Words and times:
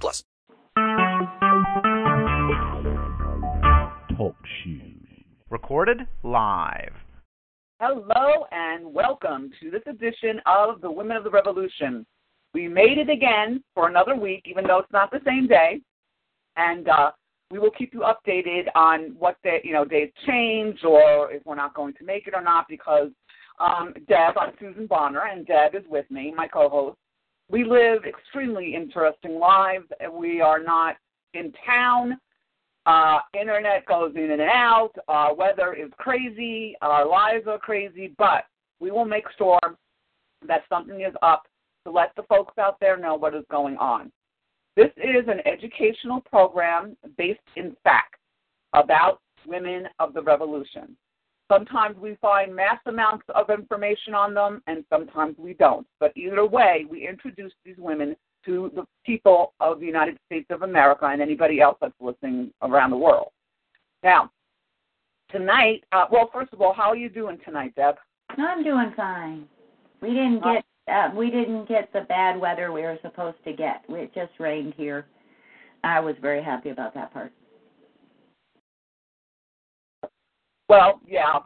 plus. 0.00 0.24
Talk 4.16 4.36
shoes. 4.62 5.02
Recorded 5.50 6.06
live. 6.22 6.94
Hello 7.80 8.46
and 8.52 8.94
welcome 8.94 9.50
to 9.60 9.70
this 9.70 9.82
edition 9.86 10.40
of 10.46 10.80
the 10.80 10.90
Women 10.90 11.16
of 11.16 11.24
the 11.24 11.30
Revolution. 11.30 12.06
We 12.54 12.68
made 12.68 12.98
it 12.98 13.10
again 13.10 13.62
for 13.74 13.88
another 13.88 14.14
week, 14.14 14.42
even 14.44 14.66
though 14.66 14.78
it's 14.78 14.92
not 14.92 15.10
the 15.10 15.20
same 15.26 15.46
day. 15.48 15.80
And 16.56 16.88
uh, 16.88 17.10
we 17.50 17.58
will 17.58 17.70
keep 17.70 17.92
you 17.92 18.00
updated 18.00 18.66
on 18.74 19.14
what 19.18 19.36
the 19.42 19.58
you 19.62 19.72
know 19.72 19.84
days 19.84 20.10
change 20.26 20.84
or 20.84 21.32
if 21.32 21.44
we're 21.44 21.54
not 21.54 21.74
going 21.74 21.94
to 21.94 22.04
make 22.04 22.26
it 22.26 22.34
or 22.34 22.42
not 22.42 22.66
because 22.68 23.10
um, 23.60 23.92
Deb, 24.08 24.38
I'm 24.38 24.54
Susan 24.58 24.86
Bonner, 24.86 25.26
and 25.30 25.46
Deb 25.46 25.74
is 25.74 25.84
with 25.88 26.10
me, 26.10 26.32
my 26.34 26.48
co-host. 26.48 26.96
We 27.52 27.64
live 27.64 28.06
extremely 28.06 28.74
interesting 28.74 29.38
lives. 29.38 29.84
We 30.10 30.40
are 30.40 30.58
not 30.58 30.96
in 31.34 31.52
town. 31.66 32.18
Uh, 32.86 33.18
internet 33.38 33.84
goes 33.84 34.14
in 34.16 34.30
and 34.30 34.40
out. 34.40 34.92
Uh, 35.06 35.28
weather 35.36 35.74
is 35.74 35.90
crazy. 35.98 36.74
Our 36.80 37.06
lives 37.06 37.46
are 37.46 37.58
crazy, 37.58 38.14
but 38.16 38.46
we 38.80 38.90
will 38.90 39.04
make 39.04 39.26
sure 39.36 39.60
that 40.48 40.62
something 40.70 41.02
is 41.02 41.12
up 41.20 41.42
to 41.84 41.92
let 41.92 42.16
the 42.16 42.22
folks 42.22 42.56
out 42.56 42.80
there 42.80 42.96
know 42.96 43.16
what 43.16 43.34
is 43.34 43.44
going 43.50 43.76
on. 43.76 44.10
This 44.74 44.90
is 44.96 45.28
an 45.28 45.46
educational 45.46 46.22
program 46.22 46.96
based 47.18 47.40
in 47.56 47.76
fact 47.84 48.16
about 48.72 49.20
women 49.46 49.86
of 49.98 50.14
the 50.14 50.22
revolution. 50.22 50.96
Sometimes 51.52 51.98
we 51.98 52.16
find 52.22 52.54
mass 52.56 52.78
amounts 52.86 53.24
of 53.34 53.50
information 53.50 54.14
on 54.14 54.32
them, 54.32 54.62
and 54.66 54.84
sometimes 54.90 55.36
we 55.36 55.52
don't. 55.52 55.86
But 56.00 56.16
either 56.16 56.46
way, 56.46 56.86
we 56.88 57.06
introduce 57.06 57.52
these 57.62 57.76
women 57.76 58.16
to 58.46 58.70
the 58.74 58.84
people 59.04 59.52
of 59.60 59.78
the 59.78 59.84
United 59.84 60.16
States 60.24 60.46
of 60.48 60.62
America 60.62 61.04
and 61.04 61.20
anybody 61.20 61.60
else 61.60 61.76
that's 61.80 61.92
listening 62.00 62.52
around 62.62 62.90
the 62.90 62.96
world. 62.96 63.28
Now, 64.02 64.30
tonight, 65.30 65.84
uh, 65.92 66.06
well, 66.10 66.30
first 66.32 66.54
of 66.54 66.62
all, 66.62 66.72
how 66.72 66.88
are 66.88 66.96
you 66.96 67.10
doing 67.10 67.38
tonight, 67.44 67.74
Deb? 67.76 67.96
I'm 68.30 68.64
doing 68.64 68.92
fine. 68.96 69.44
We 70.00 70.08
didn't 70.08 70.42
get 70.42 70.64
uh, 70.88 71.10
we 71.14 71.30
didn't 71.30 71.68
get 71.68 71.92
the 71.92 72.00
bad 72.08 72.40
weather 72.40 72.72
we 72.72 72.82
were 72.82 72.98
supposed 73.02 73.36
to 73.44 73.52
get. 73.52 73.84
It 73.88 74.12
just 74.14 74.32
rained 74.40 74.74
here. 74.76 75.06
I 75.84 76.00
was 76.00 76.16
very 76.20 76.42
happy 76.42 76.70
about 76.70 76.94
that 76.94 77.12
part. 77.12 77.30
Well, 80.72 81.02
yeah. 81.06 81.40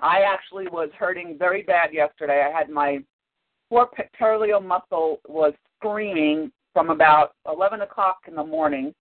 I 0.00 0.20
actually 0.20 0.68
was 0.68 0.90
hurting 0.98 1.36
very 1.38 1.62
bad 1.62 1.94
yesterday. 1.94 2.44
I 2.46 2.54
had 2.54 2.68
my 2.68 2.98
poor 3.70 3.86
pectoral 3.86 4.60
muscle 4.60 5.22
was 5.26 5.54
screaming 5.78 6.52
from 6.74 6.90
about 6.90 7.36
11 7.50 7.80
o'clock 7.80 8.18
in 8.28 8.34
the 8.34 8.44
morning. 8.44 8.92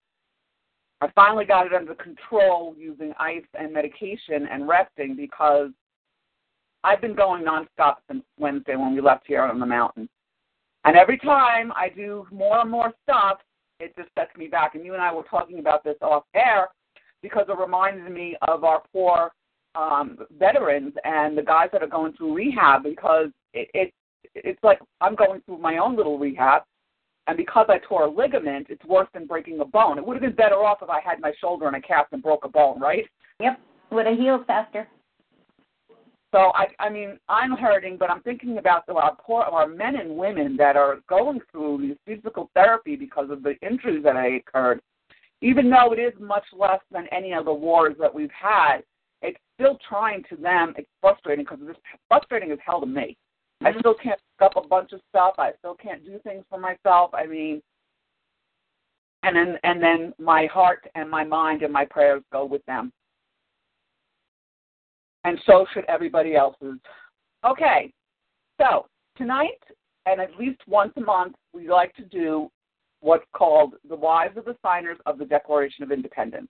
I 1.01 1.09
finally 1.13 1.43
got 1.43 1.65
it 1.65 1.73
under 1.73 1.93
control 1.93 2.73
using 2.77 3.11
ice 3.19 3.43
and 3.59 3.73
medication 3.73 4.47
and 4.49 4.65
resting 4.65 5.13
because 5.13 5.71
I've 6.85 7.01
been 7.01 7.13
going 7.13 7.43
nonstop 7.43 7.95
since 8.09 8.23
Wednesday 8.39 8.77
when 8.77 8.95
we 8.95 9.01
left 9.01 9.27
here 9.27 9.41
on 9.41 9.59
the 9.59 9.65
mountain. 9.65 10.07
And 10.85 10.95
every 10.95 11.17
time 11.17 11.73
I 11.75 11.89
do 11.89 12.25
more 12.31 12.59
and 12.59 12.71
more 12.71 12.93
stuff, 13.03 13.39
it 13.81 13.93
just 13.97 14.07
sets 14.17 14.31
me 14.37 14.47
back. 14.47 14.75
And 14.75 14.85
you 14.85 14.93
and 14.93 15.01
I 15.01 15.13
were 15.13 15.23
talking 15.23 15.59
about 15.59 15.83
this 15.83 15.97
off 16.01 16.23
air 16.33 16.69
because 17.23 17.45
it 17.49 17.57
reminds 17.57 18.07
me 18.11 18.37
of 18.47 18.63
our 18.63 18.83
poor 18.91 19.31
um, 19.73 20.19
veterans 20.37 20.93
and 21.03 21.35
the 21.35 21.41
guys 21.41 21.69
that 21.73 21.81
are 21.81 21.87
going 21.87 22.13
through 22.13 22.35
rehab 22.35 22.83
because 22.83 23.29
it, 23.53 23.67
it 23.73 23.93
it's 24.35 24.63
like 24.63 24.79
I'm 25.01 25.15
going 25.15 25.41
through 25.41 25.57
my 25.57 25.77
own 25.77 25.95
little 25.95 26.19
rehab. 26.19 26.61
And 27.25 27.37
because 27.37 27.67
I 27.69 27.77
tore 27.87 28.03
a 28.03 28.09
ligament, 28.09 28.67
it's 28.69 28.83
worse 28.83 29.07
than 29.13 29.25
breaking 29.25 29.59
a 29.61 29.65
bone. 29.65 29.97
It 29.97 30.05
would 30.05 30.15
have 30.15 30.21
been 30.21 30.35
better 30.35 30.55
off 30.55 30.79
if 30.81 30.89
I 30.89 30.99
had 30.99 31.21
my 31.21 31.31
shoulder 31.39 31.69
in 31.69 31.75
a 31.75 31.81
cast 31.81 32.11
and 32.11 32.21
broke 32.21 32.43
a 32.43 32.49
bone, 32.49 32.81
right? 32.81 33.05
Yep, 33.39 33.59
would 33.91 34.05
have 34.05 34.17
healed 34.17 34.45
faster. 34.45 34.87
So 36.33 36.51
I, 36.55 36.65
I 36.79 36.89
mean, 36.89 37.17
I'm 37.29 37.55
hurting, 37.55 37.97
but 37.97 38.09
I'm 38.09 38.21
thinking 38.23 38.57
about 38.57 38.83
our 38.89 39.15
poor, 39.23 39.43
our 39.43 39.67
men 39.67 39.95
and 39.95 40.17
women 40.17 40.57
that 40.57 40.75
are 40.75 40.97
going 41.07 41.39
through 41.51 41.87
this 41.87 41.97
physical 42.17 42.49
therapy 42.55 42.95
because 42.95 43.29
of 43.29 43.43
the 43.43 43.53
injuries 43.61 44.03
that 44.03 44.17
I 44.17 44.27
occurred. 44.37 44.81
Even 45.43 45.69
though 45.69 45.93
it 45.93 45.99
is 45.99 46.13
much 46.19 46.45
less 46.57 46.79
than 46.91 47.05
any 47.11 47.33
of 47.33 47.45
the 47.45 47.53
wars 47.53 47.95
that 47.99 48.13
we've 48.13 48.31
had, 48.31 48.79
it's 49.21 49.39
still 49.55 49.77
trying 49.87 50.23
to 50.29 50.35
them. 50.35 50.73
It's 50.77 50.89
frustrating 51.01 51.45
because 51.45 51.59
it's 51.67 51.79
frustrating 52.07 52.51
as 52.51 52.59
hell 52.65 52.79
to 52.79 52.87
me. 52.87 53.17
Mm-hmm. 53.61 53.67
I 53.67 53.79
still 53.79 53.95
can't 54.01 54.19
pick 54.39 54.45
up 54.45 54.63
a 54.63 54.67
bunch 54.67 54.93
of 54.93 55.01
stuff. 55.09 55.35
I 55.37 55.51
still 55.59 55.75
can't 55.75 56.03
do 56.03 56.19
things 56.23 56.43
for 56.49 56.59
myself. 56.59 57.11
I 57.13 57.27
mean, 57.27 57.61
and 59.23 59.35
then 59.35 59.57
and 59.63 59.81
then 59.81 60.13
my 60.17 60.47
heart 60.47 60.87
and 60.95 61.09
my 61.09 61.23
mind 61.23 61.61
and 61.61 61.71
my 61.71 61.85
prayers 61.85 62.23
go 62.31 62.45
with 62.45 62.65
them 62.65 62.91
and 65.23 65.39
so 65.45 65.65
should 65.73 65.85
everybody 65.87 66.35
else's. 66.35 66.79
Okay, 67.45 67.91
so 68.59 68.85
tonight, 69.17 69.61
and 70.05 70.21
at 70.21 70.35
least 70.37 70.61
once 70.67 70.93
a 70.97 71.01
month, 71.01 71.35
we 71.53 71.69
like 71.69 71.93
to 71.95 72.03
do 72.05 72.49
what's 73.03 73.25
called 73.35 73.73
the 73.87 73.95
Wives 73.95 74.37
of 74.37 74.45
the 74.45 74.55
Signers 74.65 74.97
of 75.05 75.17
the 75.17 75.25
Declaration 75.25 75.83
of 75.83 75.91
Independence. 75.91 76.47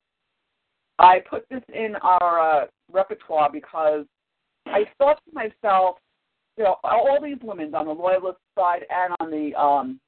I 1.00 1.19
put 1.28 1.50
this 1.50 1.64
in 1.74 1.96
our 2.02 2.64
uh, 2.64 2.66
repertoire 2.91 3.50
because 3.52 4.06
I 4.68 4.84
thought 4.97 5.19
to 5.25 5.34
myself, 5.34 5.97
you 6.56 6.63
know, 6.63 6.75
all 6.84 7.19
these 7.22 7.40
women 7.42 7.74
on 7.74 7.88
the 7.88 7.92
loyalist 7.92 8.38
side 8.58 8.86
and 8.92 9.16
on 9.19 9.31
the 9.31 9.59
um, 9.59 10.00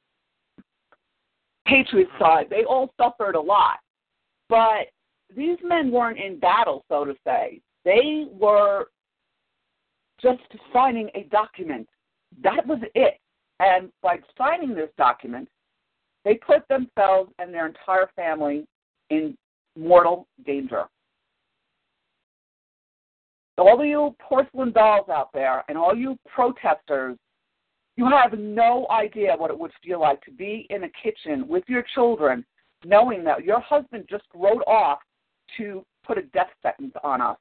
patriot 1.66 2.08
side, 2.20 2.46
they 2.52 2.64
all 2.64 2.94
suffered 3.02 3.36
a 3.36 3.42
lot. 3.42 3.80
But 4.48 4.88
these 5.36 5.58
men 5.64 5.92
weren't 5.92 6.20
in 6.20 6.40
battle, 6.40 6.86
so 6.88 7.06
to 7.06 7.16
say. 7.26 7.60
They 7.84 8.26
were 8.32 8.86
just 10.22 10.44
signing 10.72 11.10
a 11.16 11.24
document. 11.32 11.88
That 12.44 12.68
was 12.68 12.80
it. 12.94 13.20
And 13.60 13.90
by 14.04 14.20
signing 14.38 14.76
this 14.76 14.90
document, 14.98 15.50
they 16.26 16.34
put 16.34 16.68
themselves 16.68 17.32
and 17.40 17.54
their 17.54 17.68
entire 17.68 18.10
family 18.16 18.66
in 19.12 19.38
mortal 19.78 20.28
danger. 20.46 20.86
All 23.58 23.86
you 23.86 24.16
porcelain 24.20 24.74
dolls 24.74 25.08
out 25.08 25.30
there 25.34 25.64
and 25.70 25.78
all 25.78 25.96
you 25.96 26.18
protesters, 26.28 27.16
you 27.96 28.10
have 28.10 28.38
no 28.38 28.86
idea 28.90 29.36
what 29.38 29.52
it 29.52 29.58
would 29.58 29.72
feel 29.82 30.02
like 30.02 30.20
to 30.24 30.32
be 30.32 30.68
in 30.70 30.84
a 30.84 30.90
kitchen 31.02 31.48
with 31.48 31.64
your 31.68 31.84
children, 31.94 32.44
knowing 32.84 33.24
that 33.24 33.46
your 33.46 33.62
husband 33.62 34.06
just 34.10 34.26
wrote 34.34 34.64
off 34.68 35.00
to 35.58 35.86
put 36.06 36.18
a 36.18 36.24
death 36.24 36.50
sentence 36.62 36.94
on 37.04 37.22
us. 37.22 37.38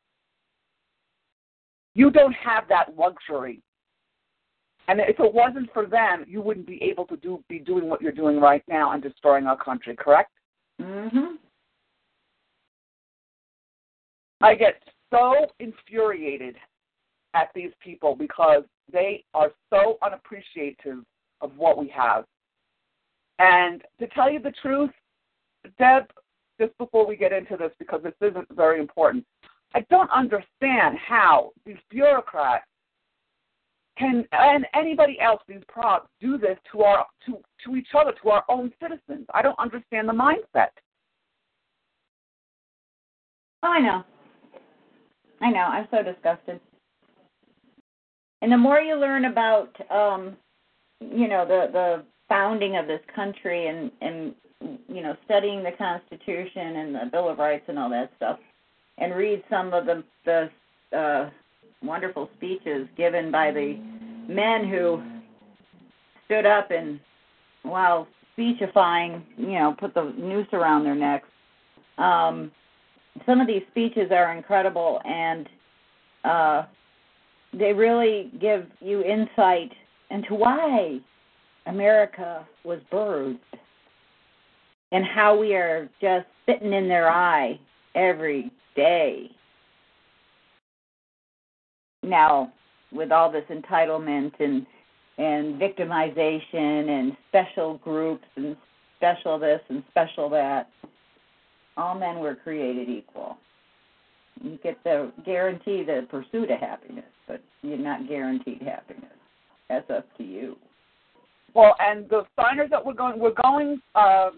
You 1.95 2.11
don't 2.11 2.35
have 2.35 2.69
that 2.69 2.97
luxury. 2.97 3.61
And 4.89 5.01
if 5.01 5.19
it 5.19 5.33
wasn't 5.35 5.73
for 5.73 5.87
them, 5.87 6.25
you 6.29 6.43
wouldn't 6.43 6.67
be 6.67 6.83
able 6.83 7.07
to 7.07 7.17
do 7.17 7.43
be 7.49 7.59
doing 7.59 7.89
what 7.89 8.03
you're 8.03 8.13
doing 8.13 8.39
right 8.39 8.63
now 8.69 8.93
and 8.93 9.03
destroying 9.03 9.47
our 9.47 9.57
country, 9.57 9.97
correct? 9.97 10.31
Mhm. 10.81 11.39
I 14.41 14.55
get 14.55 14.83
so 15.11 15.51
infuriated 15.59 16.57
at 17.33 17.51
these 17.55 17.73
people 17.81 18.15
because 18.15 18.65
they 18.93 19.25
are 19.33 19.53
so 19.71 19.99
unappreciative 20.03 21.05
of 21.41 21.57
what 21.57 21.79
we 21.79 21.89
have. 21.89 22.27
And 23.39 23.83
to 23.99 24.07
tell 24.09 24.31
you 24.31 24.39
the 24.39 24.53
truth, 24.53 24.93
Deb, 25.79 26.13
just 26.61 26.77
before 26.79 27.07
we 27.07 27.17
get 27.17 27.33
into 27.33 27.57
this, 27.57 27.73
because 27.79 28.03
this 28.03 28.15
isn't 28.21 28.49
very 28.51 28.79
important, 28.79 29.27
I 29.75 29.81
don't 29.91 30.11
understand 30.11 30.99
how 30.99 31.53
these 31.65 31.81
bureaucrats 31.91 32.67
can 33.97 34.25
and 34.33 34.67
anybody 34.75 35.21
else, 35.21 35.41
these 35.47 35.63
props, 35.69 36.09
do 36.21 36.39
this 36.39 36.59
to 36.73 36.83
our 36.83 37.07
to 37.27 37.39
to 37.65 37.77
each 37.77 37.89
other, 37.99 38.13
to 38.23 38.31
our 38.31 38.45
own 38.49 38.73
citizens. 38.81 39.27
I 39.33 39.43
don't 39.43 39.59
understand 39.59 40.09
the 40.09 40.13
mindset. 40.13 40.71
Oh, 43.63 43.69
I 43.69 43.81
know. 43.81 44.05
I 45.41 45.51
know. 45.51 45.61
I'm 45.61 45.89
so 45.91 46.03
disgusted. 46.03 46.61
And 48.43 48.53
the 48.53 48.59
more 48.59 48.79
you 48.81 48.97
learn 48.97 49.25
about, 49.25 49.75
um, 49.91 50.37
you 51.01 51.29
know, 51.29 51.47
the 51.47 51.71
the 51.73 52.05
founding 52.29 52.77
of 52.77 52.87
this 52.87 53.01
country 53.15 53.69
and 53.69 53.91
and 54.01 54.35
you 54.89 55.03
know, 55.03 55.17
studying 55.25 55.63
the 55.63 55.73
Constitution 55.73 56.77
and 56.77 56.95
the 56.95 57.09
Bill 57.11 57.29
of 57.29 57.39
Rights 57.39 57.65
and 57.69 57.79
all 57.79 57.91
that 57.91 58.11
stuff, 58.17 58.39
and 58.99 59.15
read 59.15 59.43
some 59.49 59.73
of 59.73 59.87
the 59.87 60.05
the 60.25 60.51
uh, 60.97 61.31
wonderful 61.85 62.29
speeches 62.37 62.89
given 62.97 63.31
by 63.31 63.51
the 63.51 63.79
men 64.29 64.69
who 64.69 65.03
stood 66.27 66.47
up 66.47 66.71
and, 66.71 67.01
while 67.63 68.09
speechifying, 68.33 69.25
you 69.37 69.59
know, 69.59 69.75
put 69.79 69.95
the 69.95 70.13
noose 70.19 70.47
around 70.53 70.85
their 70.85 70.95
necks. 70.95 71.29
Um, 71.99 72.51
some 73.27 73.41
of 73.41 73.47
these 73.47 73.63
speeches 73.71 74.11
are 74.11 74.37
incredible, 74.37 75.01
and 75.05 75.49
uh, 76.25 76.63
they 77.53 77.73
really 77.73 78.33
give 78.41 78.67
you 78.81 79.03
insight 79.03 79.71
into 80.11 80.35
why 80.35 80.99
America 81.67 82.47
was 82.65 82.81
birthed 82.93 83.39
and 84.93 85.05
how 85.05 85.37
we 85.37 85.55
are 85.55 85.89
just 86.01 86.27
sitting 86.47 86.73
in 86.73 86.89
their 86.89 87.11
eye 87.11 87.59
every 87.95 88.51
day. 88.77 89.31
Now, 92.05 92.53
with 92.93 93.11
all 93.11 93.31
this 93.31 93.45
entitlement 93.51 94.33
and 94.39 94.67
and 95.17 95.61
victimization 95.61 96.89
and 96.89 97.17
special 97.29 97.79
groups 97.79 98.25
and 98.37 98.57
special 98.97 99.39
this 99.39 99.61
and 99.69 99.85
special 99.91 100.29
that, 100.31 100.69
all 101.77 101.97
men 101.97 102.19
were 102.19 102.35
created 102.35 102.89
equal. 102.89 103.37
You 104.43 104.59
get 104.63 104.83
the 104.83 105.13
guarantee 105.25 105.85
the 105.85 106.07
pursuit 106.11 106.51
of 106.51 106.59
happiness, 106.59 107.05
but 107.29 107.41
you're 107.63 107.79
not 107.79 108.09
guaranteed 108.09 108.63
happiness. 108.63 109.05
That's 109.69 109.89
up 109.91 110.07
to 110.19 110.25
you. 110.25 110.57
Well, 111.55 111.77
and 111.79 112.09
the 112.09 112.25
signers 112.37 112.71
that 112.71 112.85
we're 112.85 112.95
going, 112.95 113.19
we're 113.21 113.35
going 113.41 113.81
uh, 113.95 114.31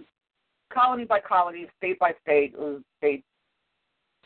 colony 0.73 1.05
by 1.05 1.21
colony, 1.21 1.67
state 1.79 1.99
by 1.99 2.13
state, 2.23 2.55
state. 2.99 3.25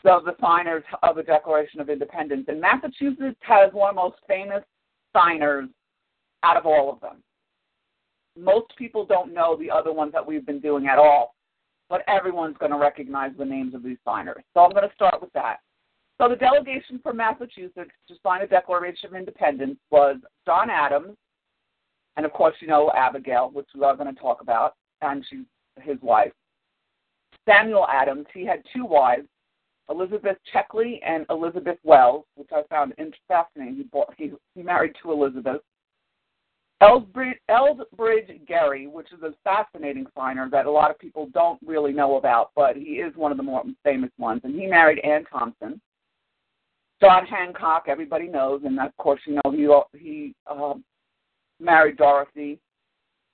So 0.03 0.21
the 0.25 0.35
signers 0.41 0.83
of 1.03 1.15
the 1.15 1.23
Declaration 1.23 1.79
of 1.79 1.89
Independence, 1.89 2.45
and 2.47 2.59
Massachusetts 2.59 3.37
has 3.41 3.71
one 3.73 3.89
of 3.89 3.95
the 3.95 4.01
most 4.01 4.15
famous 4.27 4.63
signers 5.15 5.69
out 6.43 6.57
of 6.57 6.65
all 6.65 6.91
of 6.91 6.99
them. 7.01 7.17
Most 8.37 8.75
people 8.77 9.05
don't 9.05 9.33
know 9.33 9.55
the 9.55 9.69
other 9.69 9.91
ones 9.91 10.11
that 10.13 10.25
we've 10.25 10.45
been 10.45 10.59
doing 10.59 10.87
at 10.87 10.97
all, 10.97 11.35
but 11.89 12.01
everyone's 12.07 12.57
going 12.57 12.71
to 12.71 12.77
recognize 12.77 13.31
the 13.37 13.45
names 13.45 13.75
of 13.75 13.83
these 13.83 13.97
signers. 14.05 14.43
So 14.53 14.61
I'm 14.61 14.71
going 14.71 14.87
to 14.87 14.95
start 14.95 15.21
with 15.21 15.31
that. 15.33 15.57
So 16.19 16.29
the 16.29 16.35
delegation 16.35 16.99
from 17.03 17.17
Massachusetts 17.17 17.91
to 18.07 18.15
sign 18.23 18.41
a 18.41 18.47
Declaration 18.47 19.09
of 19.09 19.15
Independence 19.15 19.77
was 19.91 20.17
John 20.45 20.69
Adams, 20.69 21.15
and 22.15 22.25
of 22.25 22.33
course, 22.33 22.55
you 22.59 22.67
know 22.67 22.91
Abigail, 22.95 23.49
which 23.51 23.67
we 23.75 23.83
are 23.83 23.95
going 23.95 24.13
to 24.13 24.21
talk 24.21 24.41
about, 24.41 24.75
and 25.01 25.25
she's 25.29 25.45
his 25.81 25.97
wife. 26.01 26.31
Samuel 27.47 27.87
Adams, 27.91 28.25
he 28.33 28.45
had 28.45 28.61
two 28.73 28.85
wives, 28.85 29.27
Elizabeth 29.91 30.37
Checkley 30.53 30.99
and 31.05 31.25
Elizabeth 31.29 31.77
Wells, 31.83 32.25
which 32.35 32.49
I 32.51 32.63
found 32.69 32.93
fascinating. 33.27 33.75
He, 33.75 33.83
bought, 33.83 34.13
he, 34.17 34.31
he 34.55 34.63
married 34.63 34.93
two 35.01 35.11
Elizabeths. 35.11 35.63
Elbridge, 36.81 37.37
Elbridge 37.49 38.47
Gerry, 38.47 38.87
which 38.87 39.11
is 39.13 39.21
a 39.21 39.33
fascinating 39.43 40.07
signer 40.17 40.49
that 40.49 40.65
a 40.65 40.71
lot 40.71 40.89
of 40.89 40.97
people 40.97 41.29
don't 41.31 41.59
really 41.63 41.93
know 41.93 42.17
about, 42.17 42.49
but 42.55 42.75
he 42.75 42.93
is 42.93 43.15
one 43.15 43.31
of 43.31 43.37
the 43.37 43.43
more 43.43 43.63
famous 43.83 44.09
ones. 44.17 44.41
And 44.43 44.59
he 44.59 44.65
married 44.65 44.99
Anne 44.99 45.25
Thompson. 45.25 45.79
John 46.99 47.25
Hancock, 47.25 47.85
everybody 47.87 48.27
knows, 48.27 48.61
and 48.63 48.79
of 48.79 48.95
course 48.97 49.21
you 49.25 49.39
know 49.43 49.51
he 49.51 49.99
he 49.99 50.35
uh, 50.47 50.75
married 51.59 51.97
Dorothy 51.97 52.59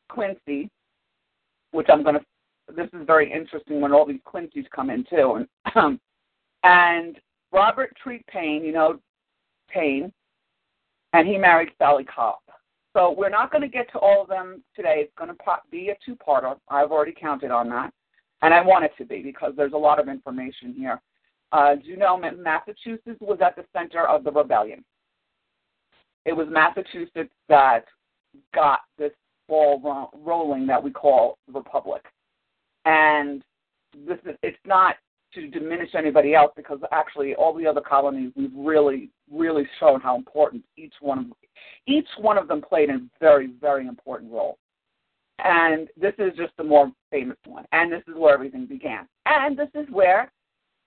Quincy, 0.09 0.69
which 1.71 1.87
I'm 1.89 2.03
going 2.03 2.15
to. 2.15 2.25
This 2.75 2.87
is 2.93 3.05
very 3.05 3.31
interesting 3.31 3.79
when 3.81 3.93
all 3.93 4.05
these 4.05 4.19
Quincy's 4.25 4.65
come 4.73 4.89
in 4.89 5.05
too, 5.09 5.35
and 5.35 5.47
um, 5.75 5.99
and 6.63 7.17
Robert 7.51 7.93
Treat 8.01 8.25
Paine, 8.27 8.63
you 8.63 8.71
know, 8.71 8.99
Paine, 9.69 10.11
and 11.13 11.27
he 11.27 11.37
married 11.37 11.69
Sally 11.77 12.03
Cobb. 12.03 12.39
So 12.93 13.13
we're 13.17 13.29
not 13.29 13.51
going 13.51 13.61
to 13.61 13.67
get 13.67 13.91
to 13.91 13.99
all 13.99 14.23
of 14.23 14.27
them 14.27 14.63
today. 14.75 14.95
It's 14.97 15.13
going 15.17 15.29
to 15.29 15.35
be 15.69 15.89
a 15.89 15.97
two-parter. 16.05 16.57
I've 16.67 16.91
already 16.91 17.13
counted 17.19 17.51
on 17.51 17.69
that, 17.69 17.91
and 18.41 18.53
I 18.53 18.61
want 18.61 18.85
it 18.85 18.91
to 18.97 19.05
be 19.05 19.21
because 19.21 19.53
there's 19.55 19.73
a 19.73 19.77
lot 19.77 19.99
of 19.99 20.09
information 20.09 20.73
here. 20.73 21.01
Uh, 21.51 21.75
do 21.75 21.87
you 21.87 21.97
know 21.97 22.17
Massachusetts 22.17 23.19
was 23.21 23.39
at 23.45 23.55
the 23.55 23.63
center 23.71 24.07
of 24.07 24.23
the 24.23 24.31
rebellion? 24.31 24.83
It 26.25 26.33
was 26.33 26.47
Massachusetts 26.49 27.31
that 27.47 27.85
got 28.53 28.79
this 28.97 29.13
ball 29.47 29.79
ro- 29.81 30.09
rolling 30.25 30.67
that 30.67 30.83
we 30.83 30.91
call 30.91 31.37
the 31.47 31.53
republic, 31.53 32.03
and 32.85 33.43
this 34.07 34.17
is 34.25 34.35
it's 34.43 34.57
not 34.65 34.95
to 35.33 35.47
diminish 35.47 35.89
anybody 35.95 36.33
else 36.33 36.51
because 36.55 36.79
actually 36.91 37.35
all 37.35 37.53
the 37.53 37.67
other 37.67 37.81
colonies 37.81 38.31
we've 38.35 38.51
really 38.55 39.09
really 39.31 39.67
shown 39.79 39.99
how 39.99 40.15
important 40.15 40.63
each 40.77 40.93
one 41.01 41.19
of 41.19 41.25
each 41.87 42.07
one 42.19 42.37
of 42.37 42.47
them 42.47 42.61
played 42.61 42.89
a 42.89 42.99
very 43.19 43.47
very 43.59 43.87
important 43.87 44.31
role. 44.31 44.57
And 45.43 45.87
this 45.99 46.13
is 46.17 46.35
just 46.35 46.53
the 46.57 46.63
more 46.63 46.91
famous 47.11 47.37
one. 47.45 47.65
And 47.71 47.91
this 47.91 48.01
is 48.07 48.15
where 48.15 48.33
everything 48.33 48.65
began. 48.65 49.07
And 49.27 49.55
this 49.55 49.69
is 49.75 49.85
where 49.91 50.31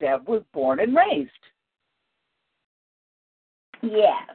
deb 0.01 0.27
was 0.29 0.43
born 0.53 0.81
and 0.81 0.97
raised. 0.97 1.31
Yes. 3.83 4.29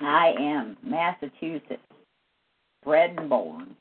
I 0.00 0.34
am 0.38 0.76
massachusetts 0.82 1.80
bred 2.82 3.14
and 3.16 3.28
born. 3.28 3.76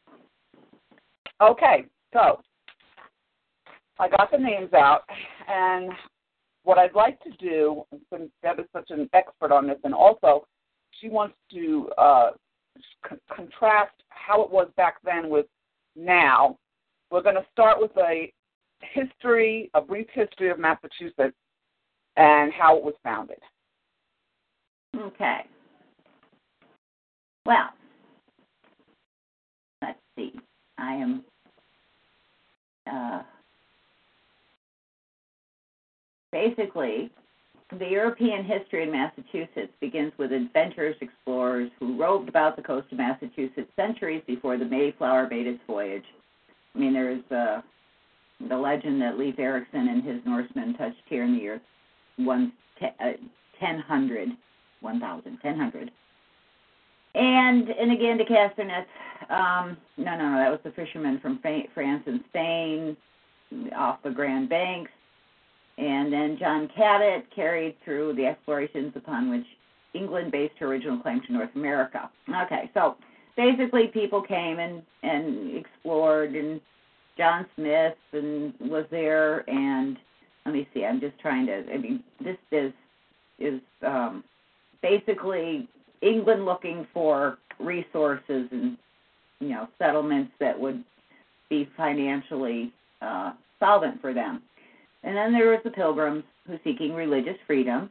Okay 1.41 1.85
so 2.13 2.39
I 3.99 4.09
got 4.09 4.31
the 4.31 4.37
names 4.37 4.73
out, 4.73 5.03
and 5.47 5.91
what 6.63 6.77
I'd 6.77 6.95
like 6.95 7.21
to 7.23 7.31
do, 7.39 7.83
since 8.11 8.29
Deb 8.41 8.59
is 8.59 8.65
such 8.73 8.89
an 8.89 9.09
expert 9.13 9.51
on 9.51 9.67
this, 9.67 9.77
and 9.83 9.93
also 9.93 10.45
she 10.99 11.09
wants 11.09 11.35
to 11.51 11.89
uh, 11.97 12.31
c- 13.09 13.17
contrast 13.33 13.93
how 14.09 14.41
it 14.41 14.49
was 14.49 14.67
back 14.77 14.95
then 15.03 15.29
with 15.29 15.45
now. 15.95 16.57
We're 17.11 17.21
going 17.21 17.35
to 17.35 17.45
start 17.51 17.79
with 17.79 17.91
a 17.97 18.31
history, 18.81 19.69
a 19.73 19.81
brief 19.81 20.07
history 20.11 20.49
of 20.49 20.57
Massachusetts, 20.57 21.37
and 22.17 22.51
how 22.51 22.77
it 22.77 22.83
was 22.83 22.95
founded. 23.03 23.37
Okay. 24.95 25.41
Well, 27.45 27.69
let's 29.81 29.99
see. 30.15 30.33
I 30.77 30.93
am 30.93 31.23
uh, 32.91 33.21
basically, 36.33 37.09
the 37.79 37.87
European 37.87 38.43
history 38.43 38.83
in 38.83 38.91
Massachusetts 38.91 39.71
begins 39.79 40.11
with 40.17 40.33
adventurous 40.33 40.97
explorers 40.99 41.71
who 41.79 41.97
roved 41.97 42.27
about 42.27 42.55
the 42.55 42.61
coast 42.61 42.91
of 42.91 42.97
Massachusetts 42.97 43.71
centuries 43.75 44.21
before 44.27 44.57
the 44.57 44.65
Mayflower 44.65 45.27
made 45.29 45.47
its 45.47 45.61
voyage. 45.65 46.03
I 46.75 46.79
mean, 46.79 46.93
there's 46.93 47.23
uh, 47.31 47.61
the 48.49 48.57
legend 48.57 49.01
that 49.01 49.17
Leif 49.17 49.39
Erikson 49.39 49.87
and 49.87 50.03
his 50.03 50.19
Norsemen 50.25 50.75
touched 50.75 51.01
here 51.07 51.23
in 51.23 51.33
the 51.33 51.39
year 51.39 51.61
one, 52.17 52.51
uh, 52.81 53.13
1000, 53.59 54.37
1000, 54.81 55.37
1000. 55.41 55.91
And 57.15 57.69
and 57.69 57.91
again 57.91 58.17
to 58.17 58.25
cast. 58.25 58.59
Um, 58.59 59.77
no, 59.97 60.17
no, 60.17 60.29
no, 60.29 60.37
that 60.37 60.49
was 60.49 60.59
the 60.63 60.71
fishermen 60.71 61.19
from 61.19 61.39
France 61.39 62.03
and 62.07 62.21
Spain 62.29 62.97
off 63.75 63.99
the 64.03 64.09
Grand 64.09 64.49
Banks 64.49 64.89
and 65.77 66.13
then 66.13 66.37
John 66.37 66.69
Cabot 66.75 67.25
carried 67.35 67.75
through 67.83 68.13
the 68.13 68.25
explorations 68.25 68.93
upon 68.95 69.29
which 69.29 69.45
England 69.93 70.31
based 70.31 70.55
her 70.59 70.67
original 70.67 70.99
claim 70.99 71.21
to 71.21 71.33
North 71.33 71.49
America. 71.55 72.09
Okay, 72.43 72.69
so 72.73 72.95
basically 73.35 73.87
people 73.87 74.21
came 74.21 74.59
and 74.59 74.83
and 75.01 75.55
explored, 75.57 76.35
and 76.35 76.61
John 77.17 77.45
Smith 77.55 77.95
and 78.11 78.53
was 78.59 78.85
there, 78.91 79.47
and 79.49 79.97
let 80.45 80.53
me 80.53 80.67
see, 80.73 80.85
I'm 80.85 80.99
just 80.99 81.17
trying 81.19 81.45
to. 81.47 81.63
I 81.71 81.77
mean, 81.77 82.03
this 82.23 82.37
is 82.51 82.73
is 83.39 83.59
um, 83.85 84.23
basically 84.81 85.67
England 86.01 86.45
looking 86.45 86.87
for 86.93 87.37
resources 87.59 88.47
and 88.51 88.77
you 89.39 89.49
know 89.49 89.67
settlements 89.79 90.31
that 90.39 90.59
would 90.59 90.83
be 91.49 91.69
financially 91.77 92.71
uh, 93.01 93.33
solvent 93.59 94.01
for 94.01 94.13
them. 94.13 94.41
And 95.03 95.15
then 95.15 95.33
there 95.33 95.49
was 95.49 95.59
the 95.63 95.71
Pilgrims 95.71 96.23
who 96.47 96.57
seeking 96.63 96.93
religious 96.93 97.37
freedom. 97.45 97.89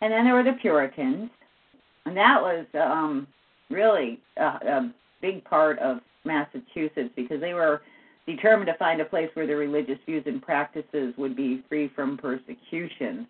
And 0.00 0.12
then 0.12 0.24
there 0.24 0.34
were 0.34 0.44
the 0.44 0.56
Puritans. 0.60 1.30
And 2.06 2.16
that 2.16 2.40
was 2.40 2.66
um, 2.74 3.26
really 3.70 4.20
a, 4.36 4.42
a 4.42 4.92
big 5.20 5.44
part 5.44 5.78
of 5.78 5.98
Massachusetts 6.24 7.10
because 7.16 7.40
they 7.40 7.54
were 7.54 7.82
determined 8.26 8.66
to 8.68 8.74
find 8.74 9.00
a 9.00 9.04
place 9.04 9.30
where 9.34 9.46
their 9.46 9.56
religious 9.56 9.98
views 10.06 10.22
and 10.26 10.42
practices 10.42 11.14
would 11.16 11.36
be 11.36 11.62
free 11.68 11.90
from 11.94 12.16
persecution. 12.16 13.26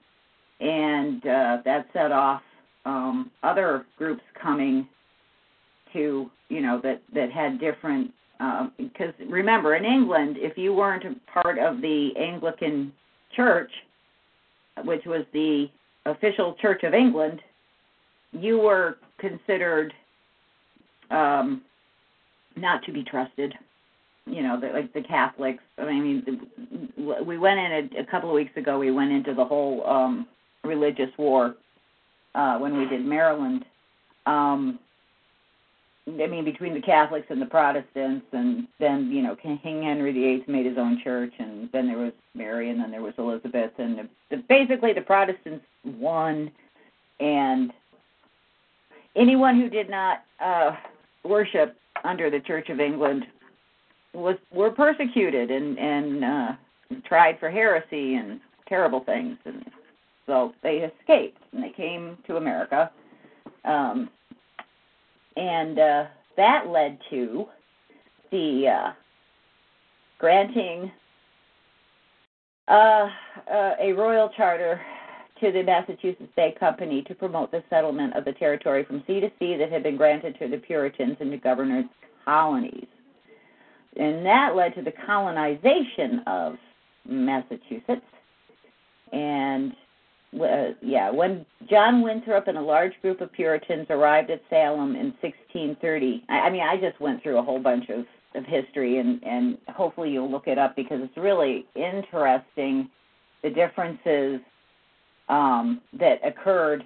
And 0.60 1.24
uh, 1.26 1.58
that 1.64 1.86
set 1.92 2.12
off 2.12 2.42
um, 2.84 3.30
other 3.42 3.86
groups 3.96 4.22
coming 4.40 4.88
to, 5.92 6.30
you 6.48 6.60
know, 6.60 6.80
that, 6.82 7.02
that 7.14 7.30
had 7.32 7.60
different 7.60 8.12
because 8.76 9.12
remember, 9.28 9.74
in 9.74 9.84
England, 9.84 10.36
if 10.38 10.56
you 10.56 10.72
weren't 10.72 11.04
part 11.26 11.58
of 11.58 11.80
the 11.80 12.16
Anglican 12.16 12.92
Church, 13.34 13.70
which 14.84 15.04
was 15.06 15.24
the 15.32 15.68
official 16.06 16.54
Church 16.60 16.82
of 16.84 16.94
England, 16.94 17.40
you 18.32 18.58
were 18.58 18.98
considered 19.18 19.92
um, 21.10 21.62
not 22.56 22.82
to 22.84 22.92
be 22.92 23.02
trusted. 23.02 23.54
You 24.26 24.42
know, 24.42 24.60
the, 24.60 24.68
like 24.68 24.92
the 24.92 25.02
Catholics. 25.02 25.62
I 25.78 25.86
mean, 25.86 26.42
we 26.98 27.38
went 27.38 27.58
in 27.58 27.72
a, 27.96 28.00
a 28.00 28.04
couple 28.04 28.28
of 28.28 28.34
weeks 28.34 28.54
ago. 28.56 28.78
We 28.78 28.90
went 28.90 29.10
into 29.10 29.32
the 29.32 29.44
whole 29.44 29.86
um, 29.86 30.26
religious 30.64 31.08
war 31.16 31.54
uh, 32.34 32.58
when 32.58 32.76
we 32.76 32.86
did 32.86 33.06
Maryland. 33.06 33.64
Um, 34.26 34.78
I 36.08 36.26
mean, 36.26 36.44
between 36.44 36.74
the 36.74 36.80
Catholics 36.80 37.26
and 37.30 37.40
the 37.40 37.46
Protestants, 37.46 38.26
and 38.32 38.66
then 38.78 39.10
you 39.10 39.22
know, 39.22 39.36
King 39.36 39.58
Henry 39.82 40.12
VIII 40.12 40.44
made 40.46 40.66
his 40.66 40.78
own 40.78 41.00
church, 41.02 41.32
and 41.38 41.68
then 41.72 41.86
there 41.86 41.98
was 41.98 42.12
Mary, 42.34 42.70
and 42.70 42.80
then 42.80 42.90
there 42.90 43.02
was 43.02 43.14
Elizabeth, 43.18 43.72
and 43.78 43.98
the, 43.98 44.08
the, 44.30 44.42
basically 44.48 44.92
the 44.92 45.00
Protestants 45.00 45.64
won, 45.84 46.50
and 47.20 47.72
anyone 49.16 49.60
who 49.60 49.68
did 49.68 49.90
not 49.90 50.24
uh, 50.40 50.72
worship 51.24 51.76
under 52.04 52.30
the 52.30 52.40
Church 52.40 52.68
of 52.70 52.80
England 52.80 53.26
was 54.14 54.36
were 54.52 54.70
persecuted 54.70 55.50
and 55.50 55.78
and 55.78 56.24
uh, 56.24 56.52
tried 57.04 57.38
for 57.38 57.50
heresy 57.50 58.14
and 58.14 58.40
terrible 58.66 59.00
things, 59.00 59.36
and 59.44 59.64
so 60.26 60.52
they 60.62 60.78
escaped 60.78 61.42
and 61.52 61.62
they 61.62 61.70
came 61.70 62.16
to 62.26 62.36
America. 62.36 62.90
Um, 63.64 64.08
and 65.38 65.78
uh, 65.78 66.04
that 66.36 66.68
led 66.68 66.98
to 67.10 67.46
the 68.30 68.66
uh, 68.68 68.92
granting 70.18 70.90
uh, 72.66 73.08
uh, 73.50 73.72
a 73.80 73.92
royal 73.92 74.28
charter 74.36 74.80
to 75.40 75.52
the 75.52 75.62
Massachusetts 75.62 76.32
Bay 76.34 76.54
Company 76.58 77.02
to 77.02 77.14
promote 77.14 77.52
the 77.52 77.62
settlement 77.70 78.16
of 78.16 78.24
the 78.24 78.32
territory 78.32 78.84
from 78.84 79.02
sea 79.06 79.20
to 79.20 79.30
sea 79.38 79.56
that 79.56 79.70
had 79.70 79.84
been 79.84 79.96
granted 79.96 80.36
to 80.40 80.48
the 80.48 80.58
Puritans 80.58 81.16
and 81.20 81.30
to 81.30 81.38
governors' 81.38 81.84
colonies. 82.24 82.88
And 83.96 84.26
that 84.26 84.54
led 84.56 84.74
to 84.74 84.82
the 84.82 84.92
colonization 85.06 86.22
of 86.26 86.56
Massachusetts. 87.06 88.02
And 89.12 89.72
uh, 90.34 90.74
yeah, 90.82 91.10
when 91.10 91.46
John 91.68 92.02
Winthrop 92.02 92.48
and 92.48 92.58
a 92.58 92.62
large 92.62 92.92
group 93.00 93.20
of 93.20 93.32
Puritans 93.32 93.86
arrived 93.90 94.30
at 94.30 94.42
Salem 94.50 94.94
in 94.94 95.14
1630, 95.20 96.24
I, 96.28 96.40
I 96.40 96.50
mean, 96.50 96.62
I 96.62 96.76
just 96.76 97.00
went 97.00 97.22
through 97.22 97.38
a 97.38 97.42
whole 97.42 97.60
bunch 97.60 97.88
of, 97.88 98.04
of 98.34 98.44
history, 98.44 98.98
and, 98.98 99.22
and 99.24 99.58
hopefully 99.68 100.10
you'll 100.10 100.30
look 100.30 100.46
it 100.46 100.58
up 100.58 100.76
because 100.76 101.00
it's 101.02 101.16
really 101.16 101.66
interesting 101.74 102.88
the 103.42 103.50
differences 103.50 104.40
um, 105.28 105.80
that 105.98 106.20
occurred 106.26 106.84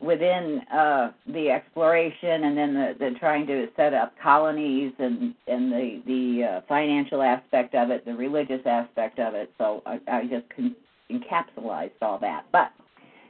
within 0.00 0.60
uh, 0.72 1.12
the 1.26 1.50
exploration 1.50 2.44
and 2.44 2.56
then 2.56 2.74
the, 2.74 2.94
the 2.98 3.10
trying 3.18 3.46
to 3.46 3.68
set 3.76 3.92
up 3.92 4.14
colonies 4.22 4.92
and 4.98 5.34
and 5.46 5.70
the 5.70 6.02
the 6.06 6.44
uh, 6.44 6.60
financial 6.66 7.22
aspect 7.22 7.74
of 7.74 7.90
it, 7.90 8.04
the 8.06 8.14
religious 8.14 8.62
aspect 8.64 9.18
of 9.18 9.34
it. 9.34 9.52
So 9.58 9.82
I, 9.84 10.00
I 10.10 10.22
just 10.24 10.48
con- 10.56 10.76
encapsulated 11.10 11.92
all 12.02 12.18
that. 12.18 12.44
But 12.52 12.72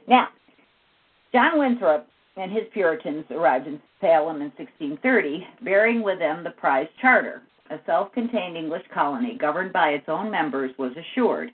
now, 0.07 0.29
John 1.31 1.59
Winthrop 1.59 2.07
and 2.37 2.51
his 2.51 2.63
Puritans 2.73 3.25
arrived 3.31 3.67
in 3.67 3.81
Salem 3.99 4.37
in 4.37 4.51
1630, 4.57 5.47
bearing 5.61 6.01
with 6.01 6.19
them 6.19 6.43
the 6.43 6.51
prize 6.51 6.87
charter. 7.01 7.41
A 7.69 7.79
self-contained 7.85 8.57
English 8.57 8.83
colony 8.93 9.37
governed 9.37 9.71
by 9.71 9.89
its 9.89 10.09
own 10.09 10.29
members 10.29 10.71
was 10.77 10.91
assured. 10.97 11.51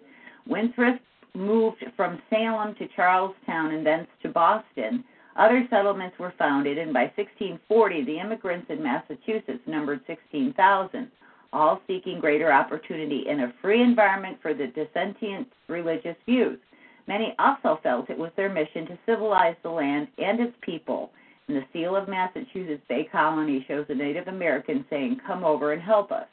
Winthrop 0.47 0.99
moved 1.35 1.83
from 1.95 2.21
Salem 2.29 2.73
to 2.75 2.87
Charlestown 2.95 3.73
and 3.73 3.85
thence 3.85 4.07
to 4.23 4.29
Boston, 4.29 5.03
other 5.37 5.67
settlements 5.69 6.17
were 6.17 6.33
founded, 6.39 6.79
and 6.79 6.91
by 6.91 7.11
1640 7.15 8.03
the 8.05 8.19
immigrants 8.19 8.69
in 8.69 8.81
Massachusetts 8.81 9.61
numbered 9.67 10.01
16,000, 10.07 11.11
all 11.53 11.81
seeking 11.87 12.19
greater 12.19 12.51
opportunity 12.51 13.25
in 13.27 13.41
a 13.41 13.53
free 13.61 13.81
environment 13.81 14.37
for 14.41 14.53
the 14.53 14.67
dissentient 14.67 15.47
religious 15.67 16.15
views. 16.25 16.59
Many 17.07 17.35
also 17.39 17.79
felt 17.83 18.09
it 18.09 18.17
was 18.17 18.31
their 18.35 18.49
mission 18.49 18.85
to 18.87 18.99
civilize 19.05 19.55
the 19.63 19.69
land 19.69 20.07
and 20.17 20.39
its 20.39 20.55
people. 20.61 21.11
And 21.47 21.55
the 21.55 21.65
seal 21.71 21.95
of 21.95 22.09
Massachusetts 22.09 22.83
Bay 22.89 23.07
Colony 23.09 23.63
shows 23.67 23.85
a 23.89 23.95
Native 23.95 24.27
American 24.27 24.85
saying, 24.89 25.21
Come 25.25 25.45
over 25.45 25.71
and 25.71 25.81
help 25.81 26.11
us. 26.11 26.27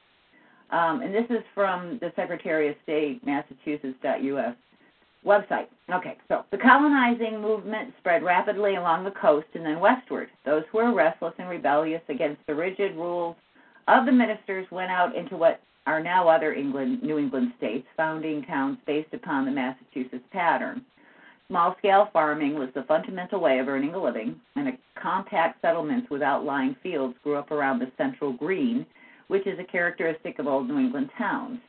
Um, 0.71 1.03
and 1.03 1.15
this 1.15 1.27
is 1.31 1.45
from 1.55 1.99
the 2.01 2.13
Secretary 2.17 2.69
of 2.69 2.75
State, 2.83 3.25
Massachusetts.us 3.25 4.57
website. 5.25 5.67
Okay, 5.93 6.17
so 6.29 6.45
the 6.51 6.59
colonizing 6.59 7.41
movement 7.41 7.95
spread 7.99 8.23
rapidly 8.23 8.77
along 8.77 9.05
the 9.05 9.11
coast 9.13 9.47
and 9.55 9.65
then 9.65 9.81
westward. 9.81 10.29
Those 10.45 10.65
who 10.71 10.79
were 10.79 10.95
restless 10.95 11.35
and 11.39 11.49
rebellious 11.49 12.03
against 12.09 12.41
the 12.47 12.55
rigid 12.55 12.95
rules 12.97 13.37
of 13.89 14.07
the 14.07 14.13
ministers 14.13 14.67
went 14.71 14.91
out 14.91 15.15
into 15.15 15.37
what 15.37 15.61
are 15.87 16.03
now 16.03 16.29
other 16.29 16.55
England, 16.55 17.03
New 17.03 17.19
England 17.19 17.53
states, 17.59 17.87
founding 17.97 18.43
towns 18.45 18.79
based 18.87 19.13
upon 19.13 19.45
the 19.45 19.51
Massachusetts 19.51 20.25
pattern. 20.33 20.85
Small 21.49 21.77
scale 21.79 22.09
farming 22.13 22.59
was 22.59 22.71
the 22.75 22.85
fundamental 22.85 23.39
way 23.39 23.59
of 23.59 23.69
earning 23.69 23.95
a 23.95 24.03
living, 24.03 24.41
and 24.57 24.79
compact 25.01 25.61
settlements 25.61 26.09
with 26.11 26.23
outlying 26.23 26.75
fields 26.83 27.15
grew 27.23 27.37
up 27.37 27.51
around 27.51 27.79
the 27.79 27.93
central 27.99 28.33
green, 28.33 28.87
which 29.29 29.47
is 29.47 29.59
a 29.59 29.65
characteristic 29.65 30.39
of 30.39 30.47
old 30.47 30.69
New 30.69 30.79
England 30.79 31.11
towns. 31.19 31.61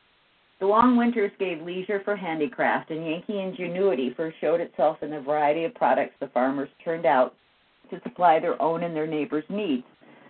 The 0.60 0.66
long 0.66 0.96
winters 0.96 1.32
gave 1.38 1.60
leisure 1.60 2.00
for 2.02 2.16
handicraft, 2.16 2.90
and 2.90 3.04
Yankee 3.04 3.40
ingenuity 3.40 4.14
first 4.16 4.38
showed 4.40 4.62
itself 4.62 5.02
in 5.02 5.10
the 5.10 5.20
variety 5.20 5.64
of 5.64 5.74
products 5.74 6.14
the 6.18 6.28
farmers 6.28 6.70
turned 6.82 7.04
out 7.04 7.34
to 7.90 8.00
supply 8.00 8.40
their 8.40 8.60
own 8.60 8.82
and 8.82 8.96
their 8.96 9.06
neighbors' 9.06 9.44
needs. 9.50 9.84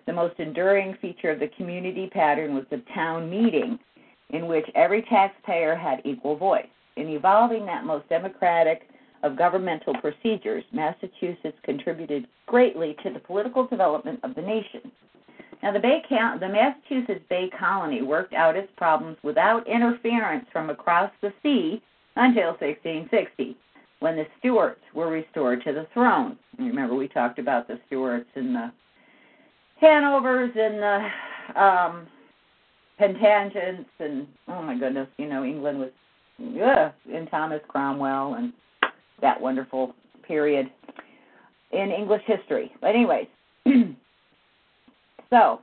The 0.06 0.12
most 0.12 0.38
enduring 0.38 0.94
feature 1.00 1.30
of 1.30 1.40
the 1.40 1.48
community 1.56 2.08
pattern 2.12 2.54
was 2.54 2.64
the 2.70 2.82
town 2.94 3.28
meeting, 3.28 3.78
in 4.30 4.46
which 4.46 4.66
every 4.74 5.02
taxpayer 5.02 5.74
had 5.74 6.00
equal 6.04 6.36
voice. 6.36 6.68
In 6.96 7.08
evolving 7.08 7.66
that 7.66 7.84
most 7.84 8.08
democratic 8.08 8.88
of 9.22 9.36
governmental 9.36 9.94
procedures, 9.94 10.64
Massachusetts 10.72 11.58
contributed 11.64 12.28
greatly 12.46 12.96
to 13.02 13.10
the 13.12 13.18
political 13.18 13.66
development 13.66 14.20
of 14.22 14.34
the 14.34 14.42
nation. 14.42 14.92
Now, 15.62 15.72
the, 15.72 15.80
Bay 15.80 16.02
the 16.08 16.48
Massachusetts 16.48 17.24
Bay 17.28 17.50
Colony 17.58 18.02
worked 18.02 18.34
out 18.34 18.56
its 18.56 18.70
problems 18.76 19.16
without 19.24 19.66
interference 19.66 20.46
from 20.52 20.70
across 20.70 21.10
the 21.20 21.32
sea 21.42 21.82
until 22.14 22.50
1660, 22.60 23.56
when 23.98 24.16
the 24.16 24.26
Stuarts 24.38 24.82
were 24.94 25.10
restored 25.10 25.64
to 25.64 25.72
the 25.72 25.86
throne. 25.92 26.38
Remember, 26.58 26.94
we 26.94 27.08
talked 27.08 27.38
about 27.38 27.66
the 27.66 27.80
Stuarts 27.86 28.30
in 28.36 28.52
the 28.52 28.70
Hanovers 29.80 30.52
and 30.56 30.82
the 30.82 31.60
um, 31.60 32.06
Plantagenets, 33.00 33.84
and 33.98 34.26
oh 34.48 34.62
my 34.62 34.78
goodness, 34.78 35.08
you 35.18 35.28
know, 35.28 35.44
England 35.44 35.78
was, 35.78 35.90
yeah, 36.38 36.92
and 37.12 37.30
Thomas 37.30 37.60
Cromwell 37.68 38.34
and 38.34 38.52
that 39.20 39.40
wonderful 39.40 39.94
period 40.26 40.70
in 41.72 41.90
English 41.90 42.22
history. 42.26 42.72
But 42.80 42.90
anyways. 42.90 43.26
So, 45.30 45.60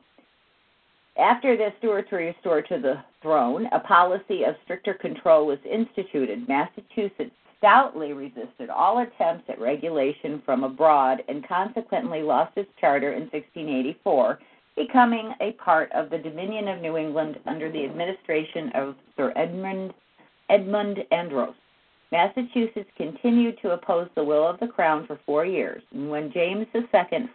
after 1.17 1.55
the 1.55 1.69
Stuarts 1.79 2.11
were 2.11 2.17
restored 2.17 2.67
to 2.69 2.79
the 2.79 2.95
throne, 3.21 3.67
a 3.71 3.79
policy 3.79 4.43
of 4.43 4.55
stricter 4.63 4.93
control 4.93 5.45
was 5.45 5.59
instituted. 5.69 6.47
Massachusetts 6.47 7.31
stoutly 7.63 8.11
resisted 8.11 8.69
all 8.69 8.99
attempts 8.99 9.45
at 9.47 9.57
regulation 9.57 10.41
from 10.45 10.65
abroad 10.65 11.23
and 11.29 11.47
consequently 11.47 12.21
lost 12.21 12.51
its 12.57 12.69
charter 12.77 13.13
in 13.13 13.21
1684, 13.21 14.37
becoming 14.75 15.33
a 15.39 15.53
part 15.53 15.89
of 15.93 16.09
the 16.09 16.17
Dominion 16.17 16.67
of 16.67 16.81
New 16.81 16.97
England 16.97 17.39
under 17.45 17.71
the 17.71 17.85
administration 17.85 18.69
of 18.75 18.95
Sir 19.15 19.31
Edmund, 19.37 19.93
Edmund 20.49 20.99
Andros. 21.11 21.53
Massachusetts 22.11 22.89
continued 22.97 23.57
to 23.61 23.71
oppose 23.71 24.09
the 24.13 24.23
will 24.23 24.45
of 24.45 24.59
the 24.59 24.67
crown 24.67 25.07
for 25.07 25.17
four 25.25 25.45
years, 25.45 25.81
and 25.93 26.09
when 26.09 26.33
James 26.33 26.67
II 26.75 26.83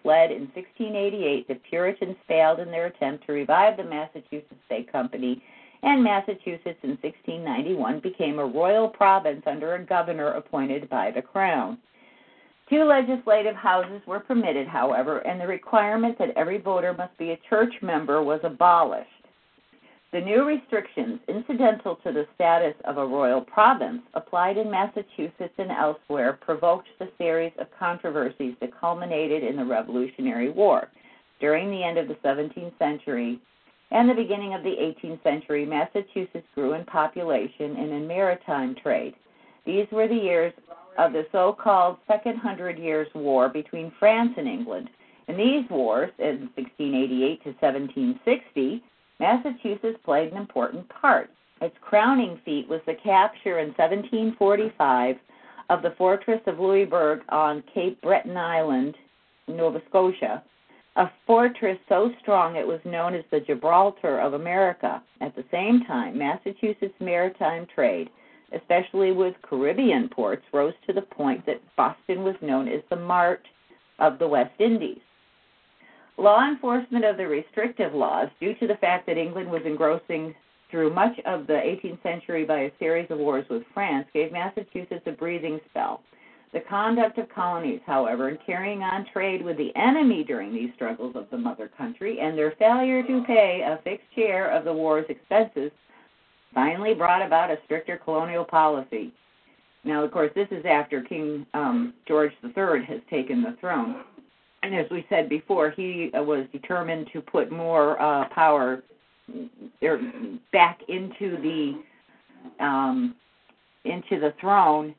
fled 0.02 0.30
in 0.30 0.42
1688, 0.54 1.49
the 1.49 1.54
Puritans 1.70 2.16
failed 2.28 2.61
in 2.61 2.70
their 2.70 2.87
attempt 2.87 3.25
to 3.26 3.32
revive 3.32 3.78
the 3.78 3.85
Massachusetts 3.85 4.54
Bay 4.68 4.87
Company, 4.92 5.42
and 5.82 6.02
Massachusetts 6.02 6.78
in 6.82 6.99
1691 7.02 8.00
became 8.00 8.38
a 8.38 8.47
royal 8.47 8.88
province 8.88 9.42
under 9.47 9.75
a 9.75 9.85
governor 9.85 10.32
appointed 10.32 10.88
by 10.88 11.11
the 11.11 11.23
crown. 11.23 11.78
Two 12.68 12.85
legislative 12.85 13.56
houses 13.56 14.02
were 14.06 14.20
permitted, 14.20 14.68
however, 14.68 15.18
and 15.20 15.40
the 15.40 15.47
requirement 15.47 16.18
that 16.18 16.37
every 16.37 16.58
voter 16.58 16.92
must 16.92 17.16
be 17.16 17.30
a 17.30 17.40
church 17.49 17.73
member 17.80 18.23
was 18.23 18.40
abolished. 18.42 19.08
The 20.11 20.20
new 20.20 20.44
restrictions, 20.44 21.20
incidental 21.28 21.97
to 21.97 22.12
the 22.12 22.26
status 22.35 22.75
of 22.85 22.97
a 22.97 23.06
royal 23.06 23.42
province, 23.42 24.00
applied 24.14 24.56
in 24.56 24.70
Massachusetts 24.70 25.54
and 25.58 25.70
elsewhere, 25.70 26.38
provoked 26.40 26.88
the 26.99 27.11
series 27.18 27.52
of 27.58 27.66
controversies 27.78 28.54
that 28.61 28.78
culminated 28.78 29.44
in 29.44 29.56
the 29.56 29.64
Revolutionary 29.64 30.49
War. 30.49 30.88
During 31.40 31.70
the 31.70 31.85
end 31.85 31.99
of 31.99 32.08
the 32.08 32.14
17th 32.16 32.78
century, 32.78 33.38
and 33.90 34.09
the 34.09 34.14
beginning 34.14 34.54
of 34.54 34.62
the 34.62 34.76
18th 34.76 35.23
century, 35.23 35.64
Massachusetts 35.64 36.47
grew 36.54 36.75
in 36.75 36.85
population 36.85 37.76
and 37.76 37.90
in 37.90 38.07
maritime 38.07 38.75
trade. 38.75 39.14
These 39.64 39.87
were 39.90 40.09
the 40.09 40.14
years 40.14 40.52
of 40.99 41.12
the 41.12 41.26
so 41.33 41.52
called 41.52 41.97
Second 42.07 42.38
Hundred 42.38 42.78
Years' 42.78 43.09
War 43.14 43.49
between 43.49 43.92
France 43.99 44.33
and 44.37 44.49
England. 44.49 44.90
In 45.28 45.37
these 45.37 45.68
wars, 45.71 46.11
in 46.18 46.50
1688 46.57 47.45
to 47.45 47.50
1760, 47.61 48.83
Massachusetts 49.21 49.99
played 50.04 50.33
an 50.33 50.38
important 50.38 50.88
part. 50.88 51.30
Its 51.61 51.76
crowning 51.80 52.40
feat 52.45 52.68
was 52.68 52.80
the 52.87 52.95
capture 52.95 53.59
in 53.59 53.68
1745 53.68 55.16
of 55.71 55.83
the 55.83 55.95
fortress 55.99 56.40
of 56.47 56.59
Louisbourg 56.59 57.21
on 57.28 57.62
Cape 57.75 58.00
Breton 58.00 58.37
Island, 58.37 58.95
Nova 59.49 59.83
Scotia, 59.88 60.42
a 60.99 61.11
fortress 61.28 61.78
so 61.88 62.11
strong 62.21 62.57
it 62.57 62.67
was 62.67 62.81
known 62.85 63.14
as 63.14 63.25
the 63.31 63.38
Gibraltar 63.38 64.19
of 64.19 64.35
America. 64.35 65.00
At 65.21 65.35
the 65.37 65.45
same 65.50 65.85
time, 65.87 66.19
Massachusetts 66.19 66.95
maritime 66.99 67.69
trade, 67.73 68.11
especially 68.52 69.12
with 69.12 69.37
Caribbean 69.43 70.09
ports, 70.09 70.43
rose 70.52 70.75
to 70.88 70.93
the 70.93 71.02
point 71.02 71.47
that 71.47 71.62
Boston 71.76 72.25
was 72.25 72.35
known 72.43 72.67
as 72.67 72.81
the 72.90 72.97
mart 72.97 73.47
of 74.00 74.19
the 74.19 74.26
West 74.26 74.55
Indies. 74.59 74.99
Law 76.17 76.45
enforcement 76.49 77.05
of 77.05 77.17
the 77.17 77.28
restrictive 77.28 77.95
laws, 77.95 78.28
due 78.40 78.57
to 78.57 78.67
the 78.67 78.76
fact 78.81 79.07
that 79.07 79.17
England 79.17 79.49
was 79.49 79.62
engrossing 79.64 80.35
through 80.69 80.93
much 80.93 81.17
of 81.26 81.47
the 81.47 81.52
18th 81.52 82.02
century 82.02 82.45
by 82.45 82.62
a 82.62 82.73
series 82.81 83.09
of 83.11 83.19
wars 83.19 83.47
with 83.49 83.62
France, 83.73 84.09
gave 84.12 84.33
Massachusetts 84.33 85.07
a 85.07 85.12
breathing 85.12 85.61
spell. 85.71 86.02
The 86.52 86.61
conduct 86.61 87.19
of 87.19 87.28
colonies, 87.28 87.81
however, 87.87 88.31
in 88.31 88.38
carrying 88.47 88.83
on 88.83 89.07
trade 89.12 89.45
with 89.45 89.59
the 89.59 89.75
enemy 89.76 90.25
during 90.25 90.52
these 90.52 90.71
struggles 90.75 91.14
of 91.14 91.26
the 91.31 91.37
mother 91.37 91.71
country 91.76 92.21
and 92.21 92.38
their 92.38 92.52
failure 92.59 93.02
to 93.02 93.25
pay 93.25 93.62
a 93.67 93.83
fixed 93.85 94.07
share 94.14 94.50
of 94.50 94.64
the 94.64 94.73
war's 94.73 95.05
expenses 95.09 95.71
finally 96.55 96.95
brought 96.95 97.25
about 97.25 97.50
a 97.50 97.59
stricter 97.67 97.99
colonial 97.99 98.45
policy. 98.45 99.12
Now, 99.85 100.02
of 100.02 100.11
course, 100.11 100.31
this 100.35 100.49
is 100.50 100.64
after 100.64 101.02
King 101.02 101.47
um, 101.55 101.95
George 102.07 102.33
III 102.43 102.85
has 102.87 103.00
taken 103.11 103.43
the 103.43 103.57
throne. 103.61 104.02
And 104.62 104.75
as 104.75 104.87
we 104.90 105.07
said 105.09 105.28
before, 105.28 105.71
he 105.71 106.11
uh, 106.19 106.23
was 106.23 106.47
determined 106.52 107.09
to 107.12 107.21
put 107.21 107.52
more 107.52 108.00
uh, 108.00 108.28
power 108.31 108.83
er, 109.83 110.00
back 110.52 110.81
into 110.88 111.37
the 111.43 112.64
um, 112.64 113.14
into 113.85 114.19
the 114.19 114.35
throne. 114.40 114.95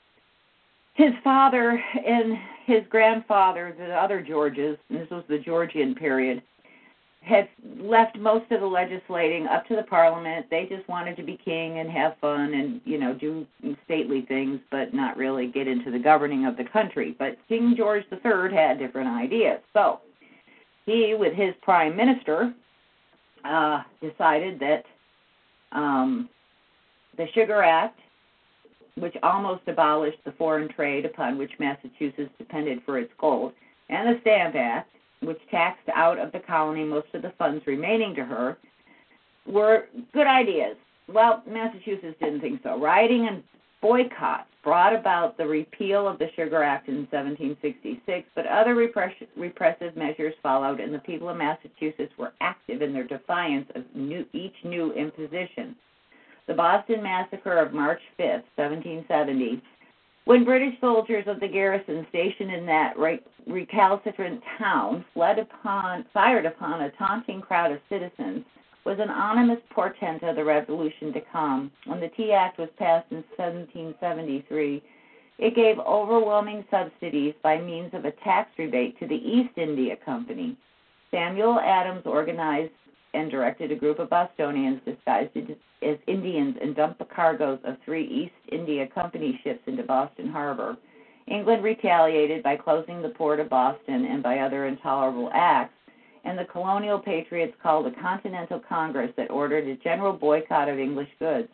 His 0.99 1.13
father 1.23 1.81
and 2.05 2.37
his 2.65 2.83
grandfather, 2.89 3.73
the 3.79 3.93
other 3.93 4.21
Georges, 4.21 4.77
and 4.89 4.99
this 4.99 5.09
was 5.09 5.23
the 5.29 5.37
Georgian 5.37 5.95
period, 5.95 6.43
had 7.21 7.47
left 7.79 8.17
most 8.17 8.51
of 8.51 8.59
the 8.59 8.67
legislating 8.67 9.47
up 9.47 9.65
to 9.67 9.77
the 9.77 9.83
parliament. 9.83 10.47
They 10.51 10.65
just 10.65 10.85
wanted 10.89 11.15
to 11.15 11.23
be 11.23 11.39
king 11.45 11.79
and 11.79 11.89
have 11.89 12.17
fun 12.19 12.53
and, 12.53 12.81
you 12.83 12.97
know, 12.97 13.13
do 13.13 13.47
stately 13.85 14.25
things, 14.27 14.59
but 14.71 14.93
not 14.93 15.15
really 15.15 15.47
get 15.47 15.69
into 15.69 15.89
the 15.89 15.99
governing 15.99 16.45
of 16.45 16.57
the 16.57 16.65
country. 16.65 17.15
But 17.17 17.37
King 17.47 17.75
George 17.77 18.03
III 18.11 18.53
had 18.53 18.77
different 18.77 19.07
ideas. 19.07 19.61
So 19.71 20.01
he, 20.85 21.15
with 21.17 21.33
his 21.33 21.53
prime 21.61 21.95
minister, 21.95 22.53
uh, 23.45 23.83
decided 24.01 24.59
that 24.59 24.83
um, 25.71 26.27
the 27.15 27.25
Sugar 27.33 27.63
Act, 27.63 28.01
which 28.95 29.15
almost 29.23 29.61
abolished 29.67 30.19
the 30.25 30.31
foreign 30.33 30.67
trade 30.69 31.05
upon 31.05 31.37
which 31.37 31.51
Massachusetts 31.59 32.31
depended 32.37 32.81
for 32.85 32.97
its 32.97 33.11
gold, 33.17 33.53
and 33.89 34.07
the 34.07 34.21
Stamp 34.21 34.55
Act, 34.55 34.91
which 35.21 35.39
taxed 35.51 35.89
out 35.93 36.17
of 36.17 36.31
the 36.31 36.39
colony 36.39 36.83
most 36.83 37.07
of 37.13 37.21
the 37.21 37.33
funds 37.37 37.65
remaining 37.67 38.15
to 38.15 38.23
her, 38.23 38.57
were 39.45 39.87
good 40.13 40.27
ideas. 40.27 40.75
Well, 41.07 41.43
Massachusetts 41.47 42.17
didn't 42.19 42.41
think 42.41 42.61
so. 42.63 42.79
Rioting 42.79 43.27
and 43.27 43.43
boycotts 43.81 44.49
brought 44.63 44.93
about 44.93 45.37
the 45.37 45.47
repeal 45.47 46.07
of 46.07 46.19
the 46.19 46.29
Sugar 46.35 46.61
Act 46.61 46.89
in 46.89 47.07
1766, 47.11 48.27
but 48.35 48.45
other 48.45 48.75
repress- 48.75 49.13
repressive 49.35 49.95
measures 49.95 50.33
followed, 50.43 50.79
and 50.79 50.93
the 50.93 50.99
people 50.99 51.29
of 51.29 51.37
Massachusetts 51.37 52.13
were 52.17 52.33
active 52.41 52.81
in 52.81 52.93
their 52.93 53.05
defiance 53.05 53.69
of 53.75 53.83
new, 53.95 54.25
each 54.33 54.55
new 54.63 54.91
imposition. 54.93 55.75
The 56.49 56.55
Boston 56.55 57.03
Massacre 57.03 57.59
of 57.59 57.73
March 57.73 58.01
5, 58.17 58.25
1770, 58.55 59.61
when 60.25 60.43
British 60.43 60.73
soldiers 60.81 61.25
of 61.27 61.39
the 61.39 61.47
garrison 61.47 62.07
stationed 62.09 62.51
in 62.51 62.65
that 62.65 62.95
recalcitrant 63.45 64.41
town 64.57 65.05
fled 65.13 65.37
upon, 65.37 66.05
fired 66.11 66.47
upon 66.47 66.81
a 66.81 66.91
taunting 66.93 67.39
crowd 67.39 67.71
of 67.71 67.77
citizens, 67.87 68.43
was 68.83 68.97
an 68.97 69.11
ominous 69.11 69.59
portent 69.69 70.23
of 70.23 70.35
the 70.35 70.43
revolution 70.43 71.13
to 71.13 71.21
come. 71.31 71.69
When 71.85 71.99
the 71.99 72.09
Tea 72.17 72.31
Act 72.31 72.57
was 72.57 72.69
passed 72.79 73.11
in 73.11 73.23
1773, 73.37 74.81
it 75.37 75.55
gave 75.55 75.77
overwhelming 75.77 76.65
subsidies 76.71 77.35
by 77.43 77.61
means 77.61 77.93
of 77.93 78.05
a 78.05 78.11
tax 78.23 78.49
rebate 78.57 78.97
to 78.97 79.07
the 79.07 79.13
East 79.13 79.55
India 79.55 79.97
Company. 80.03 80.57
Samuel 81.11 81.59
Adams 81.59 82.07
organized 82.07 82.71
and 83.13 83.31
directed 83.31 83.71
a 83.71 83.75
group 83.75 83.99
of 83.99 84.09
Bostonians 84.09 84.81
disguised 84.85 85.35
as 85.81 85.97
Indians 86.07 86.57
and 86.61 86.75
dumped 86.75 86.99
the 86.99 87.05
cargoes 87.05 87.59
of 87.63 87.77
three 87.83 88.05
East 88.05 88.33
India 88.51 88.87
Company 88.87 89.39
ships 89.43 89.61
into 89.67 89.83
Boston 89.83 90.29
Harbor. 90.29 90.77
England 91.27 91.63
retaliated 91.63 92.43
by 92.43 92.55
closing 92.55 93.01
the 93.01 93.09
port 93.09 93.39
of 93.39 93.49
Boston 93.49 94.05
and 94.05 94.23
by 94.23 94.39
other 94.39 94.65
intolerable 94.65 95.29
acts, 95.33 95.73
and 96.25 96.37
the 96.37 96.45
colonial 96.45 96.99
patriots 96.99 97.55
called 97.61 97.87
a 97.87 98.01
Continental 98.01 98.59
Congress 98.59 99.11
that 99.15 99.31
ordered 99.31 99.67
a 99.67 99.75
general 99.77 100.13
boycott 100.13 100.67
of 100.67 100.79
English 100.79 101.09
goods. 101.19 101.47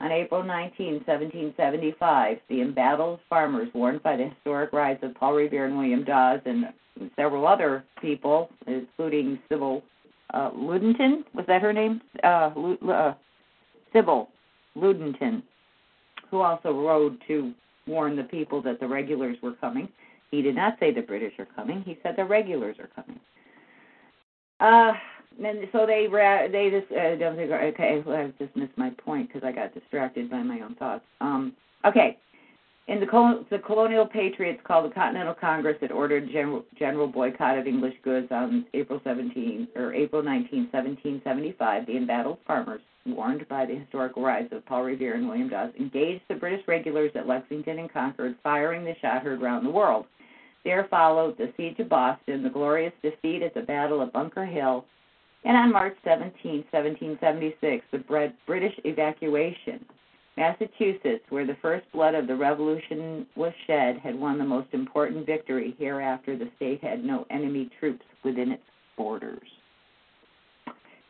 On 0.00 0.12
April 0.12 0.44
19, 0.44 1.02
1775, 1.04 2.38
the 2.48 2.60
embattled 2.60 3.18
farmers, 3.28 3.68
warned 3.74 4.02
by 4.02 4.16
the 4.16 4.28
historic 4.28 4.72
rise 4.72 4.98
of 5.02 5.14
Paul 5.14 5.34
Revere 5.34 5.66
and 5.66 5.76
William 5.76 6.04
Dawes 6.04 6.40
and 6.46 6.72
several 7.16 7.46
other 7.46 7.84
people, 8.00 8.48
including 8.66 9.40
Sybil 9.48 9.82
uh, 10.34 10.50
Ludington. 10.54 11.24
Was 11.34 11.46
that 11.46 11.62
her 11.62 11.72
name? 11.72 12.00
Uh, 12.22 12.50
uh, 12.90 13.14
Sybil 13.92 14.28
Ludington, 14.74 15.42
who 16.30 16.40
also 16.40 16.72
rode 16.72 17.18
to 17.26 17.52
warn 17.86 18.16
the 18.16 18.24
people 18.24 18.60
that 18.62 18.80
the 18.80 18.86
regulars 18.86 19.36
were 19.42 19.54
coming. 19.54 19.88
He 20.30 20.42
did 20.42 20.54
not 20.54 20.78
say 20.78 20.92
the 20.92 21.00
British 21.00 21.32
are 21.38 21.48
coming. 21.56 21.82
He 21.82 21.98
said 22.02 22.14
the 22.16 22.24
regulars 22.24 22.76
are 22.78 22.90
coming. 22.94 23.18
Uh, 24.60 24.92
and 25.42 25.68
so 25.72 25.86
they 25.86 26.08
they 26.50 26.70
just 26.70 26.92
uh, 26.92 27.16
don't 27.16 27.36
think 27.36 27.50
okay. 27.50 28.02
Well, 28.04 28.16
I 28.16 28.44
just 28.44 28.54
missed 28.56 28.76
my 28.76 28.90
point 28.90 29.28
because 29.28 29.46
I 29.46 29.52
got 29.52 29.72
distracted 29.72 30.30
by 30.30 30.42
my 30.42 30.60
own 30.60 30.74
thoughts. 30.74 31.04
Um, 31.20 31.54
okay, 31.86 32.18
in 32.88 33.00
the, 33.00 33.06
col- 33.06 33.44
the 33.50 33.58
colonial 33.58 34.06
patriots 34.06 34.60
called 34.66 34.90
the 34.90 34.94
Continental 34.94 35.34
Congress 35.34 35.76
that 35.82 35.92
ordered 35.92 36.28
general, 36.32 36.64
general 36.78 37.06
boycott 37.06 37.58
of 37.58 37.66
English 37.66 37.94
goods 38.02 38.28
on 38.30 38.64
April 38.72 39.00
17 39.04 39.68
or 39.76 39.92
April 39.92 40.22
19, 40.22 40.68
1775. 40.72 41.86
The 41.86 41.96
embattled 41.96 42.38
farmers, 42.46 42.80
warned 43.04 43.46
by 43.48 43.66
the 43.66 43.74
historical 43.74 44.22
rise 44.22 44.48
of 44.52 44.64
Paul 44.64 44.84
Revere 44.84 45.14
and 45.14 45.28
William 45.28 45.50
Dawes, 45.50 45.70
engaged 45.78 46.22
the 46.28 46.34
British 46.34 46.66
regulars 46.66 47.12
at 47.14 47.28
Lexington 47.28 47.78
and 47.78 47.92
Concord, 47.92 48.36
firing 48.42 48.84
the 48.84 48.94
shot 49.02 49.22
heard 49.22 49.42
round 49.42 49.66
the 49.66 49.70
world. 49.70 50.06
There 50.64 50.86
followed 50.90 51.36
the 51.36 51.52
siege 51.56 51.78
of 51.78 51.90
Boston, 51.90 52.42
the 52.42 52.50
glorious 52.50 52.92
defeat 53.02 53.42
at 53.42 53.54
the 53.54 53.60
Battle 53.60 54.00
of 54.00 54.12
Bunker 54.12 54.46
Hill, 54.46 54.84
and 55.44 55.56
on 55.56 55.72
March 55.72 55.96
17, 56.04 56.64
1776, 56.70 57.84
the 57.92 58.34
British 58.46 58.74
evacuation 58.84 59.84
Massachusetts, 60.38 61.24
where 61.30 61.46
the 61.46 61.56
first 61.60 61.84
blood 61.92 62.14
of 62.14 62.28
the 62.28 62.36
Revolution 62.36 63.26
was 63.34 63.52
shed, 63.66 63.98
had 63.98 64.14
won 64.14 64.38
the 64.38 64.44
most 64.44 64.68
important 64.72 65.26
victory. 65.26 65.74
Hereafter, 65.78 66.38
the 66.38 66.48
state 66.54 66.82
had 66.82 67.04
no 67.04 67.26
enemy 67.30 67.68
troops 67.80 68.04
within 68.24 68.52
its 68.52 68.62
borders. 68.96 69.48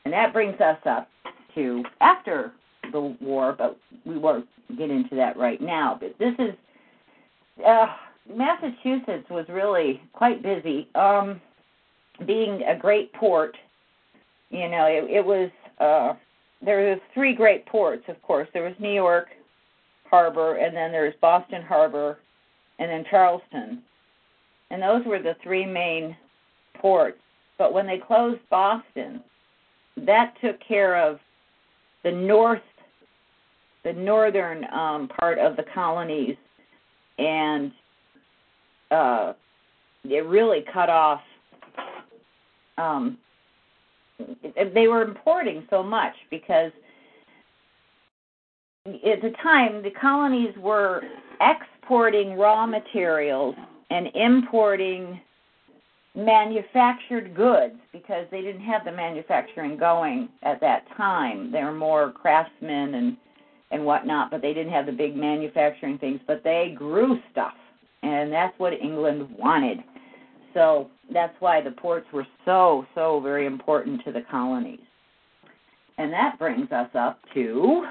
And 0.06 0.14
that 0.14 0.32
brings 0.32 0.58
us 0.60 0.78
up 0.86 1.08
to 1.54 1.84
after 2.00 2.52
the 2.90 3.14
war, 3.20 3.54
but 3.56 3.78
we 4.06 4.16
won't 4.16 4.48
get 4.78 4.90
into 4.90 5.14
that 5.16 5.36
right 5.36 5.60
now. 5.60 5.98
But 6.00 6.14
this 6.18 6.34
is 6.38 6.54
uh, 7.66 7.86
Massachusetts 8.34 9.28
was 9.28 9.44
really 9.50 10.00
quite 10.14 10.42
busy. 10.42 10.88
Um, 10.94 11.38
being 12.26 12.62
a 12.62 12.78
great 12.78 13.12
port, 13.12 13.54
you 14.48 14.70
know, 14.70 14.86
it, 14.86 15.10
it 15.10 15.24
was. 15.24 15.50
Uh, 15.78 16.14
there 16.64 16.90
was 16.90 16.98
three 17.14 17.34
great 17.34 17.66
ports, 17.66 18.04
of 18.08 18.20
course. 18.22 18.48
There 18.52 18.64
was 18.64 18.74
New 18.78 18.92
York 18.92 19.28
Harbor, 20.10 20.56
and 20.56 20.76
then 20.76 20.90
there's 20.90 21.14
Boston 21.20 21.62
Harbor, 21.62 22.18
and 22.78 22.90
then 22.90 23.04
Charleston. 23.10 23.82
And 24.70 24.82
those 24.82 25.04
were 25.06 25.20
the 25.20 25.36
three 25.42 25.64
main 25.64 26.16
ports. 26.74 27.18
But 27.58 27.72
when 27.72 27.86
they 27.86 27.98
closed 27.98 28.40
Boston, 28.50 29.22
that 29.96 30.34
took 30.40 30.58
care 30.60 30.96
of 30.96 31.18
the 32.04 32.12
north, 32.12 32.62
the 33.84 33.92
northern 33.92 34.64
um, 34.72 35.08
part 35.08 35.38
of 35.38 35.56
the 35.56 35.64
colonies, 35.74 36.36
and 37.18 37.72
uh, 38.90 39.32
it 40.04 40.24
really 40.24 40.64
cut 40.72 40.88
off 40.88 41.20
um, 42.78 43.18
they 44.74 44.88
were 44.88 45.02
importing 45.02 45.66
so 45.70 45.82
much 45.82 46.14
because 46.30 46.72
at 48.86 49.22
the 49.22 49.32
time 49.42 49.82
the 49.82 49.90
colonies 50.00 50.54
were 50.58 51.02
exporting 51.40 52.36
raw 52.36 52.66
materials 52.66 53.54
and 53.90 54.08
importing 54.14 55.20
manufactured 56.14 57.34
goods 57.34 57.74
because 57.92 58.26
they 58.30 58.40
didn't 58.40 58.62
have 58.62 58.84
the 58.84 58.92
manufacturing 58.92 59.76
going 59.76 60.28
at 60.42 60.60
that 60.60 60.84
time. 60.96 61.52
They 61.52 61.62
were 61.62 61.72
more 61.72 62.10
craftsmen 62.10 62.94
and 62.94 63.16
and 63.70 63.84
whatnot, 63.84 64.30
but 64.30 64.40
they 64.40 64.54
didn't 64.54 64.72
have 64.72 64.86
the 64.86 64.92
big 64.92 65.14
manufacturing 65.14 65.98
things. 65.98 66.20
But 66.26 66.42
they 66.42 66.74
grew 66.74 67.18
stuff, 67.30 67.52
and 68.02 68.32
that's 68.32 68.58
what 68.58 68.72
England 68.72 69.28
wanted. 69.38 69.80
So 70.54 70.88
that's 71.12 71.34
why 71.40 71.60
the 71.60 71.70
ports 71.70 72.06
were 72.12 72.26
so 72.44 72.86
so 72.94 73.20
very 73.20 73.46
important 73.46 74.04
to 74.04 74.12
the 74.12 74.22
colonies. 74.30 74.80
And 75.96 76.12
that 76.12 76.38
brings 76.38 76.70
us 76.70 76.88
up 76.94 77.18
to 77.34 77.86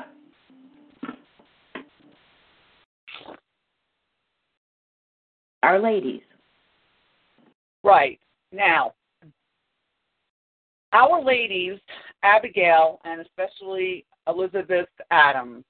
Our 5.64 5.80
Ladies. 5.80 6.22
Right. 7.84 8.20
Now, 8.52 8.94
our 10.94 11.24
ladies, 11.24 11.80
Abigail 12.24 13.00
and 13.04 13.22
especially 13.22 14.06
Elizabeth 14.28 14.88
Adams, 15.12 15.66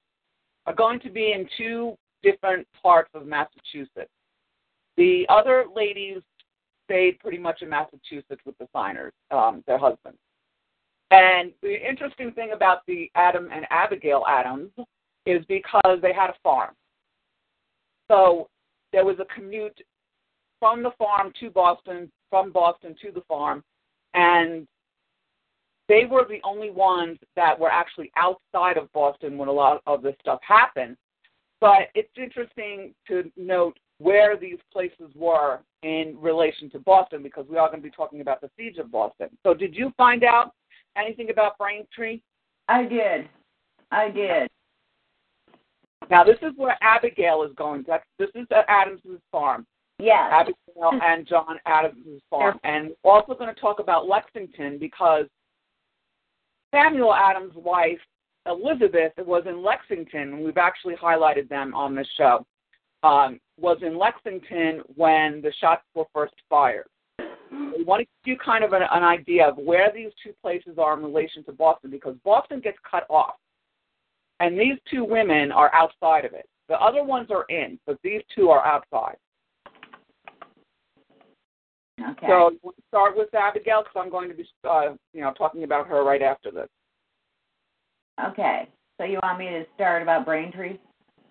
are 0.65 0.75
going 0.75 0.99
to 0.99 1.09
be 1.09 1.31
in 1.31 1.47
two 1.57 1.97
different 2.23 2.67
parts 2.81 3.09
of 3.13 3.25
Massachusetts. 3.25 4.11
The 4.95 5.25
other 5.29 5.65
ladies 5.75 6.21
stayed 6.87 7.19
pretty 7.19 7.37
much 7.37 7.61
in 7.61 7.69
Massachusetts 7.69 8.41
with 8.45 8.57
the 8.57 8.67
signers, 8.73 9.13
um, 9.31 9.63
their 9.67 9.77
husbands. 9.77 10.17
And 11.11 11.51
the 11.61 11.87
interesting 11.87 12.31
thing 12.31 12.51
about 12.53 12.85
the 12.85 13.09
Adam 13.15 13.49
and 13.53 13.65
Abigail 13.69 14.23
Adams 14.27 14.71
is 15.25 15.43
because 15.47 15.99
they 16.01 16.13
had 16.13 16.29
a 16.29 16.35
farm. 16.43 16.73
So 18.09 18.49
there 18.93 19.05
was 19.05 19.17
a 19.19 19.33
commute 19.33 19.79
from 20.59 20.83
the 20.83 20.91
farm 20.97 21.31
to 21.39 21.49
Boston, 21.49 22.11
from 22.29 22.51
Boston 22.51 22.95
to 23.01 23.11
the 23.11 23.21
farm, 23.27 23.63
and 24.13 24.67
they 25.87 26.05
were 26.05 26.25
the 26.27 26.41
only 26.43 26.71
ones 26.71 27.17
that 27.35 27.57
were 27.57 27.71
actually 27.71 28.11
outside 28.17 28.77
of 28.77 28.91
Boston 28.91 29.37
when 29.37 29.47
a 29.47 29.51
lot 29.51 29.81
of 29.87 30.01
this 30.01 30.15
stuff 30.19 30.39
happened. 30.45 30.97
But 31.61 31.89
it's 31.95 32.09
interesting 32.17 32.93
to 33.07 33.31
note 33.37 33.77
where 33.99 34.37
these 34.37 34.59
places 34.71 35.11
were 35.15 35.59
in 35.83 36.15
relation 36.19 36.69
to 36.71 36.79
Boston 36.79 37.23
because 37.23 37.45
we 37.49 37.57
are 37.57 37.67
going 37.67 37.81
to 37.81 37.87
be 37.87 37.95
talking 37.95 38.21
about 38.21 38.41
the 38.41 38.49
siege 38.57 38.77
of 38.77 38.91
Boston. 38.91 39.29
So, 39.43 39.53
did 39.53 39.75
you 39.75 39.91
find 39.97 40.23
out 40.23 40.51
anything 40.95 41.29
about 41.29 41.57
Braintree? 41.57 42.21
I 42.67 42.83
did. 42.83 43.29
I 43.91 44.09
did. 44.09 44.49
Now, 46.09 46.23
this 46.23 46.37
is 46.41 46.53
where 46.55 46.77
Abigail 46.81 47.43
is 47.43 47.51
going. 47.55 47.83
That's, 47.87 48.05
this 48.17 48.29
is 48.35 48.47
at 48.51 48.65
Adams's 48.67 49.19
farm. 49.31 49.65
Yes. 49.99 50.29
Abigail 50.31 50.91
and 51.03 51.27
John 51.27 51.57
Adams's 51.65 52.21
farm. 52.29 52.59
And 52.63 52.91
also 53.03 53.33
going 53.33 53.53
to 53.53 53.59
talk 53.59 53.79
about 53.79 54.07
Lexington 54.07 54.77
because 54.79 55.25
Samuel 56.73 57.13
Adams' 57.13 57.53
wife, 57.55 57.99
Elizabeth, 58.45 59.13
was 59.17 59.43
in 59.47 59.63
Lexington. 59.63 60.43
We've 60.43 60.57
actually 60.57 60.95
highlighted 60.95 61.49
them 61.49 61.73
on 61.73 61.95
this 61.95 62.07
show. 62.17 62.45
Um, 63.03 63.39
was 63.59 63.77
in 63.81 63.97
Lexington 63.97 64.81
when 64.95 65.41
the 65.41 65.51
shots 65.59 65.83
were 65.95 66.05
first 66.13 66.33
fired. 66.49 66.87
We 67.19 67.83
want 67.83 68.01
to 68.01 68.05
give 68.25 68.33
you 68.33 68.37
kind 68.43 68.63
of 68.63 68.73
an, 68.73 68.81
an 68.91 69.03
idea 69.03 69.47
of 69.47 69.57
where 69.57 69.91
these 69.93 70.11
two 70.23 70.33
places 70.41 70.77
are 70.77 70.97
in 70.97 71.03
relation 71.03 71.43
to 71.45 71.51
Boston 71.51 71.89
because 71.89 72.15
Boston 72.23 72.59
gets 72.59 72.77
cut 72.89 73.05
off. 73.09 73.35
And 74.39 74.59
these 74.59 74.77
two 74.91 75.03
women 75.03 75.51
are 75.51 75.73
outside 75.73 76.25
of 76.25 76.33
it. 76.33 76.47
The 76.69 76.75
other 76.75 77.03
ones 77.03 77.29
are 77.31 77.45
in, 77.49 77.79
but 77.85 77.97
these 78.03 78.21
two 78.35 78.49
are 78.49 78.65
outside. 78.65 79.17
Okay. 81.99 82.27
So 82.27 82.51
we'll 82.61 82.73
start 82.89 83.17
with 83.17 83.33
Abigail 83.33 83.83
because 83.83 84.03
I'm 84.03 84.11
going 84.11 84.29
to 84.29 84.35
be, 84.35 84.47
uh, 84.63 84.93
you 85.13 85.21
know, 85.21 85.33
talking 85.35 85.63
about 85.63 85.87
her 85.87 86.03
right 86.03 86.21
after 86.21 86.51
this. 86.51 86.67
Okay. 88.23 88.67
So 88.97 89.05
you 89.05 89.19
want 89.23 89.39
me 89.39 89.45
to 89.45 89.65
start 89.75 90.01
about 90.01 90.25
Braintree? 90.25 90.77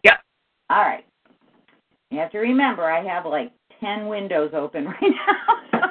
Yeah. 0.05 0.17
All 0.71 0.83
right. 0.83 1.05
You 2.11 2.19
have 2.19 2.31
to 2.33 2.38
remember, 2.38 2.85
I 2.85 3.05
have 3.05 3.27
like 3.27 3.53
10 3.81 4.07
windows 4.07 4.53
open 4.55 4.85
right 5.03 5.03
now. 5.03 5.90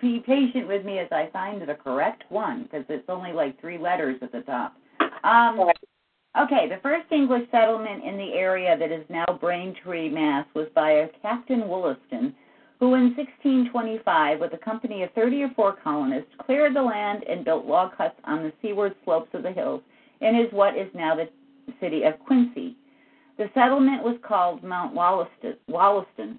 Be 0.00 0.20
patient 0.26 0.66
with 0.66 0.84
me 0.84 0.98
as 0.98 1.08
I 1.12 1.28
find 1.32 1.60
the 1.60 1.74
correct 1.74 2.24
one 2.30 2.64
because 2.64 2.84
it's 2.88 3.08
only 3.08 3.32
like 3.32 3.60
three 3.60 3.78
letters 3.78 4.16
at 4.22 4.32
the 4.32 4.40
top. 4.40 4.74
Um, 5.24 5.60
okay, 6.40 6.68
the 6.68 6.78
first 6.82 7.10
English 7.12 7.50
settlement 7.50 8.04
in 8.04 8.16
the 8.16 8.32
area 8.32 8.76
that 8.78 8.90
is 8.90 9.04
now 9.08 9.26
Braintree, 9.40 10.08
Mass. 10.08 10.46
was 10.54 10.68
by 10.74 10.90
a 10.90 11.08
Captain 11.22 11.68
Wollaston 11.68 12.34
who 12.80 12.94
in 12.94 13.14
1625, 13.14 14.40
with 14.40 14.54
a 14.54 14.58
company 14.58 15.02
of 15.02 15.12
30 15.12 15.42
or 15.42 15.50
4 15.54 15.76
colonists, 15.84 16.30
cleared 16.38 16.74
the 16.74 16.82
land 16.82 17.24
and 17.28 17.44
built 17.44 17.66
log 17.66 17.92
huts 17.94 18.18
on 18.24 18.42
the 18.42 18.52
seaward 18.62 18.94
slopes 19.04 19.28
of 19.34 19.42
the 19.42 19.52
hills 19.52 19.82
in 20.22 20.34
is 20.34 20.50
what 20.50 20.76
is 20.78 20.88
now 20.94 21.14
the 21.14 21.28
city 21.78 22.04
of 22.04 22.18
Quincy. 22.20 22.74
The 23.40 23.48
settlement 23.54 24.02
was 24.02 24.18
called 24.22 24.62
Mount 24.62 24.94
Wollaston. 24.94 25.56
Wollaston. 25.66 26.38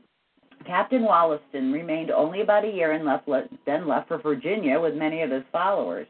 Captain 0.68 1.02
Wollaston 1.02 1.74
remained 1.74 2.12
only 2.12 2.42
about 2.42 2.64
a 2.64 2.72
year 2.72 2.92
and 2.92 3.04
left, 3.04 3.28
then 3.66 3.88
left 3.88 4.08
for 4.08 4.20
Virginia 4.20 4.80
with 4.80 4.94
many 4.94 5.24
of 5.24 5.32
his 5.32 5.42
followers. 5.52 6.06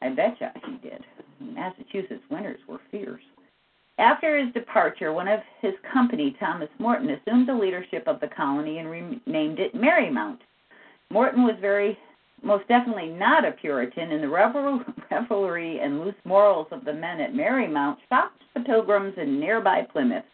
I 0.00 0.10
betcha 0.10 0.52
he 0.64 0.88
did. 0.88 1.04
Massachusetts 1.40 2.22
winters 2.30 2.60
were 2.68 2.78
fierce. 2.92 3.24
After 3.98 4.38
his 4.38 4.54
departure, 4.54 5.12
one 5.12 5.26
of 5.26 5.40
his 5.60 5.74
company, 5.92 6.36
Thomas 6.38 6.70
Morton, 6.78 7.10
assumed 7.10 7.48
the 7.48 7.54
leadership 7.54 8.06
of 8.06 8.20
the 8.20 8.28
colony 8.28 8.78
and 8.78 8.88
renamed 8.88 9.58
it 9.58 9.74
Merrymount. 9.74 10.38
Morton 11.10 11.42
was 11.42 11.56
very, 11.60 11.98
most 12.42 12.66
definitely 12.68 13.08
not 13.08 13.44
a 13.44 13.52
Puritan, 13.52 14.12
and 14.12 14.22
the 14.22 14.28
revelry 14.28 15.80
and 15.80 16.00
loose 16.00 16.14
morals 16.24 16.68
of 16.70 16.84
the 16.84 16.92
men 16.92 17.20
at 17.20 17.34
Merrymount 17.34 17.96
shocked 18.08 18.42
the 18.54 18.60
pilgrims 18.60 19.14
in 19.18 19.38
nearby 19.38 19.82
Plymouth. 19.82 20.24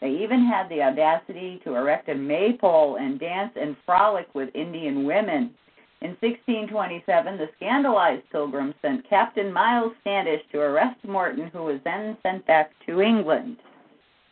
They 0.00 0.10
even 0.10 0.44
had 0.44 0.68
the 0.68 0.82
audacity 0.82 1.60
to 1.64 1.76
erect 1.76 2.08
a 2.08 2.14
maypole 2.14 2.96
and 2.96 3.18
dance 3.18 3.52
and 3.60 3.76
frolic 3.86 4.28
with 4.34 4.54
Indian 4.54 5.04
women. 5.04 5.54
In 6.02 6.10
1627, 6.20 7.38
the 7.38 7.48
scandalized 7.56 8.28
pilgrims 8.30 8.74
sent 8.82 9.08
Captain 9.08 9.50
Miles 9.50 9.92
Standish 10.02 10.42
to 10.52 10.58
arrest 10.58 11.02
Morton, 11.04 11.48
who 11.52 11.62
was 11.62 11.80
then 11.84 12.18
sent 12.22 12.46
back 12.46 12.72
to 12.86 13.00
England. 13.00 13.56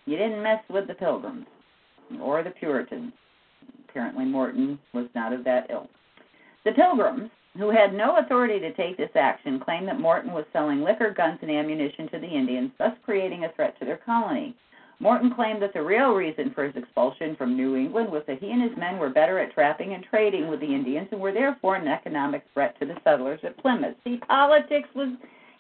You 0.05 0.19
didn't 0.19 0.43
mess 0.43 0.63
with 0.69 0.87
the 0.87 0.95
pilgrims 0.95 1.47
or 2.21 2.43
the 2.43 2.51
Puritans. 2.51 3.13
Apparently, 3.89 4.27
Morton 4.27 4.79
was 4.93 5.07
not 5.15 5.33
of 5.33 5.45
that 5.45 5.71
ilk. 5.71 5.89
The 6.65 6.73
pilgrims, 6.73 7.31
who 7.59 7.71
had 7.71 7.93
no 7.93 8.19
authority 8.19 8.59
to 8.61 8.73
take 8.75 8.97
this 8.97 9.11
action, 9.15 9.61
claimed 9.61 9.89
that 9.89 10.01
Morton 10.01 10.33
was 10.33 10.45
selling 10.53 10.83
liquor, 10.83 11.11
guns, 11.11 11.39
and 11.43 11.51
ammunition 11.51 12.09
to 12.11 12.19
the 12.19 12.27
Indians, 12.27 12.71
thus 12.79 12.93
creating 13.05 13.45
a 13.45 13.53
threat 13.53 13.79
to 13.79 13.85
their 13.85 13.99
colony. 13.99 14.57
Morton 15.01 15.35
claimed 15.35 15.61
that 15.63 15.75
the 15.75 15.83
real 15.83 16.13
reason 16.13 16.53
for 16.55 16.65
his 16.65 16.77
expulsion 16.77 17.35
from 17.35 17.57
New 17.57 17.75
England 17.75 18.11
was 18.13 18.23
that 18.29 18.39
he 18.39 18.53
and 18.53 18.63
his 18.63 18.79
men 18.79 18.99
were 18.99 19.11
better 19.11 19.41
at 19.41 19.53
trapping 19.53 19.95
and 19.95 20.05
trading 20.05 20.47
with 20.47 20.61
the 20.61 20.73
Indians 20.73 21.09
and 21.11 21.21
were 21.21 21.33
therefore 21.33 21.75
an 21.75 21.89
economic 21.89 22.45
threat 22.55 22.79
to 22.79 22.87
the 22.87 22.95
settlers 23.03 23.41
at 23.43 23.59
Plymouth. 23.59 23.97
See, 24.05 24.19
politics 24.29 24.89
was 24.95 25.09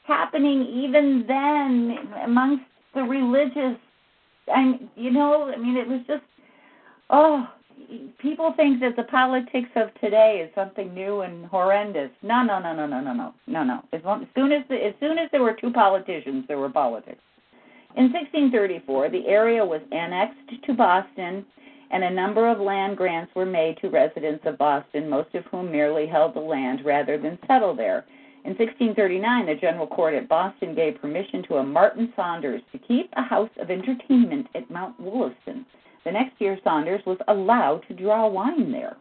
happening 0.04 0.62
even 0.62 1.24
then 1.26 1.98
amongst 2.22 2.64
the 2.94 3.02
religious. 3.02 3.76
And, 4.46 4.88
you 4.94 5.10
know, 5.10 5.52
I 5.52 5.56
mean, 5.58 5.76
it 5.76 5.88
was 5.88 6.02
just, 6.06 6.22
oh, 7.10 7.48
people 8.18 8.52
think 8.56 8.80
that 8.80 8.96
the 8.96 9.04
politics 9.04 9.68
of 9.76 9.88
today 10.00 10.44
is 10.46 10.54
something 10.54 10.92
new 10.94 11.20
and 11.20 11.46
horrendous. 11.46 12.10
No, 12.22 12.42
no, 12.42 12.58
no, 12.58 12.74
no, 12.74 12.86
no, 12.86 13.00
no, 13.00 13.12
no, 13.12 13.34
no, 13.46 13.64
no. 13.64 13.82
As, 13.92 14.02
long, 14.04 14.22
as 14.22 14.28
soon 14.34 14.52
as 14.52 14.62
the, 14.68 14.76
as 14.76 14.94
soon 15.00 15.18
as 15.18 15.30
there 15.30 15.42
were 15.42 15.56
two 15.60 15.72
politicians, 15.72 16.44
there 16.48 16.58
were 16.58 16.70
politics. 16.70 17.20
In 17.96 18.12
1634, 18.12 19.10
the 19.10 19.26
area 19.26 19.64
was 19.64 19.82
annexed 19.92 20.64
to 20.64 20.74
Boston, 20.74 21.44
and 21.90 22.04
a 22.04 22.10
number 22.10 22.48
of 22.50 22.58
land 22.58 22.96
grants 22.96 23.34
were 23.34 23.44
made 23.44 23.76
to 23.80 23.90
residents 23.90 24.44
of 24.46 24.56
Boston, 24.56 25.10
most 25.10 25.34
of 25.34 25.44
whom 25.46 25.70
merely 25.70 26.06
held 26.06 26.34
the 26.34 26.40
land 26.40 26.84
rather 26.84 27.18
than 27.18 27.38
settle 27.46 27.74
there. 27.74 28.06
In 28.44 28.56
1639, 28.56 29.46
the 29.46 29.54
General 29.54 29.86
Court 29.86 30.14
at 30.14 30.28
Boston 30.28 30.74
gave 30.74 31.00
permission 31.00 31.44
to 31.44 31.56
a 31.56 31.62
Martin 31.62 32.12
Saunders 32.16 32.62
to 32.72 32.78
keep 32.78 33.10
a 33.12 33.22
house 33.22 33.50
of 33.60 33.70
entertainment 33.70 34.48
at 34.54 34.70
Mount 34.70 34.98
Wollaston. 34.98 35.64
The 36.04 36.12
next 36.12 36.40
year, 36.40 36.58
Saunders 36.64 37.04
was 37.06 37.18
allowed 37.28 37.82
to 37.88 37.94
draw 37.94 38.26
wine 38.26 38.72
there. 38.72 38.96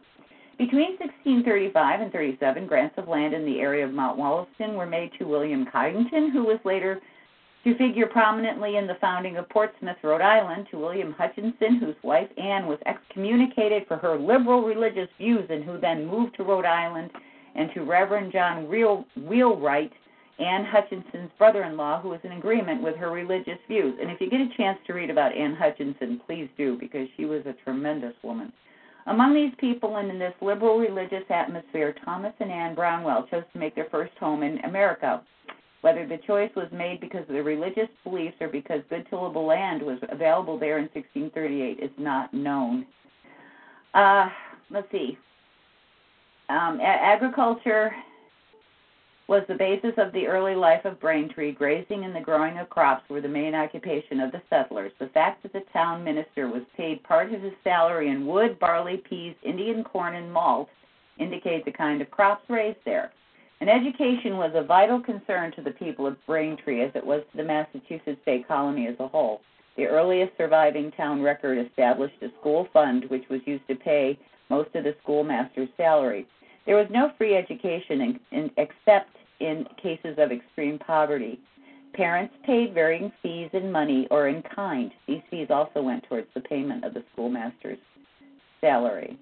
Between 0.58 0.96
1635 0.98 2.00
and 2.00 2.12
37, 2.12 2.66
grants 2.66 2.96
of 2.98 3.08
land 3.08 3.34
in 3.34 3.44
the 3.44 3.60
area 3.60 3.84
of 3.84 3.92
Mount 3.92 4.18
Wollaston 4.18 4.74
were 4.74 4.86
made 4.86 5.10
to 5.18 5.24
William 5.24 5.66
Coddington, 5.66 6.30
who 6.30 6.44
was 6.44 6.60
later 6.64 7.00
to 7.64 7.76
figure 7.76 8.06
prominently 8.06 8.76
in 8.76 8.86
the 8.86 8.96
founding 9.00 9.36
of 9.36 9.48
Portsmouth, 9.48 9.96
Rhode 10.02 10.20
Island, 10.20 10.66
to 10.70 10.78
William 10.78 11.12
Hutchinson, 11.12 11.78
whose 11.78 11.96
wife 12.02 12.28
Anne 12.36 12.66
was 12.66 12.78
excommunicated 12.86 13.86
for 13.86 13.96
her 13.96 14.18
liberal 14.18 14.62
religious 14.62 15.08
views 15.18 15.46
and 15.48 15.64
who 15.64 15.78
then 15.78 16.06
moved 16.06 16.36
to 16.36 16.44
Rhode 16.44 16.64
Island, 16.64 17.10
and 17.54 17.70
to 17.74 17.84
Reverend 17.84 18.32
John 18.32 18.68
Wheel, 18.68 19.04
Wheelwright, 19.16 19.92
Anne 20.42 20.64
Hutchinson's 20.64 21.30
brother 21.38 21.64
in 21.64 21.76
law, 21.76 22.00
who 22.00 22.08
was 22.08 22.20
in 22.24 22.32
agreement 22.32 22.82
with 22.82 22.96
her 22.96 23.10
religious 23.10 23.58
views. 23.68 23.96
And 24.00 24.10
if 24.10 24.20
you 24.20 24.28
get 24.28 24.40
a 24.40 24.48
chance 24.56 24.78
to 24.86 24.92
read 24.92 25.10
about 25.10 25.34
Anne 25.36 25.54
Hutchinson, 25.54 26.20
please 26.26 26.48
do, 26.56 26.76
because 26.78 27.08
she 27.16 27.24
was 27.24 27.42
a 27.46 27.54
tremendous 27.64 28.14
woman. 28.22 28.52
Among 29.06 29.34
these 29.34 29.52
people 29.58 29.96
and 29.96 30.10
in 30.10 30.18
this 30.18 30.34
liberal 30.40 30.78
religious 30.78 31.24
atmosphere, 31.28 31.94
Thomas 32.04 32.32
and 32.40 32.50
Anne 32.50 32.74
Brownell 32.74 33.26
chose 33.30 33.44
to 33.52 33.58
make 33.58 33.74
their 33.74 33.88
first 33.90 34.12
home 34.18 34.42
in 34.42 34.58
America. 34.60 35.22
Whether 35.80 36.06
the 36.06 36.18
choice 36.18 36.50
was 36.54 36.68
made 36.72 37.00
because 37.00 37.22
of 37.22 37.28
their 37.28 37.42
religious 37.42 37.88
beliefs 38.04 38.36
or 38.40 38.48
because 38.48 38.82
good 38.88 39.06
tillable 39.10 39.44
land 39.44 39.82
was 39.82 39.98
available 40.08 40.58
there 40.58 40.78
in 40.78 40.84
1638 40.94 41.80
is 41.82 41.90
not 41.98 42.32
known. 42.32 42.86
Uh, 43.92 44.28
let's 44.70 44.90
see. 44.92 45.18
Um, 46.48 46.80
agriculture 46.80 47.92
was 49.28 49.42
the 49.48 49.54
basis 49.54 49.92
of 49.98 50.12
the 50.12 50.26
early 50.26 50.54
life 50.54 50.84
of 50.84 51.00
Braintree. 51.00 51.52
Grazing 51.52 52.04
and 52.04 52.14
the 52.14 52.20
growing 52.20 52.58
of 52.58 52.68
crops 52.68 53.08
were 53.08 53.20
the 53.20 53.28
main 53.28 53.54
occupation 53.54 54.20
of 54.20 54.32
the 54.32 54.42
settlers. 54.50 54.92
The 54.98 55.08
fact 55.08 55.42
that 55.42 55.52
the 55.52 55.64
town 55.72 56.04
minister 56.04 56.48
was 56.48 56.62
paid 56.76 57.02
part 57.04 57.32
of 57.32 57.40
his 57.40 57.52
salary 57.62 58.08
in 58.08 58.26
wood, 58.26 58.58
barley, 58.58 59.02
peas, 59.08 59.34
Indian 59.42 59.84
corn, 59.84 60.14
and 60.16 60.32
malt 60.32 60.68
indicates 61.18 61.64
the 61.64 61.72
kind 61.72 62.02
of 62.02 62.10
crops 62.10 62.44
raised 62.48 62.78
there. 62.84 63.12
And 63.60 63.70
education 63.70 64.38
was 64.38 64.50
a 64.54 64.64
vital 64.64 65.00
concern 65.00 65.52
to 65.52 65.62
the 65.62 65.70
people 65.70 66.06
of 66.06 66.16
Braintree 66.26 66.82
as 66.82 66.90
it 66.96 67.06
was 67.06 67.22
to 67.30 67.36
the 67.36 67.44
Massachusetts 67.44 68.20
Bay 68.26 68.44
Colony 68.46 68.88
as 68.88 68.96
a 68.98 69.06
whole. 69.06 69.40
The 69.76 69.86
earliest 69.86 70.36
surviving 70.36 70.90
town 70.90 71.22
record 71.22 71.64
established 71.64 72.20
a 72.22 72.28
school 72.40 72.66
fund 72.72 73.04
which 73.08 73.28
was 73.30 73.40
used 73.46 73.66
to 73.68 73.76
pay 73.76 74.18
most 74.50 74.74
of 74.74 74.84
the 74.84 74.96
schoolmaster's 75.02 75.68
salary. 75.76 76.26
There 76.66 76.76
was 76.76 76.86
no 76.90 77.10
free 77.18 77.36
education 77.36 78.00
in, 78.00 78.20
in, 78.30 78.50
except 78.56 79.16
in 79.40 79.66
cases 79.82 80.16
of 80.18 80.30
extreme 80.30 80.78
poverty. 80.78 81.40
Parents 81.94 82.34
paid 82.46 82.72
varying 82.72 83.12
fees 83.22 83.50
in 83.52 83.70
money 83.70 84.06
or 84.10 84.28
in 84.28 84.42
kind. 84.42 84.92
These 85.06 85.22
fees 85.30 85.48
also 85.50 85.82
went 85.82 86.04
towards 86.08 86.28
the 86.34 86.40
payment 86.40 86.84
of 86.84 86.94
the 86.94 87.04
schoolmaster's 87.12 87.78
salary. 88.60 89.18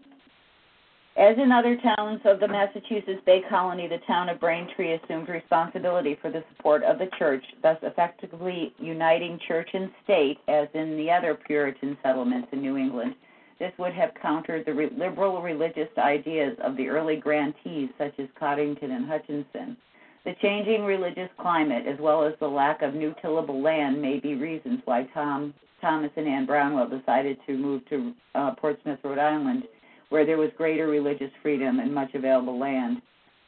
As 1.16 1.36
in 1.38 1.50
other 1.50 1.76
towns 1.76 2.20
of 2.24 2.38
the 2.38 2.46
Massachusetts 2.46 3.20
Bay 3.26 3.42
Colony, 3.50 3.88
the 3.88 3.98
town 4.06 4.28
of 4.28 4.38
Braintree 4.38 4.92
assumed 4.92 5.28
responsibility 5.28 6.16
for 6.22 6.30
the 6.30 6.44
support 6.54 6.84
of 6.84 6.98
the 6.98 7.08
church, 7.18 7.44
thus 7.62 7.76
effectively 7.82 8.72
uniting 8.78 9.38
church 9.46 9.70
and 9.74 9.90
state, 10.04 10.38
as 10.46 10.68
in 10.74 10.96
the 10.96 11.10
other 11.10 11.34
Puritan 11.34 11.98
settlements 12.02 12.48
in 12.52 12.60
New 12.60 12.76
England. 12.76 13.16
This 13.60 13.72
would 13.78 13.92
have 13.92 14.14
countered 14.20 14.64
the 14.64 14.72
re- 14.72 14.90
liberal 14.96 15.42
religious 15.42 15.90
ideas 15.98 16.56
of 16.64 16.78
the 16.78 16.88
early 16.88 17.16
grantees, 17.16 17.90
such 17.98 18.14
as 18.18 18.26
Coddington 18.38 18.90
and 18.90 19.06
Hutchinson. 19.06 19.76
The 20.24 20.34
changing 20.40 20.82
religious 20.82 21.28
climate, 21.38 21.86
as 21.86 21.98
well 22.00 22.24
as 22.24 22.32
the 22.40 22.48
lack 22.48 22.80
of 22.80 22.94
new 22.94 23.14
tillable 23.20 23.62
land, 23.62 24.00
may 24.00 24.18
be 24.18 24.34
reasons 24.34 24.80
why 24.86 25.06
Tom, 25.12 25.52
Thomas 25.82 26.10
and 26.16 26.26
Anne 26.26 26.46
Brownell 26.46 26.88
decided 26.88 27.36
to 27.46 27.56
move 27.56 27.86
to 27.90 28.14
uh, 28.34 28.54
Portsmouth, 28.54 28.98
Rhode 29.04 29.18
Island, 29.18 29.64
where 30.08 30.24
there 30.24 30.38
was 30.38 30.50
greater 30.56 30.86
religious 30.86 31.30
freedom 31.42 31.80
and 31.80 31.94
much 31.94 32.14
available 32.14 32.58
land. 32.58 33.02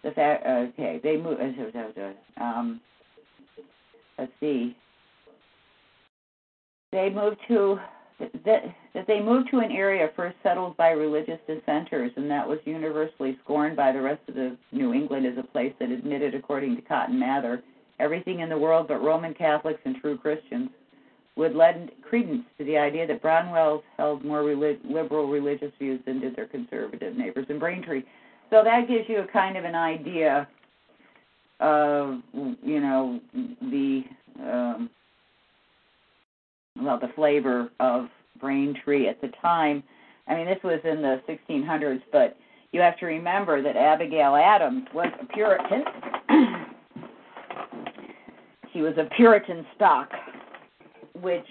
The 0.04 0.10
fact, 0.10 0.46
uh, 0.46 0.66
okay, 0.74 1.00
they 1.02 1.16
moved. 1.16 1.40
Uh, 1.40 2.00
uh, 2.00 2.42
um, 2.42 2.80
let's 4.18 4.32
see. 4.40 4.76
They 6.90 7.08
moved 7.08 7.38
to 7.48 7.78
that 8.18 8.62
that 8.94 9.06
they 9.06 9.20
moved 9.20 9.50
to 9.50 9.58
an 9.58 9.72
area 9.72 10.10
first 10.14 10.36
settled 10.42 10.76
by 10.76 10.90
religious 10.90 11.38
dissenters, 11.46 12.12
and 12.16 12.30
that 12.30 12.48
was 12.48 12.58
universally 12.64 13.38
scorned 13.42 13.76
by 13.76 13.92
the 13.92 14.00
rest 14.00 14.20
of 14.28 14.34
the 14.34 14.56
New 14.70 14.92
England 14.92 15.26
as 15.26 15.38
a 15.38 15.42
place 15.42 15.72
that 15.80 15.90
admitted, 15.90 16.34
according 16.34 16.76
to 16.76 16.82
Cotton 16.82 17.18
Mather, 17.18 17.62
everything 17.98 18.40
in 18.40 18.48
the 18.48 18.58
world 18.58 18.88
but 18.88 19.02
Roman 19.02 19.34
Catholics 19.34 19.80
and 19.84 19.96
true 19.96 20.18
Christians, 20.18 20.70
would 21.36 21.54
lend 21.54 21.90
credence 22.02 22.44
to 22.58 22.64
the 22.64 22.76
idea 22.76 23.06
that 23.06 23.22
Brownells 23.22 23.82
held 23.96 24.24
more 24.24 24.42
relig- 24.42 24.80
liberal 24.84 25.28
religious 25.28 25.72
views 25.78 26.00
than 26.04 26.20
did 26.20 26.36
their 26.36 26.46
conservative 26.46 27.16
neighbors 27.16 27.46
in 27.48 27.58
Braintree. 27.58 28.02
So 28.50 28.62
that 28.62 28.86
gives 28.86 29.08
you 29.08 29.20
a 29.20 29.26
kind 29.26 29.56
of 29.56 29.64
an 29.64 29.74
idea 29.74 30.46
of, 31.60 32.20
you 32.62 32.80
know, 32.80 33.20
the 33.62 34.02
um, 34.40 34.90
well, 36.80 36.98
the 36.98 37.10
flavor 37.14 37.70
of 37.80 38.06
Braintree 38.40 39.08
at 39.08 39.20
the 39.20 39.28
time. 39.40 39.82
I 40.28 40.34
mean, 40.34 40.46
this 40.46 40.62
was 40.62 40.80
in 40.84 41.02
the 41.02 41.20
1600s, 41.28 42.02
but 42.10 42.36
you 42.72 42.80
have 42.80 42.98
to 42.98 43.06
remember 43.06 43.62
that 43.62 43.76
Abigail 43.76 44.34
Adams 44.36 44.86
was 44.94 45.08
a 45.20 45.26
Puritan. 45.26 45.84
she 48.72 48.80
was 48.80 48.94
a 48.96 49.08
Puritan 49.14 49.66
stock, 49.76 50.10
which, 51.20 51.46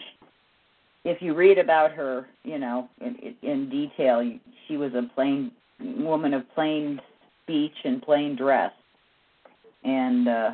if 1.04 1.22
you 1.22 1.34
read 1.34 1.58
about 1.58 1.92
her, 1.92 2.28
you 2.44 2.58
know, 2.58 2.90
in, 3.00 3.36
in 3.42 3.70
detail, 3.70 4.28
she 4.68 4.78
was 4.78 4.94
a 4.94 5.04
plain 5.14 5.52
woman 5.80 6.34
of 6.34 6.44
plain 6.54 7.00
speech 7.44 7.76
and 7.84 8.02
plain 8.02 8.36
dress, 8.36 8.72
and 9.84 10.28
uh, 10.28 10.52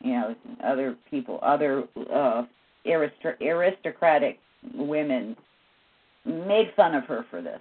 you 0.00 0.12
know, 0.12 0.34
other 0.62 0.96
people, 1.10 1.38
other 1.42 1.84
uh, 2.12 2.42
aristocratic 2.86 4.38
women 4.74 5.36
made 6.24 6.72
fun 6.76 6.94
of 6.94 7.04
her 7.04 7.24
for 7.30 7.42
this. 7.42 7.60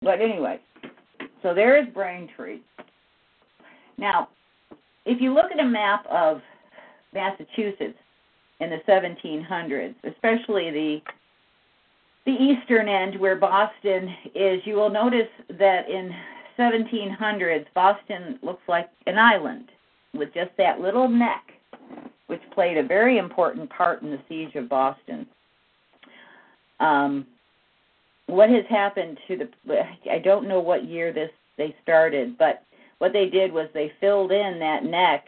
But 0.00 0.20
anyway, 0.20 0.60
so 1.42 1.54
there 1.54 1.80
is 1.80 1.92
Braintree. 1.92 2.60
Now, 3.96 4.28
if 5.04 5.20
you 5.20 5.34
look 5.34 5.50
at 5.50 5.60
a 5.60 5.64
map 5.64 6.06
of 6.06 6.40
Massachusetts 7.12 7.98
in 8.60 8.70
the 8.70 8.78
1700s, 8.88 9.94
especially 10.04 10.70
the 10.70 11.00
the 12.26 12.34
eastern 12.34 12.90
end 12.90 13.18
where 13.18 13.36
Boston 13.36 14.14
is, 14.34 14.60
you 14.66 14.74
will 14.74 14.90
notice 14.90 15.30
that 15.58 15.88
in 15.88 16.14
1700s 16.58 17.64
Boston 17.74 18.38
looks 18.42 18.60
like 18.68 18.90
an 19.06 19.16
island 19.16 19.70
with 20.12 20.34
just 20.34 20.50
that 20.58 20.78
little 20.78 21.08
neck 21.08 21.42
which 22.28 22.40
played 22.54 22.76
a 22.76 22.82
very 22.82 23.18
important 23.18 23.68
part 23.68 24.02
in 24.02 24.10
the 24.10 24.20
siege 24.28 24.54
of 24.54 24.68
Boston. 24.68 25.26
Um, 26.78 27.26
what 28.26 28.50
has 28.50 28.64
happened 28.68 29.18
to 29.26 29.48
the 29.66 29.82
I 30.10 30.18
don't 30.18 30.46
know 30.46 30.60
what 30.60 30.84
year 30.84 31.12
this 31.12 31.30
they 31.56 31.74
started, 31.82 32.38
but 32.38 32.62
what 32.98 33.12
they 33.12 33.28
did 33.28 33.52
was 33.52 33.68
they 33.74 33.92
filled 34.00 34.30
in 34.30 34.58
that 34.60 34.84
neck 34.84 35.26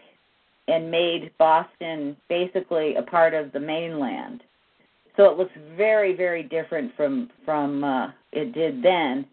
and 0.68 0.90
made 0.90 1.32
Boston 1.38 2.16
basically 2.28 2.94
a 2.94 3.02
part 3.02 3.34
of 3.34 3.52
the 3.52 3.60
mainland. 3.60 4.42
So 5.16 5.30
it 5.30 5.38
looks 5.38 5.52
very 5.76 6.14
very 6.14 6.42
different 6.42 6.94
from 6.96 7.30
from 7.44 7.82
uh, 7.82 8.10
it 8.32 8.52
did 8.52 8.82
then, 8.82 9.26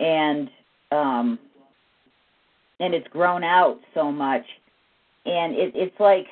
and 0.00 0.50
um, 0.90 1.38
and 2.80 2.94
it's 2.94 3.08
grown 3.08 3.44
out 3.44 3.80
so 3.92 4.10
much, 4.10 4.44
and 5.26 5.54
it, 5.54 5.72
it's 5.74 6.00
like 6.00 6.26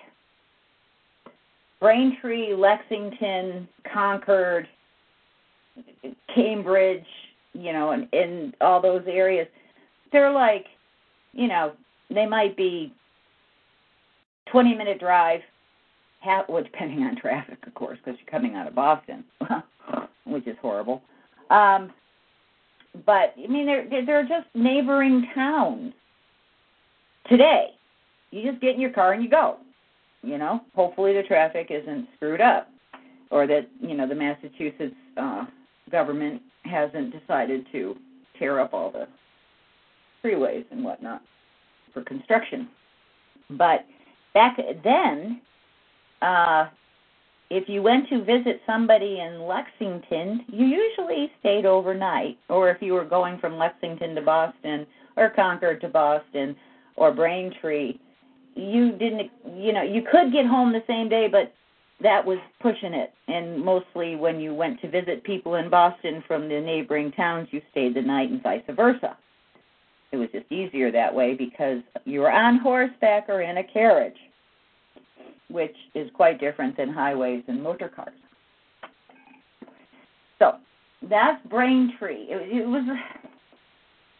Braintree, 1.83 2.55
Lexington, 2.55 3.68
Concord, 3.92 4.68
Cambridge, 6.33 7.05
you 7.55 7.73
know, 7.73 7.90
and 7.90 8.09
in 8.12 8.55
all 8.61 8.81
those 8.81 9.03
areas, 9.09 9.49
they're 10.12 10.33
like, 10.33 10.66
you 11.33 11.49
know, 11.49 11.73
they 12.09 12.25
might 12.25 12.57
be 12.57 12.95
20 14.53 14.77
minute 14.77 15.01
drive, 15.01 15.40
half, 16.21 16.49
well, 16.49 16.62
depending 16.62 17.03
on 17.03 17.16
traffic, 17.16 17.59
of 17.66 17.75
course, 17.75 17.99
because 18.05 18.18
you're 18.21 18.31
coming 18.31 18.55
out 18.55 18.68
of 18.68 18.77
Boston, 18.77 19.25
which 20.25 20.47
is 20.47 20.57
horrible. 20.62 21.03
Um, 21.51 21.92
but 23.05 23.35
I 23.42 23.49
mean, 23.49 23.66
they're 23.66 23.88
they're 24.07 24.23
just 24.23 24.47
neighboring 24.55 25.27
towns. 25.35 25.95
Today, 27.29 27.71
you 28.31 28.49
just 28.49 28.62
get 28.62 28.75
in 28.75 28.81
your 28.81 28.92
car 28.92 29.14
and 29.14 29.25
you 29.25 29.29
go 29.31 29.57
you 30.23 30.39
know 30.39 30.61
hopefully 30.75 31.13
the 31.13 31.23
traffic 31.23 31.69
isn't 31.71 32.09
screwed 32.17 32.41
up 32.41 32.69
or 33.31 33.47
that 33.47 33.69
you 33.81 33.95
know 33.95 34.09
the 34.09 34.15
massachusetts 34.15 34.95
uh 35.17 35.45
government 35.91 36.41
hasn't 36.65 37.13
decided 37.19 37.67
to 37.73 37.97
tear 38.39 38.61
up 38.61 38.73
all 38.73 38.91
the 38.91 39.07
freeways 40.25 40.65
and 40.71 40.85
whatnot 40.85 41.23
for 41.93 42.03
construction 42.05 42.69
but 43.51 43.85
back 44.35 44.59
then 44.85 45.41
uh 46.23 46.67
if 47.53 47.69
you 47.69 47.83
went 47.83 48.09
to 48.09 48.25
visit 48.25 48.63
somebody 48.65 49.21
in 49.21 49.43
Lexington, 49.43 50.43
you 50.49 50.65
usually 50.65 51.31
stayed 51.39 51.67
overnight. 51.67 52.39
Or 52.49 52.71
if 52.71 52.81
you 52.81 52.95
were 52.95 53.05
going 53.05 53.39
from 53.39 53.59
Lexington 53.59 54.15
to 54.15 54.23
Boston, 54.23 54.87
or 55.19 55.29
Concord 55.29 55.83
to 55.83 55.89
Boston, 55.89 56.57
or 56.97 57.13
Braintree, 57.13 57.99
you 58.55 58.93
didn't 58.93 59.31
you 59.57 59.73
know 59.73 59.83
you 59.83 60.03
could 60.11 60.33
get 60.33 60.47
home 60.47 60.73
the 60.73 60.83
same 60.87 61.09
day 61.09 61.29
but 61.31 61.53
that 62.03 62.25
was 62.25 62.38
pushing 62.61 62.93
it 62.95 63.12
and 63.29 63.65
mostly 63.65 64.17
when 64.17 64.41
you 64.41 64.55
went 64.55 64.81
to 64.81 64.91
visit 64.91 65.25
people 65.25 65.55
in 65.55 65.71
boston 65.71 66.23
from 66.27 66.49
the 66.49 66.61
neighboring 66.61 67.12
towns 67.12 67.49
you 67.51 67.61
stayed 67.71 67.95
the 67.95 68.03
night 68.03 68.31
and 68.31 68.43
vice 68.43 68.62
versa 68.77 69.17
It 70.12 70.17
was 70.19 70.29
just 70.31 70.51
easier 70.53 70.93
that 70.93 71.15
way 71.15 71.35
because 71.35 71.79
you 72.05 72.21
were 72.21 72.31
on 72.31 72.59
horseback 72.59 73.29
or 73.31 73.41
in 73.41 73.57
a 73.57 73.65
carriage, 73.65 74.17
which 75.49 75.75
is 75.95 76.11
quite 76.12 76.38
different 76.38 76.77
than 76.77 76.93
highways 76.93 77.43
and 77.49 77.62
motor 77.62 77.88
cars. 77.88 78.12
So 80.38 80.57
that's 81.09 81.45
Braintree. 81.47 82.27
It, 82.29 82.61
it 82.62 82.67
was, 82.67 82.85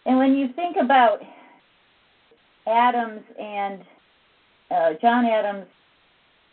and 0.07 0.17
when 0.17 0.35
you 0.35 0.49
think 0.55 0.77
about 0.81 1.19
Adams 2.67 3.23
and 3.39 3.83
uh, 4.73 4.95
John 5.01 5.27
Adams 5.27 5.67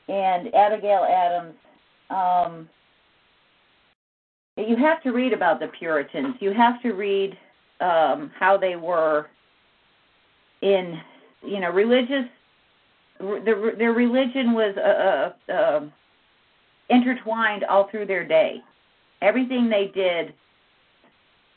and 0.08 0.54
Abigail 0.54 1.06
Adams, 1.10 1.56
um, 2.10 2.70
you 4.58 4.76
have 4.76 5.02
to 5.04 5.12
read 5.12 5.34
about 5.34 5.60
the 5.60 5.68
Puritans. 5.68 6.36
You 6.40 6.54
have 6.54 6.82
to 6.82 6.92
read 6.92 7.38
um, 7.80 8.32
how 8.38 8.58
they 8.58 8.76
were 8.76 9.28
in, 10.62 11.00
you 11.44 11.60
know, 11.60 11.70
religious. 11.70 12.26
Their, 13.20 13.76
their 13.78 13.94
religion 13.94 14.54
was 14.54 14.76
uh, 14.78 15.52
uh, 15.52 15.54
uh, 15.54 15.82
intertwined 16.90 17.64
all 17.64 17.90
through 17.90 18.08
their 18.08 18.28
day. 18.28 18.62
Everything 19.22 19.70
they 19.70 19.92
did 19.94 20.34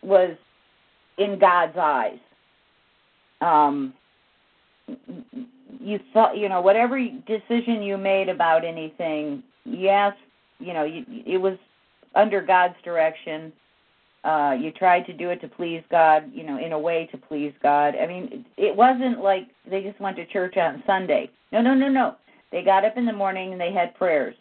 was 0.03 0.37
in 1.19 1.39
God's 1.39 1.77
eyes. 1.77 2.19
Um, 3.41 3.95
you 5.83 5.99
thought, 6.13 6.37
you 6.37 6.49
know, 6.49 6.61
whatever 6.61 6.99
decision 7.27 7.83
you 7.83 7.97
made 7.97 8.29
about 8.29 8.65
anything, 8.65 9.43
yes, 9.65 10.15
you 10.59 10.73
know, 10.73 10.85
you, 10.85 11.05
it 11.27 11.39
was 11.39 11.59
under 12.15 12.41
God's 12.41 12.75
direction. 12.85 13.53
Uh, 14.25 14.57
you 14.59 14.71
tried 14.71 15.05
to 15.07 15.13
do 15.13 15.31
it 15.31 15.41
to 15.41 15.49
please 15.49 15.83
God, 15.91 16.31
you 16.33 16.45
know, 16.45 16.65
in 16.65 16.73
a 16.73 16.79
way 16.79 17.09
to 17.11 17.19
please 17.19 17.53
God. 17.63 17.95
I 17.97 18.07
mean, 18.07 18.45
it 18.57 18.75
wasn't 18.75 19.21
like 19.21 19.49
they 19.69 19.83
just 19.83 20.01
went 20.01 20.17
to 20.17 20.27
church 20.27 20.57
on 20.57 20.83
Sunday. 20.87 21.29
No, 21.51 21.61
no, 21.61 21.75
no, 21.75 21.89
no. 21.89 22.17
They 22.53 22.63
got 22.63 22.85
up 22.85 22.97
in 22.97 23.07
the 23.07 23.13
morning 23.13 23.53
and 23.53 23.61
they 23.61 23.73
had 23.73 23.95
prayers. 23.95 24.37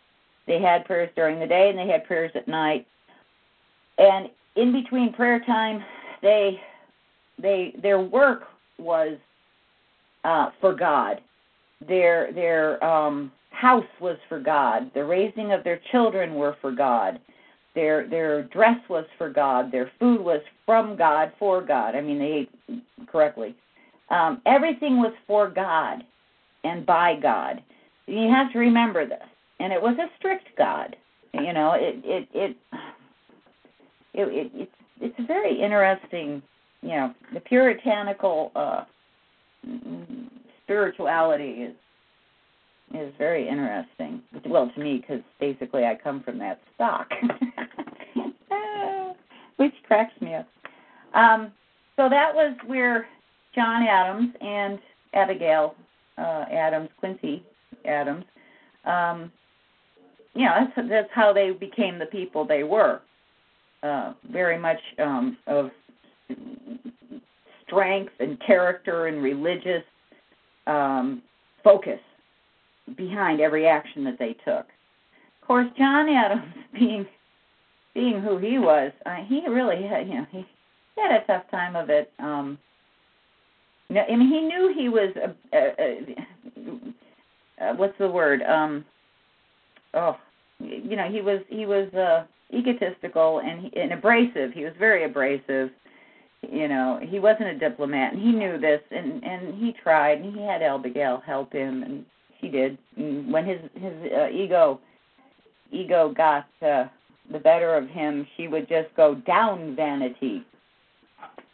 They 0.46 0.62
had 0.62 0.86
prayers 0.86 1.10
during 1.16 1.40
the 1.40 1.48
day 1.48 1.70
and 1.70 1.80
they 1.80 1.92
had 1.92 2.06
prayers 2.06 2.32
at 2.36 2.48
night. 2.48 2.86
And 3.98 4.30
in 4.56 4.72
between 4.72 5.14
prayer 5.14 5.40
time, 5.40 5.84
they 6.22 6.60
they 7.42 7.74
their 7.82 8.00
work 8.00 8.44
was 8.78 9.18
uh, 10.24 10.50
for 10.60 10.74
God. 10.74 11.22
Their 11.88 12.32
their 12.34 12.84
um, 12.84 13.32
house 13.50 13.86
was 14.00 14.18
for 14.28 14.40
God. 14.40 14.92
The 14.94 15.04
raising 15.04 15.52
of 15.52 15.64
their 15.64 15.80
children 15.92 16.36
were 16.36 16.56
for 16.62 16.72
God. 16.72 17.20
Their 17.76 18.08
their 18.08 18.44
dress 18.44 18.78
was 18.90 19.06
for 19.18 19.30
God. 19.30 19.72
Their 19.72 19.92
food 20.00 20.22
was 20.22 20.42
from 20.66 20.96
God 20.96 21.32
for 21.40 21.62
God. 21.62 21.96
I 21.96 22.02
mean, 22.02 22.20
they 22.20 22.48
ate 22.70 22.84
correctly. 23.08 23.56
Um, 24.10 24.42
everything 24.46 24.98
was 24.98 25.14
for 25.26 25.50
God 25.50 26.04
and 26.64 26.86
by 26.86 27.16
God. 27.16 27.62
You 28.08 28.30
have 28.30 28.52
to 28.52 28.60
remember 28.60 29.08
this. 29.08 29.24
And 29.60 29.72
it 29.72 29.82
was 29.82 29.98
a 29.98 30.10
strict 30.18 30.48
God. 30.58 30.96
You 31.34 31.54
know, 31.54 31.74
it 31.74 32.02
it 32.04 32.28
it 32.34 32.58
it, 34.14 34.28
it 34.28 34.52
it's 34.54 34.72
it's 35.00 35.28
very 35.28 35.62
interesting. 35.62 36.42
You 36.82 36.90
know, 36.90 37.16
the 37.34 37.40
puritanical 37.40 38.52
uh, 38.56 38.84
spirituality 40.72 41.64
is 41.64 41.76
is 42.94 43.14
very 43.18 43.48
interesting. 43.48 44.22
Well, 44.46 44.70
to 44.76 44.80
me, 44.82 44.98
because 44.98 45.22
basically 45.40 45.86
I 45.86 45.98
come 46.02 46.22
from 46.24 46.38
that 46.40 46.60
stock, 46.76 47.10
which 49.56 49.74
cracks 49.88 50.14
me 50.20 50.36
up. 50.36 50.48
Um, 51.14 51.54
so 51.96 52.10
that 52.10 52.36
was 52.36 52.54
where 52.66 53.08
John 53.56 53.84
Adams 53.84 54.34
and 54.42 54.78
Abigail 55.14 55.76
uh, 56.18 56.46
Adams, 56.52 56.90
Quincy 57.00 57.44
Adams, 57.86 58.26
um, 58.84 59.32
you 60.34 60.44
know, 60.44 60.68
that's 60.76 60.90
that's 60.90 61.10
how 61.14 61.32
they 61.32 61.52
became 61.52 61.98
the 61.98 62.06
people 62.06 62.46
they 62.46 62.64
were. 62.64 63.02
Uh, 63.84 64.14
very 64.32 64.60
much 64.60 64.80
um, 65.00 65.38
of 65.48 65.72
strength 67.66 68.14
and 68.20 68.38
character 68.46 69.08
and 69.08 69.24
religious 69.24 69.84
um, 70.68 71.22
focus 71.64 72.00
behind 72.96 73.42
every 73.42 73.68
action 73.68 74.04
that 74.04 74.20
they 74.20 74.34
took. 74.46 74.66
Of 75.42 75.48
course, 75.48 75.68
John 75.78 76.10
Adams, 76.10 76.54
being 76.74 77.06
being 77.94 78.22
who 78.22 78.38
he 78.38 78.58
was, 78.58 78.92
uh, 79.06 79.18
he 79.28 79.44
really 79.48 79.84
had 79.86 80.08
you 80.08 80.16
know 80.16 80.26
he 80.32 80.46
had 80.98 81.12
a 81.12 81.26
tough 81.26 81.50
time 81.52 81.76
of 81.76 81.90
it. 81.90 82.12
Um, 82.20 82.58
I 83.90 84.16
mean, 84.16 84.30
he 84.30 84.42
knew 84.42 84.74
he 84.74 84.88
was 84.88 85.14
a, 85.18 85.58
a, 85.58 85.74
a, 87.60 87.70
a 87.72 87.76
what's 87.76 87.98
the 87.98 88.08
word? 88.08 88.42
Um, 88.44 88.86
oh, 89.94 90.18
you 90.60 90.96
know, 90.96 91.10
he 91.12 91.22
was 91.22 91.42
he 91.50 91.66
was 91.66 91.94
uh, 91.94 92.26
egotistical 92.54 93.40
and, 93.40 93.62
he, 93.62 93.80
and 93.80 93.94
abrasive. 93.94 94.52
He 94.54 94.64
was 94.64 94.74
very 94.80 95.04
abrasive. 95.04 95.72
You 96.50 96.68
know, 96.68 97.00
he 97.02 97.20
wasn't 97.20 97.50
a 97.50 97.58
diplomat, 97.60 98.14
and 98.14 98.22
he 98.22 98.32
knew 98.32 98.60
this, 98.60 98.82
and 98.90 99.24
and 99.24 99.56
he 99.56 99.74
tried, 99.84 100.20
and 100.20 100.36
he 100.36 100.42
had 100.42 100.62
Abigail 100.62 101.22
help 101.26 101.54
him, 101.54 101.84
and 101.84 102.06
she 102.40 102.50
did. 102.50 102.78
And 102.98 103.32
when 103.32 103.46
his 103.46 103.60
his 103.76 103.94
uh, 104.12 104.30
ego 104.30 104.80
ego 105.72 106.14
got 106.16 106.48
uh, 106.62 106.86
the 107.32 107.40
better 107.40 107.76
of 107.76 107.88
him, 107.88 108.26
she 108.36 108.48
would 108.48 108.68
just 108.68 108.94
go 108.96 109.16
down 109.16 109.76
vanity. 109.76 110.44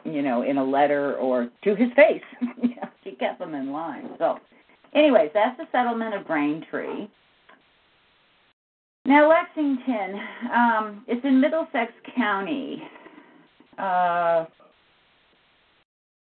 You 0.05 0.21
know, 0.21 0.43
in 0.43 0.57
a 0.57 0.63
letter 0.63 1.15
or 1.15 1.49
to 1.65 1.75
his 1.75 1.89
face. 1.93 2.23
she 3.03 3.11
kept 3.11 3.41
him 3.41 3.53
in 3.53 3.73
line. 3.73 4.09
So, 4.19 4.37
anyways, 4.93 5.31
that's 5.33 5.57
the 5.57 5.65
settlement 5.73 6.15
of 6.15 6.25
Braintree. 6.25 7.07
Now, 9.05 9.29
Lexington, 9.29 10.19
um, 10.53 11.03
it's 11.07 11.23
in 11.25 11.41
Middlesex 11.41 11.91
County. 12.15 12.81
Uh, 13.77 14.45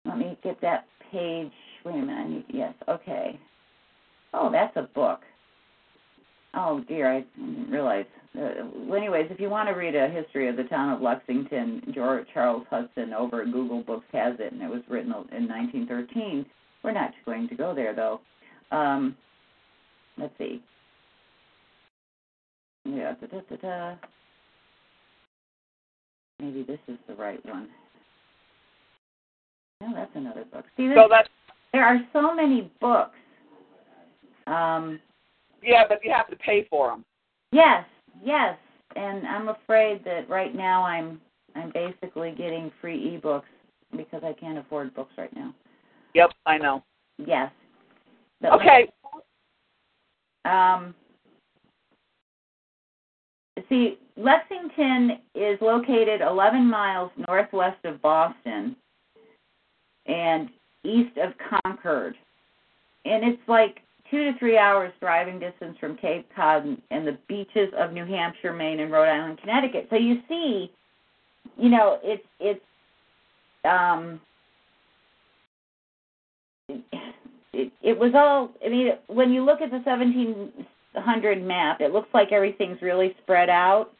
let 0.05 0.17
me 0.17 0.37
get 0.43 0.59
that 0.61 0.85
page. 1.11 1.51
Wait 1.83 1.95
a 1.95 1.97
minute. 1.97 2.29
Need, 2.29 2.45
yes, 2.49 2.73
okay. 2.87 3.39
Oh, 4.33 4.51
that's 4.51 4.75
a 4.75 4.89
book. 4.93 5.21
Oh 6.53 6.81
dear, 6.87 7.11
I 7.11 7.25
didn't 7.37 7.69
realize. 7.69 8.05
Uh, 8.37 8.93
anyways, 8.95 9.27
if 9.29 9.39
you 9.39 9.49
want 9.49 9.69
to 9.69 9.75
read 9.75 9.95
a 9.95 10.09
history 10.09 10.47
of 10.47 10.57
the 10.57 10.63
town 10.63 10.93
of 10.93 11.01
Lexington, 11.01 11.81
George 11.93 12.25
Charles 12.33 12.65
Hudson 12.69 13.13
over 13.13 13.41
at 13.41 13.51
Google 13.51 13.81
Books 13.83 14.05
has 14.11 14.35
it, 14.39 14.51
and 14.51 14.61
it 14.61 14.69
was 14.69 14.81
written 14.89 15.11
in 15.11 15.47
1913. 15.47 16.45
We're 16.83 16.91
not 16.91 17.11
going 17.25 17.47
to 17.49 17.55
go 17.55 17.73
there 17.73 17.95
though. 17.95 18.19
Um, 18.71 19.15
let's 20.17 20.33
see. 20.37 20.61
Yeah, 22.85 23.13
da, 23.19 23.39
da, 23.39 23.55
da. 23.55 23.95
Maybe 26.39 26.63
this 26.63 26.79
is 26.87 26.97
the 27.07 27.15
right 27.15 27.43
one. 27.45 27.69
No, 29.81 29.91
that's 29.93 30.11
another 30.15 30.45
book. 30.51 30.65
See, 30.77 30.91
So 30.95 31.07
that's 31.09 31.29
there 31.73 31.85
are 31.85 31.99
so 32.13 32.33
many 32.33 32.71
books. 32.79 33.17
Um, 34.47 34.99
yeah, 35.61 35.83
but 35.87 35.99
you 36.03 36.11
have 36.11 36.29
to 36.29 36.35
pay 36.37 36.65
for 36.69 36.89
them. 36.89 37.03
yes, 37.51 37.83
yes, 38.23 38.57
and 38.95 39.27
I'm 39.27 39.49
afraid 39.49 40.03
that 40.05 40.29
right 40.29 40.55
now 40.55 40.83
I'm 40.83 41.19
I'm 41.55 41.71
basically 41.71 42.31
getting 42.31 42.71
free 42.79 43.19
ebooks 43.21 43.43
because 43.95 44.21
I 44.23 44.33
can't 44.33 44.57
afford 44.57 44.93
books 44.93 45.13
right 45.17 45.33
now. 45.35 45.53
Yep, 46.13 46.31
I 46.45 46.57
know. 46.57 46.83
Yes. 47.17 47.51
But 48.41 48.53
Okay. 48.53 48.89
Um, 50.45 50.93
see, 53.67 53.97
Lexington 54.15 55.19
is 55.33 55.57
located 55.59 56.21
11 56.21 56.65
miles 56.69 57.09
northwest 57.27 57.83
of 57.83 58.01
Boston 58.01 58.75
and 60.05 60.49
east 60.83 61.17
of 61.17 61.33
Concord. 61.63 62.15
And 63.05 63.23
it's 63.23 63.41
like 63.47 63.81
two 64.09 64.31
to 64.31 64.37
three 64.39 64.57
hours 64.57 64.91
driving 64.99 65.39
distance 65.39 65.77
from 65.79 65.97
Cape 65.97 66.27
Cod 66.35 66.65
and, 66.91 67.07
the 67.07 67.17
beaches 67.27 67.71
of 67.77 67.93
New 67.93 68.05
Hampshire, 68.05 68.53
Maine, 68.53 68.79
and 68.79 68.91
Rhode 68.91 69.09
Island, 69.09 69.39
Connecticut. 69.39 69.87
So 69.89 69.95
you 69.95 70.17
see, 70.27 70.71
you 71.57 71.69
know, 71.69 71.99
it's 72.03 72.25
it's 72.39 72.61
um, 73.63 74.19
it, 76.69 77.71
it 77.81 77.97
was 77.97 78.13
all. 78.15 78.51
I 78.65 78.69
mean, 78.69 78.91
when 79.07 79.31
you 79.31 79.43
look 79.43 79.61
at 79.61 79.71
the 79.71 79.77
1700 79.77 81.43
map, 81.43 81.81
it 81.81 81.91
looks 81.91 82.09
like 82.13 82.31
everything's 82.31 82.81
really 82.81 83.15
spread 83.21 83.49
out. 83.49 83.91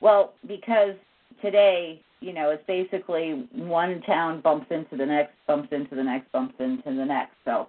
Well, 0.00 0.34
because 0.46 0.94
today, 1.42 2.00
you 2.20 2.32
know, 2.32 2.50
it's 2.50 2.66
basically 2.66 3.48
one 3.52 4.02
town 4.02 4.40
bumps 4.40 4.66
into 4.70 4.96
the 4.96 5.06
next, 5.06 5.32
bumps 5.46 5.68
into 5.72 5.94
the 5.94 6.02
next, 6.02 6.30
bumps 6.32 6.54
into 6.58 6.82
the 6.84 7.04
next. 7.04 7.34
So 7.44 7.68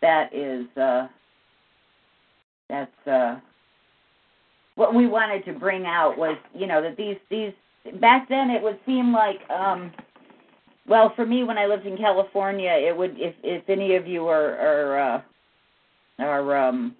that 0.00 0.34
is 0.34 0.66
uh 0.76 1.06
that's 2.68 3.06
uh 3.06 3.38
what 4.74 4.94
we 4.94 5.06
wanted 5.06 5.44
to 5.44 5.52
bring 5.52 5.86
out 5.86 6.16
was, 6.18 6.36
you 6.54 6.66
know, 6.66 6.82
that 6.82 6.96
these 6.96 7.16
these 7.30 7.52
back 8.00 8.28
then 8.28 8.50
it 8.50 8.62
would 8.62 8.78
seem 8.86 9.12
like 9.12 9.38
um 9.50 9.92
well, 10.86 11.12
for 11.14 11.24
me, 11.24 11.44
when 11.44 11.58
I 11.58 11.66
lived 11.66 11.86
in 11.86 11.96
California, 11.96 12.70
it 12.70 12.96
would 12.96 13.14
if 13.18 13.34
if 13.42 13.68
any 13.68 13.94
of 13.94 14.06
you 14.06 14.26
are 14.26 14.56
are 14.56 15.00
uh, 15.14 15.22
are 16.18 16.56
um, 16.56 16.96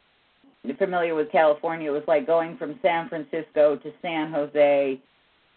familiar 0.78 1.14
with 1.14 1.32
California, 1.32 1.90
it 1.90 1.92
was 1.92 2.04
like 2.06 2.26
going 2.26 2.56
from 2.56 2.78
San 2.80 3.08
Francisco 3.08 3.76
to 3.76 3.92
San 4.00 4.30
Jose, 4.32 5.00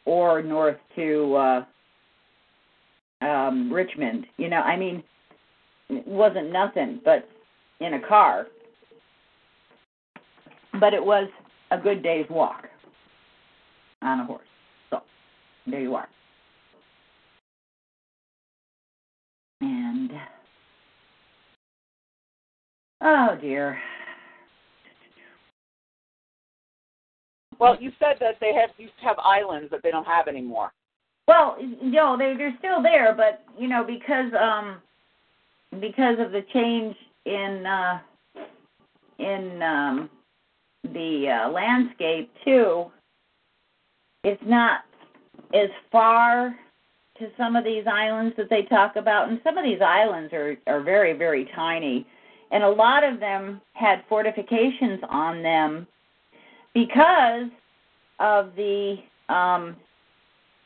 or 0.05 0.41
north 0.41 0.77
to 0.95 1.35
uh, 1.35 1.65
um, 3.25 3.71
Richmond. 3.71 4.25
You 4.37 4.49
know, 4.49 4.57
I 4.57 4.77
mean, 4.77 5.03
it 5.89 6.07
wasn't 6.07 6.51
nothing, 6.51 7.01
but 7.03 7.27
in 7.79 7.95
a 7.95 8.07
car. 8.07 8.47
But 10.79 10.93
it 10.93 11.03
was 11.03 11.27
a 11.71 11.77
good 11.77 12.03
day's 12.03 12.25
walk 12.29 12.65
on 14.01 14.19
a 14.19 14.25
horse. 14.25 14.47
So 14.89 14.99
there 15.67 15.81
you 15.81 15.95
are. 15.95 16.07
And 19.61 20.11
oh 23.01 23.37
dear. 23.41 23.77
Well, 27.59 27.77
you 27.79 27.91
said 27.99 28.17
that 28.19 28.35
they 28.39 28.53
have 28.53 28.69
used 28.77 28.93
to 28.99 29.05
have 29.05 29.17
islands 29.19 29.69
that 29.71 29.81
they 29.83 29.91
don't 29.91 30.05
have 30.05 30.27
anymore. 30.27 30.71
Well, 31.27 31.57
no, 31.81 32.17
they 32.17 32.35
they're 32.37 32.55
still 32.59 32.81
there, 32.83 33.13
but 33.15 33.43
you 33.57 33.67
know 33.67 33.83
because 33.83 34.31
um 34.39 34.81
because 35.79 36.17
of 36.19 36.31
the 36.31 36.43
change 36.53 36.95
in 37.25 37.65
uh 37.65 37.99
in 39.19 39.61
um 39.61 40.09
the 40.93 41.45
uh, 41.45 41.49
landscape 41.49 42.31
too, 42.43 42.85
it's 44.23 44.41
not 44.45 44.81
as 45.53 45.69
far 45.91 46.55
to 47.17 47.27
some 47.37 47.55
of 47.55 47.63
these 47.63 47.85
islands 47.91 48.35
that 48.37 48.49
they 48.49 48.63
talk 48.63 48.95
about, 48.97 49.29
and 49.29 49.39
some 49.43 49.57
of 49.57 49.63
these 49.63 49.81
islands 49.81 50.31
are 50.31 50.55
are 50.67 50.81
very 50.81 51.13
very 51.13 51.49
tiny, 51.55 52.05
and 52.51 52.63
a 52.63 52.69
lot 52.69 53.03
of 53.03 53.19
them 53.19 53.61
had 53.73 54.03
fortifications 54.07 54.99
on 55.09 55.41
them 55.41 55.87
because 56.75 57.49
of 58.19 58.51
the 58.55 58.97
um, 59.29 59.75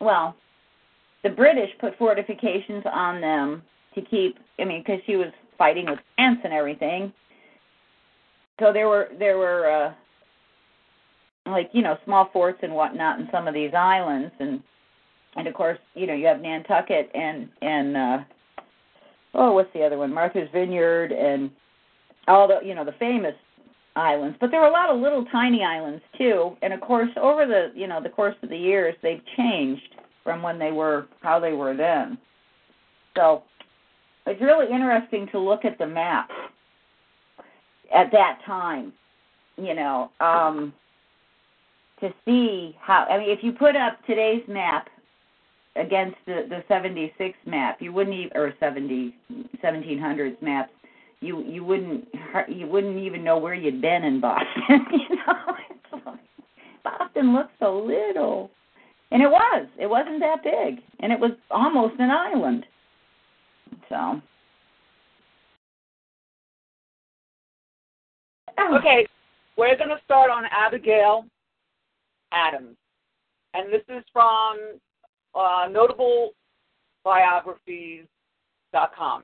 well, 0.01 0.35
the 1.23 1.29
British 1.29 1.69
put 1.79 1.97
fortifications 1.97 2.83
on 2.91 3.21
them 3.21 3.61
to 3.95 4.01
keep. 4.01 4.37
I 4.59 4.65
mean, 4.65 4.83
because 4.85 4.99
she 5.05 5.15
was 5.15 5.31
fighting 5.57 5.85
with 5.85 5.99
France 6.15 6.39
and 6.43 6.51
everything. 6.51 7.13
So 8.59 8.73
there 8.73 8.89
were 8.89 9.07
there 9.17 9.37
were 9.37 9.71
uh, 9.71 9.93
like 11.49 11.69
you 11.71 11.81
know 11.81 11.97
small 12.03 12.29
forts 12.33 12.59
and 12.63 12.73
whatnot 12.73 13.19
in 13.19 13.29
some 13.31 13.47
of 13.47 13.53
these 13.53 13.73
islands, 13.73 14.33
and 14.39 14.61
and 15.37 15.47
of 15.47 15.53
course 15.53 15.79
you 15.93 16.07
know 16.07 16.13
you 16.13 16.25
have 16.25 16.41
Nantucket 16.41 17.09
and 17.13 17.47
and 17.61 17.95
uh, 17.95 18.17
oh 19.35 19.53
what's 19.53 19.71
the 19.73 19.83
other 19.83 19.97
one 19.97 20.13
Martha's 20.13 20.49
Vineyard 20.51 21.11
and 21.11 21.51
all 22.27 22.47
the 22.47 22.59
you 22.65 22.75
know 22.75 22.83
the 22.83 22.93
famous 22.93 23.35
islands, 23.99 24.37
but 24.39 24.51
there 24.51 24.61
were 24.61 24.67
a 24.67 24.71
lot 24.71 24.89
of 24.89 24.99
little 24.99 25.25
tiny 25.25 25.63
islands 25.63 26.01
too. 26.17 26.55
And 26.61 26.73
of 26.73 26.81
course, 26.81 27.09
over 27.21 27.45
the 27.45 27.71
you 27.75 27.87
know 27.87 28.01
the 28.01 28.09
course 28.09 28.35
of 28.41 28.49
the 28.49 28.57
years, 28.57 28.95
they've 29.03 29.21
changed 29.37 29.95
from 30.23 30.41
when 30.41 30.57
they 30.57 30.71
were 30.71 31.07
how 31.21 31.39
they 31.39 31.53
were 31.53 31.75
then. 31.75 32.17
So 33.15 33.43
it's 34.25 34.41
really 34.41 34.73
interesting 34.73 35.27
to 35.31 35.39
look 35.39 35.65
at 35.65 35.77
the 35.77 35.87
map 35.87 36.29
at 37.93 38.11
that 38.11 38.39
time. 38.45 38.93
You 39.57 39.75
know, 39.75 40.11
um, 40.21 40.73
to 41.99 42.13
see 42.25 42.75
how. 42.79 43.05
I 43.09 43.17
mean, 43.17 43.29
if 43.29 43.39
you 43.43 43.51
put 43.51 43.75
up 43.75 43.99
today's 44.07 44.43
map 44.47 44.87
against 45.75 46.17
the 46.25 46.45
the 46.47 46.63
76 46.67 47.37
map, 47.45 47.81
you 47.81 47.91
wouldn't 47.91 48.15
even 48.15 48.37
or 48.37 48.53
70 48.59 49.15
1700s 49.63 50.41
maps 50.41 50.71
you 51.21 51.43
you 51.43 51.63
wouldn't 51.63 52.07
you 52.47 52.67
wouldn't 52.67 52.97
even 52.97 53.23
know 53.23 53.37
where 53.37 53.53
you'd 53.53 53.81
been 53.81 54.03
in 54.03 54.21
Boston. 54.21 54.47
you 54.91 55.15
know, 55.15 55.55
it's 55.69 56.05
like, 56.05 56.19
Boston 56.83 57.33
looks 57.33 57.51
so 57.59 57.77
little, 57.77 58.49
and 59.11 59.21
it 59.21 59.29
was. 59.29 59.67
It 59.79 59.87
wasn't 59.87 60.19
that 60.21 60.43
big, 60.43 60.81
and 60.99 61.11
it 61.11 61.19
was 61.19 61.31
almost 61.51 61.99
an 61.99 62.09
island. 62.09 62.65
So. 63.89 64.21
Okay, 68.75 69.07
we're 69.57 69.77
going 69.77 69.89
to 69.89 69.99
start 70.03 70.29
on 70.29 70.43
Abigail 70.51 71.25
Adams, 72.31 72.75
and 73.53 73.71
this 73.71 73.83
is 73.87 74.03
from 74.11 74.57
uh, 75.33 75.67
notablebiographies.com. 77.05 79.23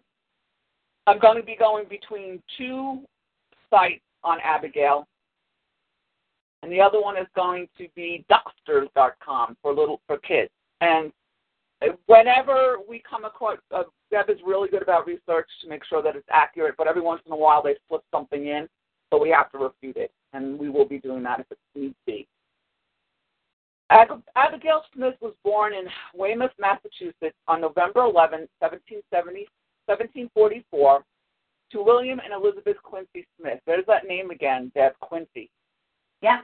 I'm 1.07 1.19
going 1.19 1.37
to 1.37 1.43
be 1.43 1.55
going 1.55 1.85
between 1.89 2.41
two 2.57 3.01
sites 3.69 4.01
on 4.23 4.39
Abigail, 4.43 5.07
and 6.63 6.71
the 6.71 6.81
other 6.81 6.99
one 6.99 7.17
is 7.17 7.27
going 7.35 7.67
to 7.77 7.87
be 7.95 8.25
Ducksters.com 8.29 9.57
for 9.61 9.73
little 9.73 10.01
for 10.07 10.17
kids. 10.17 10.49
And 10.81 11.11
whenever 12.07 12.77
we 12.87 13.03
come 13.07 13.25
across, 13.25 13.57
uh, 13.73 13.83
Deb 14.11 14.29
is 14.29 14.37
really 14.45 14.69
good 14.69 14.81
about 14.81 15.05
research 15.05 15.47
to 15.61 15.69
make 15.69 15.83
sure 15.85 16.01
that 16.01 16.15
it's 16.15 16.27
accurate. 16.31 16.75
But 16.77 16.87
every 16.87 17.01
once 17.01 17.21
in 17.25 17.31
a 17.31 17.37
while 17.37 17.61
they 17.61 17.75
slip 17.87 18.01
something 18.11 18.47
in, 18.47 18.67
so 19.11 19.21
we 19.21 19.29
have 19.29 19.51
to 19.51 19.59
refute 19.59 19.97
it, 19.97 20.11
and 20.33 20.57
we 20.57 20.69
will 20.69 20.85
be 20.85 20.99
doing 20.99 21.23
that 21.23 21.39
if 21.39 21.45
it 21.51 21.57
needs 21.75 21.95
be. 22.05 22.27
Abigail 23.91 24.81
Smith 24.95 25.13
was 25.21 25.33
born 25.43 25.73
in 25.73 25.85
Weymouth, 26.15 26.51
Massachusetts 26.59 27.37
on 27.47 27.61
November 27.61 28.01
11, 28.01 28.47
1770, 28.59 29.47
1744 29.85 31.03
to 31.71 31.83
William 31.83 32.19
and 32.19 32.33
Elizabeth 32.33 32.77
Quincy 32.83 33.27
Smith. 33.39 33.59
There's 33.65 33.85
that 33.87 34.07
name 34.07 34.31
again, 34.31 34.71
Deb 34.75 34.93
Quincy. 34.99 35.49
Yeah. 36.21 36.41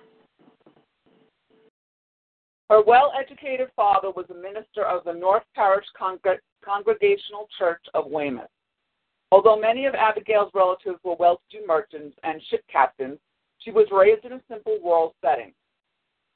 Her 2.70 2.82
well 2.82 3.12
educated 3.20 3.70
father 3.76 4.12
was 4.12 4.26
a 4.30 4.34
minister 4.34 4.86
of 4.86 5.04
the 5.04 5.14
North 5.14 5.44
Parish 5.56 5.86
Congregational 5.98 7.48
Church 7.60 7.84
of 7.94 8.06
Weymouth. 8.08 8.50
Although 9.32 9.60
many 9.60 9.86
of 9.86 9.96
Abigail's 9.96 10.52
relatives 10.54 11.00
were 11.04 11.16
well 11.16 11.38
to 11.38 11.60
do 11.60 11.68
merchants 11.68 12.18
and 12.24 12.42
ship 12.50 12.64
captains, 12.72 13.18
she 13.60 13.72
was 13.72 13.88
raised 13.92 14.26
in 14.26 14.34
a 14.34 14.42
simple 14.50 14.78
rural 14.84 15.16
setting. 15.22 15.54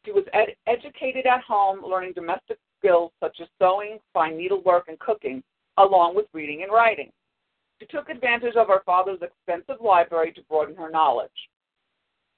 She 0.05 0.11
was 0.11 0.23
ed- 0.33 0.55
educated 0.67 1.25
at 1.25 1.41
home, 1.41 1.83
learning 1.83 2.13
domestic 2.13 2.57
skills 2.79 3.11
such 3.19 3.37
as 3.41 3.47
sewing, 3.59 3.99
fine 4.13 4.37
needlework, 4.37 4.87
and 4.87 4.99
cooking, 4.99 5.43
along 5.77 6.15
with 6.15 6.25
reading 6.33 6.63
and 6.63 6.71
writing. 6.71 7.11
She 7.79 7.85
took 7.87 8.09
advantage 8.09 8.55
of 8.55 8.67
her 8.67 8.81
father's 8.85 9.19
extensive 9.21 9.81
library 9.83 10.31
to 10.33 10.41
broaden 10.43 10.75
her 10.75 10.89
knowledge. 10.89 11.29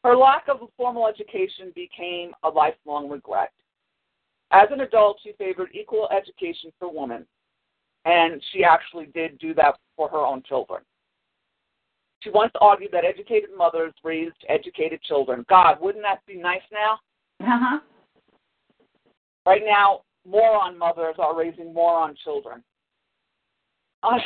Her 0.03 0.15
lack 0.15 0.47
of 0.47 0.59
formal 0.77 1.07
education 1.07 1.71
became 1.75 2.31
a 2.43 2.49
lifelong 2.49 3.09
regret. 3.09 3.51
As 4.51 4.67
an 4.71 4.81
adult, 4.81 5.19
she 5.23 5.33
favored 5.37 5.69
equal 5.73 6.07
education 6.09 6.71
for 6.79 6.91
women, 6.91 7.25
and 8.05 8.41
she 8.51 8.63
actually 8.63 9.07
did 9.07 9.37
do 9.39 9.53
that 9.55 9.77
for 9.95 10.07
her 10.09 10.19
own 10.25 10.41
children. 10.43 10.81
She 12.21 12.29
once 12.29 12.53
argued 12.61 12.91
that 12.93 13.05
educated 13.05 13.49
mothers 13.55 13.93
raised 14.03 14.35
educated 14.49 15.01
children. 15.03 15.45
God, 15.49 15.79
wouldn't 15.79 16.03
that 16.03 16.25
be 16.25 16.37
nice 16.37 16.61
now? 16.71 16.99
Uh-huh. 17.45 17.79
Right 19.45 19.61
now, 19.65 20.01
moron 20.25 20.77
mothers 20.77 21.15
are 21.19 21.37
raising 21.37 21.73
moron 21.73 22.15
children. 22.23 22.63
Uh, 24.03 24.17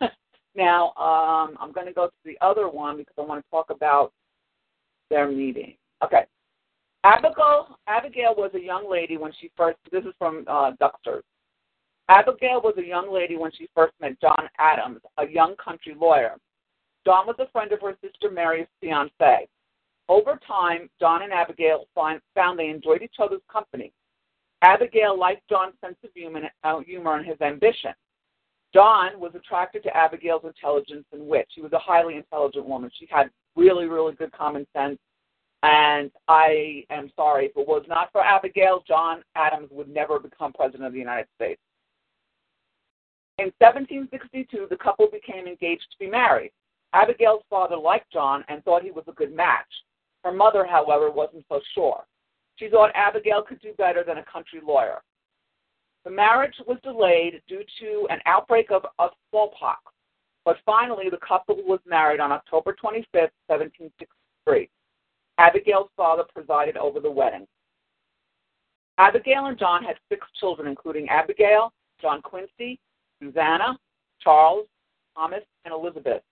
now, 0.54 0.86
um, 0.96 1.56
I'm 1.60 1.72
going 1.72 1.86
to 1.86 1.92
go 1.92 2.06
to 2.06 2.12
the 2.24 2.38
other 2.40 2.68
one 2.68 2.96
because 2.96 3.14
I 3.18 3.22
want 3.22 3.44
to 3.44 3.50
talk 3.50 3.70
about 3.70 4.12
their 5.10 5.30
meeting. 5.30 5.74
Okay. 6.04 6.24
Abigail, 7.04 7.78
Abigail 7.86 8.34
was 8.36 8.50
a 8.54 8.60
young 8.60 8.90
lady 8.90 9.16
when 9.16 9.32
she 9.40 9.50
first, 9.56 9.78
this 9.92 10.04
is 10.04 10.12
from 10.18 10.44
uh. 10.48 10.72
Abigail 12.08 12.60
was 12.62 12.74
a 12.78 12.84
young 12.84 13.12
lady 13.12 13.36
when 13.36 13.52
she 13.56 13.68
first 13.74 13.92
met 14.00 14.20
John 14.20 14.48
Adams, 14.58 15.00
a 15.18 15.26
young 15.26 15.54
country 15.56 15.94
lawyer. 15.98 16.36
John 17.04 17.26
was 17.26 17.36
a 17.38 17.48
friend 17.50 17.70
of 17.72 17.80
her 17.82 17.96
sister 18.02 18.30
Mary's 18.30 18.66
fiance. 18.80 19.48
Over 20.08 20.40
time, 20.46 20.88
John 20.98 21.22
and 21.22 21.32
Abigail 21.32 21.84
find, 21.94 22.20
found 22.34 22.58
they 22.58 22.70
enjoyed 22.70 23.02
each 23.02 23.16
other's 23.18 23.42
company. 23.52 23.92
Abigail 24.62 25.18
liked 25.18 25.48
John's 25.48 25.74
sense 25.84 25.96
of 26.02 26.10
humor, 26.14 26.40
uh, 26.64 26.80
humor 26.80 27.16
and 27.16 27.26
his 27.26 27.40
ambition. 27.40 27.92
John 28.74 29.18
was 29.18 29.32
attracted 29.34 29.82
to 29.84 29.96
Abigail's 29.96 30.44
intelligence 30.44 31.04
and 31.12 31.26
wit. 31.26 31.48
She 31.54 31.62
was 31.62 31.72
a 31.72 31.78
highly 31.78 32.16
intelligent 32.16 32.66
woman. 32.66 32.90
She 32.98 33.06
had 33.10 33.30
really, 33.56 33.86
really 33.86 34.14
good 34.14 34.32
common 34.32 34.66
sense. 34.76 34.98
And 35.62 36.10
I 36.28 36.84
am 36.90 37.10
sorry, 37.16 37.46
if 37.46 37.56
it 37.56 37.66
was 37.66 37.84
not 37.88 38.12
for 38.12 38.22
Abigail, 38.22 38.84
John 38.86 39.22
Adams 39.34 39.68
would 39.72 39.88
never 39.88 40.20
become 40.20 40.52
president 40.52 40.84
of 40.84 40.92
the 40.92 40.98
United 40.98 41.26
States. 41.34 41.60
In 43.38 43.52
1762, 43.58 44.66
the 44.68 44.76
couple 44.76 45.08
became 45.10 45.46
engaged 45.46 45.86
to 45.90 45.98
be 45.98 46.10
married. 46.10 46.52
Abigail's 46.92 47.42
father 47.50 47.76
liked 47.76 48.12
John 48.12 48.44
and 48.48 48.64
thought 48.64 48.82
he 48.82 48.90
was 48.90 49.04
a 49.08 49.12
good 49.12 49.34
match. 49.34 49.66
Her 50.24 50.32
mother, 50.32 50.64
however, 50.64 51.10
wasn't 51.10 51.44
so 51.48 51.60
sure. 51.74 52.04
She 52.56 52.68
thought 52.68 52.90
Abigail 52.94 53.42
could 53.42 53.60
do 53.60 53.72
better 53.78 54.02
than 54.04 54.18
a 54.18 54.24
country 54.24 54.60
lawyer. 54.64 55.02
The 56.04 56.10
marriage 56.10 56.54
was 56.66 56.78
delayed 56.82 57.42
due 57.48 57.64
to 57.80 58.06
an 58.10 58.20
outbreak 58.26 58.70
of, 58.70 58.86
of 58.98 59.10
smallpox, 59.30 59.80
but 60.44 60.56
finally 60.64 61.10
the 61.10 61.18
couple 61.18 61.56
was 61.56 61.80
married 61.86 62.20
on 62.20 62.32
October 62.32 62.72
25, 62.72 63.30
1763. 63.46 64.68
Abigail's 65.38 65.90
father 65.96 66.24
presided 66.34 66.76
over 66.76 67.00
the 67.00 67.10
wedding. 67.10 67.46
Abigail 68.98 69.46
and 69.46 69.58
John 69.58 69.84
had 69.84 69.96
six 70.08 70.26
children, 70.40 70.66
including 70.66 71.08
Abigail, 71.08 71.72
John 72.00 72.20
Quincy, 72.22 72.80
Susanna, 73.22 73.78
Charles, 74.20 74.66
Thomas, 75.14 75.44
and 75.64 75.72
Elizabeth. 75.72 76.22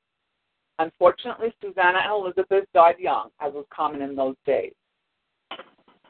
Unfortunately, 0.78 1.54
Susanna 1.60 2.00
and 2.02 2.12
Elizabeth 2.12 2.64
died 2.74 2.96
young, 2.98 3.30
as 3.40 3.52
was 3.52 3.64
common 3.74 4.02
in 4.02 4.14
those 4.14 4.36
days. 4.44 4.72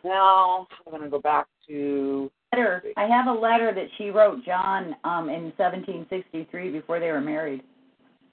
Now, 0.02 0.66
I'm 0.86 0.90
going 0.90 1.02
to 1.02 1.10
go 1.10 1.20
back 1.20 1.46
to. 1.68 2.30
Letter. 2.52 2.82
I 2.96 3.04
have 3.04 3.26
a 3.26 3.38
letter 3.38 3.72
that 3.74 3.88
she 3.98 4.10
wrote 4.10 4.44
John 4.44 4.94
um, 5.04 5.28
in 5.28 5.52
1763 5.56 6.70
before 6.70 7.00
they 7.00 7.10
were 7.10 7.20
married. 7.20 7.62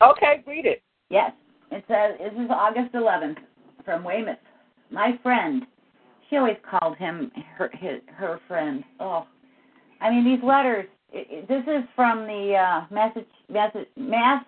Okay, 0.01 0.43
read 0.45 0.65
it. 0.65 0.81
Yes, 1.09 1.31
it 1.71 1.83
says 1.87 2.17
this 2.19 2.33
is 2.43 2.49
August 2.49 2.93
11th 2.93 3.37
from 3.85 4.03
Weymouth. 4.03 4.37
My 4.91 5.17
friend. 5.23 5.65
She 6.29 6.37
always 6.37 6.57
called 6.67 6.97
him 6.97 7.31
her 7.57 7.69
his, 7.73 8.01
her 8.15 8.39
friend. 8.47 8.83
Oh, 8.99 9.27
I 10.01 10.09
mean 10.09 10.23
these 10.25 10.43
letters. 10.43 10.85
It, 11.11 11.27
it, 11.29 11.47
this 11.47 11.63
is 11.67 11.83
from 11.95 12.25
the 12.25 12.55
uh, 12.55 12.87
Massach- 12.91 13.25
Mass, 13.49 14.43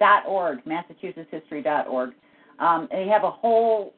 Masshist.org, 0.00 0.64
MassachusettsHistory.org. 0.64 2.10
Um, 2.58 2.88
they 2.90 3.06
have 3.06 3.22
a 3.24 3.30
whole 3.30 3.94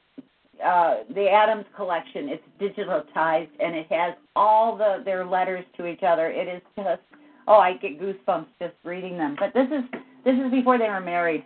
uh, 0.65 0.97
the 1.15 1.29
Adams 1.29 1.67
collection. 1.77 2.29
It's 2.29 2.43
digitalized 2.61 3.51
and 3.61 3.75
it 3.75 3.87
has 3.91 4.15
all 4.35 4.77
the 4.77 5.03
their 5.05 5.25
letters 5.25 5.65
to 5.77 5.87
each 5.87 6.03
other. 6.03 6.29
It 6.29 6.49
is 6.49 6.63
just 6.77 7.03
oh, 7.49 7.59
I 7.59 7.75
get 7.75 8.01
goosebumps 8.01 8.47
just 8.61 8.75
reading 8.85 9.17
them. 9.17 9.37
But 9.39 9.53
this 9.55 9.69
is 9.69 9.85
this 10.25 10.35
is 10.35 10.51
before 10.51 10.79
they 10.79 10.89
were 10.89 11.01
married 11.01 11.45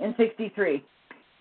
in 0.00 0.14
'63. 0.16 0.84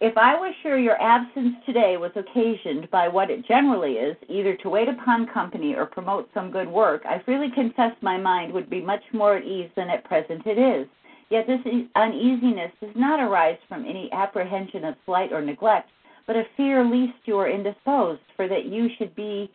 If 0.04 0.18
I 0.18 0.34
was 0.34 0.52
sure 0.64 0.80
your 0.80 1.00
absence 1.00 1.54
today 1.64 1.96
was 1.98 2.12
occasioned 2.16 2.90
by 2.90 3.08
what 3.08 3.30
it 3.30 3.46
generally 3.48 3.94
is, 3.94 4.18
either 4.28 4.58
to 4.58 4.70
wait 4.70 4.90
upon 4.90 5.28
company 5.28 5.76
or 5.76 5.86
promote 5.86 6.28
some 6.34 6.50
good 6.50 6.68
work, 6.68 7.04
I 7.06 7.22
freely 7.24 7.52
confess 7.54 7.92
my 8.02 8.18
mind 8.18 8.52
would 8.52 8.68
be 8.68 8.82
much 8.82 9.04
more 9.14 9.38
at 9.38 9.46
ease 9.46 9.70
than 9.76 9.92
at 9.92 10.04
present 10.04 10.48
it 10.48 10.58
is. 10.58 10.88
Yet 11.30 11.46
this 11.46 11.60
uneasiness 11.96 12.72
does 12.82 12.96
not 12.96 13.20
arise 13.20 13.60
from 13.70 13.86
any 13.86 14.12
apprehension 14.12 14.86
of 14.86 14.96
slight 15.06 15.32
or 15.32 15.42
neglect, 15.42 15.90
but 16.28 16.36
a 16.36 16.46
fear 16.58 16.84
lest 16.84 17.18
you 17.26 17.38
are 17.38 17.50
indisposed, 17.50 18.22
for 18.36 18.48
that 18.48 18.66
you 18.66 18.90
should 18.98 19.16
be 19.16 19.52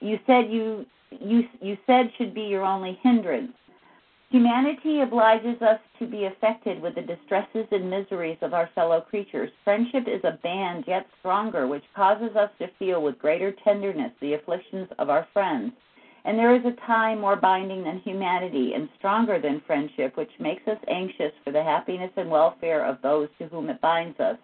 you 0.00 0.18
said 0.26 0.50
you 0.50 0.86
you 1.10 1.44
you 1.60 1.76
said 1.86 2.10
should 2.16 2.34
be 2.34 2.42
your 2.42 2.64
only 2.64 2.98
hindrance. 3.02 3.52
Humanity 4.30 5.02
obliges 5.02 5.60
us 5.60 5.78
to 5.98 6.06
be 6.06 6.24
affected 6.24 6.80
with 6.80 6.94
the 6.94 7.02
distresses 7.02 7.66
and 7.70 7.90
miseries 7.90 8.38
of 8.40 8.54
our 8.54 8.70
fellow 8.74 9.02
creatures. 9.02 9.50
Friendship 9.62 10.08
is 10.08 10.24
a 10.24 10.38
band 10.42 10.84
yet 10.86 11.06
stronger, 11.18 11.66
which 11.66 11.84
causes 11.94 12.34
us 12.34 12.50
to 12.58 12.68
feel 12.78 13.02
with 13.02 13.18
greater 13.18 13.52
tenderness 13.62 14.10
the 14.22 14.32
afflictions 14.32 14.88
of 14.98 15.10
our 15.10 15.28
friends. 15.34 15.72
And 16.24 16.38
there 16.38 16.54
is 16.54 16.64
a 16.64 16.86
tie 16.86 17.14
more 17.14 17.36
binding 17.36 17.84
than 17.84 17.98
humanity 17.98 18.72
and 18.74 18.88
stronger 18.96 19.38
than 19.38 19.60
friendship, 19.66 20.16
which 20.16 20.30
makes 20.40 20.66
us 20.66 20.78
anxious 20.88 21.32
for 21.44 21.50
the 21.50 21.62
happiness 21.62 22.12
and 22.16 22.30
welfare 22.30 22.86
of 22.86 23.02
those 23.02 23.28
to 23.38 23.48
whom 23.48 23.68
it 23.68 23.82
binds 23.82 24.18
us. 24.18 24.38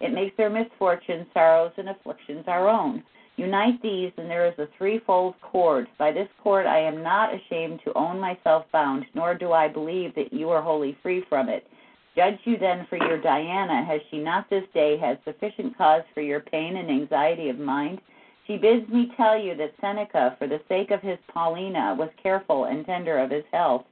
It 0.00 0.12
makes 0.12 0.36
their 0.36 0.50
misfortunes, 0.50 1.26
sorrows, 1.32 1.72
and 1.76 1.88
afflictions 1.88 2.44
our 2.46 2.68
own. 2.68 3.02
Unite 3.36 3.82
these, 3.82 4.12
and 4.16 4.30
there 4.30 4.46
is 4.46 4.58
a 4.58 4.68
threefold 4.78 5.34
cord. 5.40 5.88
By 5.98 6.12
this 6.12 6.28
cord 6.42 6.66
I 6.66 6.78
am 6.78 7.02
not 7.02 7.34
ashamed 7.34 7.80
to 7.84 7.92
own 7.94 8.20
myself 8.20 8.64
bound, 8.72 9.06
nor 9.14 9.34
do 9.34 9.52
I 9.52 9.66
believe 9.66 10.14
that 10.14 10.32
you 10.32 10.50
are 10.50 10.62
wholly 10.62 10.96
free 11.02 11.24
from 11.28 11.48
it. 11.48 11.66
Judge 12.14 12.38
you 12.44 12.56
then 12.56 12.86
for 12.88 12.96
your 12.96 13.18
Diana. 13.18 13.84
Has 13.84 14.00
she 14.10 14.18
not 14.18 14.48
this 14.48 14.64
day 14.72 14.96
had 14.96 15.18
sufficient 15.24 15.76
cause 15.76 16.04
for 16.14 16.20
your 16.20 16.40
pain 16.40 16.76
and 16.76 16.88
anxiety 16.88 17.48
of 17.48 17.58
mind? 17.58 18.00
She 18.46 18.56
bids 18.56 18.88
me 18.88 19.10
tell 19.16 19.36
you 19.36 19.56
that 19.56 19.74
Seneca, 19.80 20.36
for 20.38 20.46
the 20.46 20.60
sake 20.68 20.92
of 20.92 21.00
his 21.00 21.18
Paulina, 21.26 21.96
was 21.98 22.10
careful 22.22 22.66
and 22.66 22.86
tender 22.86 23.18
of 23.18 23.30
his 23.30 23.44
health. 23.52 23.84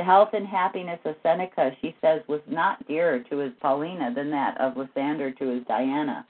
The 0.00 0.06
health 0.06 0.30
and 0.32 0.46
happiness 0.46 0.98
of 1.04 1.14
Seneca, 1.22 1.72
she 1.82 1.94
says, 2.00 2.22
was 2.26 2.40
not 2.46 2.88
dearer 2.88 3.18
to 3.18 3.36
his 3.36 3.52
Paulina 3.60 4.10
than 4.14 4.30
that 4.30 4.58
of 4.58 4.78
Lysander 4.78 5.30
to 5.32 5.48
his 5.48 5.62
Diana. 5.68 6.24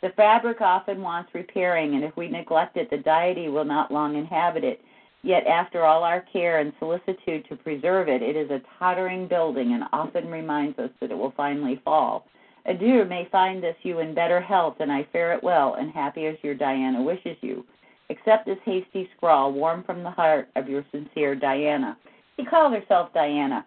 The 0.00 0.10
fabric 0.10 0.60
often 0.60 1.02
wants 1.02 1.34
repairing, 1.34 1.96
and 1.96 2.04
if 2.04 2.16
we 2.16 2.28
neglect 2.28 2.76
it, 2.76 2.88
the 2.88 2.98
deity 2.98 3.48
will 3.48 3.64
not 3.64 3.90
long 3.90 4.14
inhabit 4.14 4.62
it. 4.62 4.80
Yet, 5.24 5.44
after 5.48 5.84
all 5.84 6.04
our 6.04 6.20
care 6.32 6.60
and 6.60 6.72
solicitude 6.78 7.46
to 7.48 7.56
preserve 7.56 8.08
it, 8.08 8.22
it 8.22 8.36
is 8.36 8.48
a 8.52 8.62
tottering 8.78 9.26
building 9.26 9.72
and 9.72 9.82
often 9.92 10.30
reminds 10.30 10.78
us 10.78 10.90
that 11.00 11.10
it 11.10 11.18
will 11.18 11.34
finally 11.36 11.80
fall. 11.84 12.28
Adieu 12.64 13.04
may 13.06 13.28
find 13.32 13.60
this 13.60 13.74
you 13.82 13.98
in 13.98 14.14
better 14.14 14.40
health, 14.40 14.76
and 14.78 14.92
I 14.92 15.02
fare 15.12 15.32
it 15.32 15.42
well, 15.42 15.74
and 15.74 15.90
happy 15.90 16.26
as 16.26 16.36
your 16.44 16.54
Diana 16.54 17.02
wishes 17.02 17.36
you. 17.40 17.64
Accept 18.08 18.46
this 18.46 18.60
hasty 18.64 19.10
scrawl, 19.16 19.52
warm 19.52 19.82
from 19.82 20.04
the 20.04 20.12
heart 20.12 20.48
of 20.54 20.68
your 20.68 20.84
sincere 20.92 21.34
Diana. 21.34 21.96
She 22.36 22.44
called 22.44 22.72
herself 22.72 23.12
Diana 23.14 23.64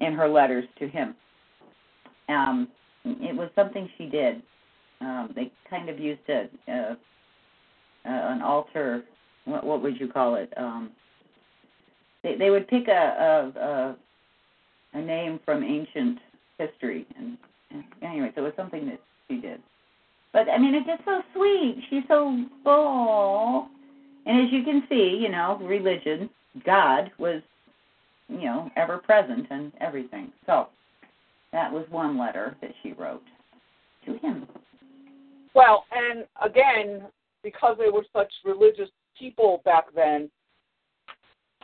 in 0.00 0.14
her 0.14 0.28
letters 0.28 0.64
to 0.78 0.88
him. 0.88 1.14
Um, 2.28 2.68
it 3.04 3.36
was 3.36 3.50
something 3.54 3.88
she 3.98 4.06
did 4.06 4.42
um, 5.00 5.30
they 5.34 5.50
kind 5.68 5.88
of 5.88 5.98
used 5.98 6.20
a, 6.28 6.48
a, 6.68 6.96
an 8.04 8.42
altar. 8.42 9.04
What, 9.44 9.64
what 9.64 9.82
would 9.82 10.00
you 10.00 10.08
call 10.08 10.36
it? 10.36 10.52
Um, 10.56 10.90
they 12.22 12.36
they 12.36 12.50
would 12.50 12.66
pick 12.68 12.88
a, 12.88 13.52
a 13.54 13.60
a 13.60 13.96
a 14.94 15.02
name 15.02 15.38
from 15.44 15.62
ancient 15.62 16.18
history, 16.58 17.06
and, 17.18 17.36
and 17.70 17.84
anyway, 18.02 18.32
so 18.34 18.40
it 18.42 18.44
was 18.44 18.52
something 18.56 18.86
that 18.86 19.00
she 19.28 19.36
did. 19.36 19.60
But 20.32 20.48
I 20.48 20.58
mean, 20.58 20.74
it's 20.74 20.86
just 20.86 21.04
so 21.04 21.22
sweet. 21.34 21.82
She's 21.90 22.02
so 22.08 22.44
full, 22.64 23.68
and 24.24 24.46
as 24.46 24.52
you 24.52 24.62
can 24.64 24.82
see, 24.88 25.18
you 25.20 25.28
know, 25.28 25.58
religion, 25.62 26.30
God 26.64 27.10
was, 27.18 27.42
you 28.28 28.44
know, 28.44 28.70
ever 28.76 28.98
present 28.98 29.46
and 29.50 29.72
everything. 29.80 30.32
So 30.46 30.68
that 31.52 31.72
was 31.72 31.86
one 31.90 32.18
letter 32.18 32.56
that 32.60 32.72
she 32.82 32.92
wrote 32.92 33.22
to 34.04 34.16
him. 34.18 34.46
Well, 35.54 35.84
and 35.92 36.24
again, 36.42 37.02
because 37.42 37.76
they 37.78 37.90
were 37.90 38.04
such 38.12 38.32
religious 38.44 38.90
people 39.18 39.62
back 39.64 39.84
then, 39.94 40.30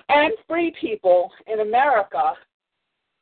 and 0.08 0.32
free 0.48 0.74
people 0.80 1.30
in 1.46 1.60
America, 1.60 2.32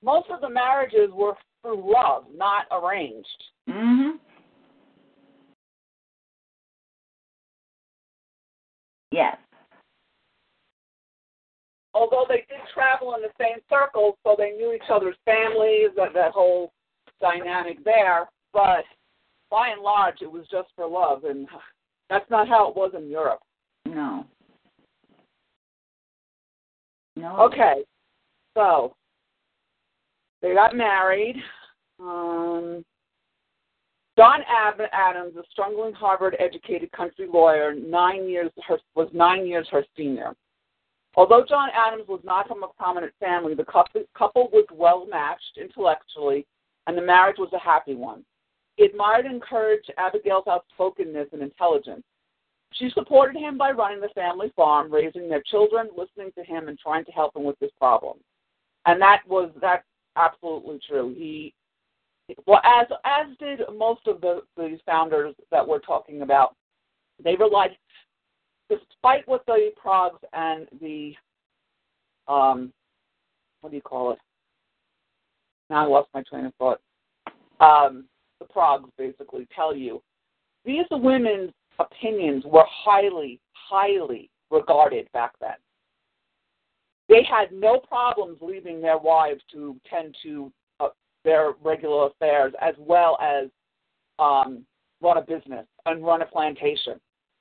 most 0.03 0.29
of 0.31 0.41
the 0.41 0.49
marriages 0.49 1.11
were 1.13 1.35
through 1.63 1.93
love, 1.93 2.25
not 2.35 2.67
arranged. 2.71 3.45
Mhm. 3.69 4.19
Yes. 9.13 9.37
Although 11.93 12.25
they 12.29 12.47
did 12.49 12.61
travel 12.73 13.15
in 13.15 13.23
the 13.23 13.33
same 13.39 13.59
circles, 13.69 14.15
so 14.25 14.35
they 14.39 14.53
knew 14.53 14.73
each 14.73 14.89
other's 14.91 15.17
families, 15.25 15.91
that 15.97 16.15
that 16.15 16.33
whole 16.33 16.73
dynamic 17.21 17.83
there, 17.85 18.29
but 18.53 18.85
by 19.51 19.69
and 19.69 19.83
large, 19.83 20.23
it 20.23 20.31
was 20.31 20.47
just 20.51 20.69
for 20.77 20.87
love, 20.87 21.25
and 21.25 21.49
that's 22.09 22.29
not 22.31 22.49
how 22.49 22.69
it 22.69 22.77
was 22.77 22.93
in 22.97 23.09
Europe. 23.09 23.41
No. 23.85 24.25
No. 27.17 27.37
Okay, 27.41 27.83
so 28.57 28.95
they 30.41 30.55
got 30.55 30.77
married. 30.77 31.37
Um, 31.99 32.85
John 34.17 34.41
Adams, 34.93 35.35
a 35.37 35.43
struggling 35.51 35.93
Harvard-educated 35.93 36.93
country 36.93 37.27
lawyer, 37.31 37.75
nine 37.75 38.29
years 38.29 38.51
her, 38.69 38.79
was 38.95 39.09
nine 39.13 39.47
years 39.47 39.67
her 39.71 39.85
senior. 39.97 40.35
Although 41.17 41.45
John 41.49 41.71
Adams 41.75 42.07
was 42.09 42.21
not 42.23 42.47
from 42.47 42.63
a 42.63 42.69
prominent 42.69 43.13
family, 43.19 43.55
the 43.55 43.65
couple, 43.65 44.05
was 44.53 44.67
well 44.73 45.07
matched 45.07 45.59
intellectually, 45.61 46.47
and 46.87 46.97
the 46.97 47.03
marriage 47.03 47.37
was 47.39 47.53
a 47.53 47.59
happy 47.59 47.95
one. 47.95 48.25
He 48.77 48.85
admired 48.85 49.27
and 49.27 49.35
encouraged 49.35 49.93
Abigail's 49.99 50.47
outspokenness 50.47 51.29
and 51.33 51.43
intelligence. 51.43 52.05
She 52.75 52.91
supported 52.91 53.39
him 53.39 53.59
by 53.59 53.73
running 53.73 54.01
the 54.01 54.09
family 54.15 54.53
farm, 54.55 54.93
raising 54.93 55.29
their 55.29 55.43
children, 55.43 55.89
listening 55.97 56.31
to 56.39 56.45
him, 56.45 56.69
and 56.69 56.79
trying 56.79 57.05
to 57.05 57.13
help 57.13 57.35
him 57.35 57.43
with 57.43 57.59
his 57.61 57.73
problems. 57.79 58.23
And 58.87 59.03
that 59.03 59.23
was 59.27 59.51
that's 59.61 59.85
absolutely 60.17 60.79
true. 60.89 61.15
He 61.17 61.53
well 62.47 62.61
as 62.65 62.87
as 63.05 63.37
did 63.39 63.61
most 63.77 64.07
of 64.07 64.21
the 64.21 64.43
the 64.57 64.79
founders 64.87 65.35
that 65.51 65.67
we're 65.67 65.81
talking 65.81 66.23
about. 66.23 66.55
They 67.23 67.37
relied 67.37 67.77
despite 68.71 69.29
what 69.29 69.45
the 69.47 69.71
progs 69.77 70.21
and 70.33 70.67
the 70.81 71.13
um 72.29 72.73
what 73.61 73.71
do 73.71 73.77
you 73.77 73.83
call 73.83 74.13
it? 74.13 74.19
Now 75.69 75.85
I 75.85 75.89
lost 75.89 76.09
my 76.15 76.23
train 76.23 76.47
of 76.47 76.55
thought. 76.55 76.81
Um, 77.61 78.07
the 78.39 78.47
progs 78.47 78.89
basically 78.97 79.47
tell 79.55 79.77
you, 79.77 80.01
these 80.65 80.87
women's 80.91 81.53
opinions 81.79 82.45
were 82.47 82.65
highly, 82.67 83.39
highly 83.53 84.31
regarded 84.51 85.09
back 85.13 85.33
then. 85.41 85.57
they 87.11 87.23
had 87.25 87.53
no 87.53 87.79
problems 87.81 88.39
leaving 88.41 88.81
their 88.81 88.97
wives 88.97 89.43
to 89.53 89.77
tend 89.89 90.17
to 90.23 90.51
uh, 90.79 90.89
their 91.25 91.53
regular 91.63 92.07
affairs 92.07 92.55
as 92.63 92.75
well 92.79 93.19
as 93.21 93.49
um, 94.19 94.65
run 95.03 95.19
a 95.19 95.23
business 95.23 95.67
and 95.87 96.05
run 96.05 96.23
a 96.23 96.27
plantation. 96.27 97.01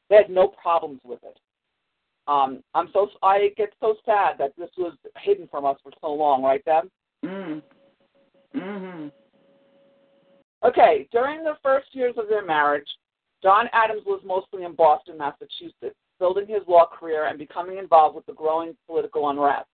They 0.09 0.15
had 0.15 0.29
no 0.29 0.47
problems 0.47 1.01
with 1.03 1.19
it. 1.23 1.37
Um, 2.27 2.63
I'm 2.75 2.89
so 2.93 3.09
I 3.23 3.49
get 3.57 3.73
so 3.79 3.95
sad 4.05 4.37
that 4.37 4.53
this 4.57 4.69
was 4.77 4.93
hidden 5.17 5.47
from 5.49 5.65
us 5.65 5.77
for 5.81 5.91
so 6.01 6.13
long, 6.13 6.43
right, 6.43 6.63
Deb? 6.65 6.89
Mm. 7.25 7.61
Mhm. 8.53 9.11
Okay, 10.63 11.07
during 11.11 11.43
the 11.43 11.57
first 11.63 11.95
years 11.95 12.15
of 12.17 12.27
their 12.27 12.45
marriage, 12.45 12.87
John 13.41 13.69
Adams 13.71 14.03
was 14.05 14.21
mostly 14.23 14.63
in 14.63 14.75
Boston, 14.75 15.17
Massachusetts, 15.17 15.95
building 16.19 16.45
his 16.47 16.67
law 16.67 16.85
career 16.85 17.25
and 17.25 17.39
becoming 17.39 17.77
involved 17.77 18.15
with 18.15 18.25
the 18.25 18.33
growing 18.33 18.75
political 18.85 19.29
unrest. 19.29 19.69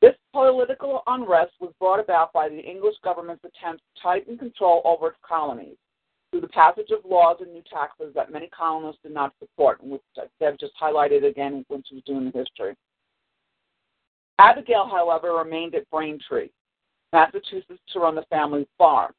This 0.00 0.16
political 0.32 1.02
unrest 1.06 1.52
was 1.60 1.72
brought 1.78 2.00
about 2.00 2.32
by 2.32 2.48
the 2.48 2.58
English 2.58 2.96
government's 3.04 3.44
attempt 3.44 3.82
to 3.94 4.02
tighten 4.02 4.36
control 4.36 4.82
over 4.84 5.08
its 5.08 5.18
colonies 5.22 5.76
through 6.32 6.40
the 6.40 6.48
passage 6.48 6.90
of 6.90 7.08
laws 7.08 7.36
and 7.40 7.52
new 7.52 7.62
taxes 7.70 8.12
that 8.14 8.32
many 8.32 8.48
colonists 8.48 9.02
did 9.02 9.12
not 9.12 9.34
support, 9.38 9.78
which 9.84 10.00
Deb 10.40 10.58
just 10.58 10.72
highlighted 10.80 11.28
again 11.28 11.64
when 11.68 11.84
she 11.86 11.96
was 11.96 12.04
doing 12.04 12.24
the 12.24 12.38
history. 12.38 12.74
Abigail, 14.38 14.88
however, 14.90 15.34
remained 15.34 15.74
at 15.74 15.88
Braintree, 15.90 16.48
Massachusetts, 17.12 17.82
to 17.92 18.00
run 18.00 18.14
the 18.14 18.24
family 18.30 18.66
farm. 18.78 19.12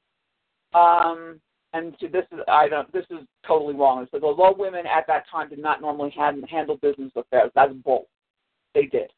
Um, 0.74 1.39
and 1.74 1.95
this 2.01 2.26
is 2.32 2.39
I 2.47 2.68
don't 2.68 2.91
this 2.91 3.05
is 3.11 3.20
totally 3.47 3.76
wrong. 3.76 4.03
It 4.03 4.09
says 4.11 4.22
although 4.24 4.55
women 4.57 4.86
at 4.86 5.05
that 5.07 5.26
time 5.32 5.49
did 5.49 5.59
not 5.59 5.82
normally 5.82 6.14
have, 6.18 6.36
handle 6.49 6.78
business 6.78 7.11
affairs, 7.16 7.51
that's 7.53 7.74
bull. 7.74 8.07
They 8.74 8.86
did. 8.86 9.11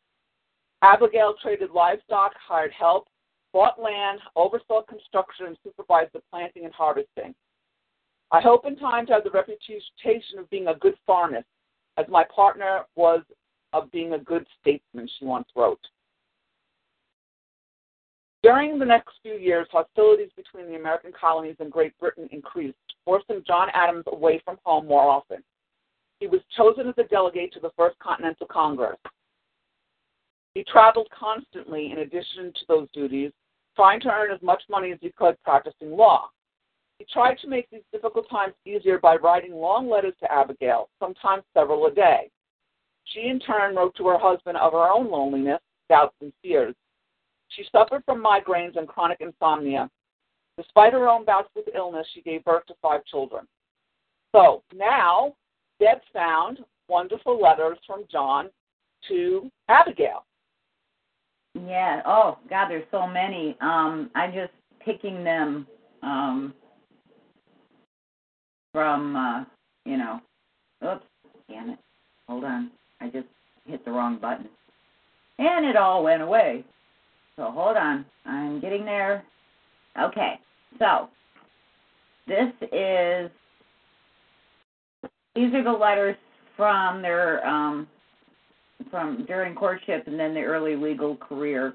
Abigail 0.82 1.36
traded 1.42 1.72
livestock, 1.72 2.34
hired 2.46 2.72
help, 2.78 3.08
bought 3.54 3.82
land, 3.82 4.20
oversaw 4.36 4.84
construction, 4.84 5.48
and 5.48 5.58
supervised 5.64 6.12
the 6.14 6.22
planting 6.30 6.66
and 6.66 6.74
harvesting. 6.74 7.34
I 8.32 8.42
hope 8.42 8.66
in 8.66 8.76
time 8.76 9.06
to 9.08 9.14
have 9.14 9.24
the 9.24 9.30
reputation 9.30 10.40
of 10.40 10.50
being 10.50 10.68
a 10.68 10.76
good 10.76 10.96
farmist, 11.06 11.48
as 11.98 12.06
my 12.10 12.24
partner 12.36 12.82
was 12.96 13.22
of 13.74 13.92
being 13.92 14.14
a 14.14 14.20
good 14.20 14.46
statesman, 14.62 15.10
she 15.18 15.26
once 15.26 15.48
wrote. 15.56 15.80
During 18.42 18.78
the 18.78 18.86
next 18.86 19.14
few 19.24 19.34
years, 19.34 19.68
hostilities 19.72 20.30
between 20.36 20.68
the 20.68 20.76
American 20.76 21.12
colonies 21.20 21.56
and 21.60 21.72
Great 21.72 21.98
Britain 22.00 22.30
increased, 22.32 22.78
forcing 23.04 23.44
John 23.46 23.70
Adams 23.74 24.04
away 24.08 24.42
from 24.46 24.60
home 24.64 24.88
more 24.88 25.10
often. 25.10 25.44
He 26.20 26.28
was 26.28 26.42
chosen 26.56 26.88
as 26.88 26.94
a 26.98 27.04
delegate 27.04 27.54
to 27.54 27.60
the 27.60 27.72
First 27.76 27.98
Continental 28.00 28.48
Congress. 28.48 28.98
He 30.54 30.64
traveled 30.64 31.08
constantly 31.10 31.92
in 31.92 32.00
addition 32.00 32.54
to 32.54 32.66
those 32.68 32.88
duties, 32.94 33.32
trying 33.76 34.00
to 34.02 34.12
earn 34.12 34.32
as 34.32 34.42
much 34.42 34.62
money 34.70 34.92
as 34.92 35.00
he 35.02 35.12
could 35.18 35.42
practicing 35.44 35.92
law. 35.92 36.30
He 37.00 37.06
tried 37.12 37.38
to 37.40 37.48
make 37.48 37.70
these 37.70 37.82
difficult 37.92 38.30
times 38.30 38.54
easier 38.66 39.00
by 39.00 39.18
writing 39.18 39.54
long 39.54 39.90
letters 39.90 40.14
to 40.22 40.32
Abigail, 40.32 40.90
sometimes 41.00 41.44
several 41.54 41.86
a 41.88 41.92
day. 41.92 42.30
She 43.06 43.28
in 43.28 43.40
turn 43.40 43.76
wrote 43.76 43.96
to 43.98 44.08
her 44.08 44.18
husband 44.18 44.58
of 44.58 44.72
her 44.74 44.90
own 44.90 45.12
loneliness, 45.12 45.60
doubts, 45.90 46.16
and 46.22 46.32
fears. 46.42 46.74
She 47.50 47.66
suffered 47.72 48.04
from 48.06 48.24
migraines 48.24 48.78
and 48.78 48.88
chronic 48.88 49.20
insomnia. 49.20 49.90
Despite 50.58 50.94
her 50.94 51.10
own 51.10 51.26
bouts 51.26 51.50
with 51.56 51.66
illness, 51.76 52.08
she 52.14 52.22
gave 52.22 52.44
birth 52.46 52.66
to 52.68 52.76
five 52.82 53.04
children. 53.06 53.46
So 54.34 54.64
now, 54.74 55.36
Deb 55.80 56.00
found 56.14 56.60
wonderful 56.88 57.40
letters 57.40 57.78
from 57.86 58.06
John 58.12 58.50
to 59.10 59.52
Abigail. 59.70 60.26
Yeah. 61.54 62.02
Oh 62.06 62.38
God, 62.50 62.70
there's 62.70 62.86
so 62.92 63.08
many. 63.08 63.56
Um, 63.62 64.10
I'm 64.16 64.34
just 64.34 64.52
picking 64.84 65.24
them 65.24 65.68
um, 66.04 66.54
from 68.76 69.16
uh, 69.16 69.46
you 69.86 69.98
know. 69.98 70.20
Oops, 70.86 71.06
damn 71.50 71.70
it. 71.70 71.80
Hold 72.28 72.44
on. 72.44 72.70
I 73.00 73.08
just 73.08 73.28
hit 73.66 73.86
the 73.86 73.92
wrong 73.92 74.20
button. 74.20 74.50
And 75.40 75.66
it 75.66 75.78
all 75.78 76.04
went 76.04 76.22
away. 76.22 76.66
So 77.38 77.52
hold 77.52 77.78
on. 77.78 78.06
I'm 78.26 78.60
getting 78.60 78.84
there. 78.84 79.24
Okay. 80.00 80.40
So 80.78 81.08
this 82.28 82.52
is 82.74 83.32
these 85.36 85.54
are 85.54 85.64
the 85.64 85.72
letters 85.72 86.18
from 86.58 87.02
their 87.02 87.48
um, 87.48 87.88
from 88.92 89.26
during 89.26 89.56
courtship 89.56 90.06
and 90.08 90.20
then 90.20 90.34
the 90.34 90.42
early 90.42 90.76
legal 90.76 91.16
career, 91.16 91.74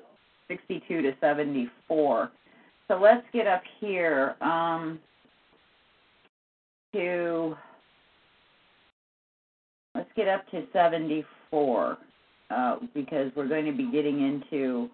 62 0.48 1.00
to 1.00 1.12
74. 1.18 2.30
So 2.88 2.98
let's 3.00 3.24
get 3.32 3.46
up 3.46 3.62
here 3.80 4.36
um, 4.42 4.98
to 6.92 7.56
let's 9.94 10.10
get 10.16 10.28
up 10.28 10.48
to 10.50 10.64
74 10.72 11.98
uh, 12.50 12.76
because 12.94 13.30
we're 13.36 13.48
going 13.48 13.66
to 13.66 13.72
be 13.72 13.90
getting 13.90 14.20
into 14.20 14.88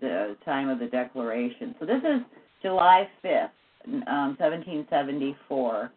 the 0.00 0.36
time 0.44 0.68
of 0.68 0.78
the 0.78 0.86
declaration. 0.86 1.74
So 1.78 1.86
this 1.86 2.02
is 2.02 2.22
July 2.62 3.08
5th, 3.24 3.50
um, 3.86 4.36
1774. 4.38 5.90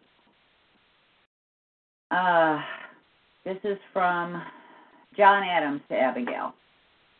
Uh, 2.10 2.60
this 3.44 3.56
is 3.64 3.78
from 3.92 4.42
John 5.16 5.42
Adams 5.42 5.80
to 5.88 5.96
Abigail. 5.96 6.54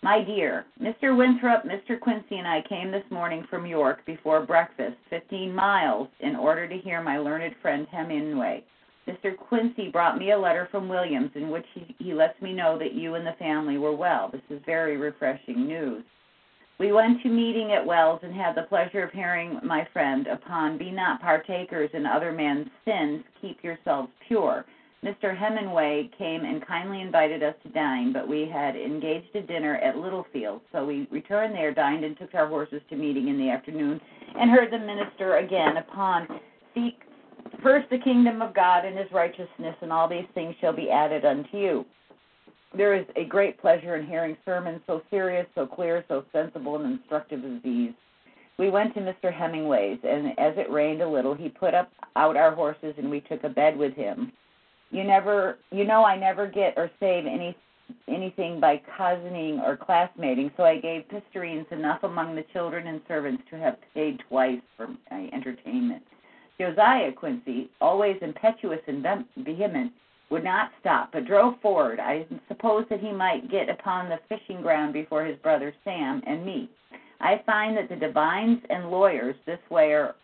My 0.05 0.23
dear, 0.23 0.67
Mr. 0.79 1.17
Winthrop, 1.17 1.65
Mr. 1.65 1.99
Quincy, 1.99 2.37
and 2.37 2.47
I 2.47 2.61
came 2.69 2.91
this 2.91 3.11
morning 3.11 3.43
from 3.49 3.65
York 3.65 4.05
before 4.05 4.45
breakfast, 4.45 4.99
15 5.09 5.55
miles, 5.55 6.09
in 6.21 6.37
order 6.37 6.69
to 6.69 6.77
hear 6.77 7.01
my 7.03 7.17
learned 7.17 7.55
friend 7.63 7.87
Hemingway. 7.91 8.63
Mr. 9.09 9.35
Quincy 9.35 9.89
brought 9.89 10.19
me 10.19 10.33
a 10.33 10.39
letter 10.39 10.69
from 10.71 10.91
Williams 10.91 11.31
in 11.35 11.49
which 11.49 11.65
he, 11.75 11.97
he 11.99 12.13
lets 12.13 12.39
me 12.43 12.53
know 12.53 12.79
that 12.79 12.93
you 12.93 13.15
and 13.15 13.27
the 13.27 13.33
family 13.39 13.79
were 13.79 13.97
well. 13.97 14.29
This 14.31 14.43
is 14.51 14.61
very 14.67 14.99
refreshing 14.99 15.67
news. 15.67 16.05
We 16.79 16.93
went 16.93 17.23
to 17.23 17.31
meeting 17.31 17.73
at 17.73 17.87
Wells 17.87 18.21
and 18.23 18.35
had 18.35 18.55
the 18.55 18.69
pleasure 18.69 19.05
of 19.05 19.11
hearing 19.11 19.59
my 19.65 19.89
friend 19.91 20.27
upon 20.27 20.77
be 20.77 20.91
not 20.91 21.23
partakers 21.23 21.89
in 21.95 22.05
other 22.05 22.31
men's 22.31 22.69
sins, 22.85 23.25
keep 23.41 23.65
yourselves 23.65 24.11
pure. 24.29 24.67
Mr. 25.03 25.37
Hemingway 25.37 26.11
came 26.17 26.45
and 26.45 26.67
kindly 26.67 27.01
invited 27.01 27.43
us 27.43 27.55
to 27.63 27.69
dine, 27.71 28.13
but 28.13 28.29
we 28.29 28.49
had 28.51 28.77
engaged 28.77 29.35
a 29.35 29.43
dinner 29.43 29.77
at 29.77 29.99
Littlefield, 29.99 30.61
so 30.73 30.85
we 30.85 31.07
returned 31.11 31.55
there, 31.55 31.75
dined, 31.75 32.05
and 32.05 32.19
took 32.19 32.35
our 32.35 32.47
horses 32.47 32.81
to 32.89 32.97
meeting 32.97 33.29
in 33.29 33.39
the 33.39 33.51
afternoon, 33.51 34.01
and 34.39 34.51
heard 34.51 34.71
the 34.71 34.79
minister 34.79 35.37
again 35.37 35.77
upon 35.77 36.27
seek 36.75 37.01
first 37.63 37.89
the 37.91 37.99
kingdom 37.99 38.43
of 38.43 38.55
God 38.55 38.85
and 38.85 38.97
his 38.97 39.11
righteousness, 39.13 39.77
and 39.81 39.93
all 39.93 40.09
these 40.09 40.27
things 40.35 40.55
shall 40.61 40.73
be 40.73 40.91
added 40.91 41.25
unto 41.25 41.57
you. 41.57 41.85
There 42.77 42.95
is 42.95 43.07
a 43.17 43.25
great 43.25 43.61
pleasure 43.61 43.97
in 43.97 44.07
hearing 44.07 44.37
sermons 44.45 44.81
so 44.87 45.03
serious, 45.11 45.47
so 45.55 45.67
clear, 45.67 46.05
so 46.09 46.25
sensible, 46.33 46.77
and 46.77 46.99
instructive 46.99 47.45
as 47.45 47.63
these. 47.63 47.93
We 48.59 48.71
went 48.71 48.95
to 48.95 49.01
Mr. 49.01 49.33
Hemingway's, 49.33 49.99
and 50.03 50.29
as 50.39 50.55
it 50.57 50.71
rained 50.71 51.03
a 51.03 51.09
little, 51.09 51.35
he 51.35 51.49
put 51.49 51.75
up 51.75 51.91
out 52.17 52.37
our 52.37 52.55
horses, 52.55 52.95
and 52.99 53.11
we 53.11 53.21
took 53.21 53.45
a 53.45 53.49
bed 53.49 53.77
with 53.77 53.95
him. 53.95 54.33
You 54.95 55.03
never, 55.03 55.59
you 55.73 55.85
know, 55.85 56.05
I 56.05 56.17
never 56.17 56.47
get 56.47 56.75
or 56.77 56.89
save 57.01 57.27
any 57.27 57.57
anything 58.09 58.61
by 58.61 58.81
cousining 58.97 59.59
or 59.59 59.77
classmating, 59.77 60.53
so 60.57 60.63
I 60.63 60.79
gave 60.79 61.03
pistareens 61.09 61.71
enough 61.73 62.05
among 62.05 62.37
the 62.37 62.45
children 62.53 62.87
and 62.87 63.01
servants 63.09 63.43
to 63.51 63.59
have 63.59 63.77
paid 63.93 64.23
twice 64.29 64.61
for 64.77 64.87
my 65.11 65.29
entertainment. 65.33 66.03
Josiah 66.61 67.11
Quincy, 67.13 67.71
always 67.81 68.17
impetuous 68.23 68.79
and 68.87 69.05
vehement, 69.39 69.93
would 70.31 70.45
not 70.45 70.71
stop, 70.81 71.11
but 71.13 71.27
drove 71.27 71.61
forward. 71.61 71.99
I 71.99 72.25
supposed 72.47 72.89
that 72.91 73.01
he 73.01 73.11
might 73.11 73.51
get 73.51 73.69
upon 73.69 74.09
the 74.09 74.21
fishing 74.29 74.63
ground 74.63 74.93
before 74.93 75.25
his 75.25 75.37
brother 75.39 75.75
Sam 75.83 76.23
and 76.25 76.47
me. 76.47 76.71
I 77.21 77.43
find 77.45 77.77
that 77.77 77.89
the 77.89 77.97
divines 77.97 78.61
and 78.71 78.91
lawyers 78.91 79.35
this 79.45 79.59
way 79.71 79.93
are 79.93 80.15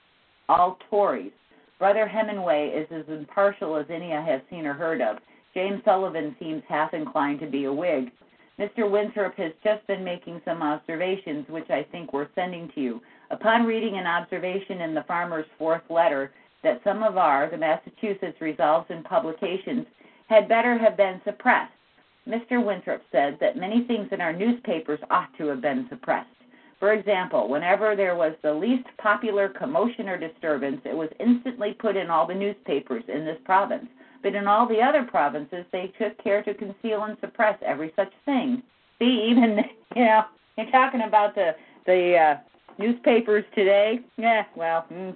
all 0.49 0.79
Tories. 0.89 1.33
Brother 1.81 2.07
Hemingway 2.07 2.69
is 2.69 2.87
as 2.93 3.09
impartial 3.09 3.75
as 3.75 3.87
any 3.89 4.13
I 4.13 4.21
have 4.21 4.43
seen 4.51 4.67
or 4.67 4.75
heard 4.75 5.01
of. 5.01 5.17
James 5.55 5.81
Sullivan 5.83 6.37
seems 6.39 6.63
half 6.69 6.93
inclined 6.93 7.41
to 7.41 7.47
be 7.47 7.65
a 7.65 7.73
Whig. 7.73 8.13
Mr. 8.59 8.89
Winthrop 8.89 9.35
has 9.37 9.53
just 9.65 9.87
been 9.87 10.05
making 10.05 10.43
some 10.45 10.63
observations, 10.63 11.49
which 11.49 11.71
I 11.71 11.85
think 11.85 12.13
we're 12.13 12.29
sending 12.35 12.71
to 12.75 12.81
you. 12.83 13.01
Upon 13.31 13.65
reading 13.65 13.97
an 13.97 14.07
observation 14.07 14.83
in 14.83 14.95
the 14.95 15.05
farmer's 15.05 15.47
fourth 15.57 15.81
letter 15.89 16.33
that 16.63 16.83
some 16.85 17.03
of 17.03 17.17
our, 17.17 17.49
the 17.49 17.57
Massachusetts 17.57 18.43
resolves 18.43 18.91
and 18.91 19.03
publications, 19.03 19.87
had 20.29 20.49
better 20.49 20.77
have 20.77 20.99
been 20.99 21.23
suppressed, 21.25 21.73
Mr. 22.29 22.63
Winthrop 22.63 23.03
said 23.11 23.39
that 23.41 23.57
many 23.57 23.85
things 23.85 24.09
in 24.13 24.21
our 24.21 24.35
newspapers 24.35 25.01
ought 25.11 25.35
to 25.39 25.47
have 25.47 25.63
been 25.63 25.87
suppressed. 25.89 26.29
For 26.81 26.95
example, 26.95 27.49
whenever 27.49 27.95
there 27.95 28.17
was 28.17 28.33
the 28.43 28.53
least 28.53 28.89
popular 28.99 29.51
commotion 29.51 30.09
or 30.09 30.17
disturbance, 30.17 30.81
it 30.85 30.97
was 30.97 31.11
instantly 31.21 31.75
put 31.75 31.95
in 31.95 32.09
all 32.09 32.27
the 32.27 32.35
newspapers 32.35 33.05
in 33.07 33.27
this 33.27 33.39
province. 33.45 33.87
But 34.23 34.35
in 34.35 34.47
all 34.47 34.67
the 34.67 34.81
other 34.81 35.05
provinces, 35.05 35.65
they 35.73 35.93
took 35.99 36.17
care 36.23 36.43
to 36.43 36.55
conceal 36.55 37.05
and 37.05 37.19
suppress 37.21 37.59
every 37.65 37.93
such 37.97 38.13
thing. 38.25 38.63
See, 38.99 39.29
even 39.31 39.59
you 39.97 40.05
know, 40.05 40.25
you're 40.57 40.71
talking 40.71 41.03
about 41.03 41.35
the 41.35 41.55
the 41.87 42.17
uh, 42.17 42.37
newspapers 42.79 43.45
today. 43.55 44.01
Yeah, 44.17 44.45
well, 44.57 44.87
mm, 44.91 45.15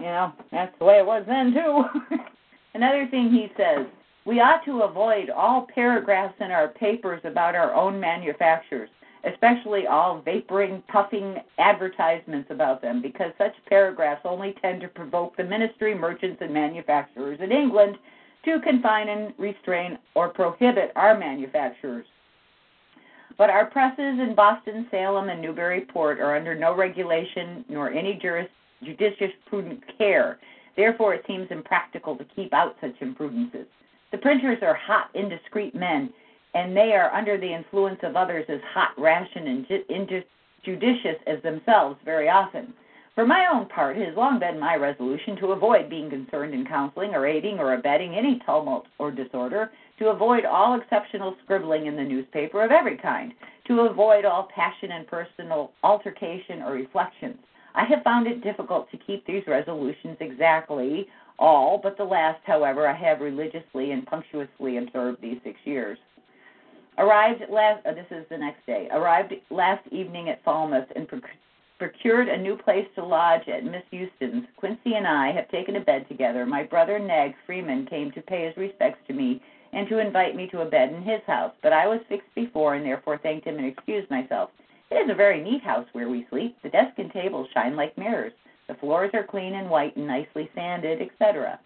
you 0.00 0.06
know, 0.06 0.32
that's 0.50 0.76
the 0.78 0.84
way 0.84 0.98
it 0.98 1.06
was 1.06 1.24
then 1.26 1.52
too. 1.52 1.84
Another 2.74 3.06
thing 3.10 3.30
he 3.30 3.50
says, 3.56 3.86
we 4.26 4.40
ought 4.40 4.64
to 4.64 4.82
avoid 4.82 5.30
all 5.30 5.66
paragraphs 5.74 6.34
in 6.40 6.50
our 6.50 6.68
papers 6.68 7.20
about 7.24 7.54
our 7.54 7.72
own 7.74 7.98
manufacturers, 7.98 8.90
especially 9.26 9.86
all 9.86 10.20
vaporing, 10.20 10.82
puffing 10.88 11.36
advertisements 11.58 12.50
about 12.50 12.80
them, 12.80 13.02
because 13.02 13.32
such 13.38 13.52
paragraphs 13.68 14.22
only 14.24 14.54
tend 14.62 14.80
to 14.80 14.88
provoke 14.88 15.36
the 15.36 15.44
ministry, 15.44 15.94
merchants, 15.94 16.38
and 16.40 16.52
manufacturers 16.52 17.38
in 17.42 17.52
England 17.52 17.96
to 18.44 18.60
confine 18.60 19.08
and 19.08 19.34
restrain 19.38 19.98
or 20.14 20.28
prohibit 20.28 20.92
our 20.94 21.18
manufacturers. 21.18 22.06
But 23.36 23.50
our 23.50 23.66
presses 23.66 23.98
in 24.20 24.34
Boston, 24.34 24.86
Salem, 24.90 25.28
and 25.28 25.42
Newburyport 25.42 26.20
are 26.20 26.36
under 26.36 26.54
no 26.54 26.74
regulation 26.74 27.64
nor 27.68 27.90
any 27.90 28.14
juris, 28.14 28.48
judicious 28.82 29.32
prudent 29.46 29.82
care. 29.98 30.38
Therefore, 30.76 31.14
it 31.14 31.24
seems 31.26 31.48
impractical 31.50 32.16
to 32.16 32.24
keep 32.36 32.54
out 32.54 32.76
such 32.80 32.94
imprudences. 33.00 33.66
The 34.12 34.18
printers 34.18 34.58
are 34.62 34.74
hot, 34.74 35.10
indiscreet 35.14 35.74
men, 35.74 36.12
and 36.54 36.76
they 36.76 36.92
are 36.92 37.12
under 37.12 37.38
the 37.38 37.52
influence 37.52 37.98
of 38.02 38.16
others 38.16 38.46
as 38.48 38.60
hot, 38.72 38.90
rash, 38.98 39.28
and 39.34 39.66
injudicious 39.88 41.18
as 41.26 41.42
themselves 41.42 41.98
very 42.04 42.28
often. 42.28 42.72
For 43.14 43.24
my 43.26 43.46
own 43.46 43.66
part, 43.66 43.96
it 43.96 44.06
has 44.06 44.16
long 44.16 44.38
been 44.38 44.60
my 44.60 44.74
resolution 44.76 45.36
to 45.36 45.52
avoid 45.52 45.88
being 45.88 46.10
concerned 46.10 46.52
in 46.52 46.66
counseling 46.66 47.14
or 47.14 47.26
aiding 47.26 47.58
or 47.58 47.72
abetting 47.72 48.14
any 48.14 48.40
tumult 48.44 48.86
or 48.98 49.10
disorder, 49.10 49.70
to 49.98 50.10
avoid 50.10 50.44
all 50.44 50.78
exceptional 50.78 51.34
scribbling 51.42 51.86
in 51.86 51.96
the 51.96 52.02
newspaper 52.02 52.62
of 52.62 52.70
every 52.70 52.98
kind, 52.98 53.32
to 53.66 53.80
avoid 53.80 54.26
all 54.26 54.48
passion 54.54 54.92
and 54.92 55.06
personal 55.06 55.72
altercation 55.82 56.60
or 56.60 56.72
reflections. 56.72 57.38
I 57.74 57.84
have 57.84 58.02
found 58.02 58.26
it 58.26 58.44
difficult 58.44 58.90
to 58.90 58.98
keep 58.98 59.26
these 59.26 59.46
resolutions 59.46 60.18
exactly 60.20 61.08
all, 61.38 61.78
but 61.82 61.96
the 61.96 62.04
last, 62.04 62.40
however, 62.44 62.86
I 62.86 62.94
have 62.94 63.20
religiously 63.20 63.92
and 63.92 64.06
punctuously 64.06 64.76
observed 64.76 65.22
these 65.22 65.38
six 65.42 65.58
years. 65.64 65.98
Arrived 66.98 67.42
last, 67.50 67.82
oh, 67.84 67.94
this 67.94 68.06
is 68.10 68.24
the 68.30 68.38
next 68.38 68.64
day, 68.66 68.88
arrived 68.90 69.34
last 69.50 69.86
evening 69.92 70.30
at 70.30 70.42
Falmouth 70.44 70.88
and 70.96 71.06
procured 71.78 72.28
a 72.28 72.36
new 72.38 72.56
place 72.56 72.86
to 72.94 73.04
lodge 73.04 73.46
at 73.48 73.64
Miss 73.64 73.82
Houston's. 73.90 74.46
Quincy 74.56 74.94
and 74.94 75.06
I 75.06 75.30
have 75.32 75.48
taken 75.50 75.76
a 75.76 75.80
bed 75.80 76.08
together. 76.08 76.46
My 76.46 76.62
brother 76.62 76.98
Neg 76.98 77.34
Freeman 77.44 77.86
came 77.86 78.12
to 78.12 78.22
pay 78.22 78.46
his 78.46 78.56
respects 78.56 79.00
to 79.08 79.12
me 79.12 79.42
and 79.74 79.86
to 79.88 79.98
invite 79.98 80.34
me 80.34 80.46
to 80.48 80.62
a 80.62 80.70
bed 80.70 80.90
in 80.90 81.02
his 81.02 81.20
house, 81.26 81.52
but 81.62 81.74
I 81.74 81.86
was 81.86 82.00
fixed 82.08 82.34
before 82.34 82.76
and 82.76 82.86
therefore 82.86 83.18
thanked 83.18 83.46
him 83.46 83.58
and 83.58 83.66
excused 83.66 84.10
myself. 84.10 84.50
It 84.90 84.94
is 84.94 85.10
a 85.10 85.14
very 85.14 85.42
neat 85.42 85.62
house 85.62 85.86
where 85.92 86.08
we 86.08 86.26
sleep. 86.30 86.56
The 86.62 86.70
desk 86.70 86.98
and 86.98 87.12
tables 87.12 87.48
shine 87.52 87.76
like 87.76 87.98
mirrors. 87.98 88.32
The 88.68 88.74
floors 88.74 89.10
are 89.12 89.24
clean 89.24 89.54
and 89.54 89.68
white 89.68 89.96
and 89.96 90.06
nicely 90.06 90.48
sanded, 90.54 91.02
etc. 91.02 91.58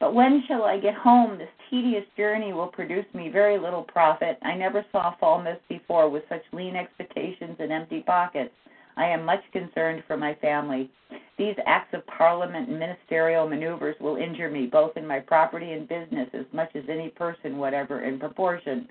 But 0.00 0.14
when 0.14 0.44
shall 0.46 0.64
I 0.64 0.78
get 0.78 0.94
home? 0.94 1.38
This 1.38 1.48
tedious 1.70 2.04
journey 2.16 2.52
will 2.52 2.68
produce 2.68 3.06
me 3.14 3.30
very 3.30 3.58
little 3.58 3.82
profit. 3.82 4.38
I 4.42 4.54
never 4.54 4.84
saw 4.92 5.14
Falmouth 5.18 5.58
before 5.68 6.08
with 6.08 6.22
such 6.28 6.42
lean 6.52 6.76
expectations 6.76 7.56
and 7.58 7.72
empty 7.72 8.02
pockets. 8.06 8.54
I 8.96 9.06
am 9.06 9.24
much 9.24 9.42
concerned 9.52 10.02
for 10.06 10.16
my 10.16 10.34
family. 10.36 10.90
These 11.36 11.54
acts 11.66 11.94
of 11.94 12.06
parliament 12.06 12.68
and 12.68 12.78
ministerial 12.78 13.48
maneuvers 13.48 13.96
will 14.00 14.16
injure 14.16 14.50
me, 14.50 14.66
both 14.66 14.96
in 14.96 15.06
my 15.06 15.20
property 15.20 15.72
and 15.72 15.88
business, 15.88 16.28
as 16.32 16.46
much 16.52 16.70
as 16.74 16.84
any 16.88 17.08
person 17.08 17.58
whatever 17.58 18.02
in 18.02 18.18
proportion. 18.18 18.88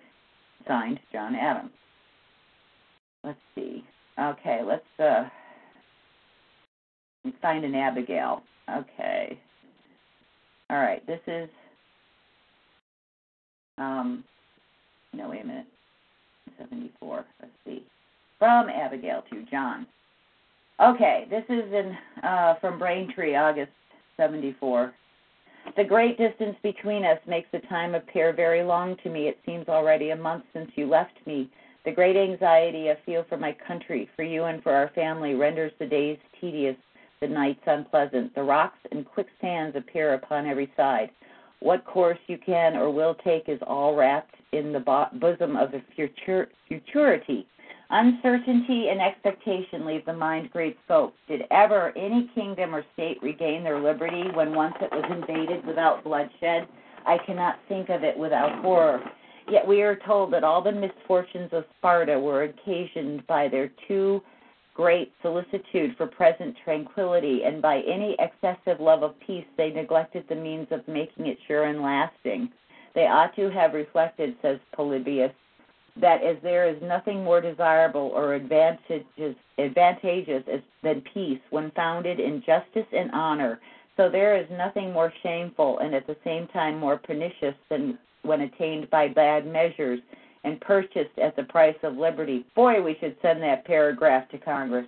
Signed, 0.68 0.99
John 1.12 1.36
Adams. 1.36 1.72
Let's 3.24 3.39
see. 3.55 3.84
Okay, 4.20 4.62
let's 4.66 4.99
uh 4.99 5.30
signed 7.41 7.66
an 7.66 7.76
Abigail. 7.76 8.41
Okay. 8.70 9.38
All 10.70 10.78
right, 10.78 11.05
this 11.07 11.22
is 11.28 11.49
um 13.78 14.24
no 15.13 15.30
wait 15.30 15.43
a 15.43 15.47
minute. 15.47 15.68
Seventy 16.57 16.91
four. 16.99 17.26
Let's 17.41 17.53
see. 17.65 17.84
From 18.39 18.70
Abigail 18.70 19.24
to 19.32 19.43
John. 19.49 19.88
Okay, 20.80 21.26
this 21.30 21.43
is 21.49 21.74
in 21.74 21.97
uh, 22.24 22.55
from 22.61 22.78
Braintree, 22.78 23.36
August 23.36 23.72
74. 24.15 24.93
The 25.76 25.84
great 25.84 26.18
distance 26.18 26.55
between 26.61 27.03
us 27.03 27.20
makes 27.28 27.49
the 27.51 27.59
time 27.68 27.95
appear 27.95 28.32
very 28.32 28.63
long 28.63 28.95
to 29.03 29.09
me. 29.09 29.28
It 29.28 29.39
seems 29.45 29.68
already 29.68 30.11
a 30.11 30.15
month 30.15 30.43
since 30.53 30.70
you 30.76 30.88
left 30.88 31.15
me. 31.26 31.49
The 31.84 31.91
great 31.91 32.15
anxiety 32.15 32.89
I 32.91 32.97
feel 33.05 33.26
for 33.28 33.38
my 33.38 33.55
country, 33.68 34.09
for 34.15 34.24
you, 34.24 34.45
and 34.45 34.61
for 34.61 34.72
our 34.72 34.89
family 34.93 35.34
renders 35.34 35.72
the 35.80 35.86
days 35.86 36.18
tedious, 36.39 36.76
the 37.22 37.28
nights 37.28 37.61
unpleasant. 37.65 38.34
The 38.36 38.43
rocks 38.43 38.80
and 38.91 39.05
quicksands 39.05 39.76
appear 39.76 40.13
upon 40.13 40.45
every 40.45 40.72
side. 40.78 41.09
What 41.59 41.86
course 41.86 42.20
you 42.28 42.38
can 42.38 42.76
or 42.76 42.91
will 42.91 43.15
take 43.24 43.49
is 43.49 43.59
all 43.65 43.95
wrapped 43.95 44.36
in 44.51 44.72
the 44.72 44.80
bo- 44.80 45.09
bosom 45.13 45.55
of 45.55 45.74
a 45.74 45.82
future- 45.95 46.49
futurity 46.68 47.47
Uncertainty 47.89 48.89
and 48.89 48.99
expectation 48.99 49.86
leave 49.86 50.05
the 50.05 50.13
mind 50.13 50.51
great 50.51 50.78
scope. 50.84 51.15
Did 51.28 51.43
ever 51.51 51.97
any 51.97 52.30
kingdom 52.36 52.76
or 52.76 52.84
state 52.93 53.18
regain 53.24 53.63
their 53.63 53.80
liberty 53.80 54.26
when 54.34 54.53
once 54.53 54.76
it 54.82 54.91
was 54.91 55.05
invaded 55.09 55.65
without 55.65 56.03
bloodshed? 56.03 56.68
I 57.05 57.18
cannot 57.26 57.59
think 57.70 57.88
of 57.88 58.03
it 58.03 58.18
without 58.18 58.61
horror. 58.61 59.01
Yet 59.49 59.65
we 59.65 59.82
are 59.84 59.95
told 60.05 60.34
that 60.34 60.43
all 60.43 60.61
the 60.61 60.74
misfortunes 60.74 61.53
of 61.53 61.63
Sparta 61.78 62.20
were 62.20 62.43
occasioned 62.43 63.26
by 63.26 63.47
their 63.47 63.72
too 63.88 64.22
great 64.78 65.12
solicitude 65.24 65.98
for 65.98 66.06
present 66.06 66.56
tranquillity, 66.64 67.42
and 67.44 67.64
by 67.64 67.80
any 67.80 68.16
excessive 68.20 68.80
love 68.80 69.02
of 69.02 69.20
peace 69.26 69.46
they 69.58 69.72
neglected 69.72 70.24
the 70.30 70.36
means 70.36 70.68
of 70.70 70.88
making 70.88 71.26
it 71.26 71.38
sure 71.48 71.64
and 71.64 71.82
lasting. 71.82 72.48
They 72.94 73.08
ought 73.08 73.36
to 73.38 73.50
have 73.50 73.74
reflected, 73.74 74.36
says 74.44 74.60
Polybius, 74.76 75.34
that 76.00 76.24
as 76.24 76.38
there 76.44 76.70
is 76.70 76.80
nothing 76.84 77.24
more 77.24 77.42
desirable 77.42 78.12
or 78.14 78.36
advantageous, 78.36 79.36
advantageous 79.58 80.44
than 80.84 81.02
peace 81.12 81.42
when 81.50 81.72
founded 81.72 82.20
in 82.20 82.44
justice 82.46 82.86
and 82.96 83.10
honor, 83.14 83.60
so 83.98 84.10
there 84.12 84.38
is 84.38 84.46
nothing 84.52 84.94
more 84.94 85.12
shameful 85.24 85.80
and 85.80 85.96
at 85.96 86.06
the 86.06 86.18
same 86.24 86.46
time 86.50 86.78
more 86.78 86.98
pernicious 86.98 87.56
than 87.70 87.98
when 88.22 88.42
attained 88.42 88.88
by 88.92 89.08
bad 89.08 89.48
measures 89.48 90.00
and 90.44 90.62
purchased 90.62 91.18
at 91.22 91.36
the 91.36 91.44
price 91.44 91.78
of 91.84 91.98
liberty. 91.98 92.46
Boy, 92.56 92.82
we 92.82 92.98
should 93.00 93.16
send 93.22 93.42
that 93.44 93.66
paragraph 93.66 94.30
to 94.30 94.38
Congress. 94.38 94.88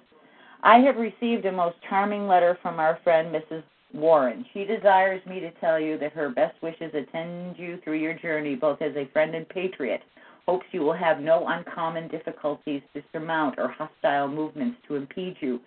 I 0.64 0.80
have 0.80 0.98
received 0.98 1.46
a 1.46 1.52
most 1.52 1.78
charming 1.88 2.28
letter 2.28 2.58
from 2.62 2.80
our 2.80 3.00
friend 3.04 3.34
Mrs. 3.34 3.64
Warren. 3.94 4.46
She 4.54 4.66
desires 4.66 5.26
me 5.26 5.40
to 5.40 5.52
tell 5.60 5.80
you 5.80 5.98
that 6.00 6.14
her 6.14 6.30
best 6.30 6.62
wishes 6.62 6.94
attend 6.94 7.58
you 7.58 7.80
through 7.84 7.98
your 7.98 8.14
journey, 8.14 8.56
both 8.56 8.82
as 8.82 8.96
a 8.96 9.10
friend 9.14 9.34
and 9.36 9.48
patriot 9.50 10.02
hopes 10.50 10.66
you 10.72 10.82
will 10.82 10.94
have 10.94 11.20
no 11.20 11.46
uncommon 11.48 12.08
difficulties 12.08 12.82
to 12.92 13.04
surmount 13.12 13.54
or 13.60 13.68
hostile 13.68 14.28
movements 14.28 14.78
to 14.88 14.96
impede 14.96 15.36
you. 15.42 15.60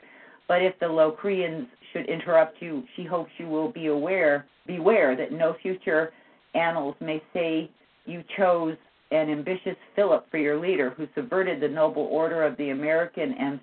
But 0.48 0.60
if 0.60 0.76
the 0.80 0.88
Locrians 0.88 1.68
should 1.92 2.06
interrupt 2.06 2.60
you, 2.60 2.82
she 2.96 3.04
hopes 3.04 3.30
you 3.38 3.46
will 3.46 3.70
be 3.70 3.86
aware, 3.86 4.44
beware 4.66 5.14
that 5.14 5.30
no 5.30 5.54
future 5.62 6.12
annals 6.54 6.96
may 6.98 7.22
say 7.32 7.70
you 8.06 8.24
chose 8.36 8.76
an 9.12 9.30
ambitious 9.30 9.76
Philip 9.94 10.26
for 10.30 10.38
your 10.38 10.58
leader, 10.58 10.90
who 10.90 11.06
subverted 11.14 11.60
the 11.60 11.68
noble 11.68 12.08
order 12.10 12.42
of 12.42 12.56
the 12.56 12.70
American 12.70 13.34
and 13.38 13.60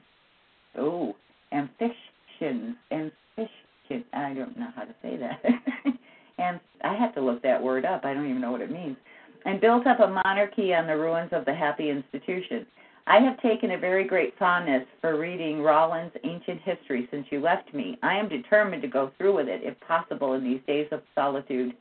oh 0.77 1.15
amphibians, 1.51 2.75
amphibian. 2.91 4.05
I 4.13 4.33
don't 4.33 4.57
know 4.57 4.69
how 4.75 4.83
to 4.83 4.95
say 5.01 5.17
that. 5.17 5.43
and 6.37 6.59
I 6.83 6.95
have 6.95 7.15
to 7.15 7.21
look 7.21 7.41
that 7.41 7.61
word 7.61 7.85
up. 7.85 8.05
I 8.05 8.13
don't 8.13 8.29
even 8.29 8.41
know 8.41 8.51
what 8.51 8.61
it 8.61 8.71
means 8.71 8.97
and 9.45 9.61
built 9.61 9.87
up 9.87 9.99
a 9.99 10.07
monarchy 10.07 10.73
on 10.73 10.87
the 10.87 10.95
ruins 10.95 11.29
of 11.31 11.45
the 11.45 11.53
happy 11.53 11.89
institution. 11.89 12.65
I 13.09 13.17
have 13.21 13.41
taken 13.41 13.71
a 13.71 13.77
very 13.79 14.03
great 14.03 14.37
fondness 14.37 14.85
for 15.01 15.17
reading 15.17 15.63
Rollin's 15.63 16.11
Ancient 16.23 16.61
History 16.61 17.07
since 17.09 17.25
you 17.31 17.39
left 17.39 17.73
me. 17.73 17.97
I 18.03 18.15
am 18.15 18.29
determined 18.29 18.83
to 18.83 18.87
go 18.87 19.11
through 19.17 19.35
with 19.35 19.47
it, 19.47 19.61
if 19.63 19.79
possible, 19.79 20.33
in 20.33 20.43
these 20.43 20.61
days 20.67 20.87
of 20.91 21.01
solitude. 21.15 21.73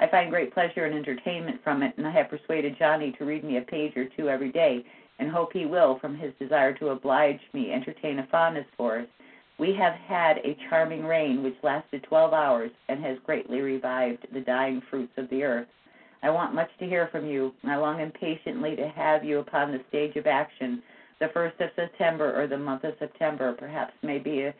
I 0.00 0.08
find 0.08 0.28
great 0.28 0.52
pleasure 0.52 0.86
and 0.86 0.96
entertainment 0.96 1.62
from 1.62 1.84
it, 1.84 1.94
and 1.98 2.04
I 2.04 2.10
have 2.10 2.30
persuaded 2.30 2.76
Johnny 2.80 3.12
to 3.12 3.24
read 3.24 3.44
me 3.44 3.58
a 3.58 3.60
page 3.60 3.96
or 3.96 4.06
two 4.06 4.28
every 4.28 4.50
day, 4.50 4.84
and 5.20 5.30
hope 5.30 5.52
he 5.52 5.66
will, 5.66 6.00
from 6.00 6.16
his 6.16 6.32
desire 6.40 6.74
to 6.78 6.88
oblige 6.88 7.38
me, 7.52 7.70
entertain 7.72 8.18
a 8.18 8.26
fondness 8.26 8.66
for 8.76 8.98
us. 8.98 9.06
We 9.60 9.74
have 9.74 9.94
had 9.94 10.38
a 10.38 10.56
charming 10.68 11.04
rain 11.04 11.44
which 11.44 11.54
lasted 11.62 12.02
twelve 12.02 12.32
hours 12.32 12.72
and 12.88 13.00
has 13.04 13.18
greatly 13.24 13.60
revived 13.60 14.26
the 14.34 14.40
dying 14.40 14.82
fruits 14.90 15.12
of 15.16 15.30
the 15.30 15.44
earth. 15.44 15.68
I 16.22 16.30
want 16.30 16.54
much 16.54 16.70
to 16.78 16.86
hear 16.86 17.08
from 17.10 17.26
you. 17.26 17.52
I 17.64 17.76
long 17.76 18.00
impatiently 18.00 18.76
to 18.76 18.88
have 18.88 19.24
you 19.24 19.40
upon 19.40 19.72
the 19.72 19.80
stage 19.88 20.14
of 20.16 20.26
action. 20.26 20.82
The 21.18 21.28
first 21.34 21.60
of 21.60 21.70
September 21.74 22.40
or 22.40 22.46
the 22.46 22.58
month 22.58 22.84
of 22.84 22.94
September 22.98 23.52
perhaps 23.52 23.92
may 24.02 24.18
be 24.18 24.50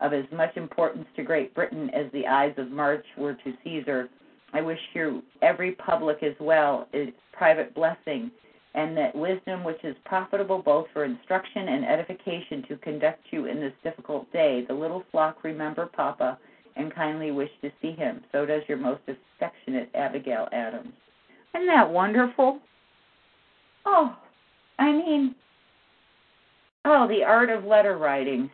of 0.00 0.12
as 0.14 0.24
much 0.32 0.56
importance 0.56 1.06
to 1.16 1.22
Great 1.22 1.54
Britain 1.54 1.90
as 1.90 2.10
the 2.12 2.26
Ides 2.26 2.58
of 2.58 2.70
March 2.70 3.04
were 3.18 3.34
to 3.34 3.52
Caesar. 3.62 4.08
I 4.54 4.62
wish 4.62 4.78
you 4.94 5.22
every 5.42 5.72
public 5.72 6.22
as 6.22 6.34
well 6.40 6.88
as 6.94 7.08
private 7.32 7.74
blessing 7.74 8.30
and 8.74 8.96
that 8.96 9.14
wisdom 9.14 9.62
which 9.62 9.82
is 9.84 9.96
profitable 10.04 10.62
both 10.62 10.86
for 10.92 11.04
instruction 11.04 11.68
and 11.68 11.84
edification 11.84 12.64
to 12.68 12.76
conduct 12.78 13.20
you 13.30 13.46
in 13.46 13.60
this 13.60 13.72
difficult 13.82 14.30
day. 14.32 14.64
The 14.66 14.74
little 14.74 15.04
flock 15.10 15.44
remember 15.44 15.86
Papa 15.86 16.38
and 16.76 16.94
kindly 16.94 17.30
wish 17.30 17.50
to 17.62 17.70
see 17.82 17.92
him. 17.92 18.22
So 18.32 18.46
does 18.46 18.62
your 18.68 18.78
most 18.78 19.02
affectionate 19.08 19.90
Abigail 19.94 20.48
Adams. 20.52 20.92
Isn't 21.54 21.66
that 21.66 21.90
wonderful? 21.90 22.60
Oh, 23.84 24.16
I 24.78 24.92
mean, 24.92 25.34
oh, 26.84 27.08
the 27.08 27.24
art 27.24 27.50
of 27.50 27.64
letter 27.64 27.98
writing. 27.98 28.50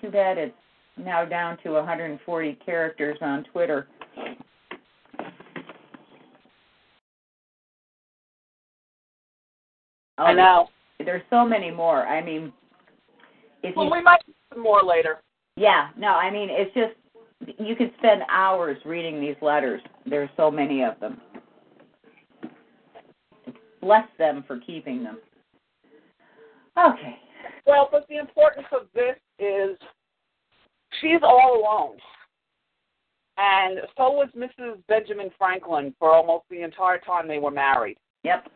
Too 0.00 0.10
bad 0.10 0.38
it's 0.38 0.54
now 0.96 1.24
down 1.24 1.58
to 1.62 1.72
140 1.72 2.58
characters 2.64 3.18
on 3.20 3.44
Twitter. 3.52 3.88
Oh, 10.18 10.24
I 10.24 10.32
know. 10.32 10.68
There's 11.04 11.22
so 11.28 11.44
many 11.44 11.70
more. 11.70 12.06
I 12.06 12.24
mean, 12.24 12.52
if 13.62 13.76
Well, 13.76 13.86
you 13.86 13.92
we 13.92 14.02
might 14.02 14.20
some 14.52 14.62
more 14.62 14.82
later. 14.82 15.20
Yeah, 15.56 15.88
no, 15.96 16.08
I 16.08 16.30
mean 16.30 16.48
it's 16.50 16.72
just 16.74 16.94
you 17.58 17.76
could 17.76 17.92
spend 17.98 18.22
hours 18.30 18.78
reading 18.84 19.20
these 19.20 19.36
letters. 19.42 19.82
There's 20.06 20.30
so 20.36 20.50
many 20.50 20.82
of 20.82 20.98
them. 21.00 21.20
Bless 23.86 24.08
them 24.18 24.42
for 24.48 24.58
keeping 24.58 25.04
them. 25.04 25.18
Okay. 26.76 27.16
Well, 27.66 27.88
but 27.92 28.04
the 28.08 28.18
importance 28.18 28.66
of 28.72 28.88
this 28.92 29.14
is 29.38 29.78
she's 31.00 31.20
all 31.22 31.60
alone. 31.62 31.96
And 33.38 33.78
so 33.96 34.10
was 34.10 34.28
Mrs. 34.36 34.78
Benjamin 34.88 35.30
Franklin 35.38 35.94
for 36.00 36.12
almost 36.12 36.46
the 36.50 36.62
entire 36.62 36.98
time 36.98 37.28
they 37.28 37.38
were 37.38 37.52
married. 37.52 37.96
Yep. 38.24 38.48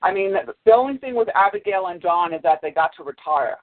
I 0.00 0.10
mean, 0.10 0.32
the 0.64 0.72
only 0.72 0.96
thing 0.96 1.14
with 1.14 1.28
Abigail 1.34 1.88
and 1.88 2.00
John 2.00 2.32
is 2.32 2.40
that 2.44 2.60
they 2.62 2.70
got 2.70 2.92
to 2.96 3.04
retire 3.04 3.56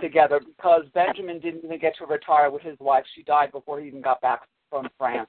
together 0.00 0.40
because 0.40 0.84
Benjamin 0.94 1.40
didn't 1.40 1.64
even 1.64 1.80
get 1.80 1.96
to 1.98 2.06
retire 2.06 2.52
with 2.52 2.62
his 2.62 2.78
wife. 2.78 3.04
She 3.16 3.24
died 3.24 3.50
before 3.50 3.80
he 3.80 3.88
even 3.88 4.00
got 4.00 4.20
back 4.20 4.42
from 4.70 4.88
France, 4.96 5.28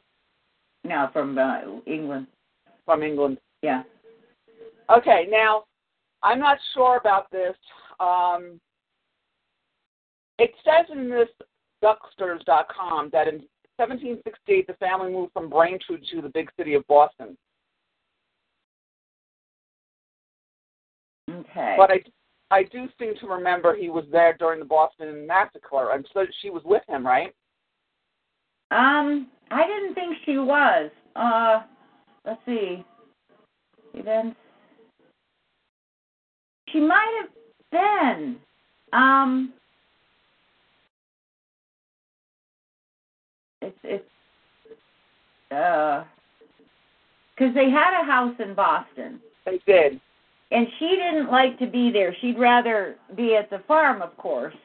No, 0.83 1.09
from 1.11 1.39
uh, 1.39 1.61
England. 1.87 2.27
from 2.85 3.01
England. 3.01 3.39
Yeah. 3.61 3.83
Okay, 4.89 5.27
now 5.29 5.65
I'm 6.23 6.39
not 6.39 6.57
sure 6.73 6.97
about 6.97 7.29
this. 7.31 7.55
Um, 7.99 8.59
it 10.37 10.51
says 10.63 10.85
in 10.91 11.09
this 11.09 11.27
Ducksters.com 11.83 13.09
that 13.13 13.27
in 13.27 13.43
1768 13.77 14.67
the 14.67 14.73
family 14.73 15.11
moved 15.11 15.33
from 15.33 15.49
Braintree 15.49 16.01
to 16.11 16.21
the 16.21 16.29
big 16.29 16.49
city 16.57 16.73
of 16.73 16.85
Boston. 16.87 17.37
Okay. 21.29 21.75
But 21.77 21.91
I, 21.91 22.01
I 22.51 22.63
do 22.63 22.87
seem 22.99 23.13
to 23.19 23.27
remember 23.27 23.75
he 23.75 23.89
was 23.89 24.05
there 24.11 24.35
during 24.37 24.59
the 24.59 24.65
Boston 24.65 25.27
Massacre, 25.27 25.91
and 25.93 26.07
so 26.13 26.25
she 26.41 26.49
was 26.49 26.63
with 26.65 26.81
him, 26.87 27.05
right? 27.05 27.33
Um, 28.71 29.27
I 29.51 29.65
didn't 29.67 29.95
think 29.95 30.17
she 30.25 30.37
was. 30.37 30.91
Uh, 31.15 31.61
let's 32.25 32.41
see. 32.45 32.83
Events. 33.93 34.37
She 36.69 36.79
might 36.79 37.21
have 37.21 37.29
been. 37.71 38.37
Um, 38.93 39.53
it's 43.61 43.77
it's 43.83 44.05
uh, 45.51 46.03
because 47.35 47.53
they 47.55 47.69
had 47.69 47.99
a 48.01 48.05
house 48.05 48.35
in 48.39 48.53
Boston, 48.53 49.19
They 49.45 49.59
did. 49.65 49.99
and 50.51 50.67
she 50.77 50.89
didn't 50.89 51.31
like 51.31 51.57
to 51.59 51.67
be 51.67 51.91
there. 51.91 52.15
She'd 52.21 52.37
rather 52.37 52.95
be 53.15 53.35
at 53.35 53.49
the 53.49 53.59
farm, 53.67 54.01
of 54.01 54.15
course, 54.17 54.55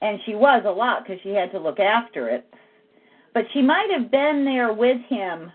and 0.00 0.18
she 0.26 0.34
was 0.34 0.62
a 0.66 0.70
lot 0.70 1.04
because 1.04 1.20
she 1.22 1.30
had 1.30 1.50
to 1.52 1.58
look 1.58 1.80
after 1.80 2.28
it. 2.28 2.46
But 3.34 3.44
she 3.52 3.62
might 3.62 3.88
have 3.96 4.10
been 4.10 4.44
there 4.44 4.72
with 4.72 5.00
him 5.08 5.50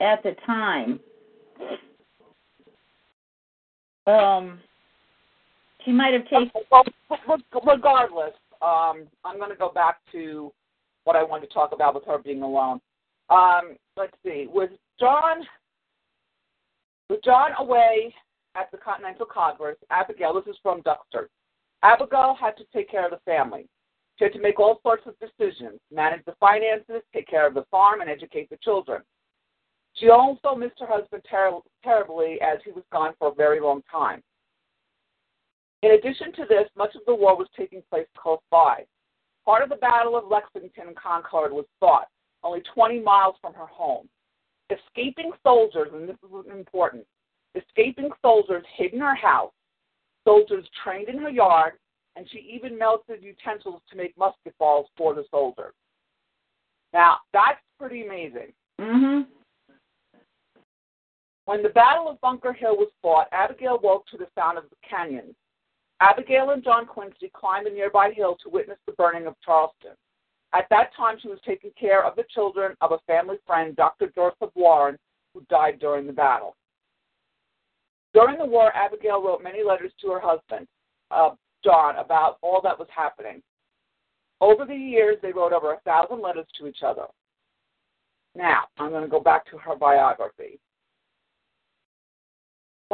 at 0.00 0.22
the 0.22 0.34
time. 0.46 1.00
Um, 4.06 4.60
she 5.84 5.92
might 5.92 6.12
have 6.12 6.24
taken. 6.24 6.50
Well, 6.70 6.84
regardless, 7.66 8.34
um, 8.62 9.06
I'm 9.24 9.38
going 9.38 9.50
to 9.50 9.56
go 9.56 9.70
back 9.70 9.98
to 10.12 10.52
what 11.04 11.16
I 11.16 11.22
wanted 11.22 11.48
to 11.48 11.54
talk 11.54 11.72
about 11.72 11.94
with 11.94 12.04
her 12.06 12.18
being 12.18 12.42
alone. 12.42 12.80
Um, 13.30 13.76
let's 13.96 14.16
see. 14.24 14.46
Was 14.52 14.68
John 14.98 15.44
was 17.10 17.18
John 17.24 17.50
away 17.58 18.14
at 18.54 18.70
the 18.70 18.78
Continental 18.78 19.26
Congress? 19.26 19.76
Abigail, 19.90 20.34
this 20.34 20.52
is 20.52 20.58
from 20.62 20.82
Duxter. 20.82 21.26
Abigail 21.82 22.36
had 22.40 22.56
to 22.56 22.64
take 22.72 22.90
care 22.90 23.04
of 23.04 23.10
the 23.10 23.20
family. 23.30 23.66
She 24.18 24.24
had 24.24 24.32
to 24.32 24.40
make 24.40 24.58
all 24.58 24.80
sorts 24.82 25.04
of 25.06 25.14
decisions, 25.18 25.80
manage 25.92 26.24
the 26.24 26.34
finances, 26.40 27.02
take 27.12 27.26
care 27.26 27.46
of 27.46 27.54
the 27.54 27.64
farm, 27.70 28.00
and 28.00 28.08
educate 28.08 28.48
the 28.48 28.56
children. 28.62 29.02
She 29.94 30.08
also 30.08 30.54
missed 30.56 30.80
her 30.80 30.86
husband 30.86 31.22
ter- 31.28 31.60
terribly 31.82 32.40
as 32.40 32.58
he 32.64 32.72
was 32.72 32.84
gone 32.92 33.14
for 33.18 33.28
a 33.28 33.34
very 33.34 33.60
long 33.60 33.82
time. 33.90 34.22
In 35.82 35.92
addition 35.92 36.32
to 36.32 36.46
this, 36.48 36.68
much 36.76 36.94
of 36.94 37.02
the 37.06 37.14
war 37.14 37.36
was 37.36 37.48
taking 37.56 37.82
place 37.90 38.06
close 38.16 38.40
by. 38.50 38.86
Part 39.44 39.62
of 39.62 39.68
the 39.68 39.76
Battle 39.76 40.16
of 40.16 40.28
Lexington 40.28 40.88
and 40.88 40.96
Concord 40.96 41.52
was 41.52 41.66
fought 41.78 42.08
only 42.42 42.62
20 42.74 43.00
miles 43.00 43.36
from 43.40 43.54
her 43.54 43.66
home. 43.66 44.08
Escaping 44.70 45.32
soldiers, 45.42 45.88
and 45.92 46.08
this 46.08 46.16
is 46.16 46.50
important, 46.50 47.06
escaping 47.54 48.10
soldiers 48.22 48.64
hid 48.76 48.94
in 48.94 49.00
her 49.00 49.14
house, 49.14 49.52
soldiers 50.24 50.64
trained 50.82 51.08
in 51.08 51.18
her 51.18 51.28
yard, 51.28 51.74
and 52.16 52.26
she 52.30 52.38
even 52.38 52.78
melted 52.78 53.22
utensils 53.22 53.82
to 53.90 53.96
make 53.96 54.16
musket 54.16 54.56
balls 54.58 54.86
for 54.96 55.14
the 55.14 55.24
soldiers. 55.30 55.74
Now, 56.92 57.18
that's 57.32 57.60
pretty 57.78 58.06
amazing. 58.06 58.54
Mhm. 58.78 59.26
When 61.46 61.62
the 61.62 61.68
Battle 61.70 62.08
of 62.08 62.20
Bunker 62.20 62.52
Hill 62.52 62.76
was 62.76 62.90
fought, 63.02 63.28
Abigail 63.32 63.78
woke 63.82 64.06
to 64.08 64.16
the 64.16 64.28
sound 64.34 64.56
of 64.56 64.64
the 64.70 64.76
canyons. 64.88 65.34
Abigail 66.00 66.50
and 66.50 66.64
John 66.64 66.86
Quincy 66.86 67.30
climbed 67.34 67.66
a 67.66 67.70
nearby 67.70 68.10
hill 68.10 68.36
to 68.42 68.48
witness 68.50 68.78
the 68.86 68.92
burning 68.92 69.26
of 69.26 69.34
Charlestown. 69.44 69.96
At 70.52 70.66
that 70.70 70.90
time, 70.96 71.18
she 71.20 71.28
was 71.28 71.38
taking 71.46 71.72
care 71.78 72.04
of 72.04 72.16
the 72.16 72.24
children 72.34 72.76
of 72.80 72.92
a 72.92 72.98
family 73.06 73.36
friend, 73.46 73.76
Dr. 73.76 74.10
Joseph 74.14 74.54
Warren, 74.54 74.96
who 75.34 75.42
died 75.50 75.78
during 75.80 76.06
the 76.06 76.12
battle. 76.12 76.56
During 78.14 78.38
the 78.38 78.46
war, 78.46 78.72
Abigail 78.74 79.22
wrote 79.22 79.42
many 79.42 79.64
letters 79.64 79.92
to 80.00 80.10
her 80.12 80.20
husband, 80.20 80.68
uh, 81.10 81.30
John, 81.64 81.96
about 81.96 82.38
all 82.40 82.60
that 82.62 82.78
was 82.78 82.88
happening. 82.94 83.42
Over 84.40 84.64
the 84.64 84.74
years, 84.74 85.16
they 85.20 85.32
wrote 85.32 85.52
over 85.52 85.72
a 85.72 85.80
thousand 85.80 86.22
letters 86.22 86.46
to 86.58 86.68
each 86.68 86.82
other. 86.86 87.06
Now, 88.36 88.64
I'm 88.78 88.90
going 88.90 89.02
to 89.02 89.08
go 89.08 89.20
back 89.20 89.46
to 89.50 89.58
her 89.58 89.74
biography. 89.74 90.60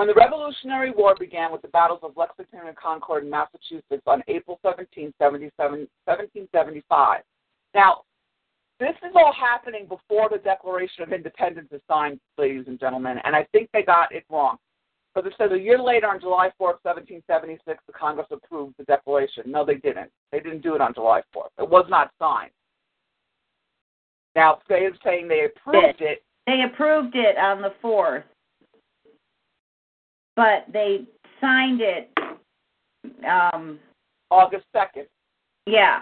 When 0.01 0.09
the 0.09 0.15
Revolutionary 0.15 0.93
War 0.93 1.15
began 1.15 1.53
with 1.53 1.61
the 1.61 1.69
battles 1.69 2.01
of 2.03 2.17
Lexington 2.17 2.61
and 2.67 2.75
Concord 2.75 3.23
in 3.23 3.29
Massachusetts 3.29 4.03
on 4.07 4.23
April 4.29 4.59
17, 4.63 5.13
1775. 5.19 7.21
Now, 7.75 8.05
this 8.79 8.95
is 9.07 9.13
all 9.15 9.35
happening 9.39 9.87
before 9.87 10.31
the 10.31 10.39
Declaration 10.39 11.03
of 11.03 11.13
Independence 11.13 11.69
is 11.71 11.83
signed, 11.87 12.19
ladies 12.39 12.65
and 12.67 12.81
gentlemen, 12.81 13.19
and 13.25 13.37
I 13.37 13.47
think 13.53 13.69
they 13.75 13.83
got 13.83 14.11
it 14.11 14.25
wrong. 14.31 14.57
Because 15.15 15.31
it 15.31 15.37
says 15.37 15.53
a 15.53 15.59
year 15.59 15.79
later, 15.79 16.07
on 16.07 16.19
July 16.19 16.51
4, 16.57 16.79
1776, 16.81 17.83
the 17.87 17.93
Congress 17.93 18.29
approved 18.31 18.77
the 18.79 18.85
Declaration. 18.85 19.43
No, 19.49 19.67
they 19.67 19.75
didn't. 19.75 20.11
They 20.33 20.41
didn't 20.41 20.63
do 20.63 20.75
it 20.75 20.81
on 20.81 20.95
July 20.95 21.21
4th. 21.37 21.51
It 21.59 21.69
was 21.69 21.85
not 21.91 22.11
signed. 22.19 22.53
Now, 24.35 24.61
they're 24.67 24.97
saying 25.05 25.29
they 25.29 25.45
approved 25.45 26.01
it. 26.01 26.25
They 26.47 26.63
approved 26.63 27.17
it 27.17 27.37
on 27.37 27.61
the 27.61 27.75
fourth, 27.83 28.25
but 30.41 30.73
they 30.73 31.03
signed 31.39 31.83
it. 31.83 32.11
Um, 33.29 33.79
August 34.31 34.65
2nd. 34.75 35.07
yeah. 35.67 36.01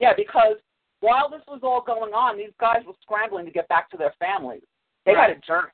Yeah, 0.00 0.12
because 0.16 0.56
while 1.00 1.28
this 1.30 1.40
was 1.48 1.60
all 1.62 1.80
going 1.80 2.12
on, 2.12 2.36
these 2.36 2.52
guys 2.60 2.82
were 2.86 2.92
scrambling 3.02 3.44
to 3.46 3.50
get 3.50 3.66
back 3.68 3.90
to 3.90 3.96
their 3.96 4.12
families. 4.20 4.62
They 5.04 5.14
Right. 5.14 5.30
had 5.30 5.38
a 5.38 5.40
journey. 5.40 5.70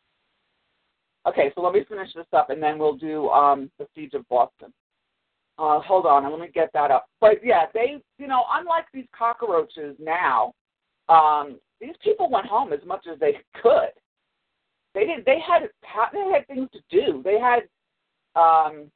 Okay, 1.27 1.53
so 1.55 1.61
let 1.63 1.75
me 1.75 1.85
finish 1.85 2.13
this 2.15 2.27
up, 2.33 2.49
and 2.51 2.63
then 2.63 2.79
we'll 2.79 2.97
do 2.97 3.29
um, 3.31 3.71
the 3.79 3.87
siege 3.95 4.15
of 4.15 4.27
Boston. 4.29 4.73
Uh, 5.59 5.81
hold 5.81 6.07
on, 6.07 6.31
let 6.31 6.41
me 6.41 6.49
get 6.49 6.71
that 6.73 6.91
up. 6.91 7.07
But 7.21 7.45
yeah, 7.45 7.67
they, 7.75 8.03
you 8.19 8.27
know, 8.27 8.45
unlike 8.53 8.87
these 8.95 9.07
cockroaches 9.17 9.97
now, 9.99 10.53
um, 11.11 11.59
these 11.81 11.97
people 12.03 12.31
went 12.31 12.47
home 12.47 12.73
as 12.73 12.81
much 12.87 13.07
as 13.07 13.19
they 13.19 13.39
could. 13.63 13.93
They 14.95 15.05
did. 15.07 15.25
They 15.25 15.39
had 15.41 15.63
they 16.13 16.33
had 16.33 16.47
things 16.47 16.69
to 16.73 16.81
do. 16.91 17.23
They 17.23 17.39
had, 17.39 17.63
um, 18.35 18.91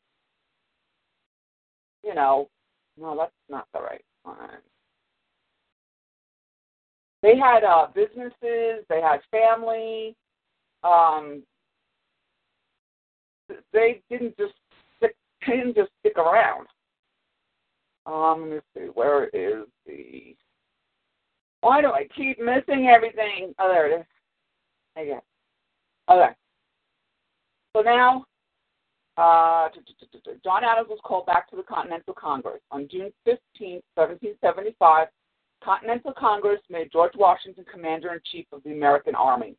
you 2.02 2.14
know, 2.14 2.48
no, 3.00 3.16
that's 3.16 3.32
not 3.48 3.66
the 3.72 3.80
right 3.80 4.04
one. 4.24 4.36
They 7.22 7.36
had 7.36 7.64
uh, 7.64 7.86
businesses. 7.94 8.84
They 8.88 9.00
had 9.00 9.20
family. 9.30 10.14
Um, 10.82 11.42
they 13.72 14.02
didn't 14.10 14.36
just 14.36 14.54
stick, 14.96 15.16
they 15.46 15.56
didn't 15.56 15.76
just 15.76 15.90
stick 16.00 16.18
around. 16.18 16.66
Um, 18.06 18.42
let 18.42 18.50
me 18.50 18.60
see, 18.74 18.88
where 18.92 19.28
is 19.28 19.66
the? 19.86 20.36
Why 21.60 21.80
do 21.80 21.88
I 21.88 22.06
keep 22.14 22.38
missing 22.38 22.88
everything? 22.88 23.54
Oh, 23.58 23.68
there 23.72 23.90
it 23.90 24.00
is. 24.00 24.06
Okay. 24.98 25.18
Okay. 26.10 26.32
So 27.74 27.82
now, 27.82 28.24
uh, 29.16 29.68
John 30.44 30.64
Adams 30.64 30.88
was 30.88 30.98
called 31.04 31.26
back 31.26 31.48
to 31.50 31.56
the 31.56 31.62
Continental 31.62 32.14
Congress 32.14 32.60
on 32.70 32.88
June 32.90 33.12
15, 33.24 33.80
1775. 33.94 35.08
Continental 35.62 36.12
Congress 36.12 36.60
made 36.68 36.92
George 36.92 37.12
Washington 37.16 37.64
commander 37.72 38.12
in 38.12 38.20
chief 38.30 38.46
of 38.52 38.62
the 38.64 38.72
American 38.72 39.14
Army. 39.14 39.56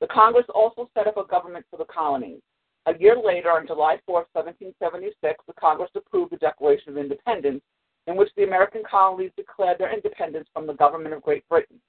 The 0.00 0.06
Congress 0.06 0.46
also 0.54 0.88
set 0.94 1.06
up 1.06 1.16
a 1.16 1.24
government 1.24 1.66
for 1.70 1.76
the 1.78 1.84
colonies. 1.84 2.40
A 2.86 2.96
year 2.98 3.16
later, 3.16 3.50
on 3.50 3.66
July 3.66 3.98
4, 4.06 4.26
1776, 4.32 5.44
the 5.46 5.52
Congress 5.54 5.90
approved 5.94 6.32
the 6.32 6.36
Declaration 6.36 6.90
of 6.90 6.98
Independence, 6.98 7.62
in 8.06 8.16
which 8.16 8.30
the 8.36 8.44
American 8.44 8.82
colonies 8.88 9.32
declared 9.36 9.78
their 9.78 9.92
independence 9.92 10.48
from 10.52 10.66
the 10.66 10.74
government 10.74 11.14
of 11.14 11.22
Great 11.22 11.46
Britain. 11.48 11.80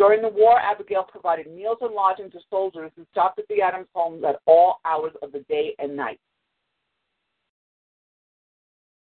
During 0.00 0.22
the 0.22 0.30
war, 0.30 0.58
Abigail 0.58 1.02
provided 1.02 1.54
meals 1.54 1.76
and 1.82 1.92
lodging 1.92 2.30
to 2.30 2.38
soldiers 2.48 2.90
who 2.96 3.04
stopped 3.12 3.38
at 3.38 3.46
the 3.48 3.60
Adams 3.60 3.86
homes 3.94 4.24
at 4.26 4.40
all 4.46 4.80
hours 4.86 5.12
of 5.20 5.30
the 5.30 5.40
day 5.40 5.74
and 5.78 5.94
night. 5.94 6.18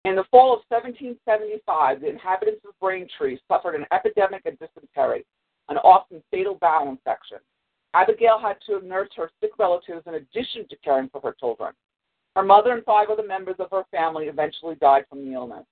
In 0.05 0.16
the 0.16 0.24
fall 0.32 0.53
of 0.53 0.62
1775, 0.70 2.01
the 2.01 2.09
inhabitants 2.09 2.62
of 2.66 2.74
Braintree 2.80 3.38
suffered 3.46 3.76
an 3.76 3.86
epidemic 3.92 4.44
of 4.44 4.59
dysentery, 4.59 5.24
an 5.68 5.76
often 5.76 6.20
fatal 6.32 6.59
bowel 6.61 6.88
infection. 6.88 7.38
Abigail 7.94 8.40
had 8.40 8.57
to 8.66 8.84
nurse 8.84 9.11
her 9.14 9.30
sick 9.40 9.53
relatives 9.57 10.03
in 10.05 10.14
addition 10.14 10.66
to 10.68 10.76
caring 10.82 11.09
for 11.11 11.20
her 11.20 11.36
children. 11.38 11.74
Her 12.34 12.42
mother 12.42 12.72
and 12.72 12.84
five 12.84 13.09
other 13.09 13.24
members 13.24 13.57
of 13.61 13.70
her 13.70 13.84
family 13.92 14.24
eventually 14.24 14.74
died 14.80 15.05
from 15.09 15.24
the 15.24 15.32
illness. 15.32 15.64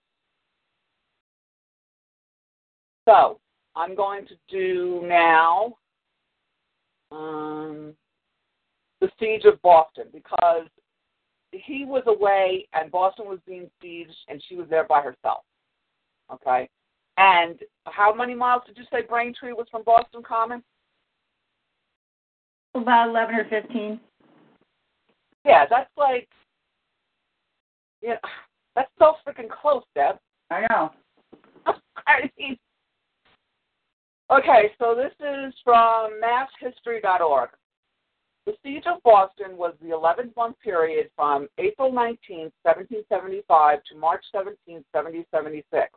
So, 3.08 3.40
I'm 3.76 3.94
going 3.94 4.26
to 4.26 4.34
do 4.48 5.02
now 5.06 5.76
um, 7.12 7.92
the 9.00 9.10
siege 9.20 9.44
of 9.44 9.60
Boston 9.60 10.06
because 10.12 10.66
he 11.52 11.84
was 11.84 12.02
away 12.06 12.66
and 12.72 12.90
Boston 12.90 13.26
was 13.26 13.38
being 13.46 13.70
sieged 13.82 14.16
and 14.28 14.42
she 14.48 14.56
was 14.56 14.66
there 14.70 14.84
by 14.84 15.02
herself. 15.02 15.44
Okay? 16.32 16.68
And 17.18 17.60
how 17.84 18.14
many 18.14 18.34
miles 18.34 18.62
did 18.66 18.76
you 18.78 18.84
say 18.90 19.02
Braintree 19.06 19.52
was 19.52 19.66
from 19.70 19.82
Boston 19.84 20.22
Common? 20.26 20.62
About 22.74 23.10
11 23.10 23.34
or 23.34 23.44
15. 23.48 24.00
Yeah, 25.44 25.64
that's 25.70 25.90
like, 25.96 26.28
know, 28.02 28.16
that's 28.74 28.90
so 28.98 29.14
freaking 29.26 29.48
close, 29.48 29.84
Deb. 29.94 30.16
I 30.50 30.66
know. 30.70 30.90
I 31.66 32.30
mean, 32.38 32.58
okay, 34.30 34.70
so 34.78 34.94
this 34.94 35.12
is 35.20 35.54
from 35.64 36.20
masshistory.org. 36.22 37.50
The 38.46 38.54
Siege 38.62 38.84
of 38.86 39.02
Boston 39.02 39.56
was 39.56 39.74
the 39.82 39.90
11 39.90 40.32
month 40.36 40.56
period 40.60 41.10
from 41.16 41.48
April 41.58 41.90
19, 41.92 42.52
1775 42.62 43.80
to 43.90 43.98
March 43.98 44.24
17, 44.30 44.84
1776, 44.92 45.88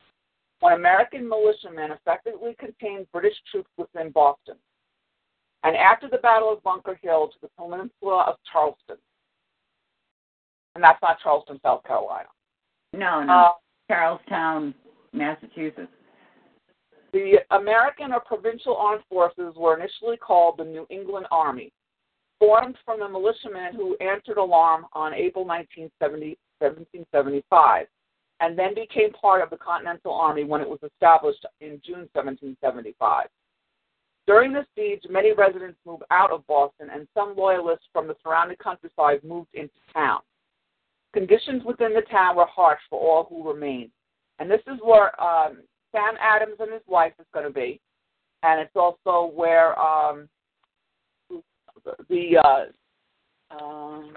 when 0.60 0.74
American 0.74 1.30
militiamen 1.30 1.92
effectively 1.92 2.56
contained 2.60 3.06
British 3.14 3.36
troops 3.52 3.70
within 3.78 4.10
Boston, 4.12 4.56
and 5.64 5.76
after 5.76 6.10
the 6.10 6.18
Battle 6.18 6.52
of 6.52 6.64
Bunker 6.64 6.98
Hill 7.04 7.28
to 7.28 7.36
the 7.42 7.50
peninsula 7.56 8.26
of 8.28 8.36
Charlestown. 8.52 8.98
And 10.74 10.84
that's 10.84 11.02
not 11.02 11.20
Charleston, 11.22 11.60
South 11.62 11.84
Carolina. 11.84 12.30
No, 12.94 13.24
no. 13.24 13.34
Uh, 13.34 13.52
Charlestown, 13.90 14.74
Massachusetts. 15.14 15.92
The 17.12 17.40
American 17.52 18.12
or 18.12 18.20
provincial 18.20 18.76
armed 18.76 19.04
forces 19.10 19.56
were 19.56 19.78
initially 19.78 20.18
called 20.18 20.58
the 20.58 20.64
New 20.64 20.86
England 20.90 21.26
Army, 21.32 21.72
formed 22.38 22.78
from 22.86 23.00
the 23.00 23.10
militiamen 23.10 23.74
who 23.74 23.98
answered 23.98 24.38
alarm 24.38 24.86
on 24.94 25.14
April 25.14 25.46
19, 25.46 25.90
1775, 26.00 27.88
and 28.42 28.58
then 28.58 28.76
became 28.76 29.12
part 29.14 29.42
of 29.42 29.50
the 29.50 29.58
Continental 29.58 30.14
Army 30.14 30.44
when 30.44 30.62
it 30.62 30.70
was 30.70 30.80
established 30.84 31.46
in 31.62 31.82
June 31.84 32.08
1775. 32.14 33.28
During 34.28 34.54
the 34.54 34.66
siege, 34.76 35.02
many 35.10 35.34
residents 35.34 35.80
moved 35.88 36.04
out 36.12 36.32
of 36.32 36.46
Boston, 36.46 36.90
and 36.94 37.08
some 37.16 37.36
loyalists 37.36 37.88
from 37.92 38.08
the 38.08 38.16
surrounding 38.22 38.58
countryside 38.62 39.24
moved 39.24 39.50
into 39.56 39.74
town. 39.92 40.20
Conditions 41.14 41.64
within 41.66 41.96
the 41.96 42.04
town 42.12 42.36
were 42.36 42.46
harsh 42.46 42.82
for 42.92 43.00
all 43.00 43.24
who 43.24 43.50
remained. 43.52 43.90
And 44.38 44.50
this 44.50 44.62
is 44.68 44.80
where 44.84 45.20
um, 45.20 45.64
Sam 45.92 46.16
Adams 46.20 46.56
and 46.60 46.72
his 46.72 46.82
wife 46.88 47.14
is 47.20 47.26
going 47.34 47.46
to 47.46 47.54
be. 47.54 47.80
And 48.44 48.62
it's 48.62 48.76
also 48.76 49.32
where 49.34 49.78
um, 49.80 50.30
the, 52.10 52.38
uh, 52.38 53.56
um, 53.56 54.14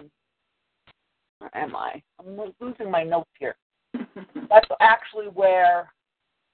where 1.38 1.56
am 1.56 1.74
I? 1.74 2.02
I'm 2.20 2.52
losing 2.60 2.90
my 2.90 3.02
notes 3.02 3.30
here. 3.38 3.56
That's 3.94 4.68
actually 4.80 5.26
where, 5.26 5.92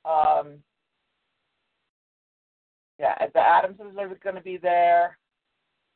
um, 0.04 0.54
yeah, 2.98 3.26
the 3.32 3.40
Adamses 3.40 3.96
are 3.98 4.08
going 4.22 4.36
to 4.36 4.42
be 4.42 4.56
there. 4.56 5.18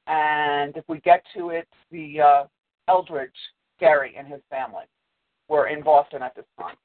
And 0.06 0.76
if 0.76 0.84
we 0.88 1.00
get 1.00 1.22
to 1.36 1.50
it, 1.50 1.68
the 1.90 2.20
uh, 2.20 2.44
Elbridge, 2.88 3.28
Gerry, 3.80 4.14
and 4.18 4.26
his 4.26 4.40
family 4.50 4.84
were 5.48 5.68
in 5.68 5.82
Boston 5.82 6.22
at 6.22 6.34
this 6.34 6.44
time. 6.58 6.76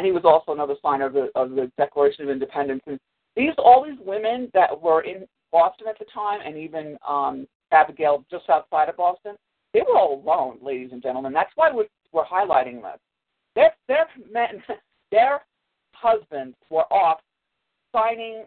And 0.00 0.06
he 0.06 0.12
was 0.12 0.24
also 0.24 0.52
another 0.52 0.76
signer 0.80 1.04
of 1.04 1.12
the 1.12 1.28
of 1.34 1.50
the 1.50 1.70
Declaration 1.76 2.24
of 2.24 2.30
Independence. 2.30 2.80
And 2.86 2.98
these 3.36 3.52
all 3.58 3.84
these 3.84 3.98
women 4.02 4.50
that 4.54 4.80
were 4.80 5.02
in 5.02 5.26
Boston 5.52 5.88
at 5.90 5.98
the 5.98 6.06
time, 6.06 6.40
and 6.42 6.56
even 6.56 6.96
um, 7.06 7.46
Abigail 7.70 8.24
just 8.30 8.48
outside 8.48 8.88
of 8.88 8.96
Boston, 8.96 9.34
they 9.74 9.82
were 9.82 9.98
all 9.98 10.22
alone, 10.24 10.56
ladies 10.62 10.88
and 10.92 11.02
gentlemen. 11.02 11.34
That's 11.34 11.52
why 11.54 11.70
we're, 11.70 11.84
we're 12.12 12.24
highlighting 12.24 12.80
this. 12.80 12.98
Their 13.54 13.74
their 13.88 14.06
men, 14.32 14.62
their 15.10 15.42
husbands 15.92 16.56
were 16.70 16.90
off 16.90 17.20
signing 17.92 18.44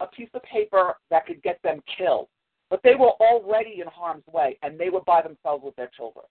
a 0.00 0.06
piece 0.06 0.30
of 0.32 0.42
paper 0.44 0.94
that 1.10 1.26
could 1.26 1.42
get 1.42 1.60
them 1.62 1.82
killed, 1.98 2.28
but 2.70 2.80
they 2.82 2.94
were 2.94 3.12
already 3.20 3.82
in 3.82 3.86
harm's 3.86 4.26
way, 4.32 4.56
and 4.62 4.80
they 4.80 4.88
were 4.88 5.02
by 5.02 5.20
themselves 5.20 5.62
with 5.62 5.76
their 5.76 5.90
children. 5.94 6.24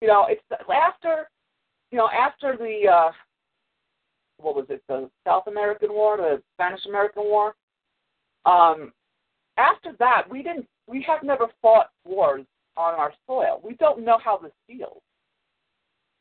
You 0.00 0.08
know, 0.08 0.26
it's 0.28 0.42
after, 0.68 1.28
you 1.90 1.98
know, 1.98 2.08
after 2.08 2.56
the 2.56 2.88
uh, 2.88 3.12
what 4.38 4.56
was 4.56 4.66
it, 4.68 4.82
the 4.88 5.10
South 5.26 5.46
American 5.46 5.92
War, 5.92 6.16
the 6.16 6.42
Spanish 6.54 6.84
American 6.86 7.24
War. 7.24 7.54
Um, 8.46 8.92
after 9.56 9.92
that, 9.98 10.22
we 10.30 10.42
didn't, 10.42 10.66
we 10.86 11.02
have 11.06 11.22
never 11.22 11.46
fought 11.60 11.90
wars 12.04 12.46
on 12.76 12.94
our 12.94 13.12
soil. 13.26 13.60
We 13.62 13.74
don't 13.74 14.04
know 14.04 14.18
how 14.22 14.38
this 14.38 14.52
feels. 14.66 15.02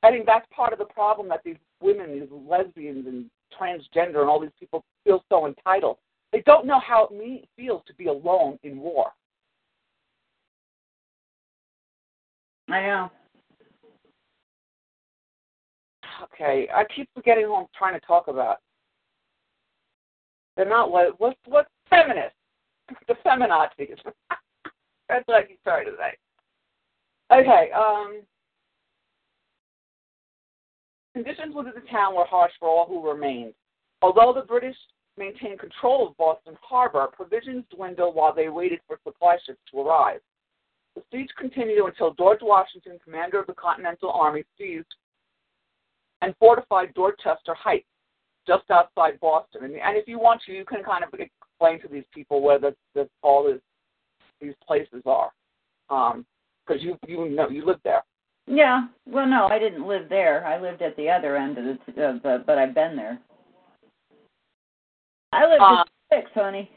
I 0.04 0.12
think 0.12 0.26
that's 0.26 0.46
part 0.54 0.74
of 0.74 0.80
the 0.80 0.86
problem 0.86 1.28
that 1.30 1.42
these 1.44 1.58
women, 1.82 2.20
these 2.20 2.30
lesbians 2.32 3.06
and 3.08 3.26
transgender 3.60 4.22
and 4.22 4.30
all 4.30 4.40
these 4.40 4.50
people 4.60 4.84
feel 5.04 5.24
so 5.30 5.48
entitled. 5.48 5.98
They 6.32 6.42
don't 6.46 6.68
know 6.68 6.80
how 6.80 7.10
it 7.12 7.50
feels 7.56 7.82
to 7.88 7.94
be 7.96 8.08
alone 8.08 8.60
in 8.64 8.80
war. 8.80 9.12
I 12.70 12.82
know. 12.82 13.12
Okay, 16.24 16.68
I 16.74 16.84
keep 16.94 17.10
forgetting 17.14 17.46
who 17.46 17.56
I'm 17.56 17.66
trying 17.78 18.00
to 18.00 18.06
talk 18.06 18.28
about. 18.28 18.58
They're 20.56 20.68
not 20.68 20.92
what 20.92 21.20
what's 21.20 21.40
what's 21.46 21.70
feminist? 21.90 22.36
The 23.08 23.14
feminazis. 23.26 24.00
That's 25.08 25.28
what 25.28 25.38
I 25.38 25.44
keep 25.44 25.64
trying 25.64 25.86
to 25.86 25.92
say. 25.92 26.18
Okay, 27.32 27.72
um 27.72 28.22
conditions 31.14 31.54
within 31.56 31.74
the 31.76 31.90
town 31.92 32.16
were 32.16 32.26
harsh 32.26 32.52
for 32.60 32.68
all 32.68 32.88
who 32.88 33.08
remained. 33.08 33.54
Although 34.02 34.34
the 34.34 34.46
British 34.46 34.76
maintained 35.18 35.60
control 35.60 36.08
of 36.08 36.18
Boston 36.18 36.58
Harbor, 36.62 37.08
provisions 37.14 37.66
dwindled 37.76 38.16
while 38.16 38.34
they 38.34 38.50
waited 38.50 38.80
for 38.88 39.00
supply 39.04 39.38
ships 39.46 39.60
to 39.72 39.82
arrive. 39.82 40.22
The 40.96 41.04
siege 41.12 41.30
continued 41.38 41.86
until 41.86 42.14
George 42.14 42.40
Washington, 42.42 43.00
commander 43.04 43.40
of 43.40 43.48
the 43.48 43.54
Continental 43.54 44.12
Army, 44.12 44.44
seized 44.58 44.88
and 46.22 46.36
fortified 46.40 46.94
Dorchester 46.94 47.54
Heights, 47.54 47.88
just 48.48 48.70
outside 48.72 49.20
Boston. 49.20 49.64
And, 49.66 49.76
and 49.76 49.98
if 49.98 50.08
you 50.08 50.20
want 50.20 50.42
to, 50.46 50.54
you 50.54 50.66
can 50.66 50.84
kind 50.84 51.04
of 51.04 51.14
explain 51.14 51.82
to 51.82 51.88
these 51.88 52.06
people 52.14 52.42
where 52.42 52.60
the, 52.60 52.76
the 52.96 53.10
all 53.22 53.44
this, 53.44 53.62
these 54.42 54.54
places 54.66 55.02
are, 55.06 55.32
because 55.88 56.16
um, 56.16 56.26
you 56.80 56.98
you 57.08 57.30
know 57.30 57.50
you 57.50 57.66
live 57.66 57.80
there. 57.84 58.04
Yeah. 58.48 58.88
Well, 59.06 59.28
no, 59.28 59.48
I 59.48 59.60
didn't 59.60 59.88
live 59.88 60.10
there. 60.10 60.46
I 60.46 60.60
lived 60.60 60.82
at 60.82 60.96
the 60.98 61.10
other 61.10 61.38
end 61.38 61.58
of 61.58 61.66
the, 61.66 62.04
of 62.04 62.24
the 62.24 62.44
but 62.46 62.58
I've 62.58 62.74
been 62.74 62.96
there. 62.96 63.20
I 65.32 65.48
lived 65.48 65.62
Um, 65.62 65.84
in 66.12 66.18
six, 66.18 66.32
honey. 66.34 66.72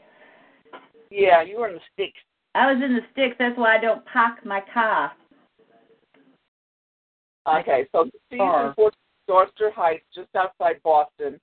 Yeah, 1.09 1.41
you 1.41 1.59
were 1.59 1.69
in 1.69 1.75
the 1.75 1.81
sticks. 1.93 2.19
I 2.55 2.71
was 2.71 2.83
in 2.83 2.93
the 2.93 3.01
sticks. 3.11 3.35
That's 3.39 3.57
why 3.57 3.75
I 3.75 3.79
don't 3.79 4.05
park 4.05 4.45
my 4.45 4.61
car. 4.73 5.11
Okay, 7.47 7.87
so 7.91 8.09
the 8.29 8.37
Far. 8.37 8.67
in 8.67 8.73
Dorchester 9.27 9.71
Heights, 9.71 10.05
just 10.13 10.29
outside 10.35 10.81
Boston, 10.83 11.39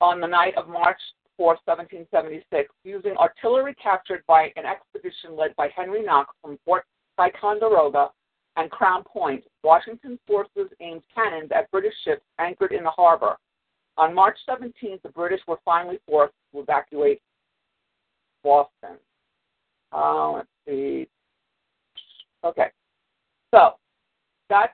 on 0.00 0.20
the 0.20 0.26
night 0.26 0.54
of 0.56 0.68
March 0.68 0.98
4, 1.36 1.58
1776, 1.64 2.72
using 2.84 3.16
artillery 3.16 3.74
captured 3.82 4.22
by 4.26 4.52
an 4.56 4.64
expedition 4.66 5.36
led 5.36 5.54
by 5.56 5.68
Henry 5.74 6.02
Knox 6.02 6.34
from 6.42 6.58
Fort 6.64 6.84
Ticonderoga 7.16 8.10
and 8.56 8.70
Crown 8.70 9.02
Point. 9.04 9.44
Washington's 9.62 10.18
forces 10.26 10.70
aimed 10.80 11.02
cannons 11.14 11.50
at 11.54 11.70
British 11.70 11.94
ships 12.04 12.22
anchored 12.38 12.72
in 12.72 12.82
the 12.82 12.90
harbor. 12.90 13.36
On 13.96 14.14
March 14.14 14.38
17th, 14.48 15.02
the 15.02 15.08
British 15.10 15.40
were 15.46 15.58
finally 15.64 15.98
forced 16.06 16.34
to 16.52 16.60
evacuate 16.60 17.20
Boston. 18.42 18.96
Uh, 19.92 20.32
let's 20.32 20.48
see. 20.66 21.06
Okay, 22.44 22.68
so 23.54 23.74
that's 24.48 24.72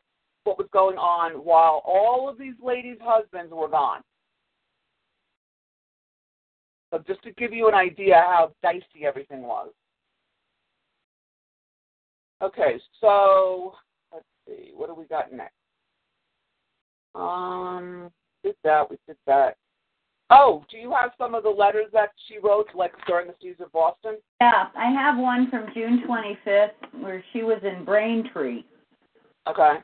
what 0.49 0.59
was 0.59 0.69
going 0.73 0.97
on 0.97 1.33
while 1.45 1.83
all 1.85 2.29
of 2.29 2.39
these 2.39 2.55
ladies' 2.63 2.97
husbands 3.03 3.53
were 3.53 3.69
gone. 3.69 4.01
So 6.91 7.05
just 7.07 7.23
to 7.25 7.33
give 7.33 7.53
you 7.53 7.69
an 7.69 7.75
idea 7.75 8.15
how 8.15 8.53
dicey 8.63 9.05
everything 9.05 9.43
was. 9.43 9.69
Okay, 12.41 12.81
so 13.01 13.75
let's 14.13 14.25
see, 14.47 14.71
what 14.75 14.89
do 14.89 14.95
we 14.95 15.05
got 15.05 15.33
next? 15.33 15.53
Um, 17.15 18.11
did 18.43 18.55
that, 18.65 18.89
we 18.89 18.97
did 19.07 19.17
that. 19.27 19.57
Oh, 20.31 20.65
do 20.71 20.79
you 20.79 20.95
have 20.99 21.11
some 21.19 21.35
of 21.35 21.43
the 21.43 21.51
letters 21.51 21.87
that 21.93 22.11
she 22.27 22.39
wrote, 22.39 22.69
like 22.75 22.93
during 23.07 23.27
the 23.27 23.35
siege 23.43 23.61
of 23.61 23.73
Boston? 23.73 24.17
Yeah, 24.41 24.69
I 24.77 24.91
have 24.91 25.19
one 25.19 25.51
from 25.51 25.67
June 25.75 26.05
25th 26.09 27.03
where 27.03 27.23
she 27.33 27.43
was 27.43 27.61
in 27.63 27.85
Braintree, 27.85 28.63
Okay. 29.49 29.79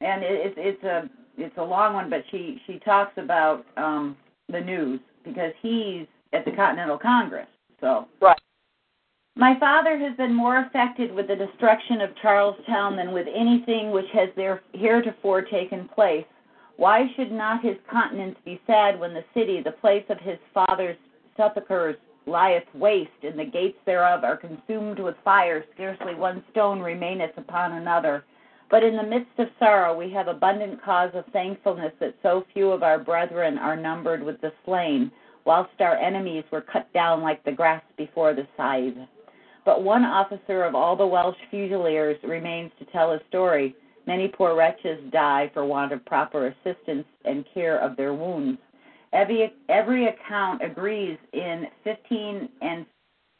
And 0.00 0.22
it, 0.22 0.54
it's 0.56 0.56
it's 0.58 0.84
a 0.84 1.08
it's 1.38 1.56
a 1.58 1.62
long 1.62 1.94
one, 1.94 2.10
but 2.10 2.22
she 2.30 2.60
she 2.66 2.78
talks 2.80 3.12
about 3.16 3.64
um 3.76 4.16
the 4.48 4.60
news 4.60 5.00
because 5.24 5.52
he's 5.60 6.06
at 6.32 6.44
the 6.44 6.52
Continental 6.52 6.98
Congress. 6.98 7.48
So 7.80 8.06
Right. 8.20 8.38
My 9.38 9.58
father 9.60 9.98
has 9.98 10.16
been 10.16 10.32
more 10.32 10.60
affected 10.60 11.12
with 11.12 11.28
the 11.28 11.36
destruction 11.36 12.00
of 12.00 12.16
Charlestown 12.22 12.96
than 12.96 13.12
with 13.12 13.26
anything 13.28 13.90
which 13.90 14.06
has 14.14 14.30
there 14.34 14.62
heretofore 14.72 15.42
taken 15.42 15.88
place. 15.88 16.24
Why 16.78 17.04
should 17.14 17.30
not 17.30 17.62
his 17.62 17.76
countenance 17.90 18.38
be 18.46 18.58
sad 18.66 18.98
when 18.98 19.12
the 19.12 19.24
city, 19.34 19.60
the 19.62 19.72
place 19.72 20.04
of 20.08 20.18
his 20.20 20.38
father's 20.54 20.96
sepulchres, 21.36 21.96
lieth 22.26 22.64
waste, 22.74 23.10
and 23.22 23.38
the 23.38 23.44
gates 23.44 23.78
thereof 23.84 24.24
are 24.24 24.38
consumed 24.38 24.98
with 24.98 25.14
fire, 25.22 25.64
scarcely 25.74 26.14
one 26.14 26.42
stone 26.50 26.80
remaineth 26.80 27.36
upon 27.36 27.72
another? 27.72 28.24
But 28.70 28.82
in 28.82 28.96
the 28.96 29.02
midst 29.02 29.38
of 29.38 29.48
sorrow 29.58 29.96
we 29.96 30.10
have 30.10 30.28
abundant 30.28 30.82
cause 30.82 31.10
of 31.14 31.24
thankfulness 31.32 31.92
that 32.00 32.14
so 32.22 32.44
few 32.52 32.70
of 32.70 32.82
our 32.82 32.98
brethren 32.98 33.58
are 33.58 33.76
numbered 33.76 34.22
with 34.22 34.40
the 34.40 34.52
slain, 34.64 35.10
whilst 35.44 35.80
our 35.80 35.96
enemies 35.96 36.44
were 36.50 36.60
cut 36.60 36.92
down 36.92 37.22
like 37.22 37.44
the 37.44 37.52
grass 37.52 37.82
before 37.96 38.34
the 38.34 38.46
scythe. 38.56 39.08
But 39.64 39.82
one 39.82 40.04
officer 40.04 40.64
of 40.64 40.74
all 40.74 40.96
the 40.96 41.06
Welsh 41.06 41.36
Fusiliers 41.50 42.18
remains 42.22 42.72
to 42.78 42.84
tell 42.86 43.12
his 43.12 43.20
story. 43.28 43.74
Many 44.06 44.28
poor 44.28 44.54
wretches 44.54 45.00
die 45.12 45.50
for 45.52 45.64
want 45.64 45.92
of 45.92 46.04
proper 46.04 46.48
assistance 46.48 47.06
and 47.24 47.44
care 47.52 47.78
of 47.78 47.96
their 47.96 48.14
wounds. 48.14 48.60
Every, 49.12 49.52
every 49.68 50.06
account 50.06 50.62
agrees 50.62 51.18
in 51.32 51.66
15 51.84 52.48
and 52.62 52.86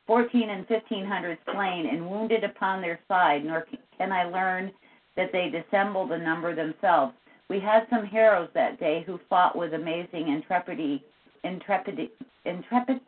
14 0.06 0.50
and 0.50 0.68
1500 0.68 1.38
slain 1.52 1.86
and 1.86 2.08
wounded 2.08 2.44
upon 2.44 2.80
their 2.80 2.98
side, 3.08 3.44
nor 3.44 3.66
can 3.98 4.12
I 4.12 4.24
learn 4.24 4.72
that 5.16 5.32
they 5.32 5.50
dissemble 5.50 6.06
the 6.06 6.18
number 6.18 6.54
themselves. 6.54 7.14
We 7.48 7.60
had 7.60 7.86
some 7.90 8.06
heroes 8.06 8.48
that 8.54 8.78
day 8.80 9.04
who 9.06 9.20
fought 9.28 9.56
with 9.56 9.74
amazing 9.74 10.28
intrepidity, 10.28 11.04
intrepidity, 11.44 12.10
intrepid, 12.44 13.00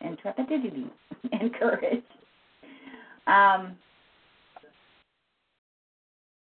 intrepidity, 0.00 0.86
and 1.32 1.54
courage. 1.54 2.04
Um, 3.26 3.76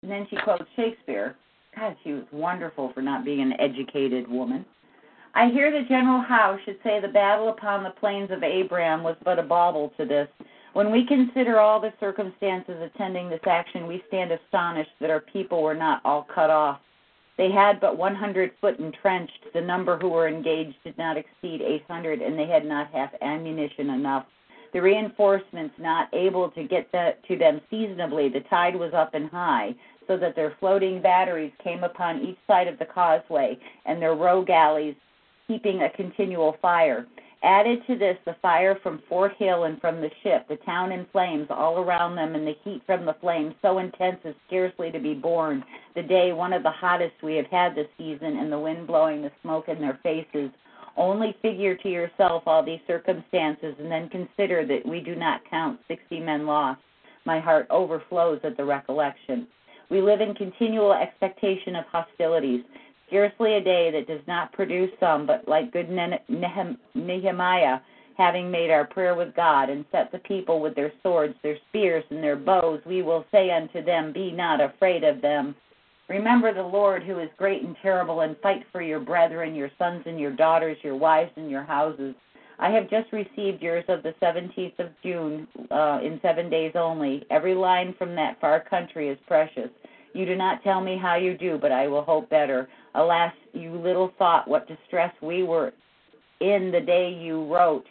and 0.02 0.10
then 0.10 0.26
she 0.30 0.36
quotes 0.36 0.64
Shakespeare. 0.74 1.36
God, 1.76 1.96
she 2.02 2.12
was 2.12 2.24
wonderful 2.32 2.92
for 2.94 3.02
not 3.02 3.24
being 3.24 3.40
an 3.40 3.54
educated 3.60 4.28
woman. 4.28 4.64
I 5.34 5.50
hear 5.50 5.70
that 5.70 5.88
General 5.88 6.22
Howe 6.22 6.58
should 6.64 6.78
say 6.82 6.98
the 7.00 7.08
battle 7.08 7.50
upon 7.50 7.82
the 7.82 7.90
plains 7.90 8.30
of 8.30 8.42
Abraham 8.42 9.02
was 9.02 9.16
but 9.22 9.38
a 9.38 9.42
bauble 9.42 9.92
to 9.98 10.06
this. 10.06 10.28
When 10.76 10.92
we 10.92 11.06
consider 11.06 11.58
all 11.58 11.80
the 11.80 11.94
circumstances 11.98 12.76
attending 12.82 13.30
this 13.30 13.40
action, 13.46 13.86
we 13.86 14.04
stand 14.08 14.30
astonished 14.30 14.90
that 15.00 15.08
our 15.08 15.20
people 15.20 15.62
were 15.62 15.74
not 15.74 16.02
all 16.04 16.24
cut 16.34 16.50
off. 16.50 16.80
They 17.38 17.50
had 17.50 17.80
but 17.80 17.96
100 17.96 18.50
foot 18.60 18.78
entrenched. 18.78 19.54
The 19.54 19.62
number 19.62 19.96
who 19.96 20.10
were 20.10 20.28
engaged 20.28 20.76
did 20.84 20.98
not 20.98 21.16
exceed 21.16 21.62
800, 21.62 22.20
and 22.20 22.38
they 22.38 22.46
had 22.46 22.66
not 22.66 22.92
half 22.92 23.08
ammunition 23.22 23.88
enough. 23.88 24.26
The 24.74 24.82
reinforcements 24.82 25.74
not 25.78 26.12
able 26.12 26.50
to 26.50 26.64
get 26.64 26.92
the, 26.92 27.14
to 27.26 27.38
them 27.38 27.62
seasonably, 27.70 28.28
the 28.28 28.40
tide 28.50 28.76
was 28.76 28.92
up 28.92 29.14
and 29.14 29.30
high, 29.30 29.74
so 30.06 30.18
that 30.18 30.36
their 30.36 30.56
floating 30.60 31.00
batteries 31.00 31.52
came 31.64 31.84
upon 31.84 32.20
each 32.20 32.38
side 32.46 32.68
of 32.68 32.78
the 32.78 32.84
causeway, 32.84 33.56
and 33.86 34.02
their 34.02 34.14
row 34.14 34.44
galleys 34.44 34.94
keeping 35.48 35.84
a 35.84 35.96
continual 35.96 36.58
fire. 36.60 37.06
Added 37.42 37.86
to 37.86 37.96
this, 37.96 38.16
the 38.24 38.34
fire 38.42 38.78
from 38.82 39.02
Fort 39.08 39.32
Hill 39.38 39.64
and 39.64 39.80
from 39.80 40.00
the 40.00 40.10
ship, 40.22 40.48
the 40.48 40.56
town 40.56 40.90
in 40.90 41.06
flames 41.12 41.46
all 41.50 41.78
around 41.78 42.16
them, 42.16 42.34
and 42.34 42.46
the 42.46 42.56
heat 42.64 42.82
from 42.86 43.04
the 43.04 43.14
flames 43.20 43.54
so 43.62 43.78
intense 43.78 44.18
as 44.24 44.34
scarcely 44.46 44.90
to 44.90 44.98
be 44.98 45.14
borne. 45.14 45.62
The 45.94 46.02
day 46.02 46.32
one 46.32 46.52
of 46.52 46.62
the 46.62 46.70
hottest 46.70 47.22
we 47.22 47.36
have 47.36 47.46
had 47.46 47.74
this 47.74 47.88
season, 47.98 48.38
and 48.38 48.50
the 48.50 48.58
wind 48.58 48.86
blowing 48.86 49.22
the 49.22 49.30
smoke 49.42 49.68
in 49.68 49.80
their 49.80 50.00
faces. 50.02 50.50
Only 50.96 51.36
figure 51.42 51.76
to 51.76 51.88
yourself 51.90 52.44
all 52.46 52.62
these 52.62 52.80
circumstances, 52.86 53.76
and 53.78 53.92
then 53.92 54.08
consider 54.08 54.66
that 54.66 54.86
we 54.86 55.00
do 55.00 55.14
not 55.14 55.48
count 55.48 55.78
sixty 55.86 56.18
men 56.18 56.46
lost. 56.46 56.80
My 57.26 57.38
heart 57.38 57.66
overflows 57.70 58.40
at 58.44 58.56
the 58.56 58.64
recollection. 58.64 59.46
We 59.90 60.00
live 60.00 60.20
in 60.20 60.34
continual 60.34 60.94
expectation 60.94 61.76
of 61.76 61.84
hostilities 61.92 62.64
scarcely 63.06 63.54
a 63.54 63.60
day 63.60 63.90
that 63.90 64.06
does 64.06 64.26
not 64.26 64.52
produce 64.52 64.90
some, 65.00 65.26
but 65.26 65.46
like 65.48 65.72
good 65.72 65.88
Nehemiah, 65.90 67.78
having 68.16 68.50
made 68.50 68.70
our 68.70 68.84
prayer 68.84 69.14
with 69.14 69.34
God 69.34 69.68
and 69.70 69.84
set 69.92 70.10
the 70.10 70.18
people 70.18 70.60
with 70.60 70.74
their 70.74 70.92
swords, 71.02 71.34
their 71.42 71.58
spears, 71.68 72.04
and 72.10 72.22
their 72.22 72.36
bows, 72.36 72.80
we 72.86 73.02
will 73.02 73.24
say 73.30 73.50
unto 73.50 73.84
them, 73.84 74.12
Be 74.12 74.32
not 74.32 74.60
afraid 74.60 75.04
of 75.04 75.20
them. 75.20 75.54
Remember 76.08 76.54
the 76.54 76.62
Lord 76.62 77.02
who 77.02 77.18
is 77.18 77.28
great 77.36 77.62
and 77.62 77.76
terrible, 77.82 78.20
and 78.20 78.36
fight 78.38 78.64
for 78.70 78.80
your 78.80 79.00
brethren, 79.00 79.54
your 79.54 79.70
sons 79.78 80.04
and 80.06 80.20
your 80.20 80.30
daughters, 80.30 80.76
your 80.82 80.96
wives 80.96 81.32
and 81.36 81.50
your 81.50 81.64
houses. 81.64 82.14
I 82.58 82.70
have 82.70 82.88
just 82.88 83.12
received 83.12 83.62
yours 83.62 83.84
of 83.88 84.02
the 84.02 84.14
17th 84.22 84.78
of 84.78 84.88
June 85.02 85.46
uh, 85.70 86.00
in 86.02 86.18
seven 86.22 86.48
days 86.48 86.72
only. 86.74 87.26
Every 87.30 87.54
line 87.54 87.94
from 87.98 88.14
that 88.14 88.40
far 88.40 88.60
country 88.60 89.08
is 89.08 89.18
precious. 89.26 89.68
You 90.14 90.24
do 90.24 90.36
not 90.36 90.62
tell 90.62 90.80
me 90.80 90.96
how 90.96 91.16
you 91.16 91.36
do, 91.36 91.58
but 91.60 91.72
I 91.72 91.86
will 91.88 92.02
hope 92.02 92.30
better. 92.30 92.68
Alas, 92.96 93.32
you 93.52 93.72
little 93.72 94.12
thought 94.18 94.48
what 94.48 94.66
distress 94.66 95.14
we 95.22 95.42
were 95.42 95.72
in 96.40 96.70
the 96.70 96.80
day 96.80 97.12
you 97.12 97.44
wrote. 97.52 97.84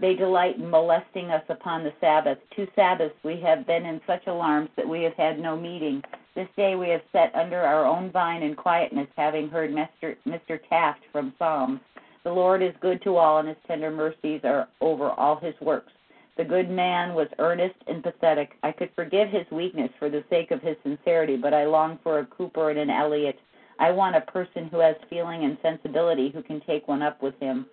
They 0.00 0.14
delight 0.14 0.56
in 0.56 0.68
molesting 0.70 1.30
us 1.30 1.44
upon 1.48 1.84
the 1.84 1.92
Sabbath. 2.00 2.38
Two 2.56 2.66
Sabbaths 2.74 3.14
we 3.22 3.40
have 3.40 3.66
been 3.66 3.84
in 3.86 4.00
such 4.06 4.26
alarms 4.26 4.70
that 4.76 4.88
we 4.88 5.02
have 5.02 5.14
had 5.14 5.38
no 5.38 5.56
meeting. 5.56 6.02
This 6.34 6.48
day 6.56 6.74
we 6.74 6.88
have 6.88 7.02
sat 7.12 7.34
under 7.34 7.60
our 7.60 7.84
own 7.86 8.10
vine 8.10 8.42
in 8.42 8.54
quietness, 8.54 9.06
having 9.16 9.48
heard 9.48 9.70
Mr. 9.70 10.58
Taft 10.68 11.02
from 11.12 11.34
Psalms. 11.38 11.80
The 12.24 12.32
Lord 12.32 12.62
is 12.62 12.72
good 12.80 13.02
to 13.02 13.16
all, 13.16 13.38
and 13.38 13.48
his 13.48 13.56
tender 13.66 13.90
mercies 13.90 14.40
are 14.44 14.68
over 14.80 15.10
all 15.10 15.36
his 15.36 15.54
works. 15.60 15.92
The 16.36 16.44
good 16.44 16.70
man 16.70 17.14
was 17.14 17.28
earnest 17.38 17.76
and 17.86 18.02
pathetic. 18.02 18.52
I 18.62 18.72
could 18.72 18.90
forgive 18.96 19.28
his 19.28 19.48
weakness 19.50 19.90
for 19.98 20.08
the 20.08 20.24
sake 20.30 20.50
of 20.50 20.62
his 20.62 20.76
sincerity, 20.82 21.36
but 21.36 21.52
I 21.52 21.66
long 21.66 21.98
for 22.02 22.20
a 22.20 22.26
Cooper 22.26 22.70
and 22.70 22.78
an 22.78 22.90
Eliot. 22.90 23.38
I 23.82 23.90
want 23.90 24.14
a 24.14 24.20
person 24.20 24.68
who 24.68 24.78
has 24.78 24.94
feeling 25.10 25.42
and 25.42 25.58
sensibility 25.60 26.30
who 26.30 26.40
can 26.40 26.60
take 26.60 26.86
one 26.86 27.02
up 27.02 27.20
with 27.20 27.34
him. 27.40 27.66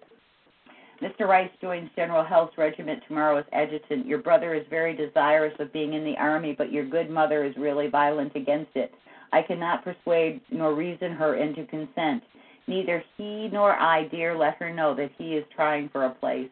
Mr. 1.03 1.27
Rice 1.27 1.51
joins 1.61 1.87
General 1.95 2.25
Heath's 2.25 2.57
regiment 2.57 3.03
tomorrow 3.07 3.37
as 3.37 3.45
adjutant. 3.53 4.07
Your 4.07 4.17
brother 4.17 4.55
is 4.55 4.65
very 4.71 4.95
desirous 4.95 5.53
of 5.59 5.71
being 5.71 5.93
in 5.93 6.03
the 6.03 6.17
army, 6.17 6.55
but 6.57 6.71
your 6.71 6.83
good 6.83 7.11
mother 7.11 7.43
is 7.43 7.55
really 7.57 7.89
violent 7.89 8.35
against 8.35 8.71
it. 8.73 8.91
I 9.31 9.43
cannot 9.43 9.83
persuade 9.83 10.41
nor 10.49 10.73
reason 10.73 11.11
her 11.11 11.35
into 11.35 11.63
consent. 11.65 12.23
Neither 12.65 13.03
he 13.15 13.47
nor 13.53 13.79
I 13.79 14.05
dare 14.05 14.35
let 14.35 14.55
her 14.55 14.73
know 14.73 14.95
that 14.95 15.11
he 15.15 15.35
is 15.35 15.45
trying 15.55 15.89
for 15.89 16.05
a 16.05 16.15
place. 16.15 16.49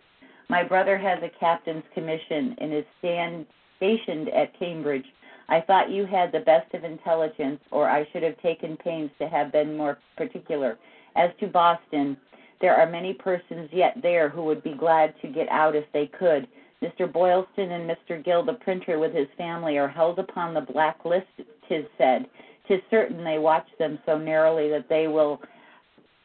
My 0.50 0.64
brother 0.64 1.00
has 1.00 1.18
a 1.24 1.40
captain's 1.40 1.84
commission 1.96 2.56
and 2.60 2.72
is 2.72 2.86
stand, 3.00 3.48
stationed 3.78 4.30
at 4.30 4.58
Cambridge. 4.60 5.08
I 5.50 5.62
thought 5.62 5.90
you 5.90 6.06
had 6.06 6.32
the 6.32 6.42
best 6.42 6.74
of 6.74 6.84
intelligence, 6.84 7.60
or 7.72 7.90
I 7.90 8.08
should 8.12 8.24
have 8.24 8.42
taken 8.42 8.78
pains 8.78 9.12
to 9.20 9.28
have 9.30 9.52
been 9.52 9.78
more 9.78 9.98
particular. 10.18 10.78
As 11.16 11.32
to 11.40 11.48
Boston, 11.48 12.18
there 12.60 12.76
are 12.76 12.90
many 12.90 13.14
persons 13.14 13.70
yet 13.72 13.96
there 14.02 14.30
who 14.30 14.44
would 14.44 14.64
be 14.64 14.74
glad 14.74 15.14
to 15.22 15.28
get 15.28 15.48
out 15.50 15.76
if 15.76 15.86
they 15.94 16.08
could. 16.08 16.48
Mr. 16.82 17.12
Boylston 17.12 17.72
and 17.72 17.90
Mr. 17.90 18.24
Gill, 18.24 18.44
the 18.44 18.54
printer, 18.54 19.00
with 19.00 19.14
his 19.14 19.28
family, 19.38 19.78
are 19.78 19.88
held 19.88 20.20
upon 20.20 20.54
the 20.54 20.62
black 20.62 21.04
list, 21.06 21.28
tis 21.68 21.86
said. 21.98 22.28
Tis 22.68 22.82
certain 22.92 23.24
they 23.24 23.38
watch 23.38 23.68
them 23.80 23.98
so 24.06 24.18
narrowly 24.18 24.70
that 24.70 24.90
they 24.90 25.08
will 25.08 25.42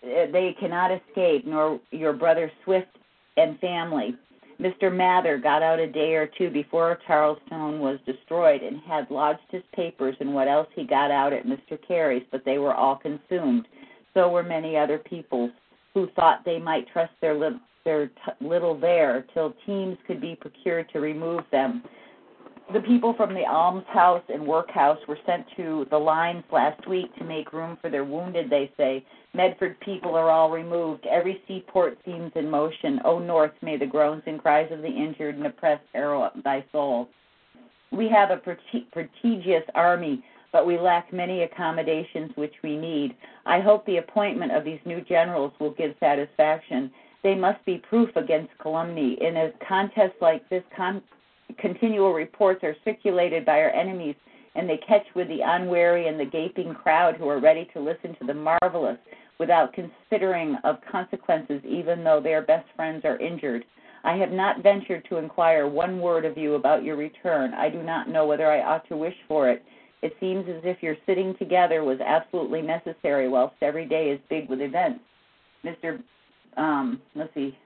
uh, 0.05 0.27
they 0.33 0.55
cannot 0.59 0.91
escape, 0.91 1.47
nor 1.47 1.81
your 1.93 2.13
brother 2.13 2.51
Swift 2.65 2.89
and 3.37 3.59
family. 3.61 4.17
Mr. 4.61 4.95
Mather 4.95 5.39
got 5.39 5.63
out 5.63 5.79
a 5.79 5.87
day 5.87 6.15
or 6.15 6.27
two 6.27 6.51
before 6.51 6.99
Charlestown 7.07 7.81
was 7.81 7.99
destroyed 8.07 8.63
and 8.63 8.81
had 8.81 9.11
lodged 9.11 9.41
his 9.51 9.63
papers 9.75 10.17
and 10.21 10.35
what 10.35 10.49
else 10.49 10.69
he 10.75 10.85
got 10.85 11.11
out 11.11 11.33
at 11.33 11.47
Mr. 11.47 11.79
Carey's, 11.87 12.23
but 12.31 12.45
they 12.45 12.59
were 12.59 12.75
all 12.75 12.97
consumed. 12.97 13.67
So 14.15 14.29
were 14.29 14.43
many 14.43 14.77
other 14.77 14.99
peoples 14.99 15.51
who 15.95 16.09
thought 16.15 16.45
they 16.45 16.59
might 16.59 16.87
trust 16.93 17.13
their 17.21 17.35
little, 17.35 17.61
their 17.85 18.09
t- 18.09 18.13
little 18.41 18.79
there 18.79 19.27
till 19.35 19.55
teams 19.67 19.97
could 20.07 20.21
be 20.21 20.37
procured 20.37 20.89
to 20.93 21.01
remove 21.01 21.45
them. 21.51 21.83
The 22.73 22.81
people 22.81 23.13
from 23.13 23.35
the 23.35 23.45
almshouse 23.45 24.23
and 24.33 24.47
workhouse 24.47 24.99
were 25.07 25.19
sent 25.27 25.45
to 25.57 25.87
the 25.91 25.99
lines 25.99 26.43
last 26.51 26.87
week 26.89 27.15
to 27.17 27.25
make 27.25 27.53
room 27.53 27.77
for 27.83 27.91
their 27.91 28.05
wounded, 28.05 28.49
they 28.49 28.73
say. 28.79 29.05
Medford 29.35 29.79
people 29.81 30.15
are 30.15 30.31
all 30.31 30.51
removed. 30.51 31.05
Every 31.05 31.43
seaport 31.47 31.99
seems 32.07 32.33
in 32.35 32.49
motion. 32.49 33.01
O 33.05 33.19
North, 33.19 33.53
may 33.61 33.77
the 33.77 33.85
groans 33.85 34.23
and 34.27 34.41
cries 34.41 34.73
of 34.73 34.81
the 34.81 34.89
injured 34.89 35.37
and 35.37 35.47
oppressed 35.47 35.85
arrow 35.95 36.23
up 36.23 36.43
thy 36.43 36.65
soul. 36.73 37.11
We 37.91 38.09
have 38.09 38.31
a 38.31 38.39
prodigious 38.39 39.65
army, 39.75 40.25
but 40.51 40.67
we 40.67 40.79
lack 40.79 41.13
many 41.13 41.43
accommodations 41.43 42.31
which 42.37 42.55
we 42.63 42.79
need. 42.79 43.15
I 43.45 43.61
hope 43.61 43.85
the 43.85 43.99
appointment 43.99 44.53
of 44.53 44.65
these 44.65 44.81
new 44.87 45.03
generals 45.03 45.53
will 45.61 45.73
give 45.73 45.95
satisfaction. 46.01 46.91
They 47.23 47.35
must 47.35 47.63
be 47.67 47.83
proof 47.87 48.17
against 48.17 48.57
calumny. 48.59 49.19
In 49.21 49.37
a 49.37 49.53
contest 49.69 50.15
like 50.23 50.49
this, 50.49 50.65
con- 50.75 51.03
continual 51.59 52.13
reports 52.13 52.63
are 52.63 52.77
circulated 52.85 53.45
by 53.45 53.61
our 53.61 53.71
enemies, 53.71 54.17
and 54.55 54.69
they 54.69 54.79
catch 54.87 55.07
with 55.15 55.29
the 55.29 55.41
unwary 55.43 56.09
and 56.09 56.19
the 56.19 56.25
gaping 56.25 56.75
crowd 56.75 57.17
who 57.17 57.29
are 57.29 57.41
ready 57.41 57.69
to 57.73 57.81
listen 57.81 58.15
to 58.21 58.27
the 58.27 58.35
marvelous 58.35 58.99
without 59.39 59.73
considering 59.73 60.57
of 60.65 60.77
consequences, 60.91 61.61
even 61.67 62.05
though 62.05 62.21
their 62.21 62.43
best 62.43 62.67
friends 62.77 63.05
are 63.05 63.19
injured. 63.19 63.65
I 64.05 64.17
have 64.17 64.31
not 64.31 64.63
ventured 64.63 65.07
to 65.09 65.17
inquire 65.17 65.67
one 65.69 66.01
word 66.01 66.25
of 66.25 66.37
you 66.37 66.55
about 66.55 66.85
your 66.85 66.97
return. 66.97 67.55
I 67.55 67.69
do 67.69 67.83
not 67.83 68.09
know 68.09 68.27
whether 68.27 68.51
I 68.51 68.63
ought 68.63 68.87
to 68.89 68.97
wish 68.97 69.15
for 69.29 69.49
it. 69.49 69.63
It 70.03 70.17
seems 70.19 70.49
as 70.49 70.63
if 70.65 70.83
your 70.83 70.97
sitting 71.07 71.37
together 71.39 71.85
was 71.85 72.01
absolutely 72.01 72.63
necessary, 72.63 73.29
whilst 73.29 73.55
every 73.63 73.87
day 73.87 74.11
is 74.11 74.21
big 74.29 74.49
with 74.49 74.61
events. 74.61 75.01
Mr. 75.65 76.03
Um, 76.57 77.01
let's 77.15 77.33
see. 77.35 77.57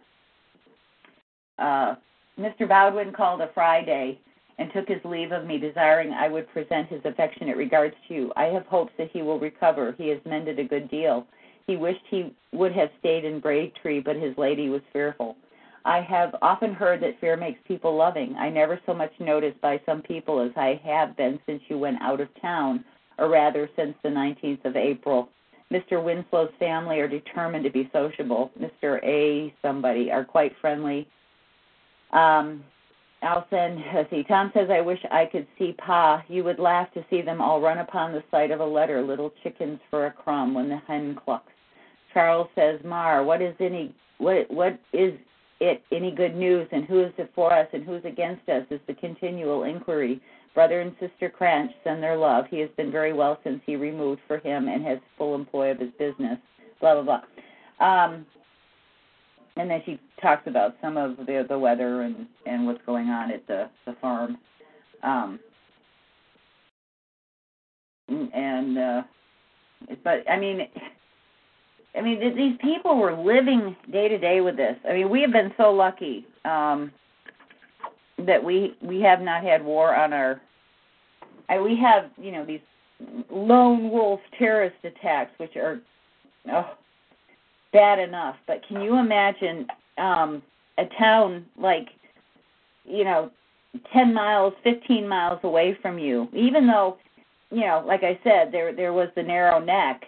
Uh, 1.58 1.94
Mr. 2.38 2.68
Bowdoin 2.68 3.12
called 3.12 3.40
a 3.40 3.50
Friday 3.54 4.18
and 4.58 4.72
took 4.72 4.88
his 4.88 5.04
leave 5.04 5.32
of 5.32 5.46
me, 5.46 5.58
desiring 5.58 6.12
I 6.12 6.28
would 6.28 6.48
present 6.52 6.88
his 6.88 7.00
affectionate 7.04 7.56
regards 7.56 7.94
to 8.08 8.14
you. 8.14 8.32
I 8.36 8.44
have 8.44 8.66
hopes 8.66 8.92
that 8.98 9.10
he 9.12 9.22
will 9.22 9.38
recover. 9.38 9.94
He 9.98 10.08
has 10.08 10.18
mended 10.24 10.58
a 10.58 10.64
good 10.64 10.90
deal. 10.90 11.26
He 11.66 11.76
wished 11.76 12.02
he 12.08 12.34
would 12.52 12.72
have 12.72 12.90
stayed 13.00 13.24
in 13.24 13.40
Braintree, 13.40 14.00
but 14.00 14.16
his 14.16 14.36
lady 14.38 14.68
was 14.68 14.82
fearful. 14.92 15.36
I 15.84 16.00
have 16.00 16.34
often 16.42 16.74
heard 16.74 17.00
that 17.02 17.20
fear 17.20 17.36
makes 17.36 17.60
people 17.66 17.94
loving. 17.94 18.34
I 18.36 18.48
never 18.50 18.80
so 18.86 18.94
much 18.94 19.12
noticed 19.20 19.60
by 19.60 19.80
some 19.86 20.02
people 20.02 20.40
as 20.40 20.50
I 20.56 20.80
have 20.84 21.16
been 21.16 21.38
since 21.46 21.62
you 21.68 21.78
went 21.78 22.02
out 22.02 22.20
of 22.20 22.28
town, 22.40 22.84
or 23.18 23.28
rather 23.28 23.68
since 23.76 23.94
the 24.02 24.08
19th 24.08 24.64
of 24.64 24.76
April. 24.76 25.28
Mr. 25.72 26.02
Winslow's 26.02 26.52
family 26.58 27.00
are 27.00 27.08
determined 27.08 27.64
to 27.64 27.70
be 27.70 27.90
sociable. 27.92 28.50
Mr. 28.60 29.02
A. 29.04 29.54
somebody 29.62 30.10
are 30.10 30.24
quite 30.24 30.52
friendly. 30.60 31.08
Um, 32.16 32.64
let's 33.22 34.10
see, 34.10 34.24
Tom 34.24 34.50
says, 34.54 34.68
I 34.70 34.80
wish 34.80 34.98
I 35.10 35.26
could 35.26 35.46
see 35.58 35.74
Pa. 35.78 36.24
You 36.28 36.44
would 36.44 36.58
laugh 36.58 36.92
to 36.94 37.04
see 37.10 37.22
them 37.22 37.40
all 37.40 37.60
run 37.60 37.78
upon 37.78 38.12
the 38.12 38.22
sight 38.30 38.50
of 38.50 38.60
a 38.60 38.64
letter, 38.64 39.02
little 39.02 39.32
chickens 39.42 39.78
for 39.90 40.06
a 40.06 40.12
crumb 40.12 40.54
when 40.54 40.68
the 40.68 40.78
hen 40.86 41.18
clucks. 41.22 41.52
Charles 42.14 42.48
says, 42.54 42.80
Mar, 42.84 43.22
what 43.22 43.42
is 43.42 43.54
any, 43.60 43.94
what, 44.18 44.50
what 44.50 44.78
is 44.92 45.12
it 45.60 45.82
any 45.92 46.10
good 46.10 46.34
news, 46.34 46.68
and 46.72 46.84
who 46.84 47.02
is 47.02 47.12
it 47.18 47.30
for 47.34 47.52
us, 47.52 47.66
and 47.72 47.84
who's 47.84 48.04
against 48.04 48.48
us, 48.48 48.64
is 48.70 48.80
the 48.86 48.94
continual 48.94 49.64
inquiry. 49.64 50.20
Brother 50.54 50.80
and 50.80 50.94
Sister 50.98 51.28
Cranch 51.28 51.70
send 51.84 52.02
their 52.02 52.16
love. 52.16 52.46
He 52.48 52.58
has 52.60 52.70
been 52.76 52.90
very 52.90 53.12
well 53.12 53.38
since 53.44 53.60
he 53.66 53.76
removed 53.76 54.22
for 54.26 54.38
him 54.38 54.68
and 54.68 54.84
has 54.84 54.98
full 55.18 55.34
employ 55.34 55.70
of 55.70 55.78
his 55.78 55.90
business. 55.98 56.38
Blah 56.80 57.02
blah 57.02 57.20
blah. 57.78 57.86
Um, 57.86 58.26
and 59.56 59.70
then 59.70 59.82
she 59.84 59.98
talks 60.20 60.46
about 60.46 60.76
some 60.80 60.96
of 60.96 61.16
the 61.18 61.44
the 61.48 61.58
weather 61.58 62.02
and 62.02 62.26
and 62.46 62.66
what's 62.66 62.84
going 62.84 63.08
on 63.08 63.30
at 63.30 63.46
the 63.46 63.68
the 63.86 63.94
farm. 64.00 64.38
Um, 65.02 65.40
and 68.08 68.78
uh, 68.78 69.02
but 70.04 70.28
I 70.30 70.38
mean, 70.38 70.68
I 71.96 72.00
mean 72.02 72.36
these 72.36 72.56
people 72.60 72.98
were 72.98 73.16
living 73.16 73.74
day 73.90 74.08
to 74.08 74.18
day 74.18 74.40
with 74.40 74.56
this. 74.56 74.76
I 74.88 74.92
mean, 74.92 75.08
we 75.08 75.22
have 75.22 75.32
been 75.32 75.52
so 75.56 75.70
lucky 75.72 76.26
um, 76.44 76.92
that 78.26 78.42
we 78.42 78.76
we 78.82 79.00
have 79.00 79.20
not 79.20 79.42
had 79.42 79.64
war 79.64 79.94
on 79.96 80.12
our. 80.12 80.40
I, 81.48 81.60
we 81.60 81.78
have 81.80 82.10
you 82.20 82.32
know 82.32 82.44
these 82.44 82.60
lone 83.30 83.90
wolf 83.90 84.20
terrorist 84.38 84.76
attacks, 84.84 85.32
which 85.38 85.56
are 85.56 85.80
oh 86.52 86.74
bad 87.72 87.98
enough. 87.98 88.36
But 88.46 88.66
can 88.66 88.80
you 88.80 88.98
imagine 88.98 89.66
um, 89.98 90.42
a 90.78 90.84
town 90.98 91.46
like, 91.58 91.88
you 92.84 93.04
know, 93.04 93.30
10 93.92 94.14
miles, 94.14 94.54
15 94.64 95.06
miles 95.06 95.40
away 95.42 95.76
from 95.82 95.98
you, 95.98 96.28
even 96.32 96.66
though, 96.66 96.98
you 97.50 97.60
know, 97.60 97.84
like 97.86 98.02
I 98.02 98.18
said, 98.24 98.50
there 98.52 98.74
there 98.74 98.92
was 98.92 99.08
the 99.14 99.22
narrow 99.22 99.60
neck 99.60 100.02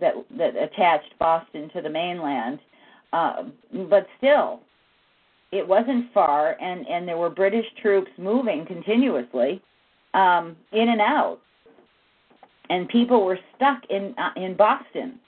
that 0.00 0.14
that 0.36 0.56
attached 0.56 1.18
Boston 1.18 1.70
to 1.74 1.82
the 1.82 1.90
mainland, 1.90 2.60
uh, 3.12 3.44
but 3.90 4.06
still, 4.16 4.60
it 5.52 5.66
wasn't 5.66 6.12
far, 6.12 6.56
and 6.60 6.86
and 6.88 7.06
there 7.06 7.16
were 7.16 7.30
British 7.30 7.66
troops 7.82 8.10
moving 8.16 8.64
continuously 8.66 9.60
um, 10.14 10.56
in 10.72 10.88
and 10.88 11.00
out, 11.00 11.40
and 12.70 12.88
people 12.88 13.24
were 13.24 13.38
stuck 13.56 13.82
in 13.90 14.14
uh, 14.18 14.30
in 14.36 14.56
Boston. 14.56 15.18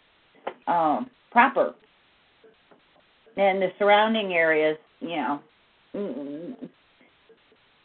Um, 0.66 1.10
proper. 1.30 1.74
And 3.36 3.62
the 3.62 3.68
surrounding 3.78 4.32
areas, 4.34 4.76
you 5.00 5.16
know, 5.16 5.40
mm, 5.94 6.54
it, 6.62 6.68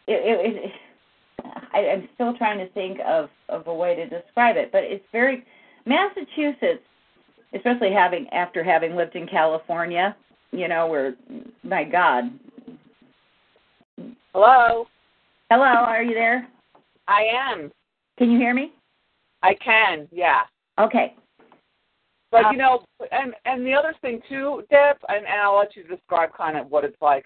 it, 0.07 0.63
it, 0.65 0.71
I, 1.73 1.89
I'm 1.89 2.09
still 2.15 2.35
trying 2.37 2.57
to 2.59 2.71
think 2.73 2.99
of 3.05 3.29
of 3.49 3.67
a 3.67 3.73
way 3.73 3.95
to 3.95 4.07
describe 4.07 4.57
it, 4.57 4.71
but 4.71 4.83
it's 4.83 5.05
very 5.11 5.45
Massachusetts, 5.85 6.83
especially 7.53 7.91
having 7.91 8.27
after 8.29 8.63
having 8.63 8.95
lived 8.95 9.15
in 9.15 9.27
California, 9.27 10.15
you 10.51 10.67
know, 10.67 10.87
where 10.87 11.15
my 11.63 11.83
God. 11.83 12.25
Hello. 14.33 14.87
Hello, 15.51 15.63
are 15.63 16.03
you 16.03 16.13
there? 16.13 16.47
I 17.07 17.21
am. 17.33 17.71
Can 18.17 18.31
you 18.31 18.39
hear 18.39 18.53
me? 18.53 18.73
I 19.43 19.53
can. 19.53 20.07
Yeah. 20.11 20.41
Okay. 20.79 21.15
But 22.31 22.51
you 22.51 22.57
know, 22.57 22.83
and 23.11 23.33
and 23.45 23.65
the 23.65 23.73
other 23.73 23.93
thing 24.01 24.21
too, 24.27 24.63
Deb, 24.69 24.97
and, 25.07 25.25
and 25.25 25.41
I'll 25.41 25.57
let 25.57 25.75
you 25.75 25.83
describe 25.83 26.31
kind 26.35 26.57
of 26.57 26.69
what 26.69 26.83
it's 26.83 27.01
like. 27.01 27.25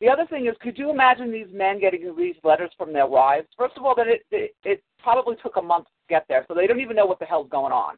The 0.00 0.08
other 0.08 0.26
thing 0.26 0.46
is, 0.46 0.54
could 0.60 0.76
you 0.76 0.90
imagine 0.90 1.32
these 1.32 1.46
men 1.52 1.80
getting 1.80 2.14
these 2.16 2.34
letters 2.42 2.70
from 2.76 2.92
their 2.92 3.06
wives? 3.06 3.46
First 3.56 3.76
of 3.76 3.84
all, 3.84 3.94
that 3.94 4.06
it, 4.06 4.22
it 4.30 4.54
it 4.64 4.82
probably 5.02 5.36
took 5.42 5.56
a 5.56 5.62
month 5.62 5.86
to 5.86 5.90
get 6.08 6.26
there, 6.28 6.44
so 6.46 6.54
they 6.54 6.66
don't 6.66 6.80
even 6.80 6.96
know 6.96 7.06
what 7.06 7.20
the 7.20 7.24
hell's 7.24 7.48
going 7.48 7.72
on. 7.72 7.96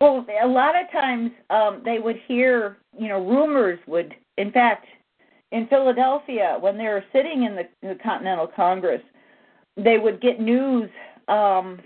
Well, 0.00 0.24
a 0.42 0.46
lot 0.46 0.74
of 0.80 0.90
times 0.92 1.30
um, 1.50 1.82
they 1.84 1.98
would 1.98 2.16
hear, 2.26 2.78
you 2.98 3.08
know, 3.08 3.18
rumors 3.18 3.78
would. 3.86 4.14
In 4.38 4.50
fact, 4.50 4.86
in 5.52 5.66
Philadelphia, 5.66 6.56
when 6.60 6.78
they 6.78 6.84
were 6.84 7.04
sitting 7.12 7.44
in 7.44 7.54
the, 7.54 7.68
the 7.82 7.96
Continental 8.02 8.46
Congress, 8.46 9.02
they 9.76 9.98
would 9.98 10.20
get 10.20 10.40
news 10.40 10.88
um, 11.28 11.80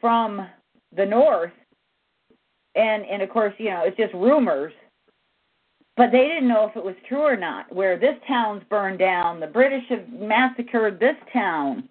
from 0.00 0.46
the 0.94 1.04
North 1.04 1.52
and 2.76 3.04
and 3.06 3.22
of 3.22 3.30
course 3.30 3.54
you 3.58 3.70
know 3.70 3.82
it's 3.84 3.96
just 3.96 4.14
rumors. 4.14 4.72
But 5.96 6.12
they 6.12 6.28
didn't 6.28 6.48
know 6.48 6.66
if 6.68 6.76
it 6.76 6.84
was 6.84 6.94
true 7.08 7.22
or 7.22 7.36
not. 7.36 7.74
Where 7.74 7.98
this 7.98 8.16
town's 8.28 8.62
burned 8.68 8.98
down 8.98 9.40
the 9.40 9.46
british 9.46 9.84
have 9.88 10.08
massacred 10.10 11.00
this 11.00 11.16
town. 11.32 11.88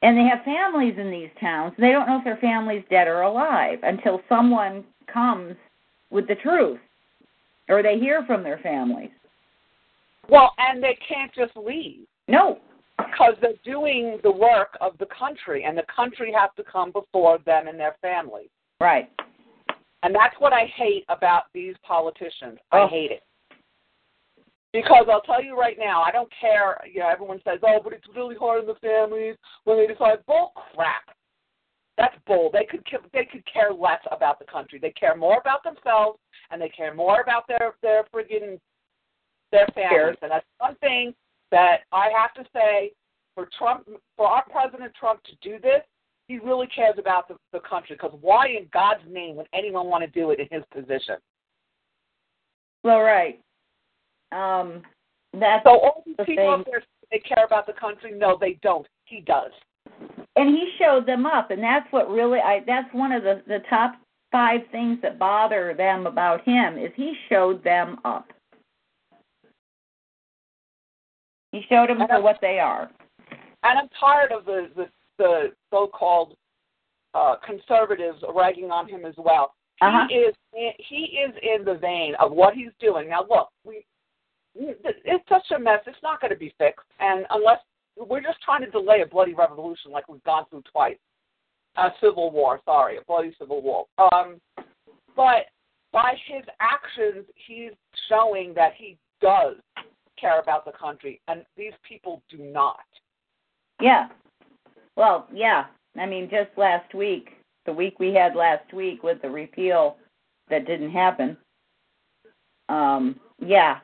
And 0.00 0.16
they 0.16 0.24
have 0.24 0.44
families 0.44 0.94
in 0.96 1.10
these 1.10 1.30
towns. 1.40 1.74
And 1.76 1.84
they 1.84 1.90
don't 1.90 2.06
know 2.06 2.18
if 2.18 2.24
their 2.24 2.38
family's 2.38 2.84
dead 2.88 3.08
or 3.08 3.22
alive 3.22 3.80
until 3.82 4.20
someone 4.28 4.84
comes 5.12 5.56
with 6.10 6.28
the 6.28 6.36
truth. 6.36 6.78
Or 7.68 7.82
they 7.82 7.98
hear 7.98 8.24
from 8.24 8.42
their 8.42 8.58
families. 8.58 9.10
Well 10.30 10.52
and 10.58 10.82
they 10.82 10.96
can't 11.06 11.34
just 11.34 11.56
leave. 11.56 12.06
No. 12.28 12.60
Because 12.96 13.34
they're 13.42 13.52
doing 13.64 14.20
the 14.22 14.30
work 14.30 14.76
of 14.80 14.96
the 14.98 15.06
country. 15.06 15.64
And 15.64 15.76
the 15.76 15.84
country 15.94 16.32
has 16.32 16.50
to 16.56 16.64
come 16.64 16.92
before 16.92 17.38
them 17.44 17.68
and 17.68 17.78
their 17.78 17.96
families 18.00 18.48
right 18.80 19.10
and 20.02 20.14
that's 20.14 20.34
what 20.38 20.52
I 20.52 20.70
hate 20.76 21.04
about 21.08 21.44
these 21.54 21.74
politicians. 21.86 22.58
Oh. 22.72 22.84
I 22.84 22.88
hate 22.88 23.10
it. 23.10 23.22
Because 24.72 25.06
I'll 25.10 25.22
tell 25.22 25.42
you 25.42 25.58
right 25.58 25.76
now, 25.78 26.02
I 26.02 26.10
don't 26.10 26.30
care. 26.38 26.78
You 26.92 27.00
know, 27.00 27.08
everyone 27.08 27.40
says, 27.42 27.58
"Oh, 27.62 27.80
but 27.82 27.94
it's 27.94 28.06
really 28.14 28.36
hard 28.36 28.60
on 28.60 28.66
the 28.66 28.74
families 28.74 29.36
when 29.64 29.78
they 29.78 29.86
decide." 29.86 30.24
Bull 30.26 30.52
crap. 30.74 31.04
That's 31.96 32.14
bull. 32.26 32.50
They 32.52 32.64
could 32.64 32.86
they 33.12 33.24
could 33.24 33.44
care 33.50 33.72
less 33.72 34.00
about 34.10 34.38
the 34.38 34.44
country. 34.44 34.78
They 34.78 34.90
care 34.90 35.16
more 35.16 35.38
about 35.38 35.64
themselves, 35.64 36.18
and 36.50 36.60
they 36.60 36.68
care 36.68 36.94
more 36.94 37.22
about 37.22 37.48
their 37.48 37.74
their 37.82 38.04
friggin' 38.14 38.60
their 39.52 39.66
families. 39.74 40.18
And 40.22 40.30
that's 40.30 40.46
one 40.58 40.76
thing 40.76 41.14
that 41.50 41.78
I 41.90 42.10
have 42.14 42.34
to 42.34 42.48
say 42.52 42.92
for 43.34 43.48
Trump, 43.56 43.88
for 44.16 44.26
our 44.26 44.44
President 44.50 44.92
Trump 44.94 45.22
to 45.24 45.32
do 45.40 45.58
this, 45.58 45.82
he 46.28 46.38
really 46.38 46.66
cares 46.68 46.94
about 46.98 47.26
the, 47.28 47.36
the 47.52 47.60
country. 47.60 47.96
Because 47.96 48.16
why 48.20 48.46
in 48.48 48.66
God's 48.72 49.00
name 49.10 49.36
would 49.36 49.48
anyone 49.52 49.86
want 49.86 50.04
to 50.04 50.10
do 50.20 50.30
it 50.30 50.38
in 50.40 50.46
his 50.50 50.62
position? 50.72 51.16
Well, 52.84 53.00
right. 53.00 53.40
Um, 54.30 54.82
that's 55.32 55.64
So 55.64 55.70
all 55.70 56.02
these 56.06 56.16
the 56.18 56.24
people 56.24 56.44
thing. 56.44 56.60
up 56.60 56.66
there 56.66 56.82
they 57.10 57.18
care 57.20 57.44
about 57.44 57.66
the 57.66 57.72
country. 57.72 58.12
No, 58.14 58.36
they 58.40 58.58
don't. 58.62 58.86
He 59.06 59.20
does. 59.20 59.50
and 60.36 60.48
he 60.50 60.70
showed 60.78 61.06
them 61.06 61.24
up, 61.26 61.50
and 61.50 61.62
that's 61.62 61.90
what 61.90 62.10
really 62.10 62.38
I. 62.38 62.60
That's 62.66 62.92
one 62.92 63.12
of 63.12 63.22
the 63.22 63.42
the 63.48 63.60
top 63.70 63.94
five 64.30 64.60
things 64.70 64.98
that 65.02 65.18
bother 65.18 65.74
them 65.74 66.06
about 66.06 66.44
him 66.44 66.76
is 66.76 66.90
he 66.94 67.14
showed 67.30 67.64
them 67.64 67.98
up. 68.04 68.26
He 71.52 71.62
showed 71.70 71.88
them 71.88 72.06
for 72.06 72.20
what 72.20 72.38
they 72.42 72.58
are. 72.58 72.90
And 73.62 73.78
I'm 73.78 73.88
tired 73.98 74.32
of 74.32 74.44
the 74.44 74.68
the, 74.76 74.86
the 75.18 75.52
so-called 75.70 76.36
uh, 77.14 77.36
conservatives 77.44 78.22
ragging 78.34 78.70
on 78.70 78.88
him 78.88 79.04
as 79.04 79.14
well. 79.16 79.54
Uh-huh. 79.80 80.06
He 80.08 80.14
is 80.14 80.34
he 80.52 81.18
is 81.24 81.34
in 81.42 81.64
the 81.64 81.74
vein 81.74 82.14
of 82.18 82.32
what 82.32 82.54
he's 82.54 82.72
doing. 82.80 83.10
Now, 83.10 83.24
look, 83.28 83.48
we 83.64 83.84
it's 84.54 85.28
such 85.28 85.46
a 85.54 85.58
mess. 85.58 85.80
It's 85.86 85.96
not 86.02 86.20
going 86.20 86.32
to 86.32 86.38
be 86.38 86.52
fixed, 86.58 86.86
and 86.98 87.24
unless 87.30 87.58
we're 87.96 88.22
just 88.22 88.40
trying 88.42 88.64
to 88.64 88.70
delay 88.70 89.02
a 89.02 89.06
bloody 89.06 89.34
revolution 89.34 89.92
like 89.92 90.08
we've 90.08 90.22
gone 90.24 90.44
through 90.50 90.62
twice, 90.72 90.96
a 91.76 91.90
civil 92.00 92.30
war. 92.30 92.60
Sorry, 92.64 92.96
a 92.96 93.00
bloody 93.06 93.34
civil 93.38 93.62
war. 93.62 93.86
Um, 94.12 94.40
but 95.14 95.46
by 95.92 96.14
his 96.26 96.44
actions, 96.60 97.24
he's 97.46 97.72
showing 98.08 98.52
that 98.54 98.72
he 98.76 98.96
does 99.20 99.56
care 100.20 100.40
about 100.40 100.64
the 100.64 100.72
country, 100.72 101.20
and 101.28 101.44
these 101.56 101.72
people 101.88 102.22
do 102.28 102.38
not. 102.38 102.80
Yeah. 103.80 104.08
Well, 104.98 105.28
yeah. 105.32 105.66
I 105.96 106.06
mean, 106.06 106.28
just 106.28 106.50
last 106.58 106.92
week, 106.92 107.28
the 107.66 107.72
week 107.72 108.00
we 108.00 108.12
had 108.12 108.34
last 108.34 108.74
week 108.74 109.04
with 109.04 109.22
the 109.22 109.30
repeal 109.30 109.96
that 110.50 110.66
didn't 110.66 110.90
happen. 110.90 111.36
Um, 112.68 113.20
yeah. 113.38 113.78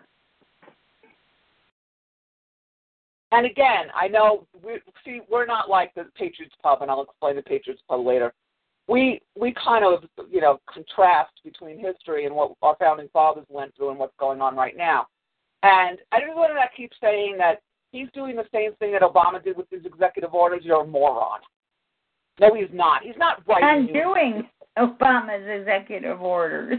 And 3.31 3.47
again, 3.47 3.87
I 3.95 4.09
know 4.09 4.47
we 4.65 4.81
see 5.05 5.21
we're 5.31 5.47
not 5.47 5.71
like 5.71 5.95
the 5.95 6.07
Patriots 6.17 6.55
Pub, 6.61 6.83
and 6.83 6.91
I'll 6.91 7.03
explain 7.03 7.37
the 7.37 7.43
Patriots 7.43 7.83
Pub 7.89 8.05
later. 8.05 8.33
We 8.89 9.21
we 9.39 9.55
kind 9.65 9.85
of 9.85 10.05
you 10.31 10.41
know 10.41 10.59
contrast 10.73 11.33
between 11.45 11.79
history 11.79 12.27
and 12.27 12.35
what 12.35 12.53
our 12.61 12.77
founding 12.81 13.09
fathers 13.13 13.47
went 13.49 13.75
through 13.77 13.91
and 13.91 13.99
what's 14.01 14.17
going 14.19 14.41
on 14.41 14.57
right 14.57 14.77
now. 14.77 15.07
And 15.63 15.99
everyone 16.13 16.55
that 16.57 16.77
keeps 16.77 16.97
saying 17.01 17.37
that 17.39 17.61
he's 17.95 18.09
doing 18.13 18.37
the 18.37 18.45
same 18.53 18.75
thing 18.75 18.93
that 18.93 19.03
Obama 19.03 19.43
did 19.43 19.57
with 19.57 19.71
his 19.71 19.85
executive 19.85 20.35
orders, 20.35 20.63
you're 20.65 20.83
a 20.83 20.87
moron. 20.87 21.41
No, 22.41 22.55
he's 22.55 22.69
not. 22.73 23.03
He's 23.05 23.17
not 23.17 23.47
right. 23.47 23.63
I'm 23.63 23.87
doing 23.87 24.43
Obama's 24.77 25.47
executive 25.49 26.21
orders. 26.21 26.79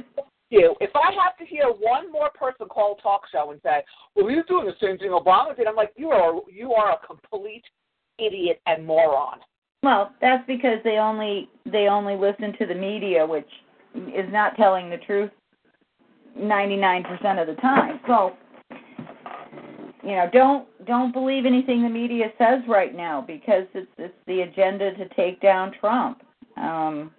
you. 0.49 0.75
If 0.81 0.91
I 0.95 1.11
have 1.23 1.37
to 1.37 1.45
hear 1.45 1.67
one 1.67 2.11
more 2.11 2.29
person 2.37 2.67
call 2.67 2.97
a 2.99 3.01
talk 3.01 3.21
show 3.31 3.51
and 3.51 3.61
say, 3.63 3.83
"Well, 4.15 4.27
he's 4.27 4.45
doing 4.47 4.65
the 4.65 4.75
same 4.85 4.97
thing 4.97 5.11
Obama 5.11 5.55
did," 5.55 5.67
I'm 5.67 5.75
like, 5.75 5.93
"You 5.95 6.09
are 6.11 6.41
you 6.51 6.73
are 6.73 6.93
a 6.93 7.07
complete 7.07 7.63
idiot 8.19 8.61
and 8.65 8.85
moron." 8.85 9.39
Well, 9.81 10.11
that's 10.19 10.45
because 10.45 10.79
they 10.83 10.97
only 10.97 11.49
they 11.65 11.87
only 11.87 12.15
listen 12.15 12.53
to 12.59 12.65
the 12.65 12.75
media, 12.75 13.25
which 13.25 13.49
is 13.95 14.31
not 14.31 14.57
telling 14.57 14.89
the 14.89 14.97
truth 14.97 15.31
99% 16.37 17.39
of 17.39 17.47
the 17.47 17.59
time. 17.61 17.99
So, 18.07 18.33
you 20.05 20.11
know, 20.11 20.29
don't 20.31 20.67
don't 20.85 21.11
believe 21.11 21.45
anything 21.45 21.81
the 21.81 21.89
media 21.89 22.31
says 22.37 22.61
right 22.67 22.95
now 22.95 23.21
because 23.25 23.65
it's 23.73 23.91
it's 23.97 24.13
the 24.27 24.41
agenda 24.41 24.93
to 24.93 25.09
take 25.15 25.41
down 25.41 25.73
Trump. 25.79 26.21
Um 26.57 27.11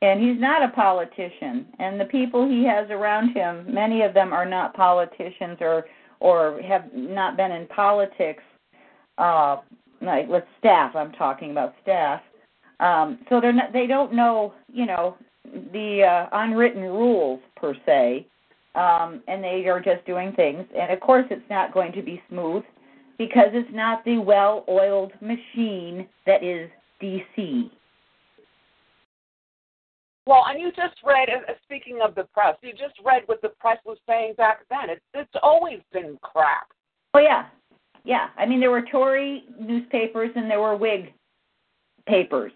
and 0.00 0.20
he's 0.20 0.40
not 0.40 0.64
a 0.64 0.68
politician. 0.68 1.66
And 1.78 2.00
the 2.00 2.06
people 2.06 2.48
he 2.48 2.64
has 2.64 2.90
around 2.90 3.34
him, 3.34 3.72
many 3.72 4.02
of 4.02 4.14
them 4.14 4.32
are 4.32 4.46
not 4.46 4.74
politicians 4.74 5.58
or 5.60 5.84
or 6.20 6.60
have 6.62 6.92
not 6.94 7.36
been 7.36 7.52
in 7.52 7.66
politics 7.66 8.42
uh 9.18 9.58
like 10.00 10.26
with 10.28 10.44
staff 10.58 10.96
i'm 10.96 11.12
talking 11.12 11.50
about 11.50 11.74
staff. 11.82 12.22
Um 12.80 13.18
so 13.28 13.38
they're 13.38 13.52
not 13.52 13.72
they 13.74 13.86
don't 13.86 14.14
know 14.14 14.54
you 14.72 14.86
know 14.86 15.18
the 15.44 16.02
uh, 16.04 16.28
unwritten 16.32 16.82
rules 16.82 17.40
per 17.56 17.74
se 17.84 18.26
um 18.74 19.22
and 19.28 19.42
they 19.44 19.66
are 19.68 19.80
just 19.80 20.04
doing 20.06 20.32
things 20.32 20.64
and 20.78 20.92
of 20.92 21.00
course 21.00 21.26
it's 21.30 21.48
not 21.50 21.74
going 21.74 21.92
to 21.92 22.02
be 22.02 22.22
smooth 22.28 22.62
because 23.18 23.48
it's 23.52 23.68
not 23.72 24.04
the 24.04 24.18
well 24.18 24.64
oiled 24.68 25.12
machine 25.20 26.06
that 26.26 26.42
is 26.42 26.70
dc 27.02 27.70
Well, 30.26 30.44
and 30.48 30.60
you 30.60 30.70
just 30.70 30.94
read. 31.04 31.28
Speaking 31.64 31.98
of 32.02 32.14
the 32.14 32.24
press, 32.32 32.56
you 32.62 32.70
just 32.72 32.94
read 33.04 33.22
what 33.26 33.42
the 33.42 33.48
press 33.60 33.78
was 33.84 33.98
saying 34.08 34.34
back 34.36 34.60
then. 34.70 34.88
It's 34.88 35.02
it's 35.14 35.36
always 35.42 35.80
been 35.92 36.16
crap. 36.22 36.68
oh 37.14 37.18
yeah 37.18 37.46
yeah 38.04 38.28
i 38.36 38.46
mean 38.46 38.60
there 38.60 38.70
were 38.70 38.82
tory 38.90 39.44
newspapers 39.60 40.30
and 40.34 40.50
there 40.50 40.60
were 40.60 40.76
whig 40.76 41.12
papers 42.06 42.52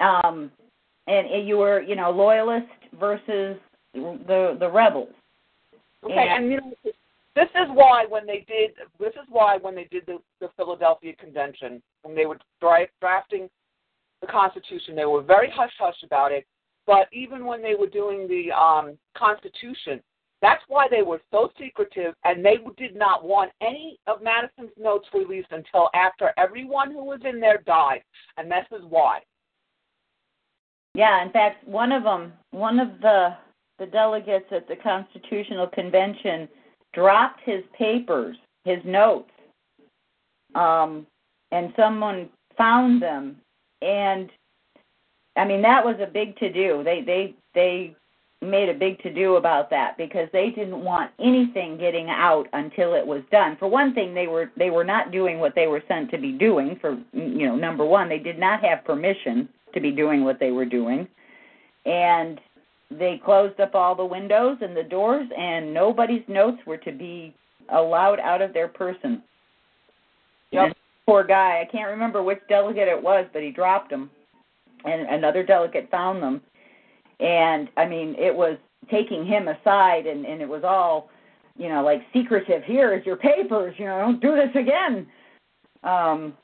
um 0.00 0.50
and 1.06 1.46
you 1.48 1.56
were 1.58 1.80
you 1.82 1.96
know 1.96 2.10
loyalist 2.10 2.66
versus 2.98 3.56
the 4.26 4.56
the 4.58 4.70
rebels 4.70 5.08
Okay, 6.04 6.14
Yeah. 6.14 6.36
and 6.36 6.50
you 6.50 6.60
know, 6.60 6.72
this 7.34 7.48
is 7.54 7.68
why 7.72 8.06
when 8.08 8.26
they 8.26 8.44
did 8.48 8.74
this 8.98 9.14
is 9.14 9.28
why 9.28 9.58
when 9.58 9.74
they 9.74 9.84
did 9.84 10.06
the, 10.06 10.18
the 10.40 10.48
Philadelphia 10.56 11.14
Convention, 11.16 11.82
when 12.02 12.14
they 12.14 12.26
were 12.26 12.38
dra- 12.60 12.88
drafting 13.00 13.48
the 14.20 14.26
Constitution, 14.26 14.94
they 14.94 15.04
were 15.04 15.22
very 15.22 15.50
hush 15.50 15.72
hush 15.78 16.02
about 16.04 16.32
it. 16.32 16.46
But 16.86 17.08
even 17.12 17.44
when 17.44 17.62
they 17.62 17.74
were 17.74 17.86
doing 17.88 18.26
the 18.26 18.50
um, 18.52 18.96
Constitution, 19.16 20.00
that's 20.40 20.62
why 20.68 20.86
they 20.90 21.02
were 21.02 21.20
so 21.30 21.50
secretive, 21.60 22.14
and 22.24 22.44
they 22.44 22.56
did 22.76 22.96
not 22.96 23.24
want 23.24 23.52
any 23.60 23.98
of 24.06 24.22
Madison's 24.22 24.70
notes 24.78 25.06
released 25.12 25.48
until 25.50 25.90
after 25.94 26.32
everyone 26.38 26.90
who 26.92 27.04
was 27.04 27.20
in 27.24 27.40
there 27.40 27.58
died, 27.66 28.02
and 28.36 28.50
this 28.50 28.64
is 28.72 28.84
why. 28.88 29.20
Yeah, 30.94 31.22
in 31.22 31.30
fact, 31.30 31.66
one 31.68 31.92
of 31.92 32.04
them, 32.04 32.32
one 32.50 32.80
of 32.80 33.00
the 33.00 33.36
the 33.78 33.86
delegates 33.86 34.46
at 34.50 34.68
the 34.68 34.76
Constitutional 34.76 35.68
Convention 35.68 36.48
dropped 36.92 37.40
his 37.44 37.62
papers, 37.76 38.36
his 38.64 38.78
notes, 38.84 39.30
um, 40.54 41.06
and 41.52 41.72
someone 41.76 42.28
found 42.56 43.00
them, 43.00 43.36
and 43.82 44.30
I 45.36 45.44
mean 45.44 45.62
that 45.62 45.84
was 45.84 45.96
a 46.00 46.06
big 46.06 46.36
to 46.38 46.52
do. 46.52 46.82
They 46.84 47.02
they 47.02 47.34
they 47.54 47.96
made 48.40 48.68
a 48.68 48.74
big 48.74 49.00
to 49.02 49.12
do 49.12 49.36
about 49.36 49.68
that 49.70 49.96
because 49.96 50.28
they 50.32 50.50
didn't 50.50 50.84
want 50.84 51.10
anything 51.18 51.76
getting 51.76 52.08
out 52.08 52.46
until 52.52 52.94
it 52.94 53.06
was 53.06 53.22
done. 53.32 53.56
For 53.58 53.68
one 53.68 53.94
thing, 53.94 54.14
they 54.14 54.26
were 54.26 54.50
they 54.56 54.70
were 54.70 54.84
not 54.84 55.12
doing 55.12 55.38
what 55.38 55.54
they 55.54 55.66
were 55.66 55.82
sent 55.88 56.10
to 56.10 56.18
be 56.18 56.32
doing. 56.32 56.78
For 56.80 56.98
you 57.12 57.46
know, 57.46 57.56
number 57.56 57.84
one, 57.84 58.08
they 58.08 58.18
did 58.18 58.38
not 58.38 58.62
have 58.62 58.84
permission 58.84 59.48
to 59.74 59.80
be 59.80 59.90
doing 59.90 60.24
what 60.24 60.40
they 60.40 60.50
were 60.50 60.64
doing, 60.64 61.06
and 61.84 62.40
they 62.90 63.20
closed 63.24 63.60
up 63.60 63.74
all 63.74 63.94
the 63.94 64.04
windows 64.04 64.58
and 64.60 64.76
the 64.76 64.82
doors, 64.82 65.28
and 65.36 65.72
nobody's 65.72 66.22
notes 66.28 66.58
were 66.66 66.78
to 66.78 66.92
be 66.92 67.34
allowed 67.70 68.18
out 68.20 68.40
of 68.40 68.54
their 68.54 68.68
person. 68.68 69.22
Yep. 70.52 70.76
Poor 71.04 71.24
guy, 71.24 71.62
I 71.62 71.70
can't 71.70 71.90
remember 71.90 72.22
which 72.22 72.40
delegate 72.48 72.88
it 72.88 73.02
was, 73.02 73.26
but 73.32 73.42
he 73.42 73.50
dropped 73.50 73.90
them, 73.90 74.10
and 74.84 75.08
another 75.08 75.42
delegate 75.42 75.90
found 75.90 76.22
them, 76.22 76.40
and 77.20 77.68
I 77.76 77.86
mean 77.86 78.14
it 78.18 78.34
was 78.34 78.56
taking 78.90 79.26
him 79.26 79.48
aside, 79.48 80.06
and 80.06 80.24
and 80.24 80.40
it 80.40 80.48
was 80.48 80.64
all, 80.64 81.10
you 81.56 81.68
know, 81.68 81.82
like 81.82 82.02
secretive. 82.12 82.62
Here 82.64 82.94
is 82.94 83.04
your 83.04 83.16
papers. 83.16 83.74
You 83.78 83.86
know, 83.86 83.98
don't 83.98 84.20
do 84.20 84.34
this 84.34 84.54
again. 84.54 85.06
Um, 85.82 86.34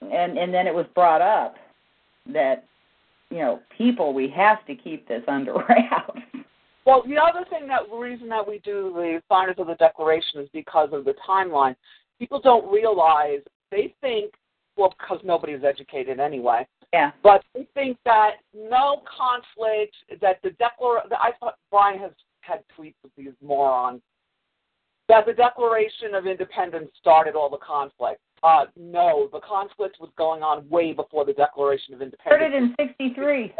and 0.00 0.38
and 0.38 0.52
then 0.52 0.66
it 0.66 0.74
was 0.74 0.86
brought 0.94 1.22
up 1.22 1.56
that 2.32 2.64
you 3.30 3.38
know 3.38 3.60
people 3.76 4.12
we 4.12 4.28
have 4.28 4.64
to 4.66 4.74
keep 4.74 5.06
this 5.08 5.22
under 5.28 5.54
wraps. 5.68 6.20
Well, 6.86 7.02
the 7.06 7.18
other 7.18 7.44
thing 7.50 7.68
that 7.68 7.82
reason 7.94 8.28
that 8.30 8.46
we 8.46 8.60
do 8.60 8.92
the 8.94 9.20
signers 9.30 9.56
of 9.58 9.66
the 9.66 9.74
Declaration 9.74 10.40
is 10.40 10.48
because 10.52 10.88
of 10.92 11.04
the 11.04 11.14
timeline. 11.28 11.76
People 12.18 12.40
don't 12.40 12.70
realize 12.72 13.40
they 13.70 13.94
think 14.00 14.32
well 14.76 14.94
because 14.98 15.20
nobody's 15.24 15.64
educated 15.64 16.18
anyway. 16.18 16.66
Yeah. 16.92 17.10
But 17.22 17.44
they 17.54 17.68
think 17.74 17.98
that 18.06 18.36
no 18.54 19.02
conflict, 19.04 19.94
that 20.22 20.40
the 20.42 20.50
declaration. 20.52 21.10
I 21.12 21.32
thought 21.38 21.56
Brian 21.70 21.98
has 21.98 22.12
had 22.40 22.60
tweets 22.78 22.94
of 23.04 23.10
these 23.16 23.32
morons. 23.42 24.00
That 25.08 25.26
the 25.26 25.32
Declaration 25.32 26.14
of 26.14 26.26
Independence 26.26 26.90
started 27.00 27.34
all 27.34 27.50
the 27.50 27.58
conflict. 27.58 28.20
Uh, 28.42 28.66
no, 28.76 29.28
the 29.32 29.40
conflict 29.40 29.96
was 30.00 30.10
going 30.16 30.42
on 30.42 30.68
way 30.68 30.92
before 30.92 31.24
the 31.24 31.32
Declaration 31.32 31.94
of 31.94 32.02
Started 32.20 32.54
Independence. 32.54 32.76
in 32.78 32.86
63. 33.08 33.54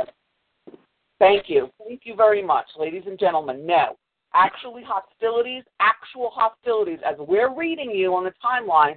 Thank 1.18 1.48
you. 1.48 1.70
Thank 1.86 2.02
you 2.04 2.14
very 2.14 2.42
much, 2.42 2.66
ladies 2.78 3.02
and 3.06 3.18
gentlemen. 3.18 3.66
No. 3.66 3.96
Actually, 4.34 4.82
hostilities, 4.86 5.64
actual 5.80 6.30
hostilities, 6.32 7.00
as 7.04 7.16
we're 7.18 7.52
reading 7.54 7.90
you 7.90 8.14
on 8.14 8.24
the 8.24 8.32
timeline, 8.44 8.94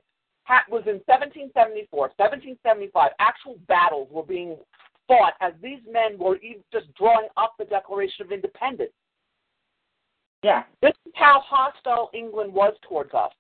was 0.70 0.84
in 0.86 1.00
1774, 1.08 2.12
1775. 2.18 3.12
Actual 3.20 3.56
battles 3.68 4.10
were 4.12 4.24
being 4.24 4.58
fought 5.08 5.34
as 5.42 5.54
these 5.64 5.80
men 5.90 6.18
were 6.20 6.38
even 6.38 6.64
just 6.72 6.94
drawing 6.96 7.28
up 7.38 7.54
the 7.58 7.66
Declaration 7.66 8.26
of 8.26 8.32
Independence. 8.32 8.92
Yeah. 10.44 10.64
This 10.82 10.94
is 11.06 11.14
how 11.16 11.42
hostile 11.46 12.10
England 12.14 12.54
was 12.54 12.74
towards 12.88 13.14
us. 13.14 13.32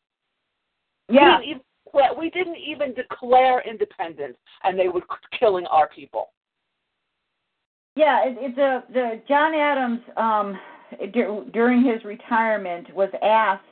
Yeah. 1.10 1.38
We 1.40 1.46
didn't 1.46 1.50
even, 1.50 1.62
declare- 1.86 2.14
we 2.18 2.30
didn't 2.30 2.58
even 2.58 2.94
declare 2.94 3.62
independence, 3.62 4.38
and 4.64 4.78
they 4.78 4.88
were 4.88 5.02
killing 5.38 5.66
our 5.68 5.90
people. 5.90 6.30
Yeah, 7.96 8.24
it, 8.26 8.38
it's 8.40 8.58
a 8.58 8.84
the 8.94 9.22
John 9.28 9.54
Adams 9.54 10.00
um 10.16 10.58
dur- 11.14 11.44
during 11.52 11.84
his 11.84 12.04
retirement 12.06 12.94
was 12.96 13.10
asked 13.22 13.66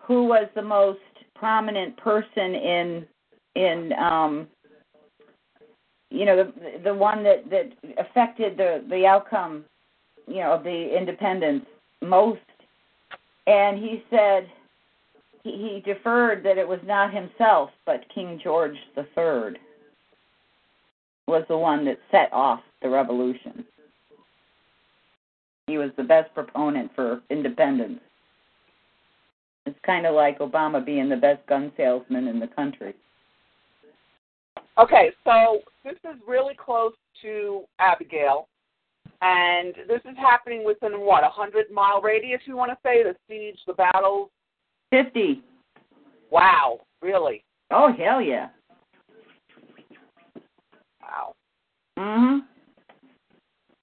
who 0.00 0.24
was 0.24 0.48
the 0.56 0.62
most 0.62 0.98
prominent 1.36 1.96
person 1.98 2.54
in 2.54 3.06
in 3.54 3.92
um 3.92 4.48
you 6.10 6.24
know 6.24 6.36
the 6.36 6.80
the 6.82 6.94
one 6.94 7.22
that 7.22 7.48
that 7.48 7.72
affected 7.98 8.56
the 8.56 8.84
the 8.90 9.06
outcome 9.06 9.64
you 10.26 10.40
know 10.40 10.52
of 10.54 10.64
the 10.64 10.96
independence 10.96 11.64
most 12.02 12.40
and 13.46 13.78
he 13.78 14.02
said 14.10 14.48
he, 15.42 15.50
he 15.50 15.92
deferred 15.92 16.44
that 16.44 16.58
it 16.58 16.66
was 16.66 16.80
not 16.84 17.12
himself 17.12 17.70
but 17.86 18.04
King 18.14 18.40
George 18.42 18.76
the 18.96 19.06
Third 19.14 19.58
was 21.26 21.44
the 21.48 21.56
one 21.56 21.84
that 21.84 21.98
set 22.10 22.32
off 22.32 22.60
the 22.82 22.88
revolution. 22.88 23.64
He 25.66 25.78
was 25.78 25.90
the 25.96 26.02
best 26.02 26.34
proponent 26.34 26.90
for 26.94 27.22
independence. 27.30 28.00
It's 29.64 29.78
kind 29.86 30.06
of 30.06 30.14
like 30.14 30.40
Obama 30.40 30.84
being 30.84 31.08
the 31.08 31.16
best 31.16 31.46
gun 31.46 31.72
salesman 31.76 32.26
in 32.26 32.40
the 32.40 32.48
country. 32.48 32.94
Okay, 34.78 35.12
so 35.24 35.60
this 35.84 35.96
is 36.04 36.20
really 36.26 36.54
close 36.54 36.94
to 37.22 37.62
Abigail, 37.78 38.48
and 39.22 39.74
this 39.88 40.00
is 40.04 40.16
happening 40.18 40.64
within 40.64 41.00
what 41.00 41.22
a 41.24 41.28
hundred 41.28 41.70
mile 41.70 42.02
radius. 42.02 42.40
You 42.44 42.56
want 42.56 42.72
to 42.72 42.78
say 42.84 43.02
the 43.02 43.14
siege, 43.28 43.58
the 43.66 43.72
battles? 43.72 44.28
50. 44.90 45.42
Wow, 46.30 46.80
really? 47.00 47.44
Oh, 47.70 47.92
hell 47.92 48.20
yeah. 48.20 48.48
Wow. 51.00 51.34
Mhm. 51.98 52.40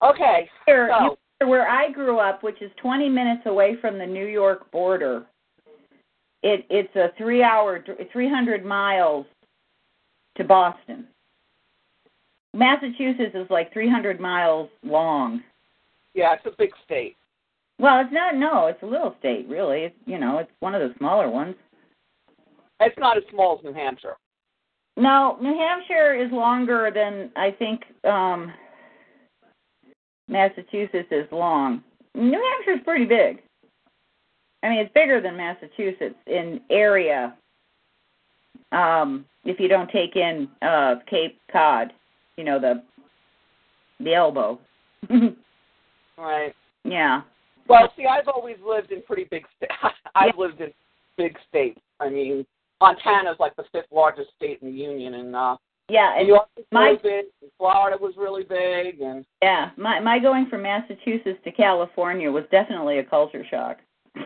Okay, 0.02 0.49
Here, 0.66 0.90
so 1.40 1.48
where 1.48 1.68
I 1.68 1.91
grew 1.91 2.20
up, 2.20 2.41
which 2.41 2.61
is 2.61 2.72
20 2.78 3.10
minutes 3.10 3.45
away 3.45 3.76
from 3.82 3.98
the 3.98 4.06
New 4.06 4.26
York 4.26 4.70
border, 4.72 5.26
it 6.41 6.66
it's 6.70 6.95
a 6.95 7.11
3-hour 7.22 7.80
dr- 7.80 8.11
300 8.11 8.66
miles 8.66 9.26
to 10.38 10.44
Boston. 10.44 11.07
Massachusetts 12.54 13.36
is 13.36 13.50
like 13.50 13.72
300 13.74 14.20
miles 14.20 14.70
long. 14.84 15.44
yeah, 16.14 16.34
it's 16.34 16.46
a 16.46 16.56
big 16.58 16.72
state. 16.84 17.16
Well, 17.80 18.02
it's 18.02 18.12
not. 18.12 18.36
No, 18.36 18.68
it's 18.68 18.84
a 18.84 18.86
little 18.86 19.16
state, 19.20 19.48
really. 19.48 19.84
It's 19.84 19.96
you 20.06 20.20
know, 20.20 20.40
it's 20.40 20.52
one 20.60 20.76
of 20.76 20.82
the 20.82 20.94
smaller 20.98 21.30
ones. 21.30 21.56
It's 22.82 22.98
not 22.98 23.18
as 23.18 23.24
small 23.32 23.58
as 23.58 23.64
New 23.64 23.74
Hampshire. 23.74 24.16
No, 24.98 25.38
New 25.42 25.58
Hampshire 25.58 26.14
is 26.16 26.32
longer 26.32 26.92
than 26.94 27.32
I 27.36 27.52
think 27.52 27.84
um 28.04 28.52
Massachusetts 30.28 31.08
is 31.12 31.26
long. 31.32 31.84
New 32.16 32.42
Hampshire's 32.42 32.84
pretty 32.84 33.06
big. 33.06 33.42
I 34.62 34.70
mean, 34.70 34.80
it's 34.80 34.94
bigger 34.94 35.22
than 35.22 35.38
Massachusetts 35.38 36.16
in 36.28 36.60
area. 36.70 37.34
Um, 38.74 39.26
if 39.46 39.58
you 39.60 39.70
don't 39.70 39.90
take 39.90 40.18
in 40.18 40.50
uh 40.62 40.96
Cape 41.10 41.40
Cod, 41.50 41.94
you 42.40 42.45
know 42.45 42.57
the 42.60 42.82
the 43.99 44.14
elbow. 44.16 44.57
Right. 46.18 46.53
yeah. 46.84 47.22
Well, 47.68 47.94
see, 47.95 48.06
I've 48.06 48.28
always 48.28 48.57
lived 48.68 48.91
in 48.91 49.02
pretty 49.03 49.26
big 49.32 49.45
states. 49.57 49.74
I've 50.16 50.38
lived 50.38 50.60
in 50.60 50.72
big 51.18 51.38
states. 51.48 51.80
I 52.02 52.10
mean, 52.10 52.45
Montana's 52.82 53.38
like 53.40 53.56
the 53.56 53.64
fifth 53.72 53.86
largest 53.91 54.30
state 54.36 54.60
in 54.61 54.70
the 54.70 54.78
union, 54.78 55.14
and 55.14 55.36
uh, 55.36 55.56
Yeah, 55.88 56.11
New 56.16 56.20
and 56.20 56.28
York 56.28 56.48
was 56.57 56.66
my- 56.72 56.82
really 56.88 56.99
big, 57.03 57.26
and 57.41 57.52
Florida 57.57 57.98
was 58.02 58.16
really 58.18 58.44
big, 58.44 58.99
and 59.02 59.26
yeah, 59.41 59.70
my 59.78 59.99
my 60.02 60.20
going 60.20 60.48
from 60.49 60.64
Massachusetts 60.64 61.40
to 61.45 61.52
California 61.52 62.30
was 62.30 62.44
definitely 62.52 62.99
a 62.99 63.03
culture 63.03 63.45
shock. 63.49 63.78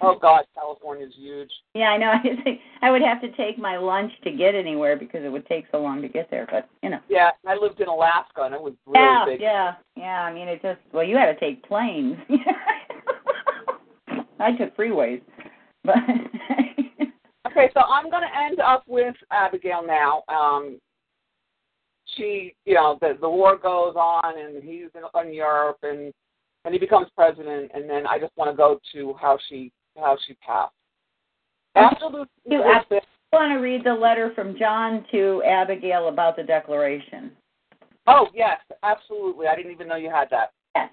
Oh 0.02 0.18
god, 0.20 0.45
California's 0.56 1.14
huge. 1.15 1.52
Yeah, 1.74 1.86
I 1.86 1.98
know. 1.98 2.11
I 2.14 2.22
think 2.44 2.60
I 2.82 2.91
would 2.91 3.02
have 3.02 3.22
to 3.22 3.32
take 3.34 3.57
my 3.57 3.78
lunch 3.78 4.11
to 4.24 4.32
get 4.32 4.56
anywhere 4.56 4.95
because 4.98 5.24
it 5.24 5.32
would 5.32 5.45
take 5.45 5.65
so 5.72 5.80
long 5.80 6.02
to 6.02 6.07
get 6.07 6.30
there. 6.30 6.48
But 6.49 6.70
you 6.82 6.90
know. 6.90 6.99
Yeah, 7.10 7.32
I 7.48 7.56
lived 7.56 7.82
in 7.82 7.88
Alaska, 7.88 8.44
and 8.44 8.53
it 8.53 8.61
was 8.61 8.74
really 8.86 9.03
yeah, 9.03 9.26
big. 9.26 9.41
yeah, 9.41 9.74
yeah. 9.95 10.22
I 10.22 10.34
mean, 10.34 10.48
it 10.48 10.61
just 10.61 10.80
well, 10.94 11.03
you 11.03 11.18
had 11.18 11.34
to 11.34 11.40
take 11.40 11.64
planes. 11.64 12.18
I 14.40 14.52
took 14.57 14.76
freeways, 14.76 15.22
but 15.84 15.95
Okay, 17.53 17.70
so 17.76 17.82
I'm 17.82 18.10
going 18.10 18.24
to 18.24 18.44
end 18.44 18.60
up 18.60 18.84
with 18.88 19.15
Abigail 19.32 19.86
now. 19.86 20.24
Um, 20.28 20.80
she, 22.18 22.56
you 22.65 22.74
know, 22.74 22.98
the 22.99 23.15
the 23.22 23.30
war 23.30 23.57
goes 23.57 23.95
on, 23.95 24.40
and 24.40 24.64
he's 24.64 24.88
in, 24.95 25.22
in 25.22 25.34
Europe, 25.34 25.78
and 25.84 26.11
and 26.65 26.74
he 26.74 26.80
becomes 26.80 27.07
president, 27.15 27.70
and 27.76 27.88
then 27.88 28.07
I 28.07 28.18
just 28.18 28.36
want 28.38 28.49
to 28.49 28.57
go 28.57 28.80
to 28.94 29.14
how 29.22 29.38
she 29.49 29.72
how 29.98 30.18
she 30.26 30.34
passed. 30.36 30.74
Lu- 31.76 32.64
I 32.64 32.84
want 33.32 33.52
to 33.52 33.60
read 33.60 33.84
the 33.84 33.94
letter 33.94 34.32
from 34.36 34.57
John 34.57 35.06
to 35.11 35.41
Abigail 35.44 36.07
about 36.07 36.36
the 36.36 36.44
Declaration. 36.44 37.32
oh 38.07 38.28
yes, 38.34 38.60
absolutely. 38.84 39.48
I 39.48 39.56
didn't 39.56 39.72
even 39.72 39.88
know 39.88 39.95
you 39.95 40.11
had 40.11 40.30
that. 40.30 40.52
Yes. 40.76 40.90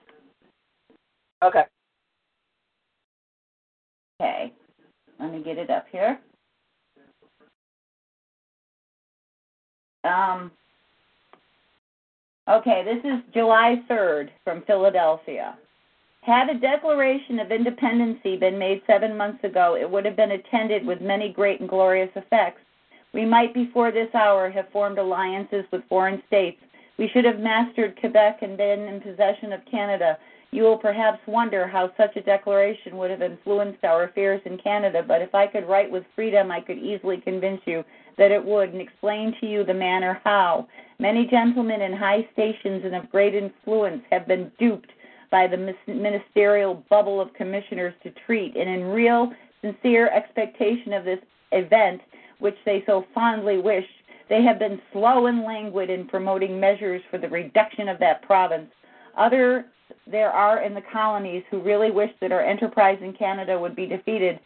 Okay. 1.42 1.64
Okay. 4.20 4.52
Let 5.18 5.32
me 5.32 5.42
get 5.42 5.58
it 5.58 5.70
up 5.70 5.86
here. 5.92 6.18
Um, 10.04 10.50
okay, 12.48 12.82
this 12.84 13.04
is 13.04 13.20
July 13.34 13.82
3rd 13.88 14.30
from 14.44 14.62
Philadelphia. 14.66 15.58
Had 16.22 16.50
a 16.50 16.54
Declaration 16.54 17.40
of 17.40 17.50
Independence 17.50 18.18
been 18.22 18.58
made 18.58 18.82
seven 18.86 19.16
months 19.16 19.42
ago, 19.42 19.74
it 19.74 19.90
would 19.90 20.04
have 20.04 20.16
been 20.16 20.32
attended 20.32 20.84
with 20.84 21.00
many 21.00 21.32
great 21.32 21.60
and 21.60 21.68
glorious 21.68 22.10
effects. 22.14 22.60
We 23.14 23.24
might 23.24 23.54
before 23.54 23.90
this 23.90 24.14
hour 24.14 24.50
have 24.50 24.68
formed 24.68 24.98
alliances 24.98 25.64
with 25.72 25.88
foreign 25.88 26.22
states. 26.26 26.60
We 26.98 27.08
should 27.08 27.24
have 27.24 27.40
mastered 27.40 27.98
Quebec 27.98 28.42
and 28.42 28.58
been 28.58 28.80
in 28.80 29.00
possession 29.00 29.54
of 29.54 29.64
Canada. 29.64 30.18
You 30.50 30.64
will 30.64 30.76
perhaps 30.76 31.26
wonder 31.26 31.66
how 31.66 31.90
such 31.96 32.14
a 32.16 32.22
declaration 32.22 32.98
would 32.98 33.10
have 33.10 33.22
influenced 33.22 33.82
our 33.82 34.04
affairs 34.04 34.42
in 34.44 34.58
Canada, 34.58 35.02
but 35.02 35.22
if 35.22 35.34
I 35.34 35.46
could 35.46 35.66
write 35.66 35.90
with 35.90 36.04
freedom, 36.14 36.50
I 36.50 36.60
could 36.60 36.78
easily 36.78 37.16
convince 37.22 37.62
you 37.64 37.82
that 38.18 38.30
it 38.30 38.44
would 38.44 38.74
and 38.74 38.82
explain 38.82 39.34
to 39.40 39.46
you 39.46 39.64
the 39.64 39.72
manner 39.72 40.20
how. 40.22 40.68
Many 40.98 41.26
gentlemen 41.26 41.80
in 41.80 41.94
high 41.94 42.28
stations 42.34 42.84
and 42.84 42.94
of 42.94 43.10
great 43.10 43.34
influence 43.34 44.02
have 44.10 44.28
been 44.28 44.52
duped 44.58 44.90
by 45.30 45.46
the 45.46 45.74
ministerial 45.86 46.84
bubble 46.90 47.20
of 47.20 47.32
commissioners 47.34 47.94
to 48.02 48.10
treat, 48.26 48.56
and 48.56 48.68
in 48.68 48.84
real, 48.84 49.32
sincere 49.62 50.08
expectation 50.08 50.92
of 50.92 51.04
this 51.04 51.20
event, 51.52 52.00
which 52.38 52.56
they 52.64 52.82
so 52.86 53.04
fondly 53.14 53.58
wish, 53.58 53.86
they 54.28 54.42
have 54.42 54.58
been 54.58 54.80
slow 54.92 55.26
and 55.26 55.42
languid 55.42 55.90
in 55.90 56.06
promoting 56.06 56.58
measures 56.58 57.02
for 57.10 57.18
the 57.18 57.28
reduction 57.28 57.88
of 57.88 57.98
that 57.98 58.22
province. 58.22 58.70
Other 59.16 59.66
there 60.06 60.30
are 60.30 60.62
in 60.62 60.74
the 60.74 60.82
colonies 60.92 61.42
who 61.50 61.60
really 61.60 61.90
wish 61.90 62.10
that 62.20 62.32
our 62.32 62.42
enterprise 62.42 62.98
in 63.02 63.12
Canada 63.12 63.58
would 63.58 63.76
be 63.76 63.86
defeated, 63.86 64.38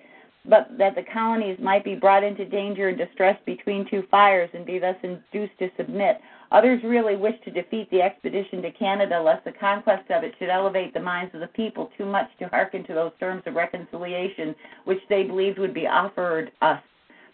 but 0.47 0.69
that 0.78 0.94
the 0.94 1.02
colonies 1.02 1.59
might 1.61 1.85
be 1.85 1.94
brought 1.94 2.24
into 2.24 2.44
danger 2.44 2.89
and 2.89 2.98
distress 2.98 3.39
between 3.47 3.89
two 3.89 4.05
fires 4.11 4.51
and 4.52 4.66
be 4.66 4.78
thus 4.78 4.97
induced 5.02 5.59
to 5.59 5.70
submit. 5.77 6.20
Others 6.55 6.85
really 6.85 7.16
wish 7.16 7.35
to 7.44 7.51
defeat 7.51 7.90
the 7.90 8.01
expedition 8.01 8.62
to 8.62 8.70
Canada, 8.70 9.20
lest 9.20 9.44
the 9.44 9.51
conquest 9.51 10.09
of 10.12 10.22
it 10.22 10.36
should 10.39 10.48
elevate 10.48 10.94
the 10.94 11.01
minds 11.01 11.35
of 11.35 11.40
the 11.40 11.48
people 11.48 11.90
too 11.98 12.06
much 12.06 12.31
to 12.39 12.47
hearken 12.47 12.85
to 12.85 12.94
those 12.94 13.10
terms 13.18 13.43
of 13.47 13.55
reconciliation 13.55 14.55
which 14.85 15.01
they 15.09 15.24
believed 15.24 15.59
would 15.59 15.74
be 15.74 15.89
offered 15.89 16.52
us. 16.62 16.81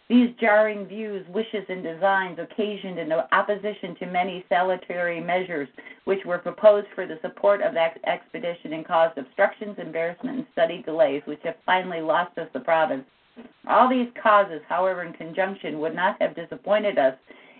These 0.09 0.31
jarring 0.41 0.87
views, 0.87 1.27
wishes, 1.29 1.67
and 1.69 1.83
designs 1.83 2.39
occasioned 2.39 2.99
an 2.99 3.13
opposition 3.13 3.95
to 3.97 4.07
many 4.07 4.43
salutary 4.49 5.21
measures 5.21 5.69
which 6.05 6.25
were 6.25 6.39
proposed 6.39 6.89
for 6.95 7.07
the 7.07 7.19
support 7.21 7.61
of 7.61 7.75
that 7.75 8.01
expedition 8.07 8.73
and 8.73 8.87
caused 8.87 9.19
obstructions, 9.19 9.77
embarrassment, 9.77 10.39
and 10.39 10.47
studied 10.53 10.87
delays, 10.87 11.21
which 11.27 11.43
have 11.45 11.57
finally 11.67 12.01
lost 12.01 12.39
us 12.39 12.49
the 12.55 12.61
province. 12.61 13.05
All 13.69 13.87
these 13.87 14.09
causes, 14.23 14.63
however, 14.67 15.05
in 15.05 15.13
conjunction, 15.13 15.79
would 15.79 15.95
not 15.95 16.17
have 16.23 16.35
disappointed 16.35 16.97
us 16.97 17.15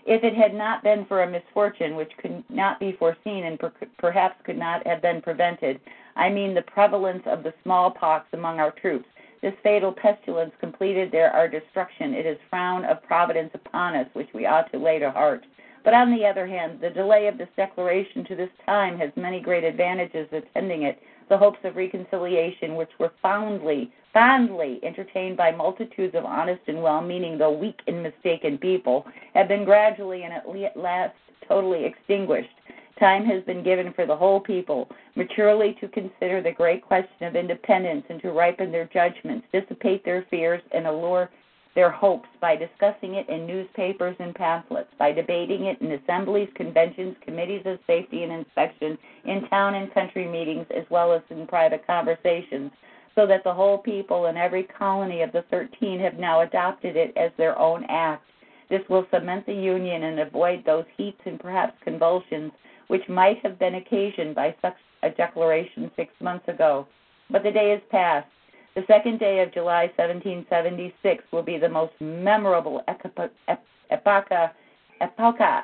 if 0.05 0.23
it 0.23 0.35
had 0.35 0.53
not 0.53 0.83
been 0.83 1.05
for 1.05 1.23
a 1.23 1.29
misfortune 1.29 1.95
which 1.95 2.11
could 2.17 2.43
not 2.49 2.79
be 2.79 2.93
foreseen 2.93 3.45
and 3.45 3.59
per- 3.59 3.73
perhaps 3.97 4.35
could 4.43 4.57
not 4.57 4.85
have 4.85 5.01
been 5.01 5.21
prevented. 5.21 5.79
I 6.15 6.29
mean 6.29 6.53
the 6.53 6.61
prevalence 6.63 7.23
of 7.25 7.43
the 7.43 7.53
smallpox 7.63 8.27
among 8.33 8.59
our 8.59 8.71
troops. 8.71 9.07
This 9.41 9.53
fatal 9.63 9.91
pestilence 9.91 10.53
completed 10.59 11.11
their 11.11 11.31
our 11.31 11.47
destruction. 11.47 12.13
It 12.13 12.25
is 12.25 12.37
frown 12.49 12.85
of 12.85 13.01
providence 13.03 13.51
upon 13.53 13.95
us, 13.95 14.07
which 14.13 14.29
we 14.33 14.45
ought 14.45 14.71
to 14.71 14.77
lay 14.77 14.99
to 14.99 15.09
heart. 15.09 15.45
But 15.83 15.95
on 15.95 16.15
the 16.15 16.25
other 16.25 16.45
hand, 16.45 16.79
the 16.79 16.91
delay 16.91 17.27
of 17.27 17.39
this 17.39 17.49
declaration 17.55 18.23
to 18.25 18.35
this 18.35 18.51
time 18.65 18.99
has 18.99 19.11
many 19.15 19.39
great 19.39 19.63
advantages 19.63 20.27
attending 20.31 20.83
it. 20.83 21.01
The 21.31 21.37
hopes 21.37 21.59
of 21.63 21.77
reconciliation, 21.77 22.75
which 22.75 22.89
were 22.99 23.13
fondly, 23.21 23.89
fondly 24.11 24.81
entertained 24.83 25.37
by 25.37 25.49
multitudes 25.49 26.13
of 26.13 26.25
honest 26.25 26.59
and 26.67 26.83
well-meaning, 26.83 27.37
though 27.37 27.53
weak 27.53 27.79
and 27.87 28.03
mistaken 28.03 28.57
people, 28.57 29.05
have 29.33 29.47
been 29.47 29.63
gradually 29.63 30.23
and 30.23 30.33
at 30.33 30.75
last 30.75 31.15
totally 31.47 31.85
extinguished. 31.85 32.49
Time 32.99 33.23
has 33.23 33.41
been 33.45 33.63
given 33.63 33.93
for 33.93 34.05
the 34.05 34.13
whole 34.13 34.41
people 34.41 34.89
maturely 35.15 35.73
to 35.79 35.87
consider 35.87 36.41
the 36.41 36.51
great 36.51 36.81
question 36.81 37.25
of 37.25 37.37
independence 37.37 38.03
and 38.09 38.21
to 38.23 38.31
ripen 38.31 38.69
their 38.69 38.89
judgments, 38.91 39.47
dissipate 39.53 40.03
their 40.03 40.25
fears, 40.29 40.61
and 40.73 40.85
allure 40.85 41.29
their 41.73 41.89
hopes 41.89 42.27
by 42.41 42.55
discussing 42.55 43.15
it 43.15 43.29
in 43.29 43.47
newspapers 43.47 44.15
and 44.19 44.35
pamphlets, 44.35 44.89
by 44.99 45.11
debating 45.11 45.65
it 45.65 45.79
in 45.81 45.91
assemblies, 45.91 46.49
conventions, 46.55 47.15
committees 47.23 47.61
of 47.65 47.79
safety 47.87 48.23
and 48.23 48.31
inspection, 48.31 48.97
in 49.25 49.47
town 49.47 49.75
and 49.75 49.93
country 49.93 50.27
meetings, 50.27 50.65
as 50.75 50.83
well 50.89 51.13
as 51.13 51.21
in 51.29 51.47
private 51.47 51.85
conversations, 51.87 52.71
so 53.15 53.25
that 53.25 53.43
the 53.43 53.53
whole 53.53 53.77
people 53.77 54.25
in 54.25 54.37
every 54.37 54.63
colony 54.63 55.21
of 55.21 55.31
the 55.31 55.43
thirteen 55.49 55.99
have 55.99 56.17
now 56.17 56.41
adopted 56.41 56.95
it 56.95 57.15
as 57.15 57.31
their 57.37 57.57
own 57.57 57.85
act. 57.89 58.23
This 58.69 58.81
will 58.89 59.05
cement 59.11 59.45
the 59.45 59.53
Union 59.53 60.03
and 60.03 60.19
avoid 60.19 60.63
those 60.65 60.85
heats 60.97 61.19
and 61.25 61.39
perhaps 61.39 61.73
convulsions 61.83 62.51
which 62.87 63.07
might 63.07 63.37
have 63.43 63.59
been 63.59 63.75
occasioned 63.75 64.35
by 64.35 64.55
such 64.61 64.75
a 65.03 65.09
declaration 65.09 65.91
six 65.95 66.13
months 66.19 66.47
ago. 66.47 66.87
But 67.29 67.43
the 67.43 67.51
day 67.51 67.71
is 67.71 67.81
past 67.89 68.27
the 68.75 68.83
second 68.87 69.19
day 69.19 69.41
of 69.41 69.53
July 69.53 69.91
1776 69.97 71.23
will 71.31 71.43
be 71.43 71.57
the 71.57 71.69
most 71.69 71.93
memorable 71.99 72.81
epocha 72.87 74.51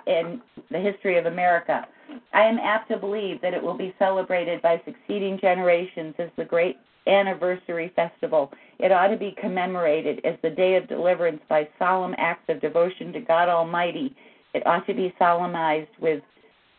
in 0.08 0.42
the 0.72 0.80
history 0.80 1.18
of 1.18 1.26
America. 1.26 1.88
I 2.34 2.44
am 2.44 2.58
apt 2.58 2.90
to 2.90 2.98
believe 2.98 3.42
that 3.42 3.54
it 3.54 3.64
will 3.64 3.78
be 3.78 3.96
celebrated 4.00 4.62
by 4.62 4.82
succeeding 4.86 5.40
generations 5.40 6.16
as 6.20 6.30
the 6.38 6.46
great 6.46 6.78
anniversary 7.06 7.94
festival. 7.96 8.52
It 8.80 8.92
ought 8.92 9.08
to 9.08 9.18
be 9.18 9.36
commemorated 9.40 10.20
as 10.26 10.36
the 10.42 10.50
day 10.50 10.76
of 10.76 10.90
deliverance 10.90 11.42
by 11.48 11.70
solemn 11.80 12.16
acts 12.18 12.50
of 12.50 12.60
devotion 12.60 13.14
to 13.14 13.22
God 13.22 13.48
Almighty. 13.48 14.16
It 14.54 14.68
ought 14.68 14.86
to 14.88 14.94
be 14.94 15.14
solemnized 15.18 15.96
with 16.02 16.22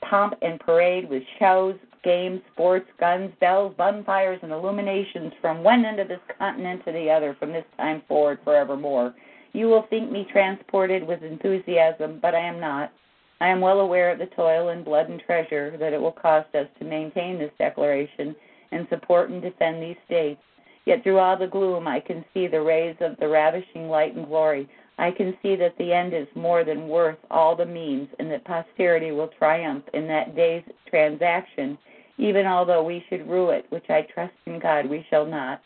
pomp 0.02 0.34
and 0.42 0.60
parade, 0.60 1.08
with 1.08 1.22
shows, 1.38 1.76
games, 2.02 2.40
sports, 2.52 2.88
guns, 2.98 3.30
bells, 3.40 3.74
bonfires, 3.76 4.40
and 4.42 4.52
illuminations 4.52 5.32
from 5.40 5.62
one 5.62 5.84
end 5.84 6.00
of 6.00 6.08
this 6.08 6.20
continent 6.38 6.84
to 6.84 6.92
the 6.92 7.10
other 7.10 7.36
from 7.38 7.52
this 7.52 7.64
time 7.76 8.02
forward 8.08 8.38
forevermore. 8.44 9.14
You 9.52 9.66
will 9.66 9.86
think 9.88 10.10
me 10.10 10.26
transported 10.30 11.06
with 11.06 11.22
enthusiasm, 11.22 12.18
but 12.20 12.34
I 12.34 12.40
am 12.40 12.60
not. 12.60 12.92
I 13.40 13.48
am 13.48 13.60
well 13.60 13.80
aware 13.80 14.10
of 14.10 14.18
the 14.18 14.26
toil 14.26 14.70
and 14.70 14.84
blood 14.84 15.08
and 15.08 15.20
treasure 15.20 15.76
that 15.78 15.92
it 15.92 16.00
will 16.00 16.12
cost 16.12 16.54
us 16.54 16.66
to 16.78 16.84
maintain 16.84 17.38
this 17.38 17.52
declaration 17.58 18.34
and 18.72 18.86
support 18.90 19.30
and 19.30 19.40
defend 19.40 19.82
these 19.82 19.96
states. 20.06 20.40
Yet 20.84 21.02
through 21.02 21.18
all 21.18 21.36
the 21.36 21.46
gloom 21.46 21.86
I 21.86 22.00
can 22.00 22.24
see 22.34 22.46
the 22.46 22.60
rays 22.60 22.96
of 23.00 23.16
the 23.18 23.28
ravishing 23.28 23.88
light 23.88 24.14
and 24.16 24.26
glory. 24.26 24.68
I 24.98 25.12
can 25.12 25.36
see 25.42 25.54
that 25.56 25.78
the 25.78 25.92
end 25.92 26.12
is 26.12 26.26
more 26.34 26.64
than 26.64 26.88
worth 26.88 27.18
all 27.30 27.54
the 27.54 27.66
means, 27.66 28.08
and 28.18 28.30
that 28.30 28.44
posterity 28.44 29.12
will 29.12 29.30
triumph 29.38 29.84
in 29.94 30.08
that 30.08 30.34
day's 30.34 30.64
transaction 30.90 31.78
even 32.18 32.46
although 32.46 32.82
we 32.82 33.04
should 33.08 33.28
rue 33.28 33.50
it, 33.50 33.64
which 33.70 33.88
I 33.88 34.02
trust 34.12 34.34
in 34.46 34.58
God 34.58 34.86
we 34.86 35.06
shall 35.08 35.24
not. 35.24 35.62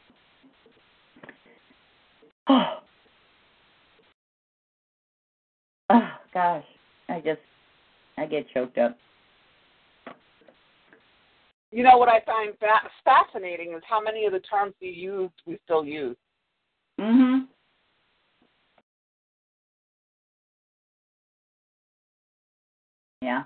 Oh, 2.49 2.65
oh 5.91 6.11
gosh, 6.33 6.65
I 7.09 7.21
just, 7.21 7.41
I 8.19 8.27
get 8.27 8.47
choked 8.53 8.79
up. 8.79 8.97
You 11.71 11.83
know 11.83 11.97
what 11.97 12.11
I 12.11 12.21
find 12.27 12.53
fascinating 13.03 13.73
is 13.73 13.83
how 13.89 14.01
many 14.01 14.27
of 14.27 14.33
the 14.33 14.41
terms 14.41 14.75
he 14.79 14.91
used 14.91 15.33
we 15.47 15.59
still 15.65 15.87
use. 15.87 16.17
Mhm. 17.01 17.47
Yeah. 23.23 23.44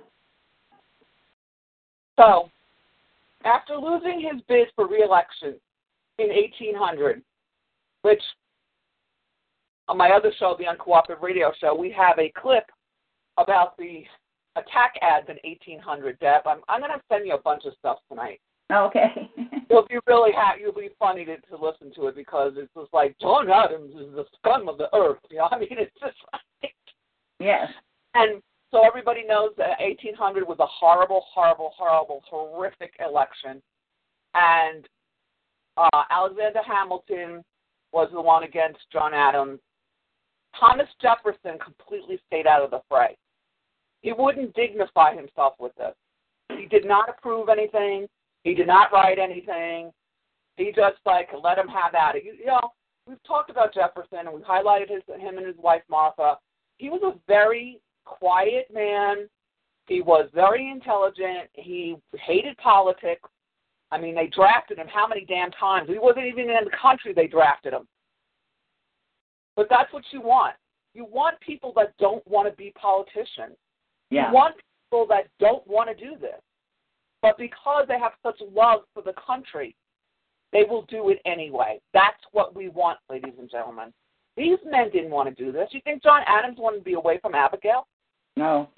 So, 2.19 2.49
after 3.45 3.77
losing 3.77 4.21
his 4.21 4.41
bid 4.49 4.69
for 4.75 4.89
reelection 4.89 5.55
in 6.19 6.29
1800, 6.29 7.23
which 8.03 8.23
on 9.89 9.99
my 9.99 10.11
other 10.11 10.33
show, 10.39 10.57
the 10.59 10.65
Uncooperative 10.65 11.21
Radio 11.21 11.53
Show, 11.61 11.75
we 11.75 11.93
have 11.93 12.19
a 12.19 12.33
clip 12.41 12.65
about 13.37 13.77
the 13.77 14.03
attack 14.57 14.95
ads 15.03 15.29
in 15.29 15.37
1800. 15.45 16.19
Deb, 16.19 16.47
I'm 16.47 16.61
I'm 16.69 16.81
going 16.81 16.93
to 16.93 17.01
send 17.13 17.27
you 17.27 17.35
a 17.35 17.43
bunch 17.43 17.65
of 17.67 17.75
stuff 17.79 17.99
tonight. 18.09 18.41
Okay. 18.73 19.31
You'll 19.71 19.87
be 19.87 19.99
really 20.07 20.33
happy. 20.33 20.63
You'll 20.63 20.73
be 20.73 20.89
funny 20.99 21.25
to, 21.27 21.37
to 21.37 21.57
listen 21.57 21.93
to 21.97 22.07
it 22.09 22.17
because 22.17 22.55
it's 22.57 22.73
just 22.75 22.93
like 22.93 23.15
John 23.21 23.49
Adams 23.51 23.95
is 23.95 24.15
the 24.15 24.25
scum 24.39 24.69
of 24.69 24.79
the 24.79 24.89
earth. 24.95 25.19
You 25.31 25.39
know, 25.39 25.49
I 25.51 25.59
mean, 25.59 25.69
it's 25.73 25.93
just 26.01 26.17
like 26.33 26.73
yes. 27.39 27.69
And 28.15 28.43
so 28.71 28.87
everybody 28.87 29.25
knows 29.25 29.51
that 29.59 29.79
1800 29.81 30.47
was 30.47 30.59
a 30.61 30.67
horrible, 30.67 31.25
horrible, 31.33 31.73
horrible, 31.77 32.23
horrific 32.29 32.95
election, 33.01 33.63
and 34.35 34.87
uh, 35.77 36.03
Alexander 36.11 36.61
Hamilton 36.67 37.45
was 37.93 38.09
the 38.13 38.21
one 38.21 38.43
against 38.43 38.81
John 38.93 39.15
Adams. 39.15 39.61
Thomas 40.59 40.89
Jefferson 41.01 41.59
completely 41.63 42.19
stayed 42.27 42.47
out 42.47 42.63
of 42.63 42.71
the 42.71 42.81
fray. 42.89 43.17
He 44.03 44.13
wouldn't 44.13 44.55
dignify 44.55 45.15
himself 45.15 45.55
with 45.59 45.73
this. 45.77 45.95
He 46.57 46.67
did 46.67 46.87
not 46.87 47.09
approve 47.09 47.49
anything. 47.49 48.07
He 48.45 48.55
did 48.55 48.67
not 48.67 48.93
write 48.93 49.19
anything. 49.19 49.91
He 50.57 50.73
just 50.75 50.97
like 51.05 51.29
let 51.43 51.59
him 51.59 51.69
have 51.69 51.95
at 51.95 52.17
it. 52.17 52.25
You, 52.25 52.35
you 52.39 52.47
know, 52.47 52.71
we've 53.07 53.23
talked 53.25 53.51
about 53.51 53.75
Jefferson 53.75 54.21
and 54.21 54.33
we've 54.33 54.45
highlighted 54.45 54.91
his, 54.91 55.03
him 55.21 55.39
and 55.39 55.47
his 55.47 55.57
wife 55.59 55.83
Martha. 55.91 56.37
He 56.79 56.89
was 56.89 57.03
a 57.05 57.19
very 57.27 57.81
quiet 58.07 58.69
man. 58.73 59.29
He 59.87 60.01
was 60.01 60.29
very 60.35 60.71
intelligent. 60.71 61.49
He 61.53 61.97
hated 62.15 62.57
politics. 62.57 63.29
I 63.93 63.99
mean, 63.99 64.15
they 64.15 64.27
drafted 64.27 64.79
him 64.79 64.89
how 64.89 65.07
many 65.07 65.25
damn 65.25 65.51
times? 65.53 65.89
He 65.89 65.99
wasn't 65.99 66.27
even 66.27 66.51
in 66.51 66.65
the 66.65 66.77
country 66.81 67.13
they 67.13 67.29
drafted 67.29 67.73
him. 67.73 67.87
But 69.55 69.69
that's 69.71 69.93
what 69.93 70.03
you 70.11 70.21
want. 70.21 70.55
You 70.95 71.05
want 71.05 71.39
people 71.41 71.73
that 71.77 71.97
don't 71.99 72.27
want 72.27 72.49
to 72.51 72.57
be 72.57 72.73
politicians. 72.81 73.57
Yeah. 74.11 74.29
You 74.29 74.35
want 74.35 74.57
people 74.91 75.07
that 75.09 75.29
don't 75.39 75.67
want 75.67 75.89
to 75.89 76.05
do 76.05 76.17
this. 76.19 76.41
But 77.23 77.39
because 77.39 77.87
they 77.89 77.99
have 77.99 78.13
such 78.23 78.41
love 78.53 78.81
for 78.95 79.03
the 79.03 79.15
country, 79.25 79.77
they 80.53 80.65
will 80.69 80.83
do 80.89 81.11
it 81.11 81.21
anyway. 81.27 81.81
That's 81.93 82.23
what 82.33 82.55
we 82.55 82.69
want, 82.69 82.99
ladies 83.11 83.35
and 83.39 83.51
gentlemen. 83.51 83.93
These 84.37 84.59
men 84.65 84.91
didn't 84.91 85.11
want 85.11 85.29
to 85.35 85.45
do 85.45 85.53
this. 85.53 85.69
You 85.73 85.81
think 85.85 86.03
John 86.03 86.23
Adams 86.27 86.59
wanted 86.59 86.79
to 86.79 86.85
be 86.85 86.93
away 86.95 87.19
from 87.21 87.35
Abigail? 87.35 87.87
No. 88.37 88.69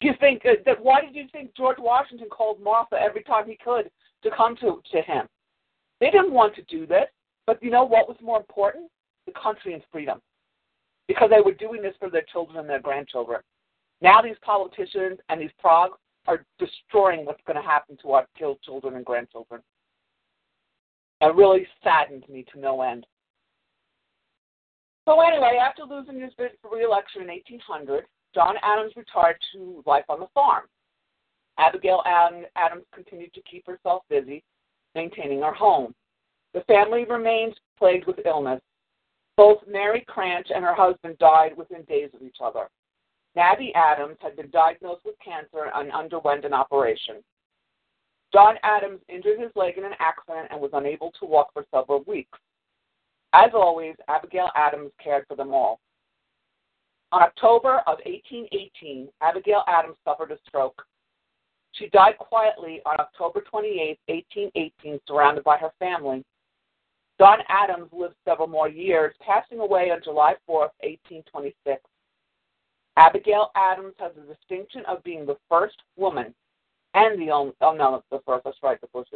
Do 0.00 0.08
you 0.08 0.14
think 0.20 0.42
uh, 0.44 0.54
that? 0.66 0.82
Why 0.82 1.00
did 1.00 1.14
you 1.14 1.26
think 1.32 1.54
George 1.56 1.78
Washington 1.78 2.28
called 2.28 2.60
Martha 2.60 2.96
every 3.00 3.22
time 3.22 3.48
he 3.48 3.56
could 3.56 3.90
to 4.22 4.30
come 4.36 4.56
to 4.56 4.82
to 4.92 5.02
him? 5.02 5.26
They 6.00 6.10
didn't 6.10 6.32
want 6.32 6.54
to 6.56 6.62
do 6.62 6.86
this, 6.86 7.06
but 7.46 7.62
you 7.62 7.70
know 7.70 7.84
what 7.84 8.08
was 8.08 8.16
more 8.20 8.38
important? 8.38 8.90
The 9.26 9.32
country 9.32 9.72
and 9.72 9.82
freedom, 9.90 10.20
because 11.08 11.30
they 11.30 11.40
were 11.40 11.54
doing 11.54 11.80
this 11.80 11.94
for 11.98 12.10
their 12.10 12.24
children 12.30 12.58
and 12.58 12.68
their 12.68 12.80
grandchildren. 12.80 13.40
Now 14.02 14.20
these 14.20 14.36
politicians 14.42 15.18
and 15.28 15.40
these 15.40 15.50
progs 15.64 15.96
are 16.26 16.44
destroying 16.58 17.24
what's 17.24 17.42
going 17.46 17.56
to 17.56 17.66
happen 17.66 17.96
to 18.02 18.12
our 18.12 18.26
children 18.36 18.96
and 18.96 19.04
grandchildren. 19.04 19.62
It 21.20 21.34
really 21.34 21.66
saddens 21.82 22.24
me 22.28 22.44
to 22.52 22.60
no 22.60 22.82
end. 22.82 23.06
So 25.06 25.20
anyway, 25.20 25.58
after 25.60 25.84
losing 25.84 26.20
his 26.20 26.32
bid 26.36 26.52
for 26.60 26.74
re-election 26.74 27.22
in 27.22 27.28
1800, 27.28 28.04
John 28.34 28.56
Adams 28.62 28.92
retired 28.96 29.36
to 29.52 29.82
life 29.86 30.04
on 30.08 30.20
the 30.20 30.26
farm. 30.34 30.64
Abigail 31.58 32.02
Adams 32.04 32.84
continued 32.92 33.32
to 33.34 33.42
keep 33.42 33.66
herself 33.66 34.02
busy 34.10 34.42
maintaining 34.94 35.40
her 35.40 35.54
home. 35.54 35.94
The 36.52 36.62
family 36.62 37.04
remained 37.04 37.54
plagued 37.78 38.06
with 38.06 38.18
illness. 38.26 38.60
Both 39.36 39.58
Mary 39.68 40.04
Cranch 40.06 40.48
and 40.54 40.64
her 40.64 40.74
husband 40.74 41.18
died 41.18 41.56
within 41.56 41.82
days 41.82 42.10
of 42.14 42.22
each 42.22 42.36
other. 42.42 42.68
Nabby 43.36 43.72
Adams 43.74 44.16
had 44.20 44.36
been 44.36 44.50
diagnosed 44.50 45.04
with 45.04 45.16
cancer 45.24 45.70
and 45.74 45.90
underwent 45.92 46.44
an 46.44 46.52
operation. 46.52 47.16
John 48.32 48.56
Adams 48.62 49.00
injured 49.08 49.40
his 49.40 49.50
leg 49.56 49.76
in 49.78 49.84
an 49.84 49.94
accident 49.98 50.48
and 50.50 50.60
was 50.60 50.70
unable 50.72 51.12
to 51.18 51.26
walk 51.26 51.52
for 51.52 51.64
several 51.72 52.04
weeks. 52.06 52.38
As 53.32 53.50
always, 53.52 53.96
Abigail 54.08 54.50
Adams 54.54 54.92
cared 55.02 55.24
for 55.26 55.36
them 55.36 55.52
all. 55.52 55.80
On 57.14 57.22
October 57.22 57.76
of 57.86 57.98
1818, 58.04 59.08
Abigail 59.20 59.62
Adams 59.68 59.94
suffered 60.04 60.32
a 60.32 60.38
stroke. 60.48 60.84
She 61.70 61.86
died 61.90 62.18
quietly 62.18 62.80
on 62.84 62.96
October 62.98 63.40
28, 63.48 63.96
1818, 64.08 64.98
surrounded 65.06 65.44
by 65.44 65.56
her 65.58 65.70
family. 65.78 66.24
John 67.20 67.38
Adams 67.48 67.88
lived 67.92 68.16
several 68.24 68.48
more 68.48 68.68
years, 68.68 69.14
passing 69.24 69.60
away 69.60 69.92
on 69.92 70.00
July 70.02 70.34
4, 70.44 70.62
1826. 70.82 71.80
Abigail 72.96 73.52
Adams 73.54 73.94
has 74.00 74.10
the 74.16 74.34
distinction 74.34 74.82
of 74.88 75.00
being 75.04 75.24
the 75.24 75.36
first 75.48 75.76
woman 75.96 76.34
and 76.94 77.20
the 77.20 77.30
only, 77.30 77.52
oh 77.60 77.74
no, 77.74 78.02
the 78.10 78.18
first, 78.26 78.42
that's 78.44 78.56
right, 78.60 78.80
the 78.80 78.88
first, 78.92 79.12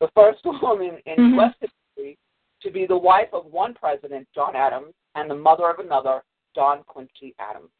the 0.00 0.08
first 0.14 0.40
woman 0.62 0.98
in 1.06 1.16
Mhm. 1.16 1.34
U.S. 1.36 1.54
history 1.60 2.18
to 2.60 2.70
be 2.70 2.84
the 2.84 2.98
wife 2.98 3.28
of 3.32 3.46
one 3.46 3.72
president, 3.72 4.28
John 4.34 4.54
Adams, 4.54 4.92
and 5.14 5.30
the 5.30 5.34
mother 5.34 5.70
of 5.70 5.78
another, 5.78 6.22
John 6.54 6.82
Quincy 6.86 7.34
Adams. 7.38 7.70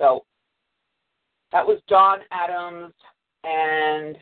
So 0.00 0.24
that 1.52 1.66
was 1.66 1.78
John 1.88 2.20
Adams 2.30 2.94
and 3.44 4.16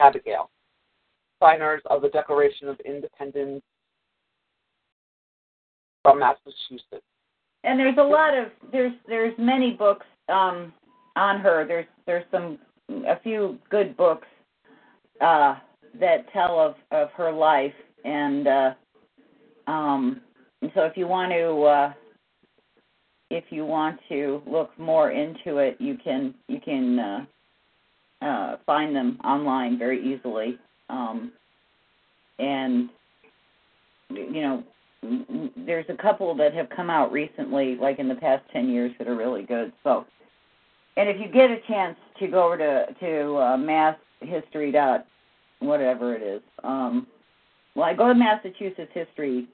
Abigail, 0.00 0.50
signers 1.42 1.82
of 1.90 2.02
the 2.02 2.08
Declaration 2.08 2.68
of 2.68 2.78
Independence 2.80 3.62
from 6.02 6.20
Massachusetts. 6.20 7.04
And 7.64 7.78
there's 7.78 7.98
a 7.98 8.02
lot 8.02 8.38
of 8.38 8.48
there's 8.70 8.92
there's 9.08 9.34
many 9.38 9.72
books 9.72 10.06
um 10.28 10.72
on 11.16 11.40
her. 11.40 11.66
There's 11.66 11.86
there's 12.06 12.24
some 12.30 12.58
a 13.06 13.20
few 13.20 13.58
good 13.68 13.96
books 13.96 14.28
uh 15.20 15.56
that 15.98 16.32
tell 16.32 16.60
of 16.60 16.76
of 16.92 17.10
her 17.16 17.32
life 17.32 17.74
and 18.04 18.46
uh 18.46 18.74
um 19.66 20.20
and 20.62 20.70
so 20.74 20.82
if 20.82 20.96
you 20.96 21.06
want 21.06 21.32
to 21.32 21.62
uh 21.62 21.92
if 23.30 23.44
you 23.50 23.66
want 23.66 23.98
to 24.08 24.42
look 24.46 24.70
more 24.78 25.10
into 25.10 25.58
it 25.58 25.76
you 25.80 25.96
can 26.02 26.34
you 26.48 26.60
can 26.60 26.98
uh 26.98 27.24
uh 28.22 28.56
find 28.66 28.94
them 28.94 29.18
online 29.24 29.78
very 29.78 30.00
easily 30.00 30.58
um 30.88 31.32
and 32.38 32.88
you 34.10 34.40
know 34.40 34.64
there's 35.56 35.86
a 35.88 35.96
couple 35.96 36.34
that 36.36 36.54
have 36.54 36.68
come 36.70 36.90
out 36.90 37.12
recently, 37.12 37.76
like 37.76 37.98
in 37.98 38.08
the 38.08 38.14
past 38.14 38.44
ten 38.52 38.68
years, 38.68 38.92
that 38.98 39.06
are 39.06 39.16
really 39.16 39.42
good. 39.42 39.72
So, 39.84 40.04
and 40.96 41.08
if 41.08 41.20
you 41.20 41.28
get 41.28 41.50
a 41.50 41.60
chance 41.68 41.96
to 42.18 42.26
go 42.26 42.46
over 42.46 42.58
to 42.58 42.86
to 43.00 43.36
uh, 43.36 43.56
mass 43.56 43.96
history 44.20 44.72
dot 44.72 45.06
whatever 45.60 46.14
it 46.14 46.22
is, 46.22 46.42
um, 46.64 47.06
well, 47.78 47.86
I 47.86 47.94
go 47.94 48.08
to 48.08 48.14
Massachusetts 48.14 48.90
history 48.92 49.46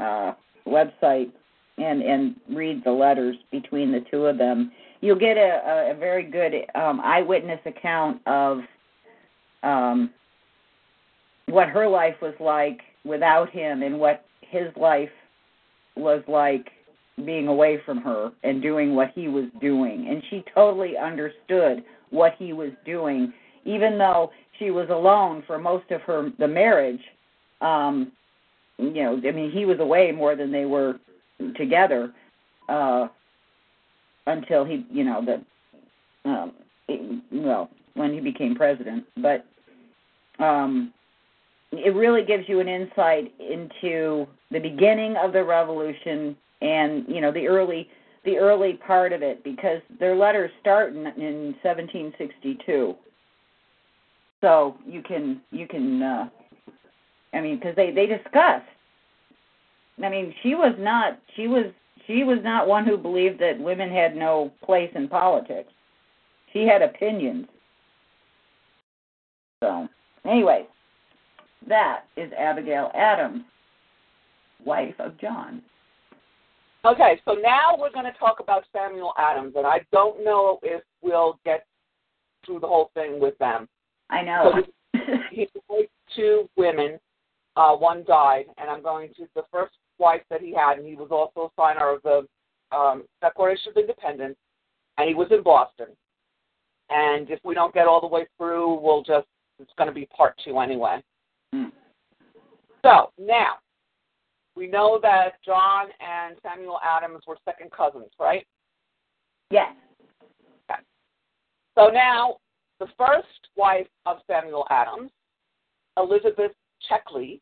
uh, 0.00 0.32
website 0.66 1.30
and 1.78 2.02
and 2.02 2.34
read 2.52 2.82
the 2.84 2.90
letters 2.90 3.36
between 3.52 3.92
the 3.92 4.00
two 4.10 4.26
of 4.26 4.36
them. 4.36 4.72
You'll 5.00 5.18
get 5.18 5.36
a, 5.36 5.92
a, 5.92 5.96
very 5.96 6.24
good 6.24 6.52
um, 6.74 7.00
eyewitness 7.04 7.60
account 7.66 8.20
of 8.26 8.58
um, 9.62 10.10
what 11.46 11.68
her 11.68 11.86
life 11.86 12.16
was 12.20 12.34
like 12.40 12.80
without 13.04 13.48
him 13.50 13.84
and 13.84 14.00
what 14.00 14.24
his 14.40 14.74
life 14.76 15.08
was 15.94 16.20
like 16.26 16.70
being 17.24 17.46
away 17.46 17.80
from 17.86 17.98
her 17.98 18.32
and 18.42 18.60
doing 18.60 18.96
what 18.96 19.12
he 19.14 19.28
was 19.28 19.44
doing 19.60 20.08
and 20.08 20.20
she 20.30 20.42
totally 20.52 20.96
understood 20.96 21.84
what 22.10 22.32
he 22.40 22.52
was 22.52 22.70
doing 22.84 23.32
even 23.64 23.98
though 23.98 24.30
she 24.58 24.70
was 24.70 24.88
alone 24.90 25.44
for 25.46 25.58
most 25.58 25.90
of 25.90 26.00
her 26.02 26.30
the 26.38 26.46
marriage 26.46 27.00
um 27.60 28.12
you 28.78 28.92
know 28.92 29.20
i 29.26 29.30
mean 29.30 29.50
he 29.50 29.64
was 29.64 29.80
away 29.80 30.12
more 30.12 30.36
than 30.36 30.52
they 30.52 30.64
were 30.64 30.98
together 31.56 32.12
uh 32.68 33.08
until 34.26 34.64
he 34.64 34.84
you 34.90 35.04
know 35.04 35.24
the 35.24 36.30
um 36.30 36.52
well 37.32 37.70
when 37.94 38.12
he 38.12 38.20
became 38.20 38.54
president. 38.54 39.04
But 39.16 39.44
um 40.38 40.92
it 41.72 41.94
really 41.94 42.24
gives 42.24 42.48
you 42.48 42.60
an 42.60 42.68
insight 42.68 43.32
into 43.38 44.26
the 44.50 44.58
beginning 44.60 45.16
of 45.16 45.32
the 45.32 45.44
revolution 45.44 46.36
and 46.62 47.04
you 47.08 47.20
know 47.20 47.32
the 47.32 47.46
early 47.46 47.88
the 48.24 48.36
early 48.38 48.74
part 48.86 49.12
of 49.12 49.22
it 49.22 49.42
because 49.44 49.80
their 49.98 50.16
letters 50.16 50.50
start 50.60 50.92
in, 50.92 51.06
in 51.06 51.54
1762 51.62 52.94
so 54.40 54.76
you 54.86 55.02
can 55.02 55.40
you 55.50 55.66
can 55.66 56.02
uh 56.02 56.28
i 57.34 57.40
mean 57.40 57.56
because 57.56 57.76
they 57.76 57.90
they 57.90 58.06
discuss 58.06 58.62
i 60.02 60.08
mean 60.08 60.34
she 60.42 60.54
was 60.54 60.74
not 60.78 61.18
she 61.36 61.46
was 61.46 61.66
she 62.06 62.24
was 62.24 62.38
not 62.42 62.66
one 62.66 62.86
who 62.86 62.96
believed 62.96 63.38
that 63.40 63.58
women 63.58 63.90
had 63.90 64.16
no 64.16 64.52
place 64.64 64.90
in 64.94 65.08
politics 65.08 65.70
she 66.52 66.66
had 66.66 66.82
opinions 66.82 67.46
so 69.60 69.88
anyway 70.24 70.66
that 71.66 72.04
is 72.16 72.32
Abigail 72.38 72.90
Adams, 72.94 73.42
wife 74.64 74.94
of 74.98 75.18
John. 75.20 75.62
Okay, 76.84 77.20
so 77.24 77.34
now 77.34 77.76
we're 77.78 77.92
going 77.92 78.04
to 78.04 78.18
talk 78.18 78.40
about 78.40 78.64
Samuel 78.72 79.12
Adams, 79.18 79.54
and 79.56 79.66
I 79.66 79.80
don't 79.92 80.24
know 80.24 80.60
if 80.62 80.82
we'll 81.02 81.38
get 81.44 81.66
through 82.46 82.60
the 82.60 82.66
whole 82.66 82.90
thing 82.94 83.20
with 83.20 83.36
them. 83.38 83.68
I 84.10 84.22
know. 84.22 84.52
So 84.94 85.00
he 85.30 85.48
married 85.68 85.88
two 86.14 86.48
women. 86.56 86.98
Uh, 87.58 87.74
one 87.74 88.04
died, 88.06 88.44
and 88.56 88.70
I'm 88.70 88.82
going 88.82 89.08
to 89.16 89.26
the 89.34 89.42
first 89.50 89.74
wife 89.98 90.22
that 90.30 90.40
he 90.40 90.54
had, 90.54 90.78
and 90.78 90.86
he 90.86 90.94
was 90.94 91.08
also 91.10 91.48
a 91.48 91.60
signer 91.60 91.92
of 91.92 92.02
the 92.02 92.76
um, 92.76 93.02
Declaration 93.20 93.72
of 93.72 93.76
Independence, 93.76 94.36
and 94.96 95.08
he 95.08 95.14
was 95.16 95.26
in 95.32 95.42
Boston. 95.42 95.88
And 96.88 97.28
if 97.28 97.40
we 97.44 97.54
don't 97.54 97.74
get 97.74 97.88
all 97.88 98.00
the 98.00 98.06
way 98.06 98.26
through, 98.38 98.78
we'll 98.80 99.02
just 99.02 99.26
it's 99.58 99.72
going 99.76 99.88
to 99.88 99.94
be 99.94 100.06
part 100.06 100.40
two 100.44 100.60
anyway. 100.60 101.02
Hmm. 101.52 101.70
So 102.82 103.10
now 103.18 103.56
we 104.54 104.68
know 104.68 105.00
that 105.02 105.42
John 105.44 105.86
and 106.00 106.36
Samuel 106.44 106.78
Adams 106.84 107.24
were 107.26 107.38
second 107.44 107.72
cousins, 107.72 108.10
right? 108.20 108.46
yes. 109.50 109.72
Okay. 110.70 110.80
So 111.76 111.88
now 111.88 112.36
the 112.78 112.86
first 112.96 113.48
wife 113.56 113.88
of 114.06 114.18
Samuel 114.28 114.64
Adams, 114.70 115.10
Elizabeth 115.96 116.52
Checkley, 116.88 117.40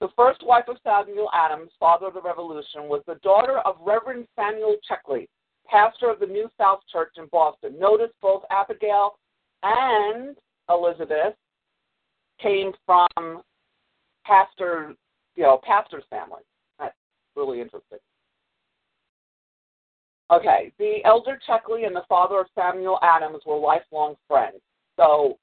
the 0.00 0.08
first 0.16 0.46
wife 0.46 0.64
of 0.68 0.76
Samuel 0.84 1.28
Adams, 1.32 1.70
father 1.80 2.06
of 2.06 2.14
the 2.14 2.22
Revolution, 2.22 2.88
was 2.88 3.02
the 3.06 3.16
daughter 3.16 3.58
of 3.58 3.76
Reverend 3.84 4.26
Samuel 4.36 4.76
Checkley, 4.88 5.28
pastor 5.66 6.10
of 6.10 6.20
the 6.20 6.26
New 6.26 6.48
South 6.56 6.80
Church 6.90 7.12
in 7.16 7.26
Boston. 7.32 7.78
Notice 7.78 8.12
both 8.22 8.42
Abigail 8.50 9.18
and 9.62 10.36
Elizabeth 10.70 11.34
came 12.40 12.72
from 12.86 13.42
pastor, 14.24 14.94
you 15.34 15.42
know, 15.42 15.60
pastor's 15.64 16.04
family. 16.10 16.42
That's 16.78 16.94
really 17.34 17.60
interesting. 17.60 17.98
Okay, 20.30 20.72
the 20.78 20.98
elder 21.04 21.40
Checkley 21.48 21.86
and 21.86 21.96
the 21.96 22.04
father 22.08 22.40
of 22.40 22.46
Samuel 22.54 22.98
Adams 23.02 23.40
were 23.46 23.56
lifelong 23.56 24.14
friends. 24.28 24.60
So, 24.96 25.38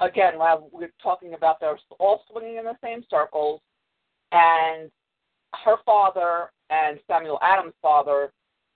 again, 0.00 0.32
we're 0.72 0.90
talking 1.02 1.34
about 1.34 1.60
they're 1.60 1.78
all 1.98 2.24
swinging 2.30 2.56
in 2.56 2.64
the 2.64 2.76
same 2.82 3.04
circles, 3.10 3.60
and 4.32 4.90
her 5.64 5.76
father 5.84 6.50
and 6.70 6.98
Samuel 7.06 7.38
Adams' 7.42 7.74
father 7.82 8.32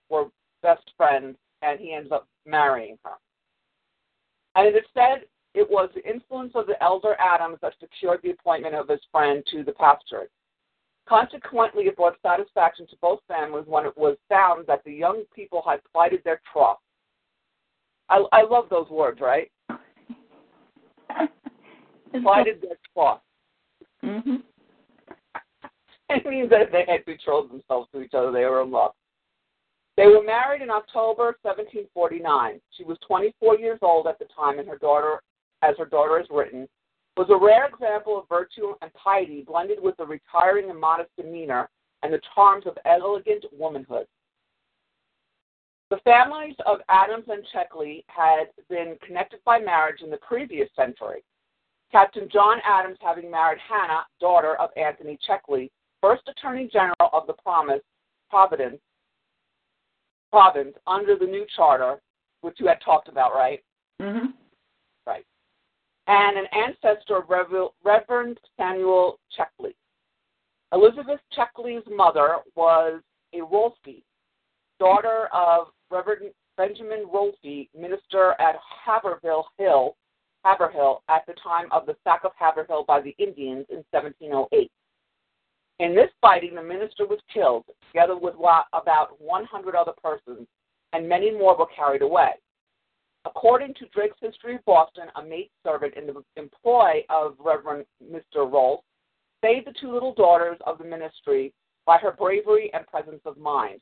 were 0.09 0.25
best 0.61 0.91
friends, 0.97 1.37
and 1.61 1.79
he 1.79 1.93
ends 1.93 2.11
up 2.11 2.27
marrying 2.45 2.97
her. 3.03 3.13
And 4.55 4.67
it 4.67 4.75
is 4.75 4.85
said 4.93 5.25
it 5.53 5.69
was 5.69 5.89
the 5.95 6.07
influence 6.09 6.51
of 6.55 6.67
the 6.67 6.81
elder 6.83 7.15
Adams 7.19 7.57
that 7.61 7.73
secured 7.79 8.19
the 8.23 8.31
appointment 8.31 8.75
of 8.75 8.89
his 8.89 8.99
friend 9.11 9.43
to 9.51 9.63
the 9.63 9.71
pastorate. 9.73 10.31
Consequently, 11.07 11.83
it 11.85 11.95
brought 11.95 12.17
satisfaction 12.21 12.87
to 12.87 12.95
both 13.01 13.19
families 13.27 13.65
when 13.67 13.85
it 13.85 13.95
was 13.97 14.17
found 14.27 14.65
that 14.67 14.83
the 14.85 14.91
young 14.91 15.23
people 15.33 15.63
had 15.65 15.79
plighted 15.93 16.21
their 16.23 16.41
troth. 16.51 16.79
I, 18.09 18.23
I 18.31 18.43
love 18.43 18.65
those 18.69 18.89
words, 18.89 19.21
right? 19.21 19.51
Plighted 22.21 22.61
their 22.61 22.77
trust. 22.93 23.21
hmm 24.01 24.35
It 26.09 26.25
means 26.25 26.49
that 26.51 26.71
they 26.71 26.85
had 26.87 27.03
betrothed 27.05 27.51
themselves 27.51 27.89
to 27.91 28.01
each 28.01 28.13
other. 28.13 28.31
They 28.31 28.45
were 28.45 28.61
in 28.61 28.71
love. 28.71 28.91
They 29.97 30.07
were 30.07 30.23
married 30.23 30.61
in 30.61 30.69
October 30.69 31.37
1749. 31.41 32.59
She 32.77 32.83
was 32.83 32.97
24 33.07 33.57
years 33.57 33.79
old 33.81 34.07
at 34.07 34.19
the 34.19 34.25
time, 34.35 34.59
and 34.59 34.67
her 34.67 34.77
daughter, 34.77 35.21
as 35.61 35.75
her 35.77 35.85
daughter 35.85 36.19
has 36.19 36.27
written, 36.29 36.67
was 37.17 37.27
a 37.29 37.35
rare 37.35 37.65
example 37.65 38.19
of 38.19 38.27
virtue 38.27 38.73
and 38.81 38.93
piety 38.93 39.41
blended 39.41 39.79
with 39.81 39.95
a 39.99 40.05
retiring 40.05 40.69
and 40.69 40.79
modest 40.79 41.09
demeanor 41.15 41.69
and 42.03 42.13
the 42.13 42.21
charms 42.35 42.65
of 42.67 42.77
elegant 42.85 43.45
womanhood. 43.57 44.05
The 45.89 45.97
families 46.03 46.55
of 46.65 46.79
Adams 46.89 47.25
and 47.29 47.45
Checkley 47.53 48.03
had 48.07 48.47
been 48.69 48.97
connected 49.05 49.39
by 49.45 49.59
marriage 49.59 50.01
in 50.01 50.09
the 50.09 50.17
previous 50.17 50.69
century. 50.75 51.23
Captain 51.91 52.27
John 52.31 52.57
Adams 52.65 52.97
having 52.99 53.31
married 53.31 53.59
Hannah, 53.69 54.05
daughter 54.19 54.55
of 54.55 54.71
Anthony 54.75 55.17
Checkley, 55.25 55.69
first 56.05 56.21
Attorney 56.27 56.69
General 56.71 57.09
of 57.13 57.25
the 57.25 57.33
Promise, 57.33 57.81
Providence, 58.29 58.77
province 60.31 60.75
under 60.85 61.17
the 61.17 61.25
new 61.25 61.45
charter, 61.55 61.99
which 62.41 62.59
you 62.59 62.67
had 62.67 62.79
talked 62.83 63.07
about, 63.07 63.33
right? 63.33 63.63
Mm-hmm. 63.99 64.27
Right. 65.07 65.25
And 66.07 66.37
an 66.37 66.45
ancestor 66.53 67.17
of 67.17 67.29
Rev- 67.29 67.71
Reverend 67.83 68.39
Samuel 68.55 69.19
Checkley. 69.35 69.73
Elizabeth 70.73 71.19
Checkley's 71.35 71.85
mother 71.89 72.37
was 72.55 73.01
a 73.33 73.41
Rolfe, 73.41 74.03
daughter 74.79 75.27
of 75.33 75.67
Reverend 75.89 76.31
Benjamin 76.55 77.05
Rolfe, 77.11 77.67
minister 77.75 78.35
at 78.39 78.55
Haverhill 78.85 79.45
Hill, 79.57 79.95
Haverhill 80.43 81.01
at 81.09 81.25
the 81.25 81.33
time 81.41 81.67
of 81.71 81.87
the 81.87 81.95
sack 82.03 82.21
of 82.23 82.31
Haverhill 82.37 82.83
by 82.87 83.01
the 83.01 83.15
Indians 83.17 83.65
in 83.69 83.83
1708. 83.89 84.69
In 85.79 85.93
this 85.93 86.09
fighting, 86.21 86.55
the 86.55 86.63
minister 86.63 87.05
was 87.05 87.19
killed, 87.33 87.65
together 87.91 88.15
with 88.17 88.35
about 88.35 89.19
100 89.19 89.75
other 89.75 89.91
persons, 90.01 90.47
and 90.93 91.09
many 91.09 91.31
more 91.31 91.57
were 91.57 91.67
carried 91.75 92.01
away. 92.01 92.31
According 93.25 93.73
to 93.75 93.87
Drake's 93.87 94.17
History 94.21 94.55
of 94.55 94.65
Boston, 94.65 95.07
a 95.15 95.23
maidservant 95.23 95.95
in 95.95 96.07
the 96.07 96.23
employ 96.37 97.03
of 97.09 97.35
Reverend 97.39 97.85
Mr. 98.03 98.49
Rolfe 98.49 98.83
saved 99.43 99.67
the 99.67 99.73
two 99.81 99.91
little 99.91 100.13
daughters 100.13 100.57
of 100.65 100.77
the 100.77 100.83
ministry 100.85 101.53
by 101.85 101.97
her 101.97 102.11
bravery 102.11 102.71
and 102.73 102.87
presence 102.87 103.21
of 103.25 103.37
mind. 103.37 103.81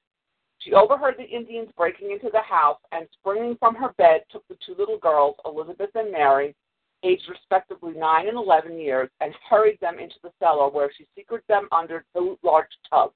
She 0.59 0.73
overheard 0.73 1.15
the 1.17 1.23
Indians 1.23 1.69
breaking 1.77 2.11
into 2.11 2.29
the 2.31 2.41
house 2.41 2.79
and, 2.91 3.07
springing 3.19 3.57
from 3.57 3.75
her 3.75 3.93
bed, 3.97 4.21
took 4.31 4.47
the 4.47 4.57
two 4.65 4.75
little 4.77 4.97
girls, 4.97 5.35
Elizabeth 5.45 5.89
and 5.93 6.11
Mary, 6.11 6.55
aged 7.03 7.29
respectively 7.29 7.93
nine 7.93 8.27
and 8.27 8.37
eleven 8.37 8.79
years, 8.79 9.09
and 9.21 9.33
hurried 9.49 9.79
them 9.81 9.99
into 9.99 10.15
the 10.23 10.31
cellar 10.39 10.69
where 10.69 10.91
she 10.97 11.05
secreted 11.15 11.45
them 11.47 11.67
under 11.71 12.05
two 12.15 12.37
large 12.43 12.67
tubs. 12.89 13.13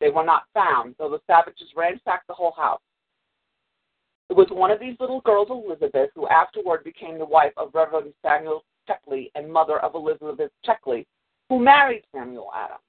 They 0.00 0.10
were 0.10 0.24
not 0.24 0.44
found, 0.54 0.94
though 0.98 1.10
the 1.10 1.20
savages 1.26 1.68
ransacked 1.76 2.26
the 2.26 2.34
whole 2.34 2.52
house. 2.52 2.80
It 4.30 4.36
was 4.36 4.48
one 4.50 4.70
of 4.70 4.80
these 4.80 4.96
little 5.00 5.20
girls, 5.20 5.48
Elizabeth, 5.50 6.10
who 6.14 6.28
afterward 6.28 6.82
became 6.84 7.18
the 7.18 7.24
wife 7.24 7.52
of 7.56 7.74
Reverend 7.74 8.12
Samuel 8.22 8.64
Checkley 8.88 9.30
and 9.34 9.52
mother 9.52 9.78
of 9.80 9.94
Elizabeth 9.94 10.50
Checkley, 10.64 11.06
who 11.48 11.58
married 11.58 12.04
Samuel 12.14 12.50
Adams. 12.54 12.80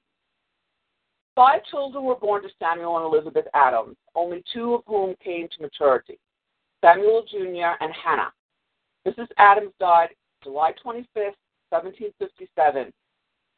Five 1.36 1.65
children 1.65 2.06
were 2.06 2.15
born 2.15 2.44
to 2.44 2.49
Samuel 2.60 2.98
and 2.98 3.06
Elizabeth 3.06 3.45
Adams, 3.53 3.98
only 4.15 4.44
two 4.53 4.76
of 4.76 4.84
whom 4.88 5.15
came 5.23 5.49
to 5.49 5.61
maturity 5.61 6.18
Samuel 6.82 7.26
Jr. 7.30 7.76
and 7.82 7.91
Hannah. 7.94 8.32
Mrs. 9.07 9.27
Adams 9.38 9.72
died 9.80 10.10
July 10.44 10.72
25, 10.82 11.34
1757. 11.69 12.91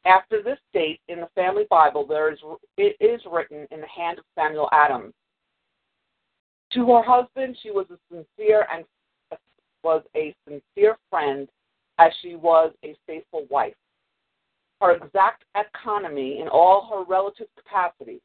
After 0.04 0.42
this 0.42 0.58
date 0.72 1.00
in 1.08 1.20
the 1.20 1.28
family 1.34 1.64
Bible, 1.68 2.06
there 2.06 2.32
is 2.32 2.38
it 2.76 2.96
is 3.00 3.20
written 3.30 3.66
in 3.70 3.80
the 3.80 3.86
hand 3.86 4.18
of 4.18 4.24
Samuel 4.34 4.68
Adams. 4.72 5.12
To 6.72 6.86
her 6.86 7.02
husband, 7.02 7.56
she 7.62 7.70
was 7.70 7.86
a 7.90 7.98
sincere 8.10 8.66
and 8.72 8.84
was 9.82 10.02
a 10.16 10.34
sincere 10.46 10.96
friend, 11.10 11.48
as 11.98 12.12
she 12.20 12.36
was 12.36 12.72
a 12.84 12.94
faithful 13.06 13.46
wife. 13.50 13.74
Her 14.80 14.92
exact 14.92 15.44
economy 15.56 16.40
in 16.40 16.48
all 16.48 16.88
her 16.90 17.04
relative 17.04 17.48
capacities, 17.56 18.20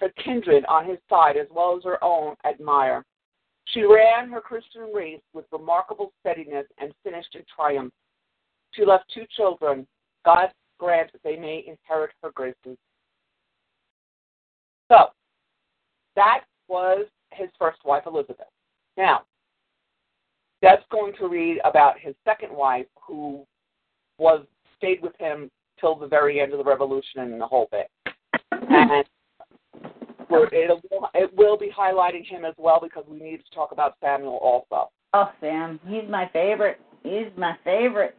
her 0.00 0.10
kindred 0.22 0.64
on 0.66 0.86
his 0.86 0.98
side 1.08 1.36
as 1.36 1.46
well 1.50 1.76
as 1.76 1.84
her 1.84 2.02
own, 2.02 2.34
admire. 2.44 3.04
She 3.72 3.82
ran 3.82 4.30
her 4.30 4.40
Christian 4.40 4.90
race 4.94 5.20
with 5.34 5.44
remarkable 5.52 6.12
steadiness 6.20 6.66
and 6.78 6.92
finished 7.04 7.34
in 7.34 7.42
triumph. 7.54 7.92
She 8.72 8.84
left 8.84 9.04
two 9.12 9.24
children. 9.36 9.86
God 10.24 10.48
grant 10.78 11.10
they 11.24 11.36
may 11.36 11.64
inherit 11.66 12.12
her 12.22 12.30
graces. 12.30 12.78
So, 14.88 15.08
that 16.16 16.44
was 16.68 17.06
his 17.32 17.48
first 17.58 17.78
wife, 17.84 18.04
Elizabeth. 18.06 18.46
Now, 18.96 19.22
Deb's 20.62 20.82
going 20.90 21.12
to 21.18 21.28
read 21.28 21.60
about 21.64 21.98
his 22.00 22.14
second 22.24 22.52
wife, 22.52 22.86
who 23.06 23.44
was 24.18 24.44
stayed 24.76 25.02
with 25.02 25.12
him 25.18 25.50
till 25.78 25.94
the 25.94 26.06
very 26.06 26.40
end 26.40 26.52
of 26.52 26.58
the 26.58 26.64
revolution 26.64 27.20
and 27.20 27.40
the 27.40 27.46
whole 27.46 27.68
bit. 27.70 27.88
And 28.50 29.04
it 30.30 30.84
it 31.14 31.36
will 31.36 31.56
be 31.56 31.70
highlighting 31.70 32.24
him 32.24 32.44
as 32.44 32.54
well 32.58 32.80
because 32.82 33.04
we 33.08 33.18
need 33.18 33.38
to 33.38 33.54
talk 33.54 33.72
about 33.72 33.96
Samuel 34.00 34.38
also. 34.42 34.90
Oh, 35.14 35.30
Sam, 35.40 35.80
he's 35.86 36.08
my 36.08 36.28
favorite. 36.32 36.80
He's 37.02 37.28
my 37.36 37.56
favorite. 37.64 38.16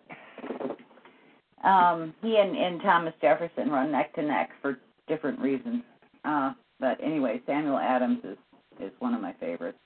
Um, 1.64 2.14
he 2.22 2.38
and, 2.38 2.56
and 2.56 2.82
Thomas 2.82 3.14
Jefferson 3.22 3.70
run 3.70 3.92
neck 3.92 4.14
to 4.16 4.22
neck 4.22 4.52
for 4.62 4.80
different 5.08 5.40
reasons. 5.40 5.84
Uh, 6.24 6.54
but 6.80 6.98
anyway, 7.04 7.42
Samuel 7.46 7.78
Adams 7.78 8.20
is 8.24 8.38
is 8.80 8.92
one 9.00 9.14
of 9.14 9.22
my 9.22 9.34
favorites. 9.40 9.78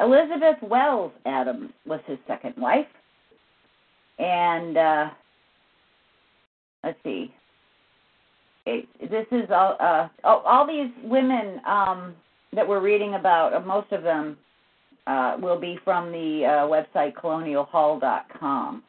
Elizabeth 0.00 0.56
Wells 0.62 1.12
Adams 1.24 1.70
was 1.86 2.00
his 2.06 2.18
second 2.26 2.54
wife, 2.58 2.86
and 4.18 4.76
uh, 4.76 5.10
let's 6.84 6.98
see, 7.04 7.32
this 8.66 9.26
is 9.30 9.48
all 9.50 9.76
uh, 9.78 10.08
all 10.24 10.66
these 10.66 10.90
women 11.04 11.60
um, 11.66 12.14
that 12.52 12.66
we're 12.66 12.80
reading 12.80 13.14
about. 13.14 13.54
Uh, 13.54 13.60
most 13.60 13.92
of 13.92 14.02
them 14.02 14.36
uh, 15.06 15.36
will 15.40 15.58
be 15.58 15.78
from 15.84 16.10
the 16.10 16.44
uh, 16.44 16.50
website 16.66 17.14
colonialhall.com, 17.14 18.82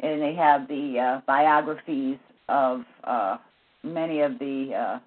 and 0.00 0.22
they 0.22 0.34
have 0.34 0.68
the 0.68 0.98
uh, 0.98 1.20
biographies 1.26 2.18
of 2.48 2.82
uh, 3.04 3.36
many 3.82 4.20
of 4.20 4.38
the 4.38 4.70
uh, 4.74 4.98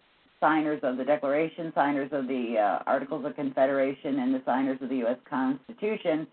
signers 0.42 0.82
of 0.84 0.98
the 0.98 1.06
Declaration, 1.06 1.72
signers 1.74 2.10
of 2.12 2.28
the 2.28 2.56
uh, 2.58 2.84
Articles 2.86 3.26
of 3.26 3.36
Confederation, 3.36 4.20
and 4.20 4.36
the 4.36 4.42
signers 4.46 4.78
of 4.82 4.90
the 4.90 4.98
U.S. 4.98 5.18
Constitution. 5.30 6.28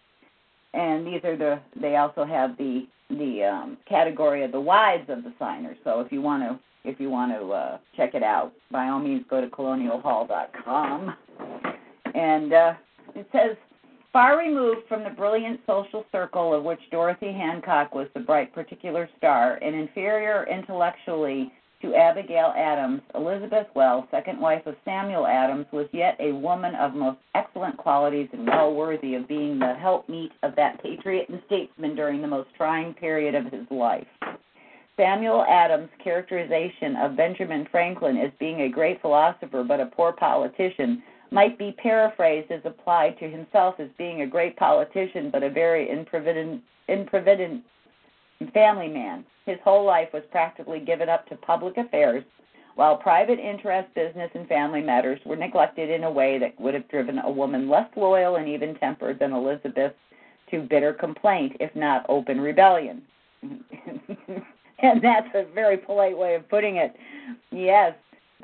And 0.75 1.07
these 1.07 1.23
are 1.25 1.37
the. 1.37 1.61
They 1.81 1.97
also 1.97 2.25
have 2.25 2.57
the 2.57 2.87
the 3.11 3.45
um, 3.45 3.77
category 3.89 4.45
of 4.45 4.53
the 4.53 4.61
wives 4.61 5.09
of 5.09 5.23
the 5.25 5.33
signers. 5.39 5.77
So 5.85 6.01
if 6.01 6.13
you 6.13 6.21
want 6.23 6.43
to 6.43 6.59
if 6.85 6.99
you 7.01 7.11
want 7.11 7.33
to 7.33 7.53
uh, 7.53 7.79
check 7.97 8.15
it 8.15 8.23
out, 8.23 8.53
by 8.71 8.89
all 8.89 9.01
means 9.01 9.25
go 9.29 9.41
to 9.41 9.47
colonialhall.com. 9.49 11.15
And 12.15 12.53
uh, 12.53 12.73
it 13.15 13.29
says, 13.33 13.57
far 14.13 14.39
removed 14.39 14.89
from 14.89 15.05
the 15.05 15.11
brilliant 15.11 15.61
social 15.67 16.05
circle 16.11 16.55
of 16.55 16.65
which 16.65 16.81
Dorothy 16.91 17.33
Hancock 17.33 17.95
was 17.95 18.09
the 18.15 18.21
bright 18.21 18.53
particular 18.55 19.09
star, 19.19 19.59
and 19.63 19.75
inferior 19.75 20.47
intellectually 20.49 21.53
to 21.83 21.95
Abigail 21.95 22.53
Adams, 22.57 23.01
Elizabeth 23.15 23.67
Wells, 23.75 24.05
second 24.11 24.39
wife 24.39 24.67
of 24.67 24.75
Samuel 24.85 25.27
Adams, 25.27 25.67
was 25.73 25.87
yet 25.93 26.15
a 26.21 26.33
woman 26.33 26.75
of 26.75 26.95
most 26.95 27.19
excellent 27.35 27.77
qualities 27.79 28.29
and 28.33 28.47
well 28.47 28.75
worthy 28.75 29.15
of 29.15 29.27
being 29.27 29.59
the 29.59 29.75
helpmeet 29.81 30.33
of 30.43 30.55
that 30.57 30.83
patriot 30.83 31.29
and 31.31 31.41
statesman 31.47 31.97
during 31.97 32.21
the 32.21 32.29
most 32.29 32.51
trying 32.57 32.93
period 32.93 33.35
of 33.35 33.45
his 33.47 33.67
life. 33.71 34.07
Samuel 35.01 35.47
Adams' 35.49 35.89
characterization 36.05 36.95
of 36.97 37.17
Benjamin 37.17 37.67
Franklin 37.71 38.19
as 38.19 38.31
being 38.39 38.61
a 38.61 38.69
great 38.69 39.01
philosopher 39.01 39.65
but 39.65 39.81
a 39.81 39.87
poor 39.87 40.13
politician 40.13 41.03
might 41.31 41.57
be 41.57 41.73
paraphrased 41.73 42.51
as 42.51 42.61
applied 42.67 43.19
to 43.19 43.27
himself 43.27 43.77
as 43.79 43.89
being 43.97 44.21
a 44.21 44.27
great 44.27 44.59
politician 44.59 45.31
but 45.31 45.43
a 45.43 45.49
very 45.49 45.89
improvident, 45.89 46.63
improvident 46.89 47.65
family 48.53 48.89
man. 48.89 49.25
His 49.47 49.57
whole 49.65 49.87
life 49.87 50.11
was 50.13 50.23
practically 50.31 50.81
given 50.81 51.09
up 51.09 51.27
to 51.31 51.37
public 51.37 51.79
affairs, 51.79 52.23
while 52.75 52.99
private 52.99 53.39
interest, 53.39 53.89
business, 53.95 54.31
and 54.35 54.47
family 54.49 54.83
matters 54.83 55.19
were 55.25 55.35
neglected 55.35 55.89
in 55.89 56.05
a 56.05 56.11
way 56.11 56.37
that 56.37 56.61
would 56.61 56.75
have 56.75 56.89
driven 56.89 57.21
a 57.21 57.31
woman 57.31 57.71
less 57.71 57.89
loyal 57.97 58.37
and 58.37 58.51
even 58.51 58.75
tempered 58.75 59.19
than 59.19 59.33
Elizabeth 59.33 59.95
to 60.51 60.61
bitter 60.61 60.93
complaint, 60.93 61.57
if 61.59 61.75
not 61.75 62.05
open 62.11 62.39
rebellion. 62.39 63.01
and 64.83 65.03
that's 65.03 65.29
a 65.35 65.45
very 65.55 65.77
polite 65.77 66.17
way 66.17 66.35
of 66.35 66.49
putting 66.49 66.77
it. 66.77 66.95
Yes, 67.51 67.95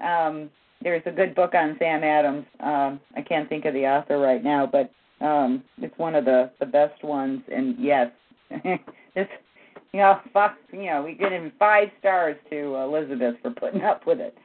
um, 0.03 0.51
there's 0.83 1.03
a 1.07 1.11
good 1.11 1.35
book 1.35 1.55
on 1.55 1.77
Sam 1.79 2.05
Adams. 2.05 2.47
Um, 2.61 3.01
I 3.17 3.23
can't 3.23 3.49
think 3.49 3.65
of 3.65 3.75
the 3.75 3.87
author 3.87 4.19
right 4.19 4.43
now, 4.43 4.67
but 4.71 4.91
um, 5.25 5.65
it's 5.79 5.97
one 5.99 6.15
of 6.15 6.25
the 6.25 6.51
the 6.61 6.67
best 6.67 7.03
ones. 7.03 7.43
And 7.53 7.77
yes, 7.79 8.11
this 9.15 9.29
you 9.93 10.01
know, 10.01 10.21
five, 10.33 10.51
you 10.73 10.87
know, 10.87 11.03
we 11.03 11.15
give 11.15 11.33
him 11.33 11.53
five 11.59 11.89
stars 11.99 12.37
to 12.51 12.77
Elizabeth 12.77 13.37
for 13.41 13.51
putting 13.53 13.83
up 13.83 14.07
with 14.07 14.21
it. 14.21 14.37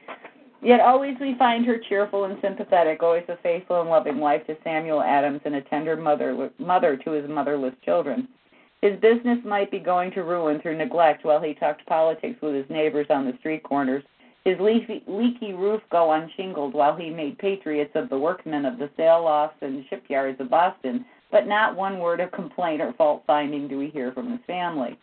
Yet 0.62 0.80
always 0.80 1.14
we 1.20 1.34
find 1.38 1.66
her 1.66 1.78
cheerful 1.88 2.24
and 2.24 2.38
sympathetic, 2.40 3.02
always 3.02 3.24
a 3.28 3.36
faithful 3.42 3.80
and 3.80 3.90
loving 3.90 4.18
wife 4.18 4.46
to 4.46 4.56
Samuel 4.62 5.02
Adams 5.02 5.40
and 5.44 5.56
a 5.56 5.60
tender 5.62 5.96
mother 5.96 6.50
mother 6.58 6.96
to 6.96 7.10
his 7.10 7.28
motherless 7.28 7.74
children. 7.84 8.28
His 8.82 8.98
business 8.98 9.38
might 9.44 9.70
be 9.70 9.78
going 9.78 10.10
to 10.10 10.24
ruin 10.24 10.60
through 10.60 10.76
neglect 10.76 11.24
while 11.24 11.40
he 11.40 11.54
talked 11.54 11.86
politics 11.86 12.42
with 12.42 12.54
his 12.54 12.68
neighbors 12.68 13.06
on 13.10 13.24
the 13.24 13.38
street 13.38 13.62
corners. 13.62 14.02
His 14.44 14.58
leafy, 14.58 15.04
leaky 15.06 15.52
roof 15.52 15.80
go 15.92 16.10
unshingled 16.10 16.74
while 16.74 16.96
he 16.96 17.08
made 17.08 17.38
patriots 17.38 17.92
of 17.94 18.08
the 18.08 18.18
workmen 18.18 18.64
of 18.64 18.78
the 18.78 18.90
sail 18.96 19.22
lofts 19.22 19.62
and 19.62 19.84
shipyards 19.88 20.40
of 20.40 20.50
Boston, 20.50 21.04
but 21.30 21.46
not 21.46 21.76
one 21.76 22.00
word 22.00 22.18
of 22.18 22.32
complaint 22.32 22.80
or 22.80 22.92
fault 22.94 23.22
finding 23.24 23.68
do 23.68 23.78
we 23.78 23.88
hear 23.88 24.10
from 24.10 24.32
his 24.32 24.40
family. 24.48 24.98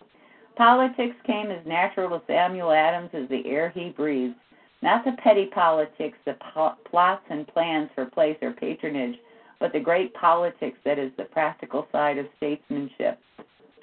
Politics 0.58 1.16
came 1.26 1.50
as 1.50 1.66
natural 1.66 2.10
to 2.10 2.26
Samuel 2.28 2.74
Adams 2.74 3.12
as 3.14 3.30
the 3.30 3.48
air 3.48 3.70
he 3.70 3.92
breathed. 3.92 4.36
Not 4.82 5.06
the 5.06 5.14
petty 5.24 5.46
politics, 5.46 6.18
the 6.26 6.36
po- 6.54 6.76
plots 6.84 7.24
and 7.30 7.48
plans 7.48 7.90
for 7.96 8.08
place 8.08 8.38
or 8.42 8.52
patronage, 8.52 9.16
but 9.58 9.72
the 9.72 9.80
great 9.80 10.14
politics 10.16 10.78
that 10.84 11.00
is 11.00 11.14
the 11.16 11.24
practical 11.24 11.88
side 11.94 12.18
of 12.18 12.26
statesmanship. 12.36 13.20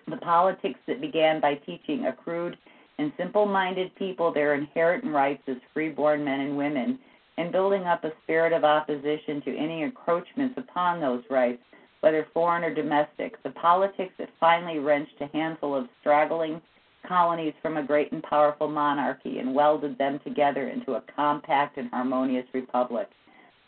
The 0.08 0.16
politics 0.18 0.78
that 0.86 1.00
began 1.00 1.40
by 1.40 1.54
teaching 1.54 2.06
a 2.06 2.12
crude 2.12 2.56
and 2.98 3.12
simple 3.16 3.44
minded 3.44 3.94
people 3.96 4.32
their 4.32 4.54
inherent 4.54 5.04
rights 5.04 5.42
as 5.48 5.56
free-born 5.74 6.24
men 6.24 6.40
and 6.40 6.56
women, 6.56 6.98
and 7.38 7.52
building 7.52 7.84
up 7.84 8.04
a 8.04 8.12
spirit 8.22 8.52
of 8.52 8.64
opposition 8.64 9.42
to 9.42 9.56
any 9.56 9.82
encroachments 9.82 10.56
upon 10.56 11.00
those 11.00 11.22
rights, 11.28 11.62
whether 12.00 12.26
foreign 12.32 12.64
or 12.64 12.72
domestic. 12.72 13.42
The 13.42 13.50
politics 13.50 14.14
that 14.18 14.30
finally 14.38 14.78
wrenched 14.78 15.20
a 15.20 15.26
handful 15.26 15.74
of 15.74 15.88
straggling 16.00 16.62
colonies 17.06 17.54
from 17.60 17.76
a 17.76 17.82
great 17.82 18.12
and 18.12 18.22
powerful 18.22 18.68
monarchy 18.68 19.38
and 19.38 19.54
welded 19.54 19.98
them 19.98 20.20
together 20.20 20.68
into 20.68 20.94
a 20.94 21.02
compact 21.14 21.78
and 21.78 21.90
harmonious 21.90 22.46
republic. 22.54 23.08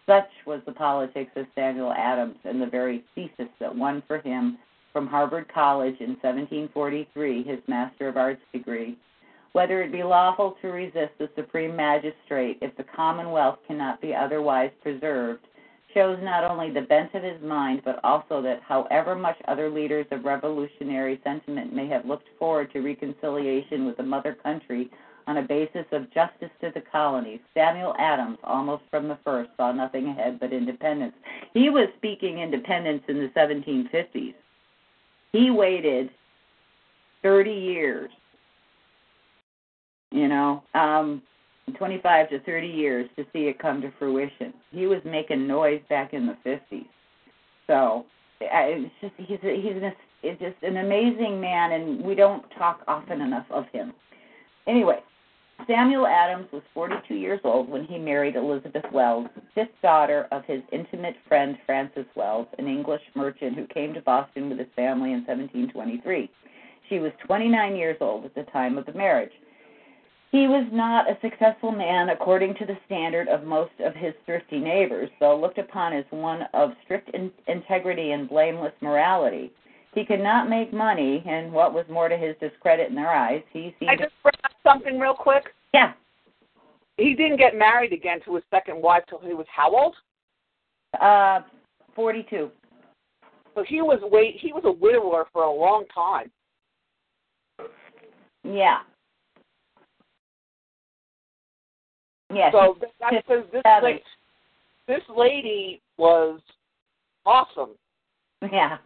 Such 0.07 0.31
was 0.47 0.61
the 0.65 0.73
politics 0.73 1.33
of 1.37 1.47
Samuel 1.55 1.93
Adams 1.93 2.39
and 2.45 2.63
the 2.63 2.67
very 2.67 3.05
thesis 3.15 3.53
that 3.61 3.75
won 3.75 4.03
for 4.07 4.19
him 4.21 4.57
from 4.99 5.07
Harvard 5.07 5.47
College 5.55 5.95
in 6.01 6.17
1743 6.23 7.45
his 7.45 7.61
Master 7.69 8.09
of 8.09 8.17
Arts 8.17 8.43
degree. 8.53 8.99
Whether 9.53 9.81
it 9.81 9.93
be 9.93 10.03
lawful 10.03 10.57
to 10.61 10.73
resist 10.73 11.13
the 11.21 11.31
supreme 11.37 11.77
magistrate 11.77 12.59
if 12.63 12.77
the 12.77 12.83
commonwealth 12.83 13.61
cannot 13.69 14.01
be 14.01 14.13
otherwise 14.13 14.73
preserved, 14.83 15.47
shows 15.95 16.19
not 16.21 16.43
only 16.43 16.73
the 16.73 16.81
bent 16.81 17.15
of 17.15 17.23
his 17.23 17.41
mind, 17.41 17.83
but 17.85 18.01
also 18.03 18.43
that 18.43 18.61
however 18.67 19.15
much 19.15 19.37
other 19.47 19.71
leaders 19.71 20.05
of 20.11 20.25
revolutionary 20.25 21.21
sentiment 21.23 21.73
may 21.73 21.87
have 21.87 22.05
looked 22.05 22.27
forward 22.37 22.73
to 22.73 22.81
reconciliation 22.81 23.87
with 23.87 23.97
the 23.99 24.03
mother 24.03 24.37
country 24.43 24.91
on 25.29 25.37
a 25.37 25.43
basis 25.43 25.87
of 25.93 26.13
justice 26.13 26.51
to 26.61 26.73
the 26.75 26.83
colonies, 26.91 27.39
Samuel 27.55 27.95
Adams, 28.01 28.39
almost 28.43 28.83
from 28.91 29.07
the 29.07 29.19
first, 29.25 29.51
saw 29.57 29.71
nothing 29.71 30.09
ahead 30.09 30.41
but 30.41 30.53
independence. 30.53 31.15
He 31.55 31.71
was 31.71 31.87
speaking 31.99 32.41
independence 32.41 33.05
in 33.07 33.19
the 33.19 33.29
1750s. 33.29 34.35
He 35.33 35.51
waited 35.51 36.11
30 37.23 37.51
years, 37.51 38.11
you 40.11 40.29
know, 40.29 40.63
um, 40.75 41.23
25 41.77 42.31
to 42.31 42.41
30 42.41 42.67
years 42.67 43.11
to 43.17 43.25
see 43.33 43.41
it 43.41 43.59
come 43.59 43.83
to 43.83 43.93
fruition. 43.99 44.55
He 44.71 44.87
was 44.87 45.01
making 45.05 45.47
noise 45.47 45.83
back 45.89 46.15
in 46.15 46.27
the 46.27 46.37
50s. 46.45 46.87
So 47.67 48.07
it's 48.41 48.95
just 49.01 49.15
he's 49.17 49.39
a, 49.43 49.61
he's 49.61 49.83
an, 49.83 49.93
it's 50.23 50.41
just 50.41 50.57
an 50.63 50.79
amazing 50.79 51.41
man, 51.41 51.73
and 51.73 52.03
we 52.03 52.15
don't 52.15 52.45
talk 52.57 52.81
often 52.89 53.21
enough 53.21 53.47
of 53.51 53.65
him. 53.73 53.93
Anyway, 54.67 55.01
Samuel 55.67 56.07
Adams 56.07 56.47
was 56.53 56.63
42 56.73 57.15
years 57.15 57.41
old 57.45 57.69
when 57.69 57.85
he 57.85 57.99
married 57.99 58.37
Elizabeth 58.37 58.85
Wells, 58.93 59.27
fifth 59.55 59.69
daughter 59.83 60.29
of 60.31 60.45
his 60.45 60.63
intimate 60.73 61.17
friend 61.27 61.59
Francis 61.67 62.07
Wells, 62.15 62.47
an 62.59 62.69
English 62.69 63.03
merchant 63.15 63.57
who 63.57 63.67
came 63.67 63.93
to 63.95 64.01
Boston 64.01 64.49
with 64.49 64.59
his 64.59 64.69
family 64.77 65.13
in 65.13 65.25
1723. 65.27 66.31
She 66.89 66.99
was 67.01 67.13
29 67.27 67.77
years 67.77 67.97
old 68.01 68.25
at 68.25 68.35
the 68.35 68.45
time 68.45 68.79
of 68.79 68.87
the 68.87 68.93
marriage. 68.93 69.33
He 70.31 70.47
was 70.47 70.67
not 70.73 71.11
a 71.11 71.19
successful 71.21 71.73
man 71.73 72.11
according 72.11 72.55
to 72.57 72.67
the 72.67 72.79
standard 72.87 73.29
of 73.29 73.45
most 73.45 73.73
of 73.81 73.95
his 73.95 74.15
thrifty 74.27 74.59
neighbors, 74.59 75.11
though 75.21 75.39
looked 75.39 75.59
upon 75.59 75.93
as 75.93 76.05
one 76.11 76.43
of 76.55 76.73
strict 76.85 77.11
in- 77.15 77.33
integrity 77.47 78.13
and 78.13 78.29
blameless 78.29 78.75
morality. 78.81 79.51
He 79.95 80.05
could 80.05 80.21
not 80.21 80.49
make 80.49 80.73
money, 80.73 81.25
and 81.27 81.51
what 81.51 81.73
was 81.73 81.87
more 81.89 82.09
to 82.09 82.17
his 82.17 82.37
discredit 82.41 82.91
in 82.91 82.95
their 82.95 83.11
eyes, 83.11 83.43
he 83.53 83.75
seemed. 83.79 83.91
I 83.91 83.97
just 83.97 84.13
up 84.25 84.38
something 84.69 84.99
real 84.99 85.15
quick. 85.15 85.45
yeah, 85.73 85.93
He 86.97 87.15
didn't 87.15 87.39
get 87.39 87.57
married 87.57 87.93
again 87.93 88.21
to 88.25 88.35
his 88.35 88.45
second 88.51 88.81
wife 88.83 89.03
till 89.09 89.21
he 89.21 89.35
was 89.35 89.47
how 89.55 89.75
old? 89.75 89.97
uh, 91.01 91.41
42. 91.95 92.51
So 93.55 93.65
he 93.67 93.83
was 93.83 93.99
wait 94.03 94.37
he 94.41 94.53
was 94.53 94.63
a 94.65 94.71
widower 94.73 95.27
for 95.33 95.43
a 95.43 95.53
long 95.53 95.85
time. 95.95 96.31
Yeah. 98.45 98.79
Yeah. 102.33 102.51
So 102.53 102.77
that's 103.01 103.17
because 103.27 103.45
this 103.53 103.63
lady, 103.83 104.03
this 104.87 105.03
lady 105.15 105.83
was 105.97 106.41
awesome. 107.27 107.71
yeah. 108.53 108.79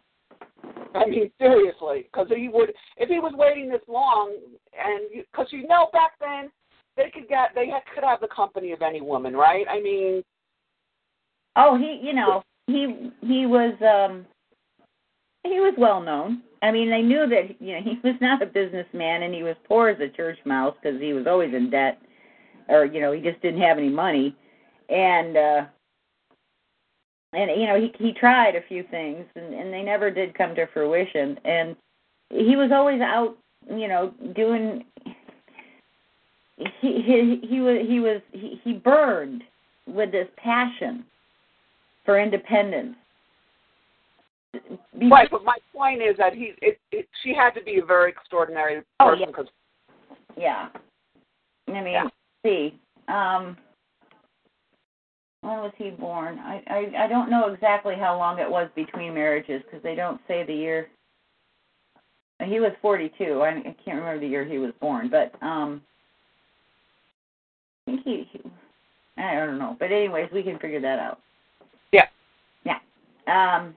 I 0.95 1.07
mean, 1.07 1.31
seriously, 1.39 2.09
because 2.13 2.29
he 2.35 2.49
would 2.49 2.73
if 2.97 3.09
he 3.09 3.19
was 3.19 3.33
waiting 3.37 3.69
this 3.69 3.83
long, 3.89 4.33
and 4.79 5.25
because 5.31 5.47
you 5.51 5.67
know 5.67 5.89
back 5.93 6.13
then 6.21 6.51
they 6.97 7.11
could 7.13 7.29
get 7.29 7.51
they 7.55 7.69
had, 7.69 7.83
could 7.95 8.05
have 8.05 8.21
the 8.21 8.29
company 8.29 8.73
of 8.73 8.83
any 8.83 9.01
woman, 9.01 9.35
right? 9.35 9.67
I 9.71 9.81
mean, 9.81 10.23
Oh, 11.57 11.77
he, 11.77 12.01
you 12.03 12.15
know, 12.15 12.43
he 12.67 13.11
he 13.21 13.47
was 13.47 13.75
um 13.83 14.27
he 15.45 15.61
was 15.61 15.75
well 15.77 16.01
known. 16.01 16.43
I 16.63 16.71
mean, 16.71 16.91
they 16.91 17.03
knew 17.03 17.27
that 17.29 17.61
you 17.61 17.75
know 17.75 17.81
he 17.85 18.09
was 18.09 18.17
not 18.21 18.43
a 18.43 18.47
businessman 18.47 19.23
and 19.23 19.35
he 19.35 19.43
was 19.43 19.57
poor 19.67 19.89
as 19.91 20.01
a 20.01 20.09
church 20.09 20.39
mouse 20.45 20.75
because 20.83 21.01
he 21.01 21.13
was 21.13 21.27
always 21.27 21.55
in 21.55 21.71
debt, 21.71 21.99
or 22.69 22.85
you 22.85 23.01
know 23.01 23.13
he 23.13 23.21
just 23.21 23.41
didn't 23.43 23.61
have 23.61 23.79
any 23.79 23.91
money, 23.91 24.37
and 24.89 25.37
uh 25.37 25.65
and 27.33 27.51
you 27.61 27.67
know 27.67 27.79
he 27.81 27.93
he 27.99 28.13
tried 28.13 28.55
a 28.57 28.63
few 28.69 28.85
things 28.91 29.25
and 29.35 29.55
and 29.55 29.73
they 29.73 29.83
never 29.83 30.11
did 30.11 30.35
come 30.35 30.55
to 30.55 30.67
fruition 30.73 31.39
and 31.45 31.77
he 32.31 32.57
was 32.57 32.71
always 32.73 33.01
out 33.01 33.37
you 33.71 33.89
know 33.89 34.13
doing 34.35 34.85
he 36.81 37.03
he 37.03 37.41
he 37.47 37.61
was 37.61 37.79
he 37.89 38.01
was 38.01 38.21
he, 38.33 38.61
he 38.63 38.73
burned 38.75 39.43
with 39.87 40.13
this 40.13 40.29
passion 40.37 41.05
for 42.05 42.21
independence 42.21 42.97
Be- 44.99 45.09
right. 45.09 45.29
But 45.31 45.45
my 45.45 45.57
point 45.75 46.03
is 46.03 46.17
that 46.19 46.35
he 46.35 46.53
it, 46.61 46.79
it 46.91 47.09
she 47.23 47.35
had 47.35 47.51
to 47.51 47.63
be 47.63 47.79
a 47.79 47.85
very 47.85 48.11
extraordinary 48.11 48.83
Oh, 49.01 49.11
person 49.11 49.21
yeah. 49.21 49.27
because 49.27 49.47
yeah 50.37 50.69
i 51.69 51.83
mean 51.83 51.93
Yeah. 51.93 52.09
see 52.45 52.79
um 53.09 53.57
when 55.43 55.59
was 55.59 55.73
he 55.77 55.91
born? 55.91 56.39
I 56.39 56.63
i 56.69 57.05
i 57.05 57.07
don't 57.09 57.31
know 57.31 57.53
exactly 57.53 57.95
how 57.99 58.17
long 58.17 58.39
it 58.39 58.51
was 58.51 58.71
between 58.75 59.13
marriages 59.13 59.63
because 59.65 59.83
they 59.83 59.95
don't 59.95 60.21
say 60.27 60.45
the 60.45 60.55
year. 60.55 60.89
He 62.45 62.59
was 62.59 62.73
42 62.81 63.41
I, 63.43 63.51
I 63.51 63.77
can't 63.85 63.99
remember 63.99 64.19
the 64.19 64.27
year 64.27 64.45
he 64.45 64.59
was 64.59 64.73
born 64.81 65.09
but 65.11 65.33
um 65.47 65.81
i 67.87 67.91
think 67.93 68.01
he, 68.05 68.29
he 68.33 68.41
i 69.19 69.35
don't 69.35 69.59
know. 69.59 69.77
But 69.79 69.93
anyways 69.93 70.31
we 70.33 70.43
can 70.43 70.59
figure 70.59 70.81
that 70.81 70.99
out. 70.99 71.21
Yeah. 71.93 72.07
yeah. 72.65 72.79
Um 73.27 73.75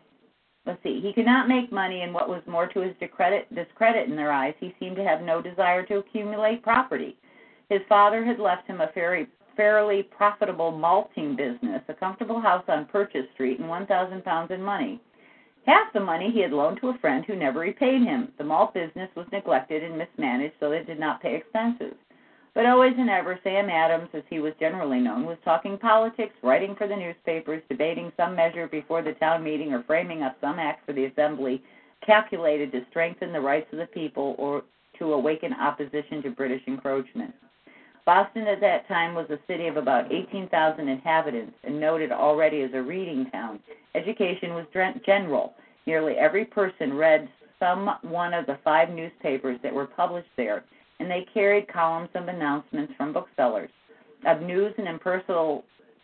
let's 0.65 0.81
see. 0.83 0.99
He 1.01 1.13
could 1.13 1.25
not 1.25 1.47
make 1.47 1.71
money 1.71 2.01
and 2.01 2.13
what 2.13 2.29
was 2.29 2.41
more 2.47 2.67
to 2.67 2.79
his 2.79 2.93
discredit 2.99 3.53
discredit 3.53 4.07
in 4.07 4.15
their 4.15 4.31
eyes 4.31 4.53
he 4.59 4.73
seemed 4.79 4.95
to 4.97 5.03
have 5.03 5.21
no 5.21 5.41
desire 5.41 5.83
to 5.87 5.97
accumulate 5.97 6.63
property. 6.63 7.17
His 7.69 7.81
father 7.89 8.23
had 8.23 8.39
left 8.39 8.67
him 8.67 8.81
a 8.81 8.91
very 8.93 9.27
fairly 9.55 10.03
profitable 10.03 10.71
malting 10.71 11.35
business, 11.35 11.81
a 11.87 11.93
comfortable 11.93 12.39
house 12.39 12.63
on 12.67 12.85
Purchase 12.85 13.25
Street, 13.33 13.59
and 13.59 13.69
1,000 13.69 14.23
pounds 14.23 14.51
in 14.51 14.61
money. 14.61 14.99
Half 15.65 15.93
the 15.93 15.99
money 15.99 16.31
he 16.31 16.41
had 16.41 16.51
loaned 16.51 16.79
to 16.81 16.89
a 16.89 16.97
friend 16.99 17.25
who 17.25 17.35
never 17.35 17.59
repaid 17.59 18.03
him. 18.03 18.31
The 18.37 18.43
malt 18.43 18.73
business 18.73 19.09
was 19.15 19.25
neglected 19.31 19.83
and 19.83 19.97
mismanaged, 19.97 20.53
so 20.59 20.71
it 20.71 20.85
did 20.85 20.99
not 20.99 21.21
pay 21.21 21.35
expenses. 21.35 21.95
But 22.53 22.65
always 22.67 22.93
and 22.97 23.09
ever, 23.09 23.39
Sam 23.43 23.69
Adams, 23.69 24.09
as 24.13 24.23
he 24.29 24.39
was 24.39 24.53
generally 24.59 24.99
known, 24.99 25.25
was 25.25 25.37
talking 25.43 25.77
politics, 25.77 26.33
writing 26.41 26.75
for 26.75 26.87
the 26.87 26.95
newspapers, 26.95 27.61
debating 27.67 28.13
some 28.15 28.35
measure 28.35 28.67
before 28.67 29.01
the 29.01 29.13
town 29.13 29.43
meeting, 29.43 29.73
or 29.73 29.83
framing 29.83 30.23
up 30.23 30.37
some 30.39 30.59
act 30.59 30.85
for 30.85 30.93
the 30.93 31.05
assembly 31.05 31.61
calculated 32.05 32.71
to 32.71 32.85
strengthen 32.89 33.33
the 33.33 33.41
rights 33.41 33.67
of 33.73 33.79
the 33.79 33.87
people 33.87 34.35
or 34.37 34.63
to 34.99 35.13
awaken 35.13 35.51
opposition 35.53 36.21
to 36.23 36.29
British 36.29 36.61
encroachment. 36.67 37.33
Boston 38.05 38.47
at 38.47 38.61
that 38.61 38.87
time 38.87 39.15
was 39.15 39.27
a 39.31 39.39
city 39.47 39.65
of 39.65 39.77
about 39.77 40.11
18,000 40.11 40.87
inhabitants 40.87 41.57
and 41.63 41.79
noted 41.79 42.11
already 42.11 42.61
as 42.61 42.69
a 42.73 42.81
reading 42.81 43.29
town. 43.31 43.59
Education 43.95 44.53
was 44.53 44.67
general. 45.05 45.55
Nearly 45.87 46.13
every 46.13 46.45
person 46.45 46.93
read 46.93 47.27
some 47.59 47.89
one 48.03 48.35
of 48.35 48.45
the 48.45 48.59
five 48.63 48.89
newspapers 48.89 49.59
that 49.63 49.73
were 49.73 49.87
published 49.87 50.29
there, 50.37 50.63
and 50.99 51.09
they 51.09 51.25
carried 51.33 51.67
columns 51.67 52.09
of 52.13 52.27
announcements 52.27 52.93
from 52.95 53.11
booksellers. 53.11 53.71
Of 54.27 54.41
news 54.41 54.73
and 54.77 54.87
impersonal 54.87 55.63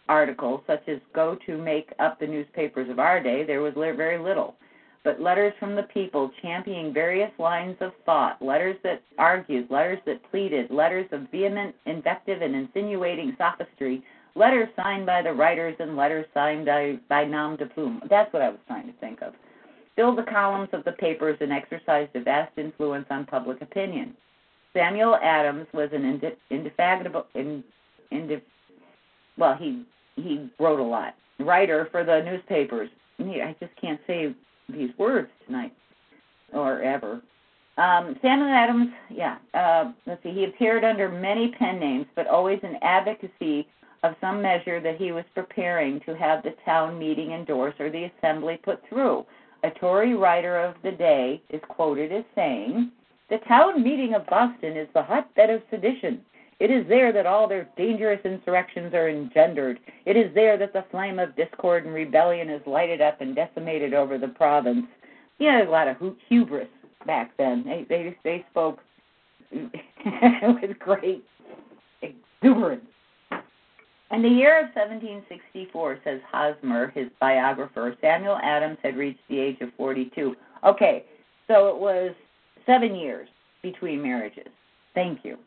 articles, 0.09 0.61
such 0.65 0.87
as 0.87 0.99
go 1.13 1.37
to 1.45 1.57
make 1.57 1.93
up 1.99 2.19
the 2.19 2.27
newspapers 2.27 2.89
of 2.89 2.99
our 2.99 3.21
day, 3.21 3.43
there 3.43 3.61
was 3.61 3.73
very 3.75 4.17
little 4.17 4.55
but 5.03 5.19
letters 5.19 5.53
from 5.59 5.75
the 5.75 5.83
people 5.83 6.31
championing 6.41 6.93
various 6.93 7.31
lines 7.39 7.75
of 7.81 7.91
thought, 8.05 8.41
letters 8.41 8.77
that 8.83 9.01
argued, 9.17 9.69
letters 9.71 9.99
that 10.05 10.29
pleaded, 10.29 10.69
letters 10.69 11.07
of 11.11 11.29
vehement 11.31 11.75
invective 11.85 12.41
and 12.41 12.55
insinuating 12.55 13.35
sophistry, 13.37 14.03
letters 14.35 14.69
signed 14.75 15.05
by 15.05 15.21
the 15.21 15.33
writers 15.33 15.75
and 15.79 15.97
letters 15.97 16.25
signed 16.33 16.65
by, 16.65 16.97
by 17.09 17.25
nom 17.25 17.55
de 17.55 17.65
plume. 17.65 18.01
That's 18.09 18.31
what 18.31 18.43
I 18.43 18.49
was 18.49 18.59
trying 18.67 18.87
to 18.87 18.93
think 18.99 19.21
of. 19.21 19.33
Filled 19.95 20.17
the 20.17 20.23
columns 20.23 20.69
of 20.71 20.83
the 20.83 20.93
papers 20.93 21.37
and 21.41 21.51
exercised 21.51 22.15
a 22.15 22.21
vast 22.21 22.57
influence 22.57 23.07
on 23.09 23.25
public 23.25 23.61
opinion. 23.61 24.15
Samuel 24.73 25.17
Adams 25.21 25.67
was 25.73 25.89
an 25.91 26.05
inde- 26.05 26.37
indefatigable, 26.49 27.25
in, 27.35 27.63
inde, 28.11 28.41
well, 29.37 29.55
he 29.55 29.83
he 30.15 30.49
wrote 30.59 30.79
a 30.79 30.83
lot. 30.83 31.15
Writer 31.39 31.87
for 31.91 32.03
the 32.03 32.21
newspapers. 32.21 32.89
I 33.19 33.55
just 33.59 33.75
can't 33.79 33.99
say 34.07 34.33
these 34.69 34.91
words 34.97 35.29
tonight 35.45 35.73
or 36.53 36.81
ever. 36.81 37.21
Um, 37.77 38.17
Samuel 38.21 38.49
Adams, 38.49 38.89
yeah. 39.09 39.37
Uh, 39.53 39.91
let's 40.05 40.21
see. 40.23 40.31
He 40.31 40.43
appeared 40.43 40.83
under 40.83 41.09
many 41.09 41.51
pen 41.57 41.79
names, 41.79 42.05
but 42.15 42.27
always 42.27 42.59
in 42.63 42.75
advocacy 42.81 43.67
of 44.03 44.15
some 44.19 44.41
measure 44.41 44.79
that 44.81 44.97
he 44.97 45.11
was 45.11 45.23
preparing 45.33 45.99
to 46.01 46.15
have 46.15 46.43
the 46.43 46.55
town 46.65 46.99
meeting 46.99 47.31
endorse 47.31 47.75
or 47.79 47.89
the 47.89 48.09
assembly 48.17 48.59
put 48.63 48.81
through. 48.89 49.25
A 49.63 49.69
Tory 49.71 50.15
writer 50.15 50.59
of 50.59 50.75
the 50.83 50.91
day 50.91 51.41
is 51.49 51.61
quoted 51.69 52.11
as 52.11 52.23
saying, 52.35 52.91
"The 53.29 53.37
town 53.47 53.83
meeting 53.83 54.15
of 54.15 54.25
Boston 54.25 54.75
is 54.75 54.89
the 54.93 55.03
hotbed 55.03 55.49
of 55.51 55.61
sedition. 55.69 56.25
It 56.61 56.69
is 56.69 56.87
there 56.87 57.11
that 57.11 57.25
all 57.25 57.47
their 57.47 57.67
dangerous 57.75 58.19
insurrections 58.23 58.93
are 58.93 59.09
engendered. 59.09 59.79
It 60.05 60.15
is 60.15 60.31
there 60.35 60.57
that 60.59 60.73
the 60.73 60.85
flame 60.91 61.17
of 61.17 61.35
discord 61.35 61.85
and 61.85 61.93
rebellion 61.93 62.51
is 62.51 62.61
lighted 62.67 63.01
up 63.01 63.19
and 63.19 63.35
decimated 63.35 63.95
over 63.95 64.19
the 64.19 64.27
province." 64.27 64.85
Had 65.39 65.67
a 65.67 65.71
lot 65.71 65.87
of 65.87 65.97
hubris 66.29 66.67
back 67.07 67.35
then. 67.37 67.63
They 67.65 67.83
they 67.89 68.15
they 68.23 68.45
spoke 68.51 68.77
with 69.51 70.77
great 70.77 71.23
exuberance. 72.03 72.85
In 74.11 74.21
the 74.21 74.29
year 74.29 74.59
of 74.59 74.65
1764, 74.75 75.99
says 76.03 76.21
Hosmer, 76.31 76.91
his 76.93 77.07
biographer, 77.19 77.97
Samuel 78.01 78.37
Adams 78.43 78.77
had 78.83 78.97
reached 78.97 79.27
the 79.29 79.39
age 79.39 79.61
of 79.61 79.69
42. 79.77 80.35
Okay, 80.63 81.05
so 81.47 81.69
it 81.69 81.77
was 81.77 82.11
seven 82.67 82.93
years 82.93 83.27
between 83.63 84.03
marriages. 84.03 84.49
Thank 84.93 85.25
you. 85.25 85.39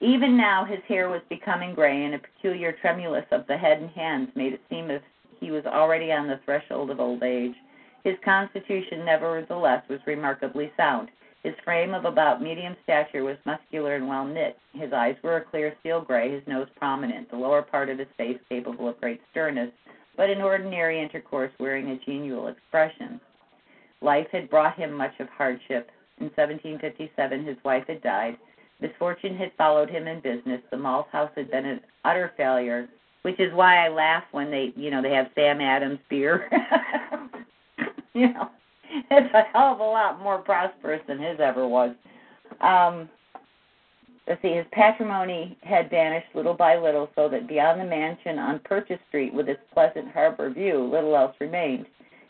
Even 0.00 0.36
now, 0.36 0.64
his 0.64 0.78
hair 0.86 1.08
was 1.08 1.22
becoming 1.28 1.74
gray, 1.74 2.04
and 2.04 2.14
a 2.14 2.18
peculiar 2.18 2.72
tremulous 2.72 3.26
of 3.32 3.46
the 3.46 3.56
head 3.56 3.80
and 3.80 3.90
hands 3.90 4.28
made 4.36 4.52
it 4.52 4.60
seem 4.70 4.90
as 4.90 5.00
he 5.40 5.50
was 5.50 5.66
already 5.66 6.12
on 6.12 6.28
the 6.28 6.40
threshold 6.44 6.90
of 6.90 7.00
old 7.00 7.22
age. 7.22 7.54
His 8.04 8.16
constitution, 8.24 9.04
nevertheless, 9.04 9.82
was 9.88 9.98
remarkably 10.06 10.72
sound. 10.76 11.10
His 11.42 11.54
frame 11.64 11.94
of 11.94 12.04
about 12.04 12.42
medium 12.42 12.76
stature 12.82 13.24
was 13.24 13.36
muscular 13.44 13.96
and 13.96 14.08
well 14.08 14.24
knit. 14.24 14.56
His 14.72 14.92
eyes 14.92 15.16
were 15.22 15.36
a 15.36 15.44
clear 15.44 15.74
steel 15.80 16.00
gray, 16.00 16.30
his 16.30 16.46
nose 16.46 16.68
prominent, 16.76 17.30
the 17.30 17.36
lower 17.36 17.62
part 17.62 17.88
of 17.88 17.98
his 17.98 18.08
face 18.16 18.38
capable 18.48 18.88
of 18.88 19.00
great 19.00 19.20
sternness, 19.30 19.70
but 20.16 20.30
in 20.30 20.40
ordinary 20.40 21.00
intercourse 21.00 21.52
wearing 21.58 21.90
a 21.90 21.98
genial 22.04 22.48
expression. 22.48 23.20
Life 24.00 24.28
had 24.30 24.50
brought 24.50 24.76
him 24.76 24.92
much 24.92 25.18
of 25.20 25.28
hardship. 25.28 25.90
In 26.18 26.26
1757, 26.26 27.44
his 27.44 27.56
wife 27.64 27.84
had 27.86 28.02
died. 28.02 28.36
Misfortune 28.80 29.36
had 29.36 29.52
followed 29.58 29.90
him 29.90 30.06
in 30.06 30.20
business. 30.20 30.60
The 30.70 30.76
malt 30.76 31.08
house 31.10 31.30
had 31.36 31.50
been 31.50 31.64
an 31.64 31.80
utter 32.04 32.32
failure, 32.36 32.88
which 33.22 33.40
is 33.40 33.52
why 33.52 33.84
I 33.84 33.88
laugh 33.88 34.24
when 34.30 34.50
they, 34.50 34.72
you 34.76 34.90
know, 34.90 35.02
they 35.02 35.12
have 35.12 35.30
Sam 35.34 35.60
Adams 35.60 35.98
beer. 36.08 36.48
you 38.14 38.32
know, 38.32 38.50
it's 39.10 39.34
a 39.34 39.42
hell 39.52 39.72
of 39.72 39.80
a 39.80 39.84
lot 39.84 40.20
more 40.20 40.38
prosperous 40.38 41.02
than 41.08 41.18
his 41.18 41.40
ever 41.40 41.66
was. 41.66 41.94
Um, 42.60 43.08
let's 44.28 44.40
see, 44.42 44.52
his 44.52 44.66
patrimony 44.72 45.58
had 45.62 45.90
vanished 45.90 46.28
little 46.34 46.54
by 46.54 46.76
little, 46.76 47.10
so 47.16 47.28
that 47.28 47.48
beyond 47.48 47.80
the 47.80 47.84
mansion 47.84 48.38
on 48.38 48.60
Purchase 48.60 49.00
Street, 49.08 49.34
with 49.34 49.48
its 49.48 49.60
pleasant 49.72 50.10
harbor 50.12 50.50
view, 50.50 50.84
little 50.84 51.16
else 51.16 51.34
remained. 51.40 51.86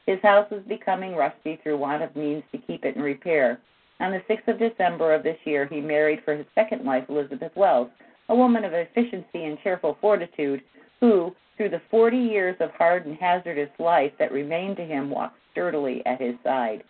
His 0.06 0.20
house 0.22 0.50
was 0.50 0.62
becoming 0.66 1.14
rusty 1.14 1.60
through 1.62 1.76
want 1.76 2.02
of 2.02 2.16
means 2.16 2.42
to 2.52 2.58
keep 2.58 2.84
it 2.86 2.96
in 2.96 3.02
repair. 3.02 3.60
On 4.00 4.12
the 4.12 4.22
6th 4.32 4.46
of 4.46 4.58
December 4.58 5.12
of 5.12 5.24
this 5.24 5.38
year, 5.44 5.66
he 5.66 5.80
married 5.80 6.22
for 6.24 6.36
his 6.36 6.46
second 6.54 6.84
wife, 6.84 7.04
Elizabeth 7.08 7.50
Wells, 7.56 7.90
a 8.28 8.34
woman 8.34 8.64
of 8.64 8.72
efficiency 8.72 9.44
and 9.44 9.58
cheerful 9.62 9.98
fortitude, 10.00 10.62
who, 11.00 11.34
through 11.56 11.70
the 11.70 11.82
forty 11.90 12.18
years 12.18 12.56
of 12.60 12.70
hard 12.72 13.06
and 13.06 13.16
hazardous 13.16 13.70
life 13.80 14.12
that 14.18 14.30
remained 14.30 14.76
to 14.76 14.84
him, 14.84 15.10
walked 15.10 15.38
sturdily 15.50 16.04
at 16.06 16.20
his 16.20 16.36
side. 16.44 16.84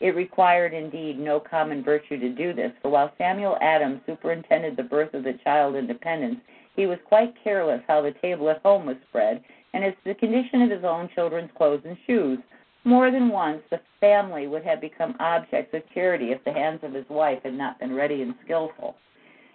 It 0.00 0.16
required, 0.16 0.72
indeed, 0.72 1.18
no 1.18 1.38
common 1.38 1.84
virtue 1.84 2.18
to 2.18 2.30
do 2.30 2.54
this, 2.54 2.72
for 2.80 2.90
while 2.90 3.12
Samuel 3.18 3.58
Adams 3.60 4.00
superintended 4.06 4.76
the 4.76 4.82
birth 4.82 5.12
of 5.12 5.24
the 5.24 5.38
child 5.44 5.76
Independence, 5.76 6.40
he 6.76 6.86
was 6.86 6.98
quite 7.04 7.34
careless 7.44 7.82
how 7.86 8.00
the 8.00 8.12
table 8.22 8.48
at 8.48 8.62
home 8.62 8.86
was 8.86 8.96
spread, 9.08 9.44
and 9.74 9.84
as 9.84 9.92
to 9.92 10.10
the 10.12 10.14
condition 10.14 10.62
of 10.62 10.70
his 10.70 10.84
own 10.84 11.10
children's 11.14 11.50
clothes 11.56 11.82
and 11.84 11.98
shoes. 12.06 12.38
More 12.84 13.10
than 13.10 13.30
once, 13.30 13.62
the 13.70 13.80
family 13.98 14.46
would 14.46 14.62
have 14.64 14.80
become 14.80 15.16
objects 15.18 15.72
of 15.74 15.82
charity 15.94 16.32
if 16.32 16.44
the 16.44 16.52
hands 16.52 16.80
of 16.82 16.92
his 16.92 17.08
wife 17.08 17.42
had 17.42 17.54
not 17.54 17.80
been 17.80 17.94
ready 17.94 18.20
and 18.20 18.34
skillful. 18.44 18.94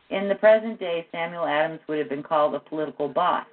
In 0.09 0.27
the 0.27 0.35
present 0.35 0.79
day, 0.79 1.05
Samuel 1.11 1.45
Adams 1.45 1.79
would 1.87 1.99
have 1.99 2.09
been 2.09 2.23
called 2.23 2.55
a 2.55 2.59
political 2.59 3.07
boss. 3.07 3.45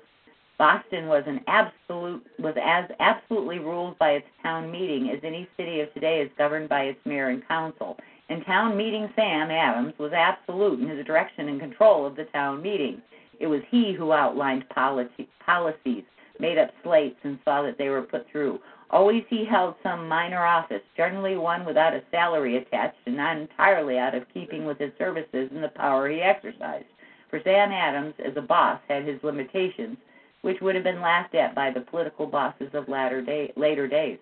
Boston 0.58 1.06
was 1.06 1.24
an 1.26 1.40
absolute 1.46 2.26
was 2.38 2.54
as 2.62 2.90
absolutely 2.98 3.58
ruled 3.58 3.98
by 3.98 4.12
its 4.12 4.26
town 4.42 4.72
meeting 4.72 5.10
as 5.10 5.20
any 5.22 5.46
city 5.58 5.80
of 5.80 5.92
today 5.92 6.22
is 6.22 6.30
governed 6.38 6.70
by 6.70 6.84
its 6.84 6.98
mayor 7.04 7.28
and 7.28 7.46
council. 7.46 7.98
And 8.30 8.44
town 8.46 8.74
meeting 8.74 9.10
Sam 9.14 9.50
Adams 9.50 9.92
was 9.98 10.12
absolute 10.14 10.80
in 10.80 10.88
his 10.88 11.04
direction 11.04 11.50
and 11.50 11.60
control 11.60 12.06
of 12.06 12.16
the 12.16 12.24
town 12.24 12.62
meeting. 12.62 13.02
It 13.38 13.46
was 13.46 13.60
he 13.70 13.92
who 13.92 14.12
outlined 14.12 14.66
policy, 14.70 15.28
policies, 15.44 16.04
made 16.40 16.56
up 16.56 16.70
slates, 16.82 17.20
and 17.22 17.38
saw 17.44 17.60
that 17.62 17.76
they 17.76 17.90
were 17.90 18.02
put 18.02 18.26
through. 18.32 18.58
Always 18.90 19.24
he 19.28 19.44
held 19.44 19.74
some 19.82 20.08
minor 20.08 20.44
office, 20.44 20.82
generally 20.96 21.36
one 21.36 21.64
without 21.64 21.94
a 21.94 22.02
salary 22.10 22.56
attached 22.56 22.98
and 23.06 23.16
not 23.16 23.36
entirely 23.36 23.98
out 23.98 24.14
of 24.14 24.32
keeping 24.32 24.64
with 24.64 24.78
his 24.78 24.92
services 24.96 25.50
and 25.52 25.62
the 25.62 25.68
power 25.74 26.08
he 26.08 26.20
exercised. 26.20 26.86
For 27.28 27.40
Sam 27.42 27.72
Adams, 27.72 28.14
as 28.24 28.36
a 28.36 28.42
boss, 28.42 28.80
had 28.88 29.04
his 29.04 29.22
limitations, 29.24 29.98
which 30.42 30.60
would 30.60 30.76
have 30.76 30.84
been 30.84 31.00
laughed 31.00 31.34
at 31.34 31.54
by 31.54 31.72
the 31.72 31.80
political 31.80 32.26
bosses 32.26 32.70
of 32.72 32.86
day, 32.86 33.52
later 33.56 33.88
days. 33.88 34.18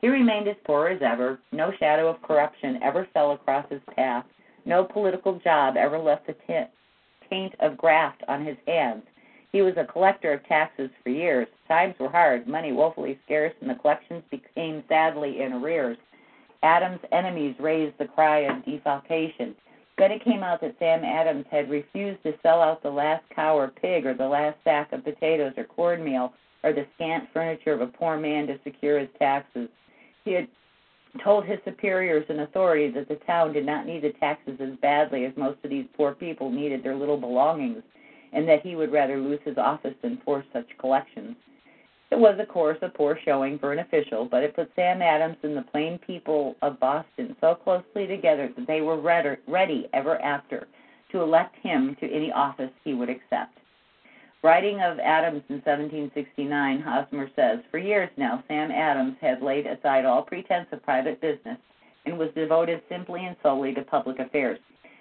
He 0.00 0.08
remained 0.08 0.48
as 0.48 0.56
poor 0.64 0.88
as 0.88 1.02
ever. 1.02 1.38
No 1.52 1.70
shadow 1.78 2.08
of 2.08 2.22
corruption 2.22 2.82
ever 2.82 3.06
fell 3.12 3.32
across 3.32 3.66
his 3.70 3.82
path. 3.94 4.24
No 4.64 4.84
political 4.84 5.38
job 5.40 5.76
ever 5.76 5.98
left 5.98 6.30
a 6.30 6.68
taint 7.28 7.54
of 7.60 7.76
graft 7.76 8.22
on 8.28 8.44
his 8.44 8.56
hands. 8.66 9.02
He 9.52 9.62
was 9.62 9.76
a 9.76 9.84
collector 9.84 10.32
of 10.32 10.46
taxes 10.46 10.90
for 11.02 11.10
years. 11.10 11.48
Times 11.66 11.94
were 11.98 12.08
hard, 12.08 12.46
money 12.46 12.72
woefully 12.72 13.18
scarce, 13.24 13.52
and 13.60 13.68
the 13.68 13.74
collections 13.74 14.22
became 14.30 14.84
sadly 14.88 15.40
in 15.40 15.52
arrears. 15.54 15.98
Adams' 16.62 17.00
enemies 17.10 17.56
raised 17.58 17.96
the 17.98 18.06
cry 18.06 18.40
of 18.40 18.64
defalcation. 18.64 19.54
Then 19.98 20.12
it 20.12 20.24
came 20.24 20.42
out 20.42 20.60
that 20.60 20.78
Sam 20.78 21.04
Adams 21.04 21.46
had 21.50 21.68
refused 21.68 22.22
to 22.22 22.38
sell 22.42 22.62
out 22.62 22.82
the 22.82 22.90
last 22.90 23.24
cow 23.34 23.58
or 23.58 23.68
pig 23.68 24.06
or 24.06 24.14
the 24.14 24.28
last 24.28 24.56
sack 24.64 24.92
of 24.92 25.04
potatoes 25.04 25.54
or 25.56 25.64
cornmeal 25.64 26.32
or 26.62 26.72
the 26.72 26.86
scant 26.94 27.28
furniture 27.32 27.72
of 27.72 27.80
a 27.80 27.86
poor 27.86 28.18
man 28.18 28.46
to 28.46 28.58
secure 28.62 28.98
his 28.98 29.08
taxes. 29.18 29.68
He 30.24 30.32
had 30.32 30.48
told 31.24 31.44
his 31.44 31.58
superiors 31.64 32.24
and 32.28 32.40
authorities 32.40 32.94
that 32.94 33.08
the 33.08 33.16
town 33.26 33.52
did 33.52 33.66
not 33.66 33.86
need 33.86 34.02
the 34.02 34.12
taxes 34.20 34.60
as 34.60 34.76
badly 34.80 35.24
as 35.24 35.36
most 35.36 35.58
of 35.64 35.70
these 35.70 35.86
poor 35.96 36.14
people 36.14 36.50
needed 36.50 36.82
their 36.82 36.94
little 36.94 37.16
belongings, 37.16 37.82
and 38.32 38.48
that 38.48 38.62
he 38.62 38.76
would 38.76 38.92
rather 38.92 39.18
lose 39.18 39.40
his 39.44 39.58
office 39.58 39.94
than 40.02 40.18
force 40.24 40.46
such 40.52 40.66
collections. 40.78 41.36
It 42.10 42.18
was, 42.18 42.38
of 42.40 42.48
course, 42.48 42.78
a 42.82 42.88
poor 42.88 43.18
showing 43.24 43.58
for 43.58 43.72
an 43.72 43.78
official, 43.78 44.24
but 44.24 44.42
it 44.42 44.56
put 44.56 44.72
Sam 44.74 45.00
Adams 45.00 45.36
and 45.42 45.56
the 45.56 45.62
plain 45.62 45.98
people 45.98 46.56
of 46.60 46.80
Boston 46.80 47.36
so 47.40 47.54
closely 47.54 48.06
together 48.06 48.50
that 48.56 48.66
they 48.66 48.80
were 48.80 49.00
ready 49.00 49.88
ever 49.92 50.20
after 50.20 50.66
to 51.12 51.20
elect 51.20 51.54
him 51.62 51.96
to 52.00 52.12
any 52.12 52.32
office 52.32 52.70
he 52.84 52.94
would 52.94 53.10
accept. 53.10 53.58
Writing 54.42 54.80
of 54.80 54.98
Adams 54.98 55.42
in 55.50 55.56
1769, 55.56 56.80
Hosmer 56.80 57.28
says, 57.36 57.58
For 57.70 57.78
years 57.78 58.08
now, 58.16 58.42
Sam 58.48 58.70
Adams 58.70 59.16
had 59.20 59.42
laid 59.42 59.66
aside 59.66 60.04
all 60.04 60.22
pretense 60.22 60.66
of 60.72 60.82
private 60.82 61.20
business 61.20 61.58
and 62.06 62.18
was 62.18 62.30
devoted 62.34 62.82
simply 62.88 63.26
and 63.26 63.36
solely 63.42 63.74
to 63.74 63.82
public 63.82 64.18
affairs. 64.18 64.58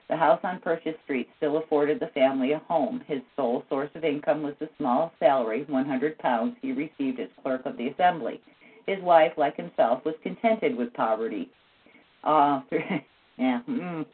The 0.09 0.17
house 0.17 0.39
on 0.43 0.59
Purchase 0.59 0.95
Street 1.03 1.29
still 1.37 1.57
afforded 1.57 1.99
the 1.99 2.07
family 2.07 2.53
a 2.53 2.59
home. 2.67 3.03
His 3.07 3.21
sole 3.35 3.63
source 3.69 3.91
of 3.93 4.03
income 4.03 4.41
was 4.41 4.55
the 4.59 4.69
small 4.77 5.13
salary, 5.19 5.65
100 5.67 6.17
pounds, 6.17 6.55
he 6.61 6.71
received 6.71 7.19
as 7.19 7.29
clerk 7.43 7.65
of 7.65 7.77
the 7.77 7.89
assembly. 7.89 8.41
His 8.87 8.99
wife, 9.03 9.33
like 9.37 9.55
himself, 9.55 10.03
was 10.03 10.15
contented 10.23 10.75
with 10.75 10.91
poverty. 10.93 11.51
Uh, 12.23 12.61
yeah, 13.37 13.61
mm. 13.69 14.05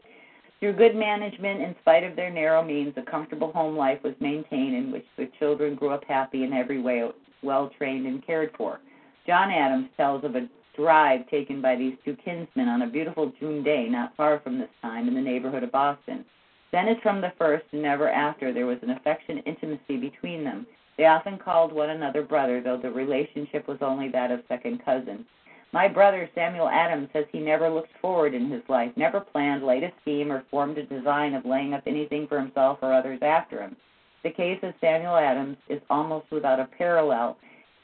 Through 0.59 0.73
good 0.73 0.95
management, 0.95 1.61
in 1.61 1.76
spite 1.80 2.03
of 2.03 2.17
their 2.17 2.30
narrow 2.30 2.61
means, 2.61 2.93
a 2.97 3.01
comfortable 3.01 3.53
home 3.53 3.77
life 3.77 4.03
was 4.03 4.15
maintained 4.19 4.76
in 4.76 4.91
which 4.91 5.05
the 5.17 5.30
children 5.39 5.76
grew 5.76 5.91
up 5.91 6.03
happy 6.05 6.43
in 6.43 6.51
every 6.51 6.81
way, 6.81 7.09
well 7.41 7.72
trained 7.77 8.05
and 8.05 8.26
cared 8.26 8.51
for. 8.57 8.80
John 9.26 9.49
Adams 9.49 9.89
tells 9.95 10.23
of 10.26 10.35
a 10.35 10.47
drive 10.76 11.30
taken 11.30 11.61
by 11.61 11.76
these 11.76 11.95
two 12.03 12.15
kinsmen 12.23 12.68
on 12.68 12.81
a 12.81 12.89
beautiful 12.89 13.31
June 13.39 13.64
day 13.64 13.88
not 13.89 14.15
far 14.15 14.39
from 14.39 14.60
this 14.60 14.69
time 14.81 15.07
in 15.07 15.14
the 15.14 15.22
neighborhood 15.22 15.64
of 15.64 15.72
Boston. 15.72 16.26
Then, 16.72 16.88
as 16.88 16.97
from 17.02 17.22
the 17.22 17.34
first 17.38 17.65
and 17.72 17.81
never 17.81 18.10
after, 18.10 18.53
there 18.53 18.65
was 18.65 18.80
an 18.81 18.91
affectionate 18.91 19.45
intimacy 19.47 19.97
between 19.97 20.43
them. 20.43 20.68
They 20.97 21.06
often 21.06 21.38
called 21.38 21.73
one 21.73 21.89
another 21.89 22.22
brother, 22.22 22.61
though 22.61 22.77
the 22.77 22.91
relationship 22.91 23.68
was 23.68 23.77
only 23.81 24.10
that 24.10 24.31
of 24.31 24.41
second 24.47 24.84
cousin. 24.84 25.26
My 25.72 25.88
brother 25.88 26.30
Samuel 26.34 26.69
Adams 26.69 27.10
says 27.11 27.26
he 27.31 27.39
never 27.39 27.69
looked 27.69 27.91
forward 28.02 28.34
in 28.34 28.49
his 28.49 28.61
life, 28.69 28.91
never 28.95 29.19
planned, 29.19 29.64
laid 29.64 29.84
a 29.84 29.91
scheme, 30.02 30.31
or 30.31 30.43
formed 30.49 30.77
a 30.77 30.84
design 30.84 31.34
of 31.34 31.45
laying 31.45 31.73
up 31.73 31.84
anything 31.85 32.27
for 32.27 32.39
himself 32.39 32.80
or 32.81 32.93
others 32.93 33.19
after 33.22 33.61
him. 33.61 33.76
The 34.23 34.31
case 34.31 34.60
of 34.64 34.73
Samuel 34.80 35.18
Adams 35.18 35.57
is 35.69 35.81
almost 35.89 36.31
without 36.31 36.60
a 36.60 36.69
parallel 36.77 37.38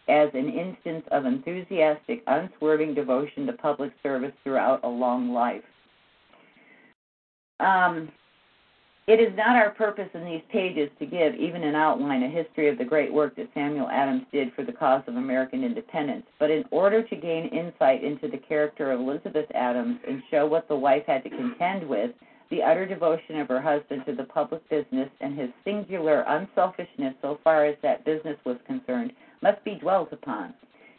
as 0.08 0.30
an 0.34 0.50
instance 0.50 1.06
of 1.12 1.26
enthusiastic, 1.26 2.24
unswerving 2.28 2.94
devotion 2.94 3.46
to 3.48 3.54
public 3.54 3.92
service 4.04 4.34
throughout 4.44 4.84
a 4.84 4.88
long 4.88 5.32
life. 5.34 5.64
Um, 7.60 8.10
it 9.08 9.20
is 9.20 9.36
not 9.36 9.56
our 9.56 9.72
purpose 9.72 10.10
in 10.14 10.24
these 10.26 10.42
pages 10.52 10.90
to 11.00 11.06
give, 11.06 11.36
even 11.36 11.64
an 11.64 11.76
outline, 11.76 12.24
a 12.24 12.30
history 12.30 12.70
of 12.70 12.78
the 12.78 12.86
great 12.86 13.12
work 13.12 13.36
that 13.36 13.50
Samuel 13.54 13.90
Adams 13.90 14.24
did 14.32 14.54
for 14.54 14.64
the 14.64 14.72
cause 14.72 15.04
of 15.08 15.16
American 15.16 15.64
independence, 15.64 16.26
but 16.40 16.52
in 16.52 16.64
order 16.72 17.04
to 17.04 17.16
gain 17.16 17.48
insight 17.48 18.04
into 18.04 18.28
the 18.28 18.38
character 18.38 18.92
of 18.92 19.00
Elizabeth 19.00 19.48
Adams 19.54 19.98
and 20.08 20.22
show 20.30 20.46
what 20.46 20.68
the 20.68 20.76
wife 20.76 21.04
had 21.08 21.24
to 21.24 21.30
contend 21.30 21.88
with, 21.88 22.12
the 22.52 22.62
utter 22.62 22.86
devotion 22.86 23.40
of 23.40 23.48
her 23.48 23.62
husband 23.62 24.04
to 24.06 24.14
the 24.14 24.26
public 24.26 24.68
business 24.70 25.10
and 25.20 25.38
his 25.38 25.50
singular 25.64 26.24
unselfishness 26.28 27.16
so 27.22 27.40
far 27.44 27.66
as 27.66 27.78
that 27.82 28.06
business 28.06 28.38
was 28.46 28.58
concerned 28.68 29.14
must 29.42 29.64
be 29.64 29.76
dwelt 29.76 30.12
upon. 30.12 30.54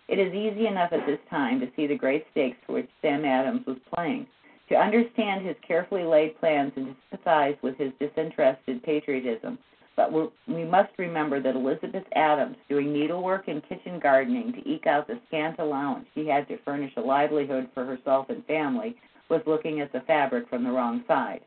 It 0.09 0.19
is 0.19 0.35
easy 0.35 0.67
enough 0.67 0.93
at 0.93 1.07
this 1.07 1.21
time 1.31 1.61
to 1.61 1.71
see 1.75 1.87
the 1.87 1.97
great 1.97 2.27
stakes 2.33 2.59
for 2.67 2.75
which 2.75 2.89
Sam 3.01 3.25
Adams 3.25 3.67
was 3.67 3.79
playing. 3.95 4.27
To 4.69 4.77
understand 4.77 5.47
his 5.47 5.57
carefully 5.67 6.05
laid 6.05 6.39
plans 6.41 6.73
and 6.77 6.87
to 6.87 6.97
sympathize 7.11 7.57
with 7.63 7.77
his 7.77 7.93
disinterested 8.01 8.83
patriotism. 8.83 9.59
But 9.97 10.13
we 10.13 10.65
must 10.65 10.93
remember 10.99 11.41
that 11.41 11.55
Elizabeth 11.55 12.05
Adams, 12.15 12.57
doing 12.69 12.93
needlework 12.93 13.49
and 13.49 13.63
kitchen 13.69 13.99
gardening 13.99 14.53
to 14.55 14.69
eke 14.69 14.87
out 14.87 15.07
the 15.07 15.21
scant 15.29 15.59
allowance 15.59 16.07
she 16.15 16.27
had 16.27 16.49
to 16.49 16.57
furnish 16.65 16.93
a 16.97 17.01
livelihood 17.01 17.69
for 17.75 17.85
herself 17.85 18.31
and 18.31 18.45
family, 18.47 18.97
was 19.29 19.43
looking 19.47 19.81
at 19.81 19.93
the 19.93 20.01
fabric 20.01 20.49
from 20.49 20.65
the 20.65 20.71
wrong 20.71 21.05
side. 21.07 21.41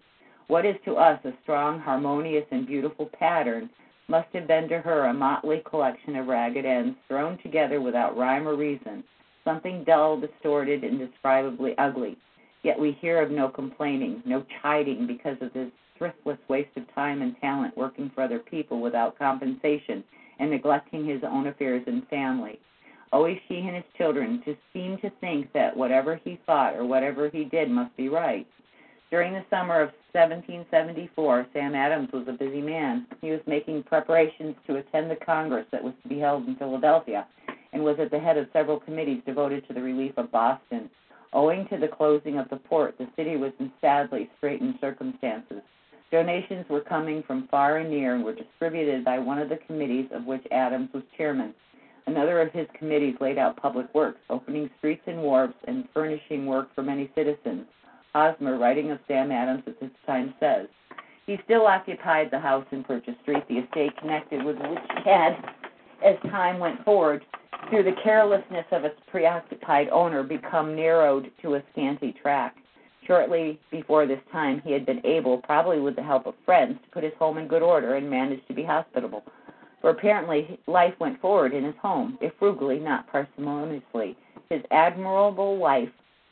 What 0.48 0.66
is 0.66 0.76
to 0.86 0.96
us 0.96 1.20
a 1.26 1.34
strong, 1.42 1.80
harmonious, 1.80 2.46
and 2.52 2.68
beautiful 2.68 3.08
pattern 3.18 3.70
must 4.08 4.28
have 4.34 4.48
been 4.48 4.68
to 4.70 4.80
her 4.80 5.06
a 5.06 5.14
motley 5.14 5.62
collection 5.66 6.16
of 6.16 6.28
ragged 6.28 6.66
ends 6.66 6.98
thrown 7.08 7.38
together 7.40 7.82
without 7.82 8.18
rhyme 8.18 8.48
or 8.48 8.56
reason, 8.56 9.04
something 9.44 9.84
dull, 9.84 10.20
distorted, 10.20 10.84
indescribably 10.84 11.76
ugly. 11.78 12.18
Yet 12.64 12.80
we 12.80 12.94
hear 12.94 13.22
of 13.22 13.32
no 13.32 13.48
complaining, 13.48 14.22
no 14.26 14.46
chiding 14.62 15.08
because 15.08 15.38
of 15.42 15.54
this 15.54 15.72
thriftless 16.00 16.40
waste 16.48 16.76
of 16.76 16.94
time 16.94 17.22
and 17.22 17.36
talent 17.40 17.78
working 17.78 18.12
for 18.14 18.24
other 18.24 18.40
people 18.40 18.82
without 18.82 19.18
compensation 19.18 20.04
and 20.40 20.50
neglecting 20.50 21.06
his 21.06 21.22
own 21.24 21.48
affairs 21.48 21.84
and 21.88 22.08
family. 22.08 22.60
Always 23.12 23.40
he 23.48 23.60
and 23.60 23.76
his 23.76 23.86
children 23.98 24.42
just 24.44 24.60
seemed 24.74 25.02
to 25.02 25.10
think 25.22 25.54
that 25.54 25.78
whatever 25.78 26.20
he 26.24 26.40
thought 26.46 26.76
or 26.76 26.86
whatever 26.86 27.30
he 27.30 27.46
did 27.46 27.70
must 27.70 27.96
be 27.96 28.10
right. 28.10 28.48
During 29.16 29.32
the 29.32 29.46
summer 29.50 29.80
of 29.80 29.92
1774, 30.12 31.48
Sam 31.54 31.74
Adams 31.74 32.10
was 32.12 32.28
a 32.28 32.34
busy 32.34 32.60
man. 32.60 33.08
He 33.22 33.32
was 33.32 33.40
making 33.48 33.84
preparations 33.84 34.58
to 34.68 34.76
attend 34.76 35.10
the 35.10 35.16
Congress 35.16 35.66
that 35.72 35.82
was 35.82 35.94
to 36.04 36.10
be 36.10 36.20
held 36.20 36.46
in 36.50 36.58
Philadelphia 36.58 37.26
and 37.72 37.82
was 37.82 37.96
at 37.98 38.12
the 38.12 38.20
head 38.20 38.36
of 38.36 38.50
several 38.52 38.78
committees 38.78 39.22
devoted 39.26 39.66
to 39.70 39.74
the 39.74 39.82
relief 39.82 40.12
of 40.18 40.34
Boston. 40.34 40.90
Owing 41.32 41.66
to 41.70 41.78
the 41.78 41.88
closing 41.88 42.38
of 42.38 42.50
the 42.50 42.58
port, 42.58 42.98
the 42.98 43.08
city 43.16 43.38
was 43.38 43.54
in 43.58 43.72
sadly 43.80 44.30
straitened 44.36 44.76
circumstances. 44.82 45.62
Donations 46.12 46.68
were 46.68 46.82
coming 46.82 47.24
from 47.26 47.48
far 47.48 47.78
and 47.78 47.90
near 47.90 48.16
and 48.16 48.26
were 48.26 48.36
distributed 48.36 49.06
by 49.06 49.18
one 49.18 49.40
of 49.40 49.48
the 49.48 49.60
committees 49.66 50.10
of 50.12 50.26
which 50.26 50.46
Adams 50.52 50.90
was 50.94 51.04
chairman. 51.16 51.54
Another 52.06 52.42
of 52.42 52.52
his 52.52 52.68
committees 52.78 53.16
laid 53.22 53.38
out 53.38 53.56
public 53.56 53.88
works, 53.96 54.20
opening 54.30 54.70
streets 54.78 55.04
and 55.08 55.20
wharves 55.20 55.56
and 55.70 55.88
furnishing 55.94 56.46
work 56.46 56.76
for 56.76 56.84
many 56.84 57.10
citizens. 57.16 57.66
Hosmer, 58.16 58.58
writing 58.58 58.92
of 58.92 59.00
Sam 59.10 59.30
Adams 59.30 59.64
at 59.68 59.78
this 59.82 59.90
time, 60.08 60.34
says, 60.40 60.68
He 61.26 61.38
still 61.44 61.68
occupied 61.68 62.30
the 62.32 62.40
house 62.40 62.66
in 62.72 62.82
Purchase 62.82 63.16
Street, 63.22 63.44
the 63.50 63.58
estate 63.58 63.92
connected 63.98 64.42
with 64.42 64.56
which 64.56 65.04
had, 65.04 65.36
as 66.02 66.16
time 66.32 66.58
went 66.58 66.82
forward, 66.86 67.26
through 67.70 67.84
the 67.84 68.02
carelessness 68.02 68.66
of 68.72 68.86
its 68.86 68.96
preoccupied 69.12 69.90
owner, 69.90 70.24
become 70.24 70.78
narrowed 70.78 71.30
to 71.42 71.56
a 71.56 71.64
scanty 71.74 72.14
tract. 72.14 72.58
Shortly 73.06 73.60
before 73.70 74.08
this 74.08 74.22
time, 74.32 74.62
he 74.64 74.72
had 74.72 74.86
been 74.86 75.06
able, 75.06 75.40
probably 75.40 75.82
with 75.82 75.98
the 75.98 76.04
help 76.04 76.26
of 76.26 76.36
friends, 76.46 76.80
to 76.84 76.90
put 76.92 77.04
his 77.04 77.14
home 77.20 77.38
in 77.38 77.50
good 77.50 77.62
order 77.62 77.96
and 77.96 78.10
manage 78.10 78.48
to 78.48 78.54
be 78.54 78.64
hospitable 78.64 79.26
for 79.82 79.92
apparently 79.92 80.58
life 80.66 80.96
went 81.00 81.22
forward 81.22 81.54
in 81.54 81.64
his 81.64 81.76
home, 81.80 82.18
if 82.20 82.34
frugally, 82.40 82.80
not 82.80 83.06
parsimoniously. 83.12 84.16
His 84.50 84.62
admirable 84.72 85.58
wife 85.58 85.90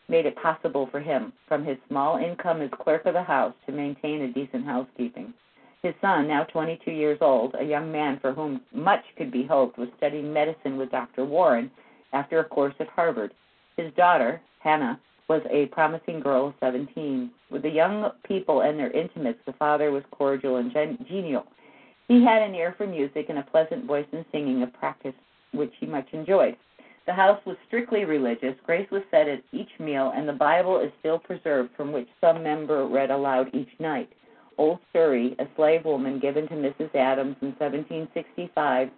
made 0.10 0.26
it 0.26 0.36
possible 0.36 0.88
for 0.92 1.00
him, 1.00 1.34
from 1.48 1.64
his 1.64 1.78
small 1.88 2.18
income 2.18 2.62
as 2.62 2.70
clerk 2.82 3.06
of 3.06 3.14
the 3.14 3.24
house, 3.24 3.54
to 3.66 3.72
maintain 3.72 4.22
a 4.22 4.34
decent 4.34 4.66
housekeeping. 4.66 5.34
His 5.82 5.94
son, 6.02 6.28
now 6.28 6.44
22 6.46 6.92
years 6.92 7.18
old, 7.22 7.56
a 7.60 7.64
young 7.64 7.92
man 7.92 8.20
for 8.20 8.34
whom 8.34 8.62
much 8.74 9.04
could 9.18 9.32
be 9.32 9.44
hoped, 9.44 9.78
was 9.78 9.90
studying 9.98 10.32
medicine 10.32 10.78
with 10.78 10.92
Dr. 10.92 11.26
Warren 11.26 11.70
after 12.14 12.40
a 12.40 12.46
course 12.46 12.76
at 12.80 12.88
Harvard. 12.88 13.34
His 13.76 13.92
daughter, 13.94 14.42
Hannah, 14.60 15.00
was 15.28 15.42
a 15.50 15.66
promising 15.68 16.20
girl 16.20 16.48
of 16.48 16.54
17. 16.60 17.32
With 17.50 17.64
the 17.64 17.70
young 17.70 18.12
people 18.26 18.62
and 18.62 18.80
their 18.80 18.92
intimates, 18.92 19.40
the 19.46 19.54
father 19.54 19.92
was 19.92 20.04
cordial 20.12 20.58
and 20.58 20.72
gen- 20.72 21.06
genial. 21.08 21.46
He 22.08 22.24
had 22.24 22.42
an 22.42 22.56
ear 22.56 22.76
for 22.78 22.86
music 22.86 23.28
and 23.30 23.40
a 23.40 23.44
pleasant 23.44 23.86
voice 23.86 24.08
in 24.12 24.26
singing, 24.32 24.64
a 24.64 24.68
practice 24.68 25.16
which 25.52 25.74
he 25.80 25.86
much 25.86 26.08
enjoyed. 26.14 26.56
The 27.06 27.14
house 27.14 27.40
was 27.46 27.58
strictly 27.68 28.06
religious. 28.06 28.56
Grace 28.66 28.90
was 28.90 29.04
said 29.12 29.28
at 29.28 29.44
each 29.52 29.78
meal, 29.80 30.14
and 30.16 30.28
the 30.28 30.34
Bible 30.34 30.80
is 30.80 30.92
still 31.00 31.20
preserved, 31.20 31.72
from 31.76 31.92
which 31.92 32.08
some 32.22 32.42
member 32.42 32.86
read 32.86 33.12
aloud 33.12 33.54
each 33.54 33.78
night. 33.80 34.10
Old 34.58 34.80
Surry, 34.94 35.36
a 35.40 35.48
slave 35.56 35.84
woman 35.84 36.20
given 36.20 36.48
to 36.48 36.54
Mrs. 36.54 36.96
Adams 36.96 37.36
in 37.42 37.50
1765, 37.60 38.90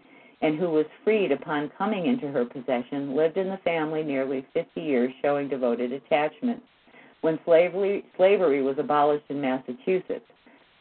and 0.41 0.59
who 0.59 0.69
was 0.69 0.85
freed 1.03 1.31
upon 1.31 1.71
coming 1.77 2.05
into 2.05 2.27
her 2.27 2.45
possession, 2.45 3.15
lived 3.15 3.37
in 3.37 3.49
the 3.49 3.57
family 3.63 4.03
nearly 4.03 4.45
50 4.53 4.81
years, 4.81 5.11
showing 5.21 5.47
devoted 5.47 5.91
attachment. 5.91 6.61
When 7.21 7.39
slavery, 7.43 8.05
slavery 8.17 8.61
was 8.61 8.77
abolished 8.77 9.25
in 9.29 9.41
Massachusetts, 9.41 10.29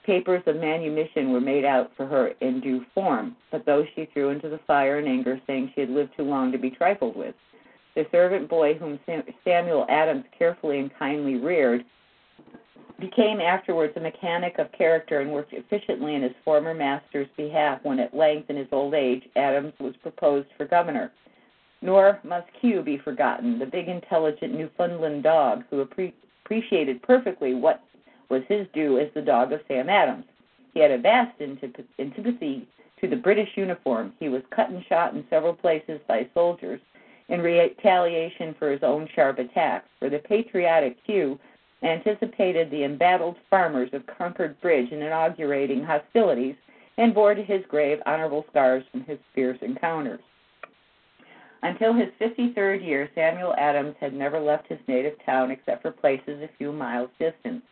Papers 0.05 0.43
of 0.47 0.57
manumission 0.57 1.33
were 1.33 1.41
made 1.41 1.65
out 1.65 1.91
for 1.97 2.07
her 2.07 2.33
in 2.41 2.61
due 2.61 2.85
form, 2.95 3.37
but 3.51 3.65
those 3.65 3.87
she 3.95 4.05
threw 4.13 4.29
into 4.29 4.51
the 4.51 4.61
fire 4.67 4.99
in 4.99 5.07
anger, 5.07 5.41
saying 5.47 5.73
she 5.75 5.81
had 5.81 5.91
lived 5.91 6.11
too 6.17 6.25
long 6.25 6.53
to 6.53 6.59
be 6.59 6.71
trifled 6.71 7.17
with. 7.17 7.35
The 7.95 8.07
servant 8.13 8.49
boy 8.49 8.75
whom 8.75 9.01
Samuel 9.45 9.87
Adams 9.89 10.25
carefully 10.37 10.79
and 10.81 10.91
kindly 10.99 11.37
reared 11.37 11.85
became 13.01 13.41
afterwards 13.41 13.95
a 13.97 14.01
mechanic 14.01 14.59
of 14.59 14.71
character 14.73 15.21
and 15.21 15.31
worked 15.31 15.53
efficiently 15.53 16.15
in 16.15 16.23
his 16.23 16.35
former 16.45 16.75
master's 16.75 17.29
behalf 17.37 17.81
when 17.83 17.99
at 17.99 18.15
length 18.15 18.51
in 18.51 18.57
his 18.57 18.69
old 18.73 18.95
age 18.95 19.23
Adams 19.37 19.73
was 19.81 19.97
proposed 20.03 20.49
for 20.57 20.67
governor. 20.67 21.13
Nor 21.83 22.21
must 22.25 22.47
Queue 22.61 22.83
be 22.83 22.99
forgotten, 22.99 23.59
the 23.59 23.67
big 23.67 23.89
intelligent 23.89 24.55
Newfoundland 24.55 25.23
dog 25.23 25.65
who 25.71 25.81
appreciated 25.81 27.03
perfectly 27.03 27.55
what 27.55 27.83
was 28.29 28.43
his 28.49 28.67
due 28.73 28.99
as 28.99 29.09
the 29.15 29.23
dog 29.23 29.53
of 29.53 29.61
Sam 29.69 29.89
Adams. 29.89 30.25
He 30.73 30.81
had 30.81 30.91
a 30.91 30.99
vast 30.99 31.41
antipathy 31.41 32.69
to 33.01 33.09
the 33.09 33.17
British 33.17 33.51
uniform. 33.57 34.13
He 34.19 34.29
was 34.29 34.43
cut 34.51 34.71
and 34.71 34.85
shot 34.87 35.15
in 35.15 35.25
several 35.31 35.55
places 35.55 36.01
by 36.09 36.29
soldiers 36.35 36.81
in 37.29 37.41
retaliation 37.41 38.55
for 38.59 38.71
his 38.71 38.83
own 38.83 39.09
sharp 39.15 39.39
attacks. 39.39 39.89
For 39.99 40.11
the 40.11 40.19
patriotic 40.19 40.97
Queue 41.05 41.39
anticipated 41.83 42.71
the 42.71 42.85
embattled 42.85 43.37
farmers 43.51 43.91
of 43.93 44.07
Concord 44.07 44.61
Bridge 44.61 44.91
in 44.91 45.03
inaugurating 45.03 45.85
hostilities 45.85 46.57
and 46.97 47.15
bore 47.15 47.35
to 47.35 47.43
his 47.43 47.65
grave 47.69 47.99
honorable 48.07 48.45
scars 48.51 48.85
from 48.91 49.05
his 49.05 49.19
fierce 49.35 49.59
encounters. 49.63 50.21
Until 51.63 51.95
his 51.95 52.09
53rd 52.21 52.85
year, 52.85 53.11
Samuel 53.15 53.55
Adams 53.57 53.97
had 53.99 54.13
never 54.13 54.39
left 54.39 54.69
his 54.69 54.79
native 54.87 55.15
town 55.25 55.51
except 55.51 55.83
for 55.83 55.91
places 55.91 56.43
a 56.43 56.51
few 56.59 56.73
miles 56.73 57.09
distant. 57.19 57.63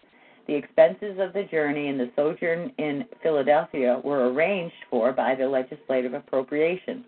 The 0.46 0.54
expenses 0.54 1.18
of 1.20 1.32
the 1.32 1.44
journey 1.44 1.88
and 1.88 2.00
the 2.00 2.10
sojourn 2.16 2.72
in 2.78 3.04
Philadelphia 3.22 4.00
were 4.02 4.32
arranged 4.32 4.74
for 4.90 5.12
by 5.12 5.34
the 5.34 5.48
legislative 5.48 6.14
appropriation. 6.14 7.04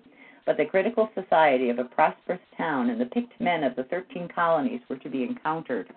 But 0.47 0.56
the 0.56 0.66
critical 0.66 1.11
society 1.15 1.70
of 1.70 1.78
a 1.78 1.85
prosperous 1.85 2.40
town 2.56 2.90
and 2.90 3.01
the 3.01 3.06
picked 3.06 3.40
men 3.40 3.65
of 3.65 3.74
the 3.74 3.85
thirteen 3.85 4.28
colonies 4.28 4.82
were 4.89 4.98
to 4.98 5.09
be 5.09 5.24
encountered. 5.24 5.89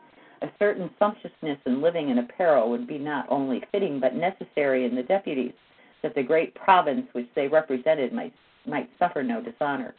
A 0.41 0.49
certain 0.57 0.89
sumptuousness 0.97 1.59
in 1.65 1.81
living 1.81 2.09
and 2.09 2.19
apparel 2.19 2.69
would 2.69 2.87
be 2.87 2.97
not 2.97 3.27
only 3.29 3.63
fitting 3.71 3.99
but 3.99 4.15
necessary 4.15 4.85
in 4.85 4.95
the 4.95 5.03
deputies, 5.03 5.53
that 6.01 6.15
the 6.15 6.23
great 6.23 6.55
province 6.55 7.07
which 7.13 7.27
they 7.35 7.47
represented 7.47 8.13
might, 8.13 8.33
might 8.65 8.89
suffer 8.97 9.21
no 9.21 9.41
dishonor. 9.41 9.93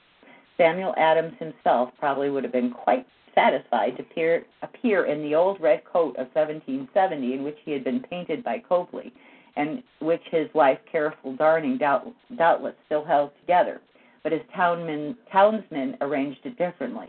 Samuel 0.56 0.94
Adams 0.97 1.35
himself 1.39 1.90
probably 1.98 2.31
would 2.31 2.43
have 2.44 2.52
been 2.52 2.70
quite 2.70 3.06
satisfied 3.39 3.97
to 3.97 4.02
appear, 4.02 4.44
appear 4.62 5.06
in 5.06 5.23
the 5.23 5.35
old 5.35 5.60
red 5.60 5.85
coat 5.85 6.16
of 6.16 6.27
1770 6.35 7.35
in 7.35 7.44
which 7.44 7.56
he 7.65 7.70
had 7.70 7.85
been 7.85 8.01
painted 8.01 8.43
by 8.43 8.59
Copley, 8.59 9.12
and 9.56 9.82
which 10.01 10.23
his 10.31 10.48
wife, 10.55 10.78
careful 10.90 11.36
darning, 11.36 11.78
doubt, 11.78 12.06
doubtless 12.36 12.74
still 12.86 13.05
held 13.05 13.31
together. 13.40 13.81
But 14.23 14.32
his 14.32 14.43
townmen, 14.56 15.16
townsmen 15.32 15.97
arranged 16.01 16.40
it 16.44 16.59
differently. 16.59 17.09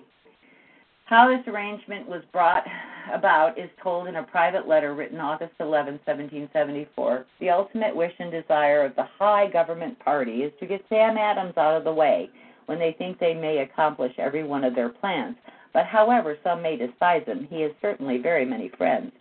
How 1.05 1.27
this 1.27 1.47
arrangement 1.47 2.07
was 2.07 2.21
brought 2.31 2.63
about 3.11 3.57
is 3.57 3.69
told 3.81 4.07
in 4.07 4.17
a 4.17 4.23
private 4.23 4.67
letter 4.67 4.93
written 4.93 5.19
August 5.19 5.53
11, 5.59 5.93
1774. 6.05 7.25
The 7.39 7.49
ultimate 7.49 7.95
wish 7.95 8.13
and 8.19 8.31
desire 8.31 8.85
of 8.85 8.95
the 8.95 9.07
high 9.17 9.49
government 9.49 9.97
party 9.99 10.43
is 10.43 10.53
to 10.59 10.67
get 10.67 10.85
Sam 10.87 11.17
Adams 11.17 11.57
out 11.57 11.77
of 11.77 11.83
the 11.83 11.93
way 11.93 12.29
when 12.67 12.77
they 12.77 12.95
think 12.99 13.17
they 13.17 13.33
may 13.33 13.59
accomplish 13.59 14.13
every 14.19 14.43
one 14.43 14.63
of 14.63 14.75
their 14.75 14.89
plans. 14.89 15.35
But 15.73 15.85
however 15.85 16.37
some 16.43 16.61
may 16.61 16.77
despise 16.77 17.25
him, 17.25 17.47
he 17.49 17.61
has 17.61 17.71
certainly 17.81 18.17
very 18.17 18.45
many 18.45 18.69
friends. 18.69 19.11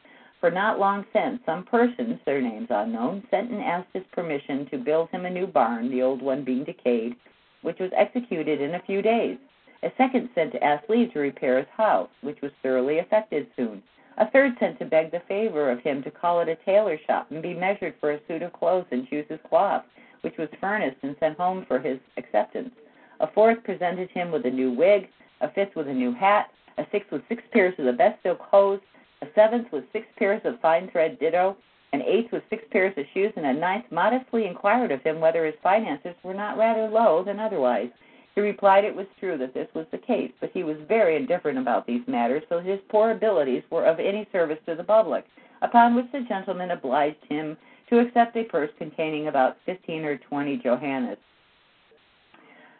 For 0.40 0.50
not 0.50 0.78
long 0.78 1.04
since, 1.12 1.40
some 1.44 1.64
persons, 1.64 2.20
their 2.24 2.40
names 2.40 2.68
unknown, 2.70 3.26
sent 3.30 3.50
and 3.50 3.62
asked 3.62 3.88
his 3.92 4.06
permission 4.12 4.66
to 4.66 4.78
build 4.78 5.10
him 5.10 5.26
a 5.26 5.30
new 5.30 5.46
barn, 5.46 5.90
the 5.90 6.02
old 6.02 6.22
one 6.22 6.44
being 6.44 6.64
decayed, 6.64 7.16
which 7.62 7.80
was 7.80 7.90
executed 7.94 8.60
in 8.60 8.76
a 8.76 8.82
few 8.82 9.02
days. 9.02 9.36
A 9.82 9.92
second 9.96 10.30
sent 10.34 10.52
to 10.52 10.62
ask 10.62 10.88
leave 10.88 11.12
to 11.12 11.18
repair 11.18 11.58
his 11.58 11.68
house, 11.76 12.10
which 12.20 12.40
was 12.40 12.52
thoroughly 12.62 12.98
effected 12.98 13.48
soon. 13.56 13.82
A 14.16 14.30
third 14.30 14.58
sent 14.58 14.78
to 14.78 14.84
beg 14.84 15.10
the 15.10 15.20
favor 15.20 15.70
of 15.70 15.80
him 15.80 16.02
to 16.02 16.10
call 16.10 16.40
at 16.40 16.48
a 16.48 16.56
tailor 16.56 16.98
shop 17.06 17.30
and 17.30 17.42
be 17.42 17.54
measured 17.54 17.94
for 18.00 18.12
a 18.12 18.20
suit 18.26 18.42
of 18.42 18.52
clothes 18.52 18.86
and 18.90 19.08
choose 19.08 19.26
his 19.28 19.40
cloth, 19.48 19.84
which 20.22 20.36
was 20.36 20.48
furnished 20.60 20.98
and 21.02 21.16
sent 21.20 21.36
home 21.36 21.64
for 21.66 21.78
his 21.78 21.98
acceptance. 22.16 22.74
A 23.20 23.26
fourth 23.28 23.62
presented 23.64 24.10
him 24.10 24.30
with 24.30 24.46
a 24.46 24.50
new 24.50 24.72
wig, 24.72 25.08
a 25.40 25.50
fifth 25.52 25.76
with 25.76 25.88
a 25.88 25.92
new 25.92 26.12
hat, 26.12 26.50
a 26.78 26.86
sixth 26.92 27.10
with 27.10 27.22
six 27.28 27.42
pairs 27.52 27.74
of 27.78 27.84
the 27.84 27.92
best 27.92 28.22
silk 28.22 28.40
hose, 28.40 28.80
a 29.22 29.26
seventh 29.34 29.68
with 29.72 29.84
six 29.92 30.06
pairs 30.16 30.40
of 30.44 30.60
fine 30.60 30.90
thread 30.90 31.18
ditto, 31.18 31.56
an 31.92 32.02
eighth 32.02 32.32
with 32.32 32.42
six 32.50 32.62
pairs 32.70 32.94
of 32.96 33.04
shoes, 33.14 33.32
and 33.36 33.46
a 33.46 33.52
ninth 33.52 33.86
modestly 33.90 34.46
inquired 34.46 34.92
of 34.92 35.02
him 35.02 35.20
whether 35.20 35.46
his 35.46 35.54
finances 35.62 36.14
were 36.22 36.34
not 36.34 36.58
rather 36.58 36.88
low 36.88 37.24
than 37.24 37.40
otherwise. 37.40 37.88
He 38.34 38.40
replied 38.42 38.84
it 38.84 38.94
was 38.94 39.06
true 39.18 39.36
that 39.38 39.54
this 39.54 39.68
was 39.74 39.86
the 39.90 39.98
case, 39.98 40.30
but 40.40 40.50
he 40.54 40.62
was 40.62 40.76
very 40.86 41.16
indifferent 41.16 41.58
about 41.58 41.86
these 41.86 42.02
matters, 42.06 42.42
so 42.48 42.60
his 42.60 42.78
poor 42.88 43.10
abilities 43.10 43.64
were 43.70 43.84
of 43.84 43.98
any 43.98 44.28
service 44.30 44.58
to 44.66 44.76
the 44.76 44.84
public. 44.84 45.24
Upon 45.62 45.96
which 45.96 46.06
the 46.12 46.20
gentleman 46.28 46.70
obliged 46.70 47.24
him 47.28 47.56
to 47.90 47.98
accept 47.98 48.36
a 48.36 48.44
purse 48.44 48.70
containing 48.78 49.26
about 49.26 49.56
fifteen 49.66 50.04
or 50.04 50.18
twenty 50.18 50.56
johannes. 50.56 51.18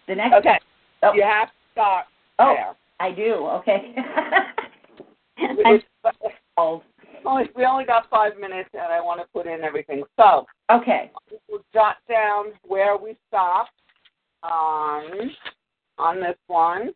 The 0.07 0.15
next 0.15 0.35
Okay. 0.35 0.59
Oh. 1.03 1.13
You 1.15 1.23
have 1.23 1.49
to 1.49 1.55
start 1.73 2.05
Oh. 2.39 2.55
there. 2.55 2.75
I 3.01 3.13
do, 3.13 3.47
okay. 3.47 3.95
We- 5.39 5.65
we- 5.65 5.83
only- 7.25 7.51
we 7.55 7.65
only 7.65 7.85
got 7.85 8.09
five 8.11 8.37
minutes, 8.39 8.71
and 8.73 8.83
I 8.93 9.01
want 9.01 9.21
to 9.21 9.27
put 9.33 9.47
in 9.47 9.63
everything. 9.63 10.03
So 10.19 10.47
Okay. 10.71 11.11
we'll 11.49 11.65
jot 11.73 11.97
down 12.09 12.47
where 12.67 12.97
we 12.97 13.17
stopped 13.29 13.71
on 14.43 15.31
on 15.99 16.21
this 16.21 16.37
one, 16.47 16.91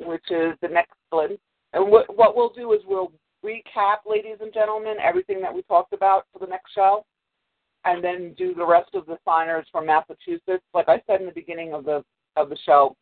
which 0.00 0.24
is 0.30 0.54
the 0.62 0.68
next 0.68 0.94
one. 1.10 1.36
And 1.74 1.90
what, 1.90 2.14
what 2.16 2.34
we'll 2.34 2.48
do 2.52 2.72
is 2.72 2.80
we'll 2.86 3.12
recap, 3.44 3.96
ladies 4.08 4.38
and 4.40 4.52
gentlemen, 4.54 4.96
everything 5.02 5.40
that 5.42 5.52
we 5.54 5.60
talked 5.62 5.92
about 5.92 6.26
for 6.32 6.38
the 6.38 6.46
next 6.46 6.72
show, 6.74 7.04
and 7.84 8.02
then 8.02 8.34
do 8.38 8.54
the 8.54 8.64
rest 8.66 8.94
of 8.94 9.04
the 9.06 9.18
signers 9.26 9.66
from 9.70 9.86
Massachusetts. 9.86 10.64
Like 10.72 10.88
I 10.88 11.02
said 11.06 11.20
in 11.20 11.26
the 11.26 11.32
beginning 11.32 11.72
of 11.74 11.84
the 11.84 12.02
of 12.36 12.48
the 12.48 12.56
show, 12.64 12.96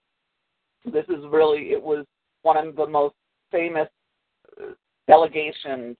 this 0.84 1.04
is 1.08 1.24
really 1.30 1.72
it 1.72 1.82
was 1.82 2.04
one 2.42 2.56
of 2.56 2.76
the 2.76 2.86
most 2.86 3.14
famous 3.50 3.88
uh, 4.60 4.72
delegations 5.06 5.96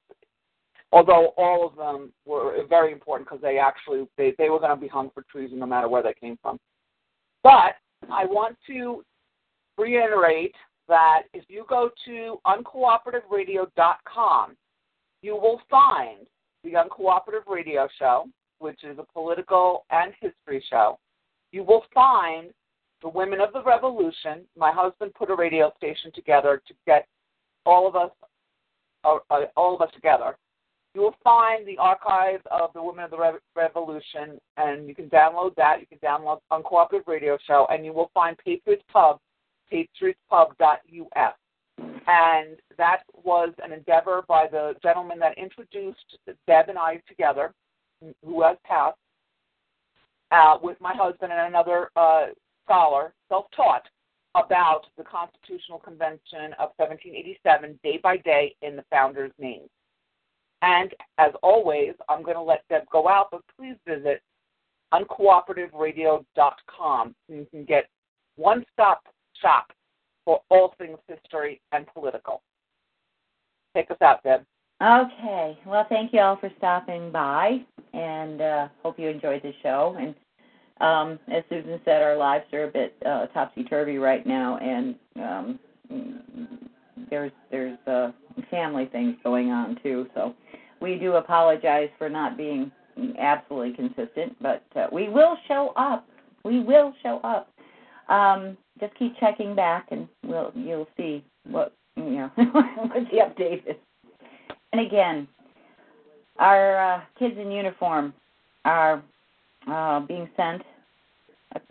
although 0.93 1.33
all 1.37 1.67
of 1.67 1.75
them 1.77 2.13
were 2.27 2.65
very 2.69 2.93
important 2.93 3.29
because 3.29 3.43
they 3.43 3.59
actually 3.59 4.07
they, 4.17 4.35
they 4.39 4.51
were 4.51 4.59
going 4.59 4.71
to 4.71 4.77
be 4.77 4.89
hung 4.89 5.11
for 5.15 5.23
treason 5.31 5.59
no 5.59 5.67
matter 5.67 5.89
where 5.89 6.03
they 6.03 6.15
came 6.21 6.37
from. 6.43 6.59
But 7.43 7.77
I 8.11 8.27
want 8.27 8.59
to 8.67 9.03
reiterate 9.79 10.55
that 10.89 11.23
if 11.33 11.45
you 11.49 11.65
go 11.69 11.91
to 12.07 12.39
uncooperativeradio.com, 12.47 14.57
you 15.23 15.35
will 15.35 15.61
find 15.71 16.27
the 16.65 16.73
Uncooperative 16.73 17.47
Radio 17.47 17.87
Show, 17.99 18.27
which 18.59 18.83
is 18.85 18.99
a 18.99 19.05
political 19.13 19.85
and 19.91 20.13
history 20.21 20.63
show. 20.69 20.99
You 21.53 21.63
will 21.63 21.85
find 21.95 22.51
the 23.03 23.09
Women 23.09 23.41
of 23.41 23.53
the 23.53 23.63
Revolution. 23.63 24.43
My 24.57 24.73
husband 24.73 25.15
put 25.15 25.31
a 25.31 25.35
radio 25.35 25.73
station 25.77 26.11
together 26.15 26.63
to 26.67 26.75
get 26.87 27.07
all 27.67 27.87
of 27.89 27.97
us 27.97 28.11
uh, 29.05 29.17
uh, 29.31 29.47
all 29.57 29.75
of 29.75 29.81
us 29.81 29.93
together 29.95 30.37
you 30.95 31.01
will 31.01 31.15
find 31.23 31.67
the 31.67 31.79
archive 31.79 32.41
of 32.51 32.73
the 32.75 32.83
Women 32.83 33.05
of 33.05 33.11
the 33.11 33.19
Re- 33.19 33.39
Revolution, 33.55 34.41
and 34.57 34.89
you 34.89 34.95
can 34.95 35.09
download 35.09 35.55
that. 35.57 35.79
You 35.81 35.87
can 35.87 35.99
download 35.99 36.41
Uncooperative 36.51 37.07
Radio 37.07 37.39
Show, 37.47 37.67
and 37.71 37.85
you 37.85 37.93
will 37.93 38.11
find 38.13 38.37
Patriots 38.39 38.83
Pub, 38.93 39.19
patriotspub.us. 39.73 41.35
And 41.79 42.57
that 42.77 43.03
was 43.23 43.55
an 43.63 43.73
endeavor 43.73 44.23
by 44.27 44.49
the 44.51 44.75
gentleman 44.83 45.19
that 45.21 45.39
introduced 45.39 46.19
Deb 46.47 46.69
and 46.69 46.79
I 46.79 47.01
together, 47.07 47.53
who 48.25 48.43
has 48.43 48.57
passed, 48.65 48.97
uh, 50.33 50.59
with 50.61 50.81
my 50.81 50.95
husband 50.95 51.33
and 51.33 51.49
another 51.49 51.91
uh, 51.95 52.27
scholar, 52.71 53.13
self-taught, 53.29 53.83
about 54.37 54.83
the 54.97 55.03
Constitutional 55.03 55.81
Convention 55.81 56.53
of 56.61 56.71
1787, 56.77 57.81
day 57.83 57.99
by 58.01 58.17
day, 58.19 58.55
in 58.63 58.77
the 58.77 58.85
founders' 58.91 59.33
names. 59.41 59.69
And 60.63 60.95
as 61.19 61.33
always, 61.43 61.95
I'm 62.09 62.23
going 62.23 62.37
to 62.37 62.43
let 62.43 62.63
Deb 62.69 62.89
go 62.93 63.09
out, 63.09 63.31
but 63.33 63.41
please 63.59 63.75
visit 63.89 64.23
uncooperativeradiocom 64.95 66.25
so 66.77 67.13
you 67.29 67.47
can 67.51 67.65
get 67.65 67.89
one 68.37 68.65
stop 68.73 69.03
shop 69.41 69.73
for 70.25 70.41
all 70.49 70.75
things 70.79 70.99
history 71.09 71.61
and 71.73 71.87
political. 71.93 72.43
Take 73.75 73.91
us 73.91 73.97
out, 74.01 74.23
Deb. 74.23 74.45
Okay. 74.81 75.59
Well, 75.67 75.87
thank 75.89 76.13
you 76.13 76.21
all 76.21 76.37
for 76.37 76.53
stopping 76.59 77.11
by, 77.11 77.63
and 77.95 78.41
uh, 78.41 78.69
hope 78.83 78.99
you 78.99 79.09
enjoyed 79.09 79.43
the 79.43 79.53
show. 79.63 79.97
And 79.99 80.15
um, 80.81 81.19
as 81.29 81.45
Susan 81.49 81.81
said, 81.85 82.03
our 82.03 82.17
lives 82.17 82.45
are 82.53 82.65
a 82.65 82.69
bit 82.69 82.95
uh, 83.05 83.27
topsy 83.29 83.65
turvy 83.65 83.99
right 83.99 84.27
now, 84.27 84.57
and 84.59 84.95
um, 85.17 85.59
there's 87.11 87.33
there's 87.51 87.79
uh, 87.87 88.13
family 88.51 88.87
things 88.87 89.17
going 89.23 89.51
on 89.51 89.79
too. 89.83 90.07
So 90.15 90.35
we 90.81 90.97
do 90.97 91.15
apologize 91.15 91.91
for 91.99 92.09
not 92.09 92.37
being 92.37 92.73
absolutely 93.19 93.75
consistent, 93.75 94.37
but 94.41 94.65
uh, 94.75 94.87
we 94.91 95.09
will 95.09 95.37
show 95.47 95.73
up. 95.77 96.07
We 96.45 96.61
will 96.61 96.95
show 97.03 97.21
up. 97.23 97.53
Um, 98.09 98.57
just 98.81 98.95
keep 98.95 99.19
checking 99.21 99.55
back, 99.55 99.89
and 99.91 100.09
we'll 100.25 100.53
you'll 100.55 100.89
see 100.97 101.23
what 101.45 101.75
you 101.97 102.05
know 102.05 102.31
what 102.37 103.11
the 103.11 103.19
update 103.19 103.69
is. 103.69 103.77
And 104.73 104.81
again, 104.87 105.29
our 106.39 106.95
uh, 106.95 107.01
kids 107.19 107.37
in 107.39 107.51
uniform 107.51 108.15
are 108.65 109.03
uh, 109.71 110.01
being 110.01 110.29
sent 110.37 110.63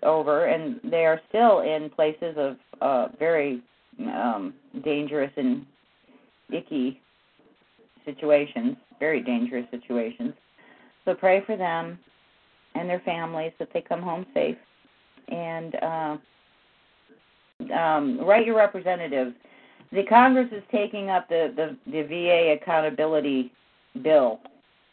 over, 0.03 0.45
and 0.45 0.79
they 0.83 1.05
are 1.05 1.21
still 1.29 1.61
in 1.61 1.89
places 1.89 2.35
of 2.37 2.57
uh, 2.81 3.07
very 3.17 3.61
um, 3.99 4.53
dangerous 4.83 5.31
and 5.37 5.65
icky 6.51 7.01
situations, 8.05 8.75
very 8.99 9.21
dangerous 9.21 9.65
situations. 9.71 10.33
So 11.05 11.13
pray 11.13 11.43
for 11.45 11.57
them 11.57 11.99
and 12.75 12.89
their 12.89 13.01
families 13.01 13.51
that 13.59 13.69
they 13.73 13.81
come 13.81 14.01
home 14.01 14.25
safe, 14.33 14.57
and 15.27 15.75
uh, 15.75 16.17
um, 17.73 18.19
write 18.21 18.45
your 18.45 18.55
representatives. 18.55 19.33
The 19.91 20.03
Congress 20.03 20.49
is 20.51 20.63
taking 20.71 21.09
up 21.09 21.27
the, 21.29 21.51
the, 21.55 21.91
the 21.91 22.03
VA 22.03 22.57
accountability 22.61 23.51
bill, 24.03 24.39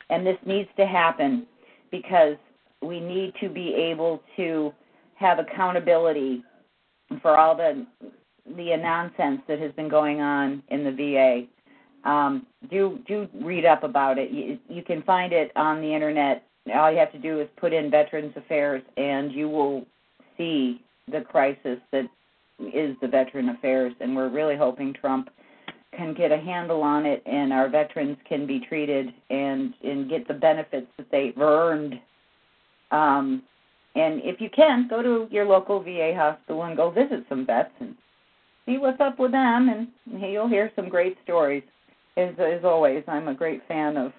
and 0.09 0.27
this 0.27 0.39
needs 0.47 0.69
to 0.79 0.87
happen 0.87 1.47
because 1.91 2.37
we 2.83 3.01
need 3.01 3.33
to 3.41 3.49
be 3.49 3.75
able 3.75 4.23
to 4.37 4.73
have 5.15 5.39
accountability 5.39 6.45
for 7.23 7.37
all 7.37 7.57
the 7.57 7.87
the 8.57 8.77
nonsense 8.77 9.41
that 9.49 9.59
has 9.59 9.73
been 9.73 9.89
going 9.89 10.21
on 10.21 10.63
in 10.69 10.85
the 10.85 10.93
VA. 10.93 12.09
Um, 12.09 12.47
do 12.71 13.01
do 13.07 13.29
read 13.43 13.65
up 13.65 13.83
about 13.83 14.19
it. 14.19 14.31
You, 14.31 14.59
you 14.69 14.83
can 14.83 15.03
find 15.03 15.33
it 15.33 15.51
on 15.57 15.81
the 15.81 15.93
internet. 15.93 16.45
All 16.73 16.91
you 16.91 16.99
have 16.99 17.13
to 17.13 17.19
do 17.19 17.41
is 17.41 17.49
put 17.57 17.73
in 17.73 17.91
Veterans 17.91 18.33
Affairs, 18.37 18.83
and 18.97 19.33
you 19.33 19.49
will 19.49 19.85
see 20.37 20.83
the 21.11 21.21
crisis 21.21 21.79
that 21.93 22.05
is 22.61 22.97
the 23.01 23.09
Veteran 23.09 23.49
Affairs. 23.51 23.93
And 24.01 24.15
we're 24.15 24.29
really 24.29 24.57
hoping 24.57 24.93
Trump 24.93 25.29
can 25.97 26.15
get 26.15 26.31
a 26.31 26.39
handle 26.39 26.83
on 26.83 27.07
it, 27.07 27.23
and 27.27 27.53
our 27.53 27.69
veterans 27.69 28.19
can 28.29 28.47
be 28.47 28.61
treated 28.61 29.09
and 29.31 29.75
and 29.83 30.09
get 30.09 30.29
the 30.29 30.35
benefits 30.35 30.87
that 30.99 31.11
they've 31.11 31.39
earned. 31.39 31.99
Um, 32.91 33.43
and 33.95 34.21
if 34.23 34.41
you 34.41 34.51
can, 34.55 34.89
go 34.89 35.03
to 35.03 35.27
your 35.31 35.47
local 35.47 35.83
VA 35.83 36.13
hospital 36.15 36.65
and 36.65 36.77
go 36.77 36.91
visit 36.91 37.25
some 37.29 37.47
vets 37.47 37.71
and 37.81 37.95
see 38.67 38.79
what's 38.79 39.01
up 39.01 39.19
with 39.19 39.33
them, 39.33 39.69
and 39.69 40.21
you'll 40.21 40.49
hear 40.49 40.71
some 40.77 40.89
great 40.89 41.17
stories. 41.25 41.63
As, 42.17 42.35
as 42.39 42.65
always, 42.65 43.05
I'm 43.09 43.29
a 43.29 43.35
great 43.35 43.63
fan 43.69 43.97
of 43.97 44.13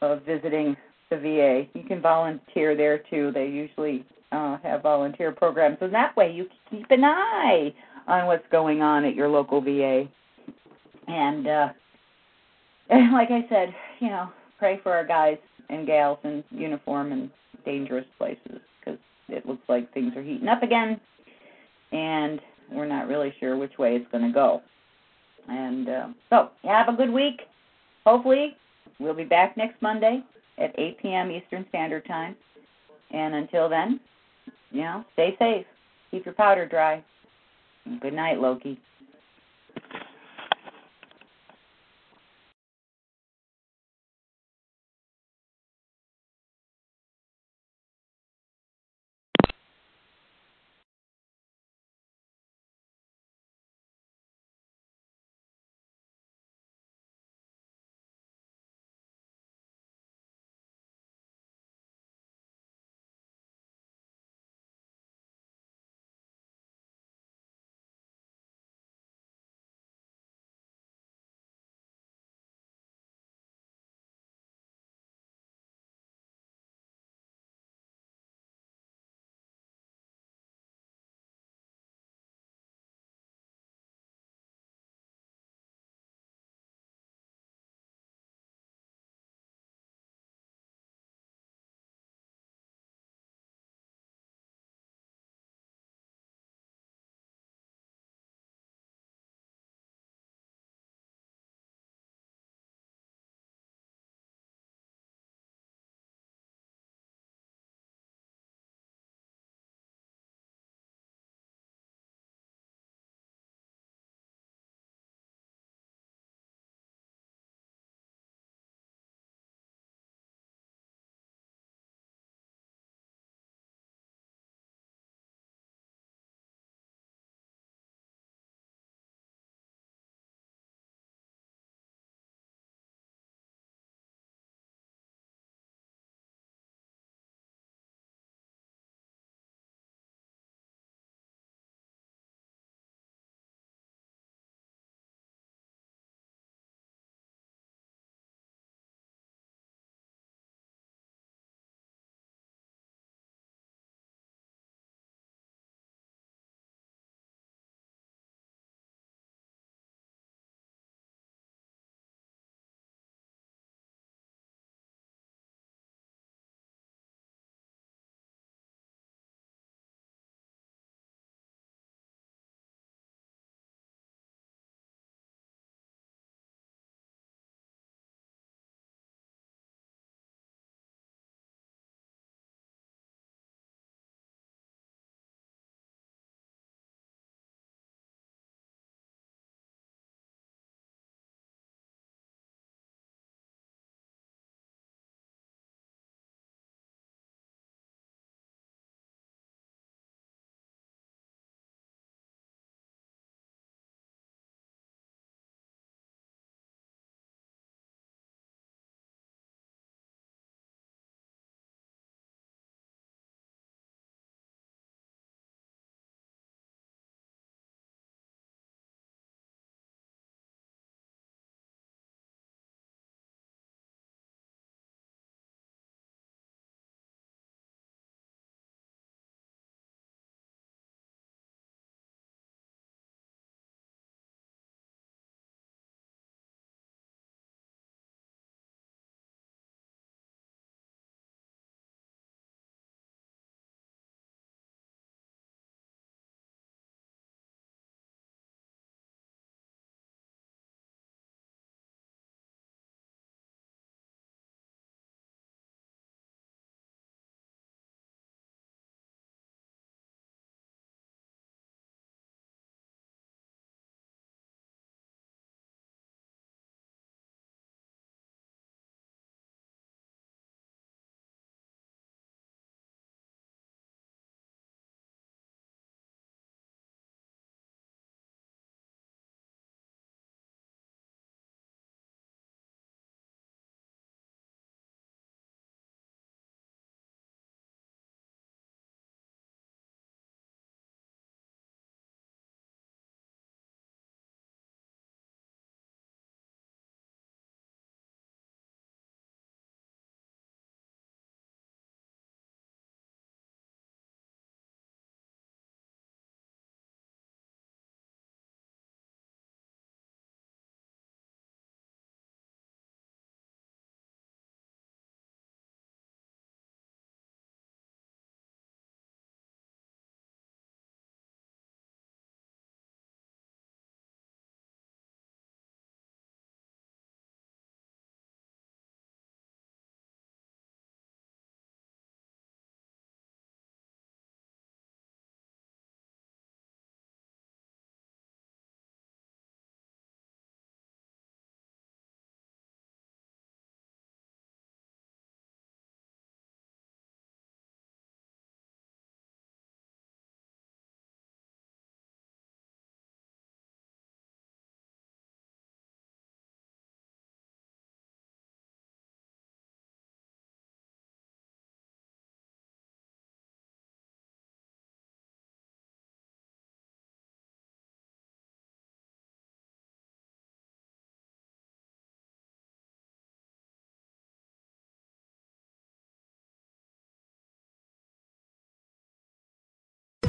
of 0.00 0.22
visiting 0.24 0.76
the 1.10 1.16
VA. 1.16 1.78
You 1.78 1.84
can 1.84 2.00
volunteer 2.00 2.76
there 2.76 2.98
too. 2.98 3.30
They 3.32 3.46
usually 3.46 4.04
uh, 4.32 4.58
have 4.64 4.82
volunteer 4.82 5.30
programs, 5.30 5.78
and 5.80 5.94
that 5.94 6.16
way 6.16 6.32
you 6.32 6.46
can 6.68 6.78
keep 6.78 6.90
an 6.90 7.04
eye 7.04 7.72
on 8.08 8.26
what's 8.26 8.46
going 8.50 8.82
on 8.82 9.04
at 9.04 9.14
your 9.14 9.28
local 9.28 9.60
VA. 9.60 10.04
And 11.08 11.46
uh 11.46 11.68
and 12.90 13.12
like 13.12 13.30
I 13.30 13.46
said, 13.48 13.74
you 14.00 14.08
know, 14.08 14.28
pray 14.58 14.80
for 14.82 14.92
our 14.92 15.06
guys 15.06 15.38
and 15.70 15.86
gals 15.86 16.18
in 16.24 16.44
uniform 16.50 17.12
and 17.12 17.30
dangerous 17.64 18.06
places 18.18 18.60
because 18.78 18.98
it 19.28 19.46
looks 19.46 19.62
like 19.68 19.92
things 19.92 20.14
are 20.16 20.22
heating 20.22 20.48
up 20.48 20.62
again, 20.62 21.00
and 21.92 22.40
we're 22.70 22.86
not 22.86 23.08
really 23.08 23.34
sure 23.38 23.56
which 23.56 23.78
way 23.78 23.96
it's 23.96 24.10
going 24.10 24.26
to 24.26 24.32
go. 24.32 24.62
And 25.48 25.88
uh, 25.88 26.08
so, 26.30 26.50
have 26.64 26.88
a 26.88 26.96
good 26.96 27.10
week. 27.10 27.42
Hopefully, 28.04 28.56
we'll 28.98 29.14
be 29.14 29.24
back 29.24 29.56
next 29.56 29.80
Monday 29.82 30.22
at 30.58 30.78
8 30.78 30.98
p.m. 31.00 31.30
Eastern 31.30 31.66
Standard 31.68 32.06
Time. 32.06 32.36
And 33.10 33.34
until 33.34 33.68
then, 33.68 34.00
you 34.70 34.82
know, 34.82 35.04
stay 35.14 35.36
safe. 35.38 35.66
Keep 36.10 36.26
your 36.26 36.34
powder 36.34 36.66
dry. 36.66 37.02
Good 38.00 38.14
night, 38.14 38.40
Loki. 38.40 38.78